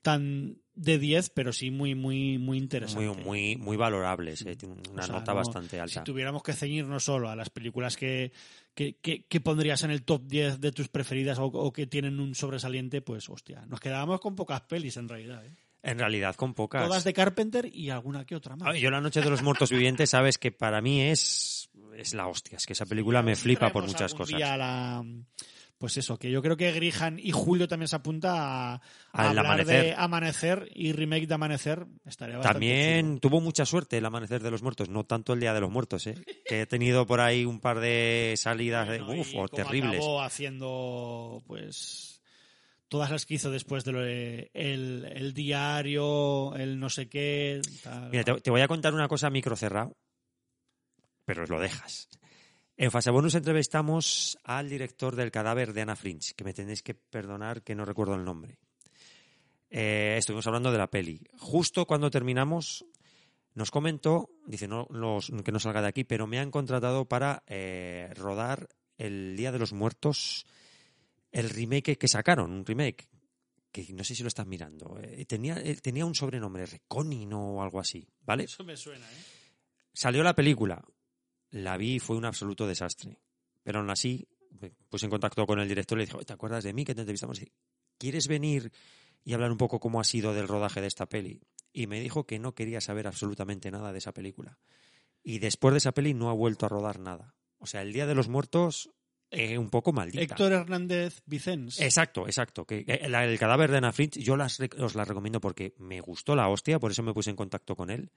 tan 0.01 0.57
de 0.75 0.97
10, 0.97 1.29
pero 1.31 1.51
sí 1.51 1.71
muy 1.71 1.93
muy 1.93 2.37
muy 2.37 2.57
Muy, 2.57 2.57
interesante. 2.59 3.21
muy, 3.23 3.57
muy 3.57 3.75
valorables, 3.75 4.45
eh, 4.45 4.57
una 4.91 5.03
O 5.03 5.05
sea, 5.05 5.15
nota 5.15 5.33
no- 5.33 5.37
bastante 5.39 5.77
alta. 5.79 5.99
Si 5.99 6.03
tuviéramos 6.05 6.41
que 6.41 6.53
ceñirnos 6.53 7.03
solo 7.03 7.29
a 7.29 7.35
las 7.35 7.49
películas 7.49 7.97
que, 7.97 8.31
que, 8.73 8.95
que- 8.97 9.25
que 9.25 9.41
pondrías 9.41 9.83
en 9.83 9.91
el 9.91 10.03
top 10.03 10.23
10 10.25 10.61
de 10.61 10.71
tus 10.71 10.87
preferidas 10.87 11.37
o, 11.39 11.45
o 11.47 11.73
que 11.73 11.85
tienen 11.85 12.21
un 12.21 12.33
sobresaliente, 12.33 13.01
pues 13.01 13.27
hostia, 13.29 13.65
nos 13.67 13.81
quedábamos 13.81 14.21
con 14.21 14.35
pocas 14.37 14.61
pelis 14.61 14.95
en 14.95 15.09
realidad. 15.09 15.45
¿eh? 15.45 15.51
En 15.81 15.97
realidad, 15.99 16.35
con 16.35 16.53
pocas. 16.53 16.85
Todas 16.85 17.03
de 17.03 17.13
Carpenter 17.13 17.69
y 17.73 17.89
alguna 17.89 18.25
que 18.25 18.35
otra 18.35 18.55
más. 18.55 18.73
ver, 18.73 18.81
yo 18.81 18.91
La 18.91 18.99
Noche 19.01 19.21
de 19.21 19.29
los 19.29 19.41
Muertos 19.41 19.69
Vivientes, 19.71 20.09
sabes 20.11 20.37
que 20.37 20.51
para 20.51 20.81
mí 20.81 21.01
es, 21.01 21.69
es 21.97 22.13
la 22.13 22.27
hostia. 22.27 22.57
Es 22.57 22.65
que 22.65 22.73
esa 22.73 22.85
película 22.85 23.21
me 23.21 23.35
flipa 23.35 23.69
por 23.71 23.85
muchas 23.87 24.13
cosas. 24.13 24.39
la- 24.39 25.03
pues 25.77 25.95
eso, 25.95 26.19
que 26.19 26.29
yo 26.29 26.41
creo 26.41 26.57
que 26.57 26.73
Grihan 26.73 27.17
y 27.19 27.31
Julio 27.31 27.65
también 27.65 27.87
se 27.87 27.95
apunta 27.95 28.73
a, 28.73 28.81
a 29.13 29.29
hablar 29.29 29.45
Amanecer. 29.45 29.85
de 29.85 29.93
Amanecer 29.97 30.69
y 30.75 30.91
remake 30.91 31.25
de 31.25 31.33
Amanecer. 31.35 31.85
Estaría 32.05 32.35
bastante 32.35 32.53
También 32.53 33.19
tuvo 33.21 33.39
mucha 33.39 33.65
suerte 33.65 33.97
el 33.97 34.05
Amanecer 34.05 34.43
de 34.43 34.51
los 34.51 34.61
Muertos, 34.61 34.89
no 34.89 35.05
tanto 35.05 35.31
el 35.31 35.39
Día 35.39 35.53
de 35.53 35.61
los 35.61 35.71
Muertos, 35.71 36.05
¿eh? 36.07 36.15
que 36.45 36.59
he 36.63 36.65
tenido 36.65 37.07
por 37.07 37.21
ahí 37.21 37.45
un 37.45 37.61
par 37.61 37.79
de 37.79 38.33
salidas 38.35 38.89
de, 38.89 38.99
Bueno, 39.01 39.21
uf, 39.21 39.33
y 39.33 39.55
terribles. 39.55 39.99
acabó 40.01 40.21
haciendo, 40.21 41.41
pues, 41.47 42.18
todas 42.89 43.11
las 43.11 43.25
que 43.25 43.35
hizo 43.35 43.51
después 43.51 43.85
de 43.85 43.91
lo 43.91 44.03
el, 44.03 44.49
el 44.53 45.33
diario, 45.33 46.55
el 46.55 46.79
no 46.79 46.89
sé 46.89 47.07
qué. 47.07 47.61
Mira, 48.11 48.23
te, 48.23 48.51
voy 48.51 48.61
a 48.61 48.67
contar 48.67 48.93
una 48.93 49.07
cosa 49.07 49.29
micro 49.29 49.55
cerrado, 49.55 49.95
pero 51.23 51.45
lo 51.45 51.59
dejas. 51.59 52.09
En 52.75 52.91
Fase 52.91 53.11
Bonus 53.11 53.35
entrevistamos 53.35 54.37
al 54.43 54.69
director 54.69 55.15
del 55.15 55.31
cadáver 55.31 55.73
de 55.73 55.81
Anna 55.81 55.95
Fringe, 55.95 56.33
que 56.35 56.43
me 56.43 56.53
tenéis 56.53 56.81
que 56.81 56.95
perdonar 56.95 57.61
que 57.61 57.75
no 57.75 57.85
recuerdo 57.85 58.15
el 58.15 58.25
nombre. 58.25 58.57
Eh, 59.69 60.15
estuvimos 60.17 60.47
hablando 60.47 60.71
de 60.71 60.77
la 60.77 60.89
peli. 60.89 61.21
Justo 61.37 61.85
cuando 61.85 62.09
terminamos, 62.09 62.85
nos 63.53 63.69
comentó, 63.69 64.29
dice 64.47 64.67
no, 64.67 64.87
que 65.43 65.51
no 65.51 65.59
salga 65.59 65.81
de 65.81 65.89
aquí, 65.89 66.03
pero 66.03 66.25
me 66.25 66.39
han 66.39 66.51
contratado 66.51 67.05
para 67.05 67.43
eh, 67.47 68.11
rodar 68.15 68.69
el 68.97 69.35
Día 69.35 69.51
de 69.51 69.59
los 69.59 69.73
Muertos, 69.73 70.45
el 71.31 71.49
remake 71.49 71.97
que 71.97 72.07
sacaron, 72.07 72.51
un 72.51 72.65
remake, 72.65 73.07
que 73.71 73.85
no 73.93 74.03
sé 74.03 74.15
si 74.15 74.23
lo 74.23 74.27
estás 74.27 74.47
mirando. 74.47 74.97
eh, 75.01 75.25
tenía, 75.25 75.57
eh, 75.57 75.75
tenía 75.75 76.05
un 76.05 76.15
sobrenombre, 76.15 76.65
Reconin 76.65 77.31
o 77.33 77.61
algo 77.61 77.79
así, 77.79 78.07
¿vale? 78.21 78.45
Eso 78.45 78.63
me 78.63 78.75
suena, 78.75 79.05
¿eh? 79.05 79.23
Salió 79.93 80.23
la 80.23 80.35
película, 80.35 80.83
la 81.51 81.77
vi 81.77 81.95
y 81.95 81.99
fue 81.99 82.15
un 82.17 82.25
absoluto 82.25 82.67
desastre. 82.67 83.19
Pero 83.63 83.79
aún 83.79 83.89
así, 83.89 84.27
me 84.59 84.71
puse 84.71 85.05
en 85.05 85.11
contacto 85.11 85.45
con 85.45 85.59
el 85.59 85.67
director 85.67 85.97
y 85.97 86.01
le 86.01 86.05
dije, 86.05 86.17
"Oye, 86.17 86.25
¿te 86.25 86.33
acuerdas 86.33 86.63
de 86.63 86.73
mí 86.73 86.85
que 86.85 86.95
te 86.95 87.01
entrevistamos? 87.01 87.39
¿Quieres 87.97 88.27
venir 88.27 88.71
y 89.23 89.33
hablar 89.33 89.51
un 89.51 89.57
poco 89.57 89.79
cómo 89.79 89.99
ha 89.99 90.03
sido 90.03 90.33
del 90.33 90.47
rodaje 90.47 90.81
de 90.81 90.87
esta 90.87 91.07
peli? 91.07 91.41
Y 91.71 91.87
me 91.87 91.99
dijo 91.99 92.25
que 92.25 92.39
no 92.39 92.55
quería 92.55 92.81
saber 92.81 93.07
absolutamente 93.07 93.69
nada 93.71 93.91
de 93.91 93.99
esa 93.99 94.13
película. 94.13 94.57
Y 95.21 95.39
después 95.39 95.73
de 95.73 95.79
esa 95.79 95.91
peli 95.91 96.13
no 96.13 96.29
ha 96.29 96.33
vuelto 96.33 96.65
a 96.65 96.69
rodar 96.69 96.99
nada. 96.99 97.35
O 97.57 97.67
sea, 97.67 97.81
el 97.81 97.93
Día 97.93 98.07
de 98.07 98.15
los 98.15 98.29
Muertos, 98.29 98.89
eh, 99.31 99.57
un 99.57 99.69
poco 99.69 99.91
maldita. 99.93 100.23
Héctor 100.23 100.51
Hernández 100.53 101.21
Vicens. 101.25 101.79
Exacto, 101.79 102.25
exacto. 102.27 102.65
Que, 102.65 102.79
el 102.87 103.39
cadáver 103.39 103.71
de 103.71 103.91
Fringe, 103.91 104.19
yo 104.21 104.35
las, 104.37 104.59
os 104.59 104.95
la 104.95 105.05
recomiendo 105.05 105.39
porque 105.39 105.73
me 105.77 106.01
gustó 106.01 106.35
la 106.35 106.47
hostia, 106.49 106.79
por 106.79 106.91
eso 106.91 107.03
me 107.03 107.13
puse 107.13 107.29
en 107.29 107.35
contacto 107.35 107.75
con 107.75 107.89
él. 107.89 108.11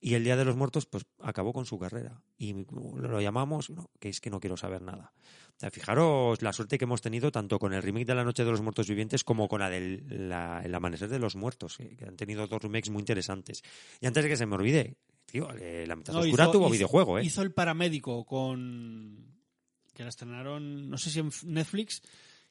Y 0.00 0.14
el 0.14 0.24
Día 0.24 0.36
de 0.36 0.44
los 0.44 0.54
Muertos, 0.56 0.84
pues 0.86 1.06
acabó 1.20 1.52
con 1.54 1.64
su 1.64 1.78
carrera. 1.78 2.20
Y 2.36 2.52
lo 2.74 3.20
llamamos, 3.22 3.70
no, 3.70 3.90
que 3.98 4.10
es 4.10 4.20
que 4.20 4.28
no 4.28 4.38
quiero 4.38 4.56
saber 4.56 4.82
nada. 4.82 5.12
O 5.56 5.60
sea, 5.60 5.70
fijaros 5.70 6.42
la 6.42 6.52
suerte 6.52 6.76
que 6.76 6.84
hemos 6.84 7.00
tenido 7.00 7.30
tanto 7.30 7.58
con 7.58 7.72
el 7.72 7.80
remake 7.82 8.04
de 8.06 8.14
La 8.14 8.24
Noche 8.24 8.44
de 8.44 8.50
los 8.50 8.60
Muertos 8.60 8.86
Vivientes 8.88 9.24
como 9.24 9.48
con 9.48 9.60
la 9.60 9.70
del 9.70 10.28
la- 10.28 10.60
El 10.62 10.74
Amanecer 10.74 11.08
de 11.08 11.18
los 11.20 11.36
Muertos, 11.36 11.78
que, 11.78 11.96
que 11.96 12.04
han 12.04 12.16
tenido 12.16 12.46
dos 12.46 12.60
remakes 12.60 12.90
muy 12.90 13.00
interesantes. 13.00 13.62
Y 14.00 14.06
antes 14.06 14.24
de 14.24 14.28
que 14.30 14.36
se 14.36 14.46
me 14.46 14.56
olvide, 14.56 14.96
tío, 15.24 15.48
eh, 15.58 15.84
La 15.86 15.96
Mitad 15.96 16.12
No, 16.12 16.20
Oscura 16.20 16.44
hizo- 16.44 16.52
tuvo 16.52 16.66
hizo- 16.66 16.72
videojuego, 16.72 17.18
¿eh? 17.20 17.24
Hizo 17.24 17.40
el 17.42 17.52
paramédico 17.52 18.24
con. 18.26 19.33
Que 19.94 20.02
la 20.02 20.08
estrenaron, 20.10 20.90
no 20.90 20.98
sé 20.98 21.10
si 21.10 21.20
en 21.20 21.30
Netflix, 21.44 22.02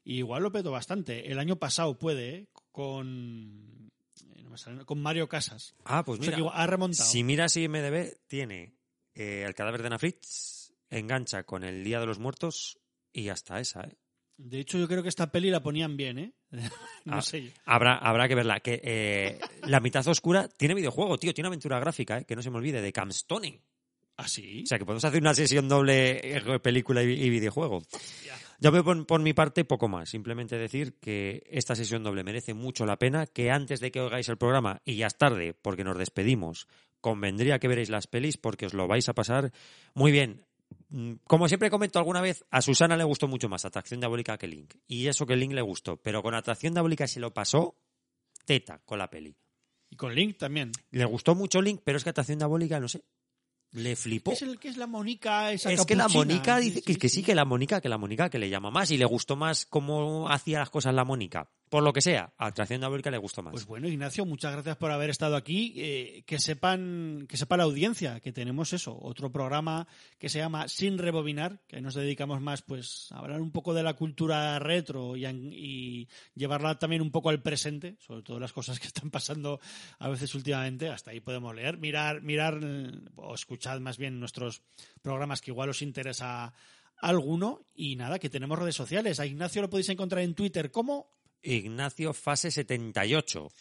y 0.04 0.18
igual 0.18 0.44
lo 0.44 0.52
petó 0.52 0.72
bastante. 0.72 1.32
El 1.32 1.40
año 1.40 1.58
pasado 1.58 1.98
puede, 2.00 2.36
¿eh? 2.36 2.48
con. 2.72 3.92
eh, 4.36 4.42
no 4.44 4.50
me 4.50 4.58
sale- 4.58 4.86
con 4.86 5.02
Mario 5.02 5.28
Casas. 5.30 5.76
Ah, 5.86 6.04
pues 6.04 6.20
O 6.20 6.24
sea 6.24 6.38
mira. 6.38 6.50
ha 6.52 6.68
remontado. 6.68 7.08
Si 7.10 7.24
miras 7.24 7.56
IMDB, 7.56 8.18
tiene 8.28 8.76
eh, 9.16 9.44
el 9.46 9.54
cadáver 9.56 9.82
de 9.82 9.88
Anna 9.88 10.00
Fritz, 10.00 10.74
engancha 10.90 11.44
con 11.44 11.64
el 11.64 11.84
Día 11.84 12.00
de 12.00 12.06
los 12.06 12.20
Muertos 12.20 12.80
y 13.12 13.30
hasta 13.30 13.60
esa, 13.60 13.82
¿eh? 13.84 13.98
De 14.36 14.60
hecho, 14.60 14.80
yo 14.80 14.88
creo 14.88 15.04
que 15.04 15.10
esta 15.10 15.32
peli 15.32 15.52
la 15.52 15.62
ponían 15.62 15.96
bien, 15.96 16.18
¿eh? 16.18 16.34
no 17.06 17.18
Ah, 17.18 17.22
sé. 17.22 17.54
Habrá, 17.66 17.96
habrá 17.98 18.28
que 18.28 18.34
verla. 18.34 18.60
Que 18.62 18.82
eh, 18.84 19.40
La 19.68 19.80
mitad 19.80 20.06
oscura 20.08 20.48
tiene 20.50 20.74
videojuego, 20.74 21.20
tío, 21.20 21.34
tiene 21.36 21.48
aventura 21.48 21.80
gráfica, 21.80 22.18
¿eh? 22.18 22.26
que 22.26 22.36
no 22.36 22.42
se 22.42 22.50
me 22.50 22.58
olvide, 22.58 22.82
de 22.82 22.92
Camstone. 22.92 23.62
¿Ah, 24.18 24.28
sí? 24.28 24.64
O 24.64 24.68
sea, 24.68 24.78
que 24.78 24.86
podemos 24.86 25.04
hacer 25.06 25.22
una 25.22 25.34
sesión 25.34 25.68
doble 25.68 26.38
eh, 26.38 26.60
película 26.60 27.02
y, 27.02 27.30
videojuego. 27.30 27.82
Yo 28.60 28.72
veo 28.72 28.84
por, 28.84 29.06
por 29.08 29.22
mi 29.22 29.34
parte 29.34 29.66
poco 29.66 29.88
más. 29.88 30.10
Simplemente 30.10 30.58
decir 30.58 31.00
que 31.00 31.44
esta 31.50 31.76
sesión 31.76 32.04
doble 32.04 32.24
merece 32.24 32.54
mucho 32.54 32.86
la 32.86 32.98
pena, 32.98 33.26
que 33.26 33.50
antes 33.50 33.80
de 33.80 33.92
que 33.92 34.02
oigáis 34.02 34.30
el 34.30 34.38
programa, 34.38 34.82
y 34.86 34.98
ya 34.98 35.08
es 35.08 35.18
tarde, 35.18 35.56
porque 35.60 35.84
nos 35.84 35.98
despedimos, 35.98 36.68
convendría 37.02 37.60
que 37.60 37.68
veréis 37.68 37.90
las 37.90 38.08
pelis 38.08 38.38
porque 38.38 38.66
os 38.66 38.74
lo 38.74 38.88
vais 38.88 39.10
a 39.10 39.14
pasar 39.14 39.52
muy 39.94 40.12
bien. 40.12 40.46
Mm, 40.90 41.16
Como 41.26 41.48
siempre 41.48 41.70
comento 41.70 42.00
alguna 42.00 42.22
vez, 42.22 42.46
a 42.50 42.62
Susana 42.62 42.96
le 42.96 43.04
gustó 43.04 43.28
mucho 43.28 43.50
más 43.50 43.66
Atracción 43.66 44.00
Diabólica 44.00 44.38
que 44.38 44.48
Link. 44.48 44.76
Y 44.88 45.08
eso 45.08 45.26
que 45.26 45.36
Link 45.36 45.54
le 45.54 45.62
gustó. 45.62 45.98
Pero 45.98 46.22
con 46.22 46.34
Atracción 46.34 46.74
Diabólica 46.74 47.08
se 47.08 47.20
lo 47.20 47.34
pasó 47.34 47.76
teta 48.46 48.80
con 48.86 49.00
la 49.00 49.10
peli. 49.10 49.36
Y 49.90 49.96
con 49.96 50.16
Link 50.16 50.38
también. 50.38 50.72
Le 50.92 51.06
gustó 51.06 51.36
mucho 51.36 51.62
Link, 51.62 51.82
pero 51.84 51.98
es 51.98 52.04
que 52.04 52.12
Atracción 52.12 52.38
Diabólica, 52.40 52.80
no 52.80 52.88
sé, 52.88 53.04
le 53.74 53.96
flipó. 53.96 54.32
Es 54.32 54.42
el 54.42 54.60
que 54.60 54.70
es 54.70 54.78
la 54.78 54.88
Mónica 54.88 55.52
esa 55.52 55.72
Es 55.72 55.86
que 55.86 55.96
la. 55.96 56.08
Mónica 56.08 56.58
dice 56.58 56.76
Sí, 56.76 56.82
que, 56.82 56.94
sí, 56.94 57.00
que 57.00 57.10
sí. 57.10 57.24
que 57.24 57.36
la 57.36 57.46
Mónica, 57.46 57.82
que 57.82 57.90
la 57.90 57.98
Mónica 57.98 58.30
que 58.30 58.40
le 58.40 58.50
llama 58.50 58.72
más 58.72 58.92
y 58.92 58.98
le 58.98 59.06
gustó 59.06 59.36
más 59.36 59.66
cómo 59.66 60.30
hacía 60.30 60.60
las 60.60 60.70
cosas 60.70 60.94
la 60.94 61.04
Mónica. 61.04 61.50
Por 61.74 61.82
lo 61.82 61.92
que 61.92 62.02
sea, 62.02 62.32
Atracción 62.38 62.82
Diabólica 62.82 63.10
le 63.10 63.18
gustó 63.18 63.42
más. 63.42 63.52
Pues 63.52 63.66
bueno, 63.66 63.88
Ignacio, 63.88 64.28
muchas 64.28 64.52
gracias 64.52 64.78
por 64.78 64.92
haber 64.92 65.10
estado 65.10 65.36
aquí. 65.36 65.74
Eh, 65.76 66.24
que 66.28 66.38
sepan, 66.38 67.26
que 67.28 67.36
sepa 67.36 67.58
la 67.58 67.64
audiencia 67.64 68.20
que 68.20 68.32
tenemos 68.32 68.74
eso, 68.74 68.96
otro 69.02 69.32
programa 69.32 69.88
que 70.20 70.30
se 70.30 70.38
llama 70.38 70.68
Sin 70.68 71.00
Rebobinar, 71.00 71.62
que 71.66 71.82
nos 71.82 71.96
dedicamos 71.96 72.42
más 72.42 72.62
pues 72.62 73.08
a 73.12 73.18
hablar 73.18 73.42
un 73.42 73.50
poco 73.50 73.74
de 73.74 73.82
la 73.82 73.96
cultura 73.96 74.60
retro 74.60 75.18
y, 75.18 75.26
y 75.26 76.08
llevarla 76.36 76.78
también 76.78 77.02
un 77.02 77.10
poco 77.10 77.30
al 77.30 77.42
presente, 77.42 77.96
sobre 77.98 78.22
todo 78.22 78.40
las 78.40 78.54
cosas 78.54 78.80
que 78.80 78.86
están 78.86 79.10
pasando 79.10 79.60
a 79.98 80.10
veces 80.10 80.36
últimamente. 80.36 80.90
Hasta 80.90 81.10
ahí 81.10 81.22
podemos 81.22 81.56
leer, 81.56 81.80
mirar, 81.80 82.22
mirar 82.22 82.60
o 83.16 83.34
escuchar 83.34 83.80
más 83.80 83.98
bien 83.98 84.20
nuestros 84.20 84.62
programas 85.02 85.42
que 85.42 85.50
igual 85.50 85.70
os 85.70 85.82
interesa 85.82 86.54
alguno. 87.02 87.66
Y 87.74 87.96
nada, 87.96 88.20
que 88.20 88.30
tenemos 88.30 88.60
redes 88.60 88.76
sociales. 88.76 89.20
A 89.20 89.26
Ignacio 89.26 89.64
lo 89.64 89.72
podéis 89.72 89.90
encontrar 89.90 90.22
en 90.22 90.36
Twitter 90.36 90.70
como 90.70 91.23
Ignacio 91.44 92.14
Fase 92.14 92.50
78. 92.50 93.52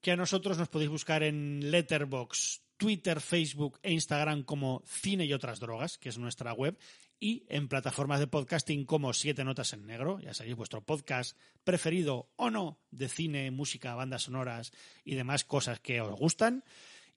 que 0.00 0.12
a 0.12 0.16
nosotros 0.16 0.58
nos 0.58 0.68
podéis 0.68 0.90
buscar 0.90 1.22
en 1.22 1.70
Letterbox, 1.70 2.60
Twitter, 2.76 3.22
Facebook 3.22 3.80
e 3.82 3.90
Instagram 3.92 4.42
como 4.44 4.82
Cine 4.84 5.24
y 5.24 5.32
otras 5.32 5.60
drogas, 5.60 5.96
que 5.96 6.10
es 6.10 6.18
nuestra 6.18 6.52
web, 6.52 6.78
y 7.18 7.46
en 7.48 7.68
plataformas 7.68 8.20
de 8.20 8.26
podcasting 8.26 8.84
como 8.84 9.14
Siete 9.14 9.44
Notas 9.44 9.72
en 9.72 9.86
Negro, 9.86 10.20
ya 10.20 10.34
sabéis, 10.34 10.56
vuestro 10.56 10.84
podcast 10.84 11.38
preferido 11.64 12.28
o 12.36 12.50
no 12.50 12.78
de 12.90 13.08
cine, 13.08 13.50
música, 13.50 13.94
bandas 13.94 14.24
sonoras 14.24 14.72
y 15.04 15.14
demás 15.14 15.44
cosas 15.44 15.80
que 15.80 16.02
os 16.02 16.14
gustan. 16.18 16.64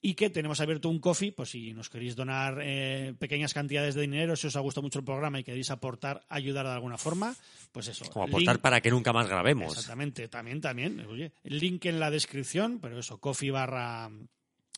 Y 0.08 0.14
que 0.14 0.30
tenemos 0.30 0.62
abierto 0.62 0.88
un 0.88 1.00
coffee, 1.00 1.34
pues 1.34 1.50
si 1.50 1.74
nos 1.74 1.90
queréis 1.90 2.16
donar 2.16 2.60
eh, 2.64 3.14
pequeñas 3.20 3.54
cantidades 3.54 3.94
de 3.94 4.02
dinero, 4.04 4.38
si 4.38 4.48
os 4.48 4.56
ha 4.56 4.62
gustado 4.62 4.84
mucho 4.84 5.00
el 5.00 5.04
programa 5.06 5.38
y 5.40 5.44
queréis 5.44 5.70
aportar, 5.70 6.24
ayudar 6.30 6.66
de 6.66 6.72
alguna 6.72 6.98
forma, 6.98 7.36
pues 7.74 7.90
eso. 7.90 8.06
Como 8.10 8.26
aportar 8.26 8.56
link- 8.56 8.62
para 8.62 8.80
que 8.80 8.90
nunca 8.90 9.12
más 9.12 9.28
grabemos. 9.28 9.74
Exactamente, 9.74 10.30
también, 10.30 10.62
también. 10.62 11.02
Oye, 11.02 11.34
el 11.44 11.60
link 11.60 11.84
en 11.88 12.00
la 12.00 12.10
descripción, 12.10 12.80
pero 12.80 12.98
eso, 13.00 13.20
coffee 13.20 13.52
barra 13.52 14.10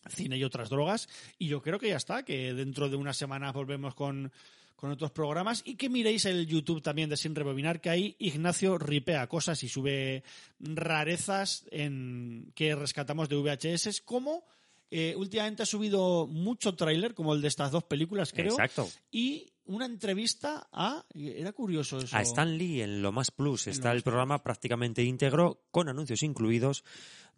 cine 0.09 0.35
y 0.37 0.43
otras 0.43 0.69
drogas. 0.69 1.07
Y 1.37 1.45
yo 1.47 1.61
creo 1.61 1.77
que 1.77 1.89
ya 1.89 1.97
está, 1.97 2.23
que 2.23 2.55
dentro 2.55 2.89
de 2.89 2.95
unas 2.95 3.15
semanas 3.15 3.53
volvemos 3.53 3.93
con, 3.93 4.31
con 4.75 4.89
otros 4.89 5.11
programas 5.11 5.61
y 5.63 5.75
que 5.75 5.89
miréis 5.89 6.25
el 6.25 6.47
YouTube 6.47 6.81
también 6.81 7.07
de 7.07 7.17
Sin 7.17 7.35
Rebobinar, 7.35 7.81
que 7.81 7.91
ahí 7.91 8.15
Ignacio 8.17 8.79
ripea 8.79 9.27
cosas 9.27 9.61
y 9.61 9.69
sube 9.69 10.23
rarezas 10.59 11.65
en 11.69 12.51
que 12.55 12.73
rescatamos 12.75 13.29
de 13.29 13.35
VHS, 13.35 14.01
como 14.01 14.43
eh, 14.91 15.15
últimamente 15.15 15.63
ha 15.63 15.65
subido 15.65 16.27
mucho 16.27 16.75
tráiler, 16.75 17.13
como 17.13 17.33
el 17.33 17.41
de 17.41 17.47
estas 17.47 17.71
dos 17.71 17.83
películas, 17.83 18.31
creo. 18.33 18.53
Exacto. 18.53 18.89
Y 19.11 19.51
una 19.65 19.85
entrevista 19.85 20.67
a... 20.71 21.05
Era 21.13 21.53
curioso 21.53 21.99
eso. 21.99 22.17
A 22.17 22.21
Stan 22.21 22.57
Lee 22.57 22.81
en 22.81 23.03
Lo 23.03 23.11
Más 23.11 23.29
Plus 23.29 23.67
está 23.67 23.91
Más 23.91 23.91
el 23.91 24.01
programa 24.01 24.41
prácticamente 24.41 25.03
íntegro, 25.03 25.61
con 25.69 25.89
anuncios 25.89 26.23
incluidos, 26.23 26.83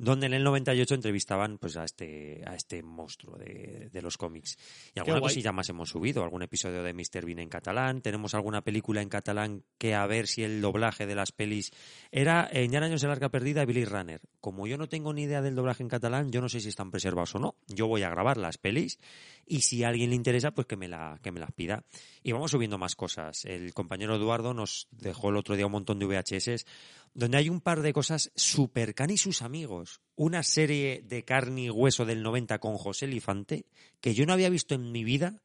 donde 0.01 0.25
en 0.25 0.33
el 0.33 0.43
98 0.43 0.95
entrevistaban 0.95 1.59
pues 1.59 1.77
a 1.77 1.83
este, 1.83 2.41
a 2.47 2.55
este 2.55 2.81
monstruo 2.81 3.37
de, 3.37 3.89
de 3.91 4.01
los 4.01 4.17
cómics. 4.17 4.57
Y 4.95 4.99
alguna 4.99 5.21
cosilla 5.21 5.51
más 5.51 5.69
hemos 5.69 5.89
subido, 5.89 6.23
algún 6.23 6.41
episodio 6.41 6.81
de 6.81 6.91
Mr. 6.91 7.23
Bean 7.23 7.37
en 7.37 7.49
catalán, 7.49 8.01
tenemos 8.01 8.33
alguna 8.33 8.61
película 8.61 9.03
en 9.03 9.09
catalán 9.09 9.63
que 9.77 9.93
a 9.93 10.07
ver 10.07 10.25
si 10.25 10.43
el 10.43 10.59
doblaje 10.59 11.05
de 11.05 11.13
las 11.13 11.31
pelis 11.31 11.71
era 12.11 12.49
en 12.51 12.71
Ya 12.71 12.79
en 12.79 12.85
años 12.85 13.01
de 13.01 13.09
larga 13.09 13.29
perdida 13.29 13.63
Billy 13.63 13.85
Runner. 13.85 14.21
Como 14.39 14.65
yo 14.65 14.75
no 14.75 14.89
tengo 14.89 15.13
ni 15.13 15.23
idea 15.23 15.43
del 15.43 15.53
doblaje 15.53 15.83
en 15.83 15.89
catalán, 15.89 16.31
yo 16.31 16.41
no 16.41 16.49
sé 16.49 16.61
si 16.61 16.69
están 16.69 16.89
preservados 16.89 17.35
o 17.35 17.39
no. 17.39 17.55
Yo 17.67 17.85
voy 17.85 18.01
a 18.01 18.09
grabar 18.09 18.37
las 18.37 18.57
pelis 18.57 18.97
y 19.45 19.61
si 19.61 19.83
a 19.83 19.89
alguien 19.89 20.09
le 20.09 20.15
interesa, 20.15 20.49
pues 20.49 20.65
que 20.65 20.77
me, 20.77 20.87
la, 20.87 21.19
que 21.21 21.31
me 21.31 21.39
las 21.39 21.51
pida. 21.51 21.83
Y 22.23 22.31
vamos 22.31 22.49
subiendo 22.49 22.79
más 22.79 22.95
cosas. 22.95 23.45
El 23.45 23.75
compañero 23.75 24.15
Eduardo 24.15 24.55
nos 24.55 24.87
dejó 24.89 25.29
el 25.29 25.37
otro 25.37 25.55
día 25.55 25.67
un 25.67 25.73
montón 25.73 25.99
de 25.99 26.07
VHS 26.07 26.65
donde 27.13 27.37
hay 27.37 27.49
un 27.49 27.61
par 27.61 27.81
de 27.81 27.93
cosas 27.93 28.31
super 28.35 28.93
can 28.95 29.09
y 29.09 29.17
sus 29.17 29.41
amigos. 29.41 30.01
Una 30.15 30.43
serie 30.43 31.03
de 31.05 31.23
carne 31.23 31.63
y 31.63 31.69
hueso 31.69 32.05
del 32.05 32.23
90 32.23 32.59
con 32.59 32.77
José 32.77 33.05
Elifante 33.05 33.65
que 33.99 34.13
yo 34.13 34.25
no 34.25 34.33
había 34.33 34.49
visto 34.49 34.75
en 34.75 34.91
mi 34.91 35.03
vida. 35.03 35.41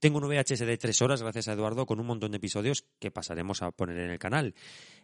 Tengo 0.00 0.18
un 0.18 0.28
VHS 0.28 0.60
de 0.60 0.76
tres 0.76 1.00
horas, 1.00 1.22
gracias 1.22 1.48
a 1.48 1.54
Eduardo, 1.54 1.86
con 1.86 2.00
un 2.00 2.06
montón 2.06 2.32
de 2.32 2.36
episodios 2.36 2.84
que 2.98 3.10
pasaremos 3.10 3.62
a 3.62 3.70
poner 3.70 3.98
en 3.98 4.10
el 4.10 4.18
canal. 4.18 4.54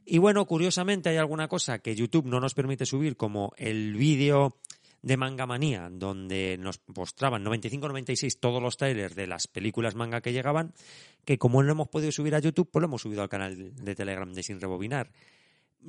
Y 0.05 0.19
bueno, 0.19 0.45
curiosamente 0.47 1.09
hay 1.09 1.17
alguna 1.17 1.49
cosa 1.49 1.79
que 1.79 1.95
YouTube 1.95 2.27
no 2.27 2.41
nos 2.41 2.53
permite 2.53 2.85
subir, 2.85 3.17
como 3.17 3.53
el 3.57 3.95
vídeo 3.95 4.59
de 5.01 5.17
Manga 5.17 5.47
Manía, 5.47 5.89
donde 5.91 6.59
nos 6.59 6.81
mostraban 6.95 7.45
95-96 7.45 8.39
todos 8.39 8.63
los 8.63 8.77
trailers 8.77 9.17
de 9.17 9.27
las 9.27 9.47
películas 9.49 9.95
manga 9.95 10.21
que 10.21 10.33
llegaban, 10.33 10.75
que 11.25 11.39
como 11.39 11.63
no 11.63 11.73
hemos 11.73 11.89
podido 11.89 12.13
subir 12.13 12.35
a 12.35 12.39
YouTube, 12.39 12.71
pues 12.71 12.83
lo 12.83 12.87
hemos 12.87 13.03
subido 13.03 13.23
al 13.23 13.29
canal 13.29 13.75
de 13.75 13.95
Telegram 13.95 14.33
de 14.33 14.43
Sin 14.43 14.61
Rebobinar 14.61 15.11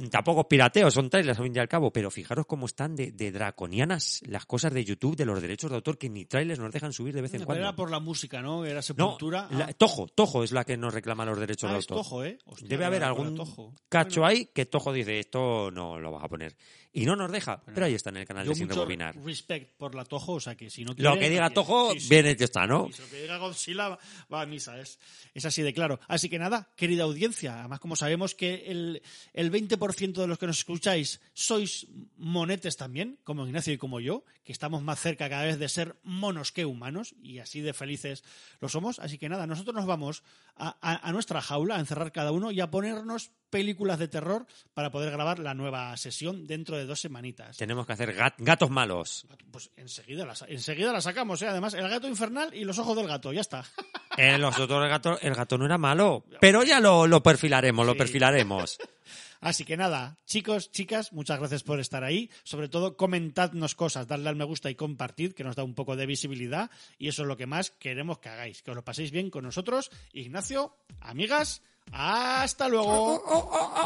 tampoco 0.10 0.48
pirateo, 0.48 0.90
son 0.91 1.10
trailers 1.10 1.40
al 1.40 1.45
fin 1.45 1.56
y 1.56 1.60
al 1.60 1.68
cabo, 1.68 1.91
pero 1.91 2.10
fijaros 2.11 2.45
cómo 2.45 2.65
están 2.65 2.95
de, 2.95 3.11
de, 3.11 3.32
draconianas 3.32 4.22
las 4.26 4.45
cosas 4.45 4.74
de 4.74 4.84
YouTube, 4.84 5.15
de 5.15 5.26
los 5.26 5.41
derechos 5.41 5.70
de 5.70 5.76
autor, 5.76 5.98
que 5.98 6.10
ni 6.10 6.26
trailers 6.26 6.60
nos 6.60 6.72
dejan 6.72 6.94
subir 6.94 7.14
de 7.14 7.22
vez 7.22 7.34
en 7.34 7.44
cuando. 7.44 7.64
Era 7.64 7.76
por 7.76 7.91
la 7.91 7.99
música, 7.99 8.41
¿no? 8.41 8.65
Era 8.65 8.82
Sepultura. 8.82 9.48
No, 9.52 9.60
la, 9.60 9.74
Tojo, 9.74 10.07
Tojo 10.07 10.44
es 10.44 10.52
la 10.52 10.64
que 10.64 10.78
nos 10.78 10.94
reclama 10.94 11.26
los 11.26 11.40
derechos 11.40 11.70
ah, 11.70 11.74
de 11.74 11.80
es 11.80 11.86
autor. 11.86 11.98
Tojo, 11.98 12.24
¿eh? 12.24 12.38
Hostia, 12.45 12.68
Debe 12.68 12.86
haber 12.86 13.03
algún 13.03 13.36
tojo. 13.36 13.74
cacho 13.90 14.22
bueno. 14.22 14.38
ahí 14.38 14.49
que 14.53 14.65
Tojo 14.65 14.91
dice, 14.91 15.20
esto 15.20 15.72
no 15.72 15.99
lo 15.99 16.11
vas 16.11 16.24
a 16.24 16.30
poner. 16.30 16.56
Y 16.95 17.06
no 17.06 17.15
nos 17.15 17.32
deja, 17.32 17.56
bueno, 17.57 17.72
pero 17.74 17.88
ahí 17.88 17.95
está 17.95 18.11
en 18.11 18.18
el 18.18 18.26
canal 18.28 18.45
yo 18.45 18.52
de 18.52 18.56
Sin 18.56 18.68
mucho 18.68 18.82
Rebobinar. 18.82 19.15
respect 19.26 19.76
por 19.78 19.95
la 19.95 20.06
Tojo, 20.06 20.34
o 20.34 20.40
sea 20.40 20.56
que 20.56 20.70
si 20.70 20.86
no 20.86 20.94
Lo 20.95 21.18
que 21.18 21.28
diga 21.28 21.49
Tojo, 21.49 21.94
sí, 21.94 22.02
sí. 22.02 22.10
bien 22.10 22.28
hecho 22.28 22.44
está, 22.44 22.68
¿no? 22.68 22.86
Y 22.88 22.94
si 22.94 23.02
lo 23.02 23.10
que 23.10 23.22
diga 23.24 23.38
Godzilla 23.40 23.98
va 24.32 24.41
a 24.41 24.45
misa, 24.45 24.80
es, 24.80 24.99
es 25.34 25.44
así 25.44 25.64
de 25.64 25.74
claro. 25.74 25.99
Así 26.07 26.30
que 26.30 26.38
nada, 26.38 26.70
querida 26.76 27.03
audiencia, 27.03 27.60
además 27.61 27.80
como 27.80 27.95
sabemos 27.95 28.36
que 28.36 28.65
el, 28.68 29.02
el 29.34 29.52
20% 29.52 30.14
de 30.14 30.28
los 30.28 30.38
que 30.38 30.45
nos 30.45 30.60
escucháis 30.60 31.20
sois 31.34 31.88
monetes 32.15 32.78
también, 32.78 33.18
como 33.24 33.48
Ignacio 33.48 33.74
y 33.74 33.80
como 33.80 33.99
yo, 33.99 34.24
que 34.44 34.52
estamos 34.52 34.84
más 34.84 34.99
cerca 34.99 35.28
cada 35.30 35.45
vez 35.45 35.57
de 35.57 35.70
ser 35.70 35.95
monos 36.03 36.52
que 36.52 36.65
humanos, 36.65 37.15
y 37.24 37.40
así 37.40 37.61
de 37.61 37.74
felices 37.74 38.24
lo 38.60 38.70
somos. 38.70 38.99
Así 38.99 39.18
que 39.18 39.30
nada, 39.30 39.48
nosotros 39.48 39.76
nos 39.76 39.88
vamos 39.88 40.22
a, 40.56 40.78
a, 40.80 41.07
a 41.07 41.11
nuestra 41.11 41.41
jaula, 41.41 41.78
a 41.78 41.80
encerrar 41.80 42.11
cada 42.11 42.32
uno 42.32 42.52
y 42.52 42.60
a 42.60 42.70
ponernos 42.70 43.32
películas 43.53 43.99
de 43.99 44.07
terror 44.07 44.47
para 44.73 44.89
poder 44.89 45.11
grabar 45.11 45.38
la 45.38 45.53
nueva 45.53 45.95
sesión 45.95 46.47
dentro 46.47 46.75
de 46.75 46.88
dos 46.88 46.99
semanitas. 46.99 47.55
Tenemos 47.55 47.85
que 47.85 47.93
hacer 47.93 48.11
gat 48.11 48.34
gatos 48.39 48.71
malos. 48.71 49.27
Pues 49.51 49.69
enseguida 49.77 50.25
la, 50.25 50.34
enseguida 50.47 50.91
la 50.91 51.01
sacamos, 51.01 51.39
¿eh? 51.43 51.47
además, 51.47 51.75
el 51.75 51.88
gato 51.88 52.07
infernal 52.07 52.51
y 52.55 52.63
los 52.63 52.80
ojos 52.80 52.97
del 52.97 53.07
gato, 53.07 53.31
ya 53.31 53.41
está. 53.41 53.63
Eh, 54.15 54.38
los 54.38 54.59
otros, 54.59 54.84
el, 54.84 54.89
gato, 54.91 55.17
el 55.21 55.34
gato 55.34 55.57
no 55.57 55.65
era 55.65 55.80
malo, 55.80 56.23
pero 56.39 56.61
ya 56.61 56.80
lo, 56.80 57.07
lo 57.07 57.23
perfilaremos, 57.23 57.84
sí. 57.84 57.88
lo 57.88 57.97
perfilaremos. 57.97 58.77
Así 59.41 59.65
que 59.65 59.75
nada, 59.75 60.19
chicos, 60.27 60.71
chicas, 60.71 61.11
muchas 61.13 61.39
gracias 61.39 61.63
por 61.63 61.80
estar 61.80 62.03
ahí. 62.03 62.30
Sobre 62.43 62.69
todo, 62.69 62.95
comentadnos 62.95 63.73
cosas, 63.73 64.07
darle 64.07 64.30
al 64.30 64.35
me 64.35 64.43
gusta 64.43 64.69
y 64.69 64.75
compartid, 64.75 65.34
que 65.34 65.43
nos 65.43 65.55
da 65.55 65.63
un 65.63 65.73
poco 65.73 65.95
de 65.95 66.05
visibilidad. 66.05 66.69
Y 66.99 67.07
eso 67.07 67.23
es 67.23 67.27
lo 67.27 67.35
que 67.35 67.47
más 67.47 67.71
queremos 67.71 68.19
que 68.19 68.30
hagáis, 68.30 68.61
que 68.61 68.69
os 68.69 68.75
lo 68.75 68.85
paséis 68.85 69.09
bien 69.09 69.31
con 69.31 69.45
nosotros. 69.45 69.89
Ignacio, 70.13 70.77
amigas, 71.01 71.63
hasta 71.91 72.68
luego. 72.68 73.23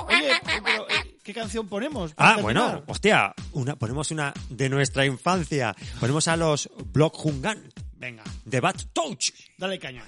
Oye, 0.08 0.32
pero, 0.46 0.88
¿qué 1.24 1.34
canción 1.34 1.68
ponemos? 1.68 2.14
Ah, 2.18 2.38
bueno, 2.42 2.84
hostia, 2.88 3.34
una, 3.54 3.76
ponemos 3.76 4.12
una 4.12 4.34
de 4.50 4.70
nuestra 4.70 5.06
infancia. 5.06 5.76
Ponemos 6.00 6.28
a 6.28 6.38
los 6.38 6.70
Block 6.94 7.26
Hungan. 7.26 7.62
Venga. 7.96 8.24
De 8.46 8.60
Bad 8.60 8.76
Touch. 8.94 9.32
Dale 9.58 9.80
caña. 9.80 10.04